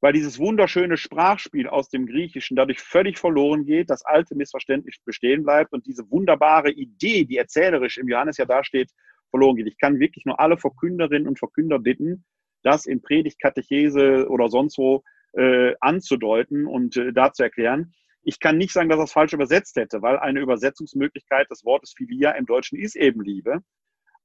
weil 0.00 0.14
dieses 0.14 0.40
wunderschöne 0.40 0.96
Sprachspiel 0.96 1.68
aus 1.68 1.88
dem 1.88 2.06
Griechischen 2.06 2.56
dadurch 2.56 2.80
völlig 2.80 3.18
verloren 3.18 3.66
geht, 3.66 3.88
das 3.88 4.04
alte 4.04 4.34
missverständlich 4.34 4.98
bestehen 5.04 5.44
bleibt 5.44 5.72
und 5.72 5.86
diese 5.86 6.10
wunderbare 6.10 6.72
Idee, 6.72 7.24
die 7.24 7.36
erzählerisch 7.36 7.98
im 7.98 8.08
Johannes 8.08 8.36
ja 8.38 8.46
dasteht, 8.46 8.90
verloren 9.30 9.54
geht. 9.54 9.68
Ich 9.68 9.78
kann 9.78 10.00
wirklich 10.00 10.24
nur 10.24 10.40
alle 10.40 10.58
Verkünderinnen 10.58 11.28
und 11.28 11.38
Verkünder 11.38 11.78
bitten, 11.78 12.24
das 12.62 12.86
in 12.86 13.02
Predigt, 13.02 13.40
Katechese 13.40 14.28
oder 14.28 14.48
sonst 14.48 14.78
wo 14.78 15.02
äh, 15.32 15.74
anzudeuten 15.80 16.66
und 16.66 16.96
äh, 16.96 17.12
da 17.12 17.32
zu 17.32 17.42
erklären. 17.42 17.92
Ich 18.22 18.40
kann 18.40 18.58
nicht 18.58 18.72
sagen, 18.72 18.88
dass 18.88 18.98
er 18.98 19.04
es 19.04 19.12
falsch 19.12 19.32
übersetzt 19.32 19.76
hätte, 19.76 20.02
weil 20.02 20.18
eine 20.18 20.40
Übersetzungsmöglichkeit 20.40 21.50
des 21.50 21.64
Wortes 21.64 21.94
Philia 21.96 22.32
im 22.32 22.46
Deutschen 22.46 22.78
ist 22.78 22.96
eben 22.96 23.22
Liebe. 23.22 23.60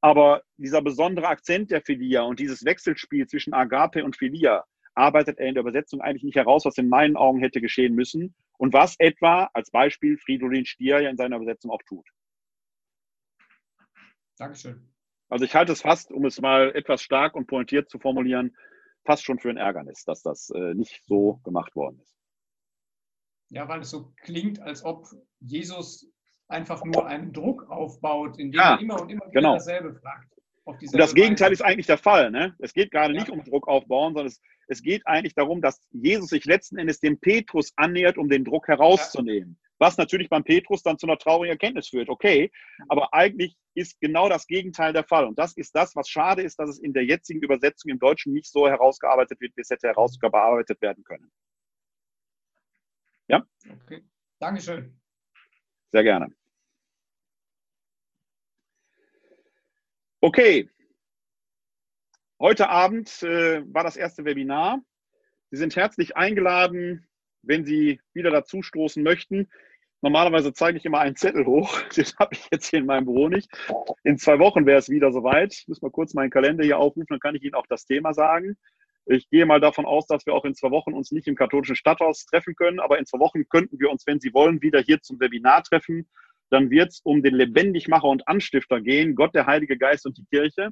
Aber 0.02 0.44
dieser 0.58 0.82
besondere 0.82 1.28
Akzent 1.28 1.72
der 1.72 1.82
Philia 1.82 2.24
und 2.24 2.40
dieses 2.40 2.66
Wechselspiel 2.66 3.28
zwischen 3.28 3.54
Agape 3.54 4.04
und 4.04 4.18
Philia 4.18 4.64
arbeitet 4.94 5.40
er 5.40 5.48
in 5.48 5.56
der 5.56 5.62
Übersetzung 5.62 6.02
eigentlich 6.02 6.24
nicht 6.24 6.36
heraus, 6.36 6.66
was 6.66 6.78
in 6.78 6.90
meinen 6.90 7.18
Augen 7.18 7.40
hätte 7.40 7.62
geschehen 7.62 7.96
müssen 7.96 8.36
und 8.58 8.74
was 8.74 8.96
etwa 9.00 9.50
als 9.54 9.72
Beispiel 9.72 10.18
Fridolin 10.18 10.66
Stier 10.66 11.02
ja 11.02 11.10
in 11.10 11.18
seiner 11.18 11.38
Übersetzung 11.38 11.72
auch 11.72 11.82
tut. 11.88 12.08
Dankeschön. 14.38 14.95
Also 15.30 15.46
ich 15.46 15.56
halte 15.56 15.72
es 15.72 15.82
fast, 15.82 16.12
um 16.12 16.26
es 16.26 16.40
mal 16.40 16.76
etwas 16.76 17.02
stark 17.02 17.36
und 17.36 17.48
pointiert 17.48 17.90
zu 17.90 18.00
formulieren, 18.00 18.56
fast 19.06 19.24
schon 19.24 19.40
für 19.40 19.50
ein 19.50 19.58
Ärgernis, 19.58 20.04
dass 20.04 20.22
das 20.22 20.50
äh, 20.52 20.74
nicht 20.74 21.04
so 21.06 21.40
gemacht 21.44 21.76
worden 21.76 22.00
ist. 22.02 22.16
Ja, 23.50 23.68
weil 23.68 23.82
es 23.82 23.90
so 23.90 24.14
klingt, 24.24 24.60
als 24.62 24.84
ob 24.84 25.08
Jesus 25.40 26.12
einfach 26.48 26.84
nur 26.84 27.08
einen 27.08 27.32
Druck 27.34 27.70
aufbaut, 27.70 28.38
indem 28.38 28.60
ja, 28.60 28.76
er 28.76 28.82
immer 28.82 29.02
und 29.02 29.10
immer 29.10 29.26
wieder 29.26 29.32
genau. 29.32 29.54
dasselbe 29.54 29.94
fragt. 29.96 30.32
Und 30.66 31.00
das 31.00 31.14
Gegenteil 31.14 31.52
ist 31.52 31.62
eigentlich 31.62 31.86
der 31.86 32.00
Fall. 32.00 32.32
Ne? 32.32 32.56
Es 32.58 32.74
geht 32.74 32.90
gerade 32.90 33.14
ja. 33.14 33.20
nicht 33.20 33.30
um 33.30 33.44
Druck 33.44 33.68
aufbauen, 33.68 34.14
sondern 34.14 34.28
es, 34.28 34.42
es, 34.68 34.82
geht 34.82 35.06
eigentlich 35.06 35.36
darum, 35.36 35.62
dass 35.62 35.80
Jesus 35.92 36.30
sich 36.30 36.46
letzten 36.46 36.78
Endes 36.78 37.00
dem 37.00 37.20
Petrus 37.20 37.72
annähert, 37.76 38.18
um 38.18 38.30
den 38.30 38.44
Druck 38.44 38.68
herauszunehmen. 38.68 39.60
Was 39.78 39.98
natürlich 39.98 40.30
beim 40.30 40.44
Petrus 40.44 40.84
dann 40.84 40.98
zu 40.98 41.06
einer 41.06 41.18
traurigen 41.18 41.52
Erkenntnis 41.52 41.90
führt. 41.90 42.10
Okay, 42.10 42.52
aber 42.88 43.14
eigentlich 43.14 43.58
ist 43.74 44.00
genau 44.00 44.30
das 44.30 44.48
Gegenteil 44.48 44.94
der 44.94 45.04
Fall. 45.04 45.26
Und 45.26 45.38
das 45.38 45.58
ist 45.58 45.76
das, 45.76 45.96
was 45.96 46.10
schade 46.10 46.42
ist, 46.42 46.58
dass 46.60 46.70
es 46.70 46.80
in 46.80 46.94
der 46.94 47.06
jetzigen 47.06 47.42
Übersetzung 47.42 47.92
im 47.92 48.00
Deutschen 48.00 48.34
nicht 48.34 48.50
so 48.50 48.68
herausgearbeitet 48.68 49.40
wird, 49.42 49.56
wie 49.56 49.62
es 49.62 49.70
hätte 49.70 49.88
herausgearbeitet 49.88 50.82
werden 50.82 51.04
können. 51.04 51.30
Ja? 53.28 53.46
Okay. 53.84 54.04
Dankeschön. 54.40 55.00
Sehr 55.92 56.04
gerne. 56.04 56.34
Okay. 60.22 60.70
Heute 62.40 62.70
Abend 62.70 63.24
äh, 63.24 63.62
war 63.74 63.84
das 63.84 63.96
erste 63.96 64.26
Webinar. 64.26 64.82
Sie 65.52 65.58
sind 65.58 65.76
herzlich 65.76 66.18
eingeladen, 66.18 67.08
wenn 67.44 67.66
Sie 67.66 68.02
wieder 68.14 68.32
dazu 68.32 68.62
stoßen 68.62 69.04
möchten. 69.04 69.50
Normalerweise 70.06 70.54
zeige 70.54 70.78
ich 70.78 70.86
immer 70.86 71.00
einen 71.00 71.16
Zettel 71.16 71.48
hoch. 71.48 71.82
Den 71.98 72.06
habe 72.20 72.36
ich 72.36 72.48
jetzt 72.52 72.68
hier 72.68 72.78
in 72.78 72.86
meinem 72.86 73.06
Büro 73.06 73.28
nicht. 73.28 73.50
In 74.04 74.20
zwei 74.20 74.38
Wochen 74.38 74.68
wäre 74.68 74.78
es 74.78 74.88
wieder 74.88 75.12
soweit. 75.12 75.52
Ich 75.52 75.68
muss 75.68 75.82
mal 75.82 75.90
kurz 75.90 76.14
meinen 76.14 76.30
Kalender 76.30 76.64
hier 76.64 76.78
aufrufen, 76.78 77.08
dann 77.10 77.20
kann 77.20 77.34
ich 77.34 77.42
Ihnen 77.42 77.56
auch 77.56 77.66
das 77.66 77.88
Thema 77.88 78.14
sagen. 78.14 78.56
Ich 79.08 79.28
gehe 79.32 79.48
mal 79.48 79.60
davon 79.60 79.88
aus, 79.88 80.06
dass 80.06 80.28
wir 80.28 80.36
auch 80.36 80.46
in 80.46 80.54
zwei 80.54 80.70
Wochen 80.70 80.94
uns 80.94 81.12
nicht 81.12 81.28
im 81.28 81.34
katholischen 81.34 81.76
Stadthaus 81.76 82.28
treffen 82.28 82.54
können, 82.54 82.80
aber 82.80 83.00
in 83.00 83.08
zwei 83.08 83.18
Wochen 83.18 83.50
könnten 83.50 83.80
wir 83.80 83.90
uns, 83.90 84.06
wenn 84.06 84.20
Sie 84.20 84.32
wollen, 84.32 84.62
wieder 84.62 84.80
hier 84.80 85.02
zum 85.02 85.20
Webinar 85.20 85.64
treffen. 85.64 86.08
Dann 86.52 86.70
wird 86.70 86.90
es 86.90 87.00
um 87.04 87.24
den 87.24 87.34
Lebendigmacher 87.34 88.08
und 88.08 88.28
Anstifter 88.28 88.82
gehen, 88.82 89.16
Gott, 89.16 89.34
der 89.34 89.48
Heilige 89.48 89.76
Geist 89.76 90.06
und 90.06 90.20
die 90.20 90.26
Kirche. 90.26 90.70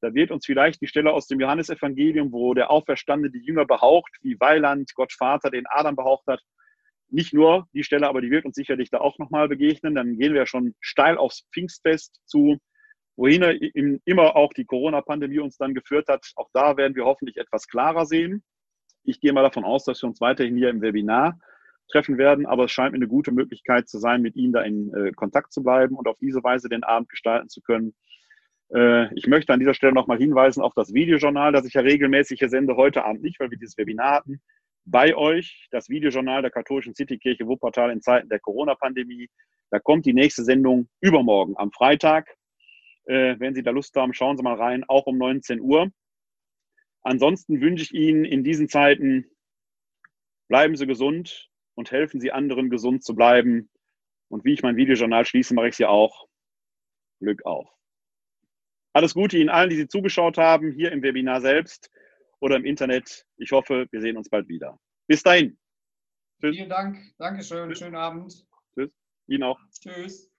Da 0.00 0.12
wird 0.14 0.32
uns 0.32 0.46
vielleicht 0.46 0.80
die 0.80 0.88
Stelle 0.88 1.12
aus 1.12 1.28
dem 1.28 1.38
Johannesevangelium, 1.38 2.32
wo 2.32 2.54
der 2.54 2.72
Auferstandene 2.72 3.30
die 3.30 3.46
Jünger 3.46 3.66
behaucht, 3.66 4.10
wie 4.22 4.40
Weiland, 4.40 4.92
Gott 4.96 5.12
Vater, 5.12 5.52
den 5.52 5.64
Adam 5.68 5.94
behaucht 5.94 6.26
hat, 6.26 6.40
nicht 7.08 7.32
nur 7.32 7.68
die 7.72 7.84
Stelle, 7.84 8.08
aber 8.08 8.20
die 8.20 8.30
wird 8.30 8.44
uns 8.44 8.56
sicherlich 8.56 8.90
da 8.90 8.98
auch 8.98 9.18
nochmal 9.18 9.48
begegnen. 9.48 9.94
Dann 9.94 10.18
gehen 10.18 10.34
wir 10.34 10.46
schon 10.46 10.74
steil 10.80 11.16
aufs 11.16 11.46
Pfingstfest 11.52 12.20
zu, 12.24 12.58
wohin 13.16 14.00
immer 14.04 14.36
auch 14.36 14.52
die 14.52 14.64
Corona-Pandemie 14.64 15.38
uns 15.38 15.56
dann 15.56 15.74
geführt 15.74 16.08
hat. 16.08 16.26
Auch 16.36 16.48
da 16.52 16.76
werden 16.76 16.96
wir 16.96 17.04
hoffentlich 17.04 17.36
etwas 17.36 17.68
klarer 17.68 18.06
sehen. 18.06 18.42
Ich 19.04 19.20
gehe 19.20 19.32
mal 19.32 19.42
davon 19.42 19.64
aus, 19.64 19.84
dass 19.84 20.02
wir 20.02 20.08
uns 20.08 20.20
weiterhin 20.20 20.56
hier 20.56 20.70
im 20.70 20.80
Webinar 20.80 21.38
treffen 21.90 22.16
werden, 22.18 22.46
aber 22.46 22.64
es 22.64 22.72
scheint 22.72 22.92
mir 22.92 22.98
eine 22.98 23.08
gute 23.08 23.30
Möglichkeit 23.30 23.88
zu 23.88 23.98
sein, 23.98 24.22
mit 24.22 24.36
Ihnen 24.36 24.52
da 24.52 24.62
in 24.62 24.92
äh, 24.94 25.12
Kontakt 25.12 25.52
zu 25.52 25.62
bleiben 25.62 25.96
und 25.96 26.08
auf 26.08 26.16
diese 26.18 26.42
Weise 26.42 26.68
den 26.68 26.82
Abend 26.82 27.10
gestalten 27.10 27.48
zu 27.48 27.60
können. 27.60 27.94
Äh, 28.74 29.14
ich 29.14 29.26
möchte 29.26 29.52
an 29.52 29.60
dieser 29.60 29.74
Stelle 29.74 29.92
nochmal 29.92 30.18
hinweisen 30.18 30.62
auf 30.62 30.72
das 30.74 30.94
Videojournal, 30.94 31.52
das 31.52 31.66
ich 31.66 31.74
ja 31.74 31.82
regelmäßig 31.82 32.38
hier 32.38 32.48
sende, 32.48 32.76
heute 32.76 33.04
Abend 33.04 33.22
nicht, 33.22 33.38
weil 33.38 33.50
wir 33.50 33.58
dieses 33.58 33.76
Webinar 33.76 34.12
hatten. 34.12 34.40
Bei 34.86 35.16
euch 35.16 35.66
das 35.70 35.88
Videojournal 35.88 36.42
der 36.42 36.50
katholischen 36.50 36.94
Citykirche 36.94 37.46
Wuppertal 37.46 37.90
in 37.90 38.02
Zeiten 38.02 38.28
der 38.28 38.40
Corona-Pandemie. 38.40 39.28
Da 39.70 39.78
kommt 39.78 40.04
die 40.04 40.12
nächste 40.12 40.44
Sendung 40.44 40.88
übermorgen 41.00 41.54
am 41.56 41.72
Freitag. 41.72 42.28
Äh, 43.06 43.36
wenn 43.38 43.54
Sie 43.54 43.62
da 43.62 43.70
Lust 43.70 43.96
haben, 43.96 44.12
schauen 44.12 44.36
Sie 44.36 44.42
mal 44.42 44.56
rein, 44.56 44.84
auch 44.86 45.06
um 45.06 45.16
19 45.16 45.60
Uhr. 45.60 45.90
Ansonsten 47.02 47.60
wünsche 47.60 47.84
ich 47.84 47.94
Ihnen 47.94 48.24
in 48.24 48.44
diesen 48.44 48.68
Zeiten, 48.68 49.26
bleiben 50.48 50.76
Sie 50.76 50.86
gesund 50.86 51.50
und 51.74 51.90
helfen 51.90 52.20
Sie 52.20 52.32
anderen, 52.32 52.70
gesund 52.70 53.04
zu 53.04 53.14
bleiben. 53.14 53.70
Und 54.28 54.44
wie 54.44 54.52
ich 54.52 54.62
mein 54.62 54.76
Videojournal 54.76 55.24
schließe, 55.24 55.54
mache 55.54 55.68
ich 55.68 55.74
es 55.74 55.78
ja 55.78 55.88
auch. 55.88 56.28
Glück 57.20 57.44
auf. 57.46 57.70
Alles 58.92 59.14
Gute 59.14 59.38
Ihnen 59.38 59.48
allen, 59.48 59.70
die 59.70 59.76
Sie 59.76 59.88
zugeschaut 59.88 60.38
haben, 60.38 60.72
hier 60.72 60.92
im 60.92 61.02
Webinar 61.02 61.40
selbst 61.40 61.90
oder 62.40 62.56
im 62.56 62.64
Internet. 62.64 63.26
Ich 63.36 63.52
hoffe, 63.52 63.86
wir 63.90 64.00
sehen 64.00 64.16
uns 64.16 64.28
bald 64.28 64.48
wieder. 64.48 64.78
Bis 65.06 65.22
dahin. 65.22 65.58
Tschüss. 66.40 66.56
Vielen 66.56 66.68
Dank. 66.68 66.98
Dankeschön. 67.18 67.68
Tschüss. 67.68 67.78
Schönen 67.78 67.96
Abend. 67.96 68.46
Tschüss. 68.74 68.90
Ihnen 69.26 69.42
auch. 69.44 69.58
Tschüss. 69.80 70.33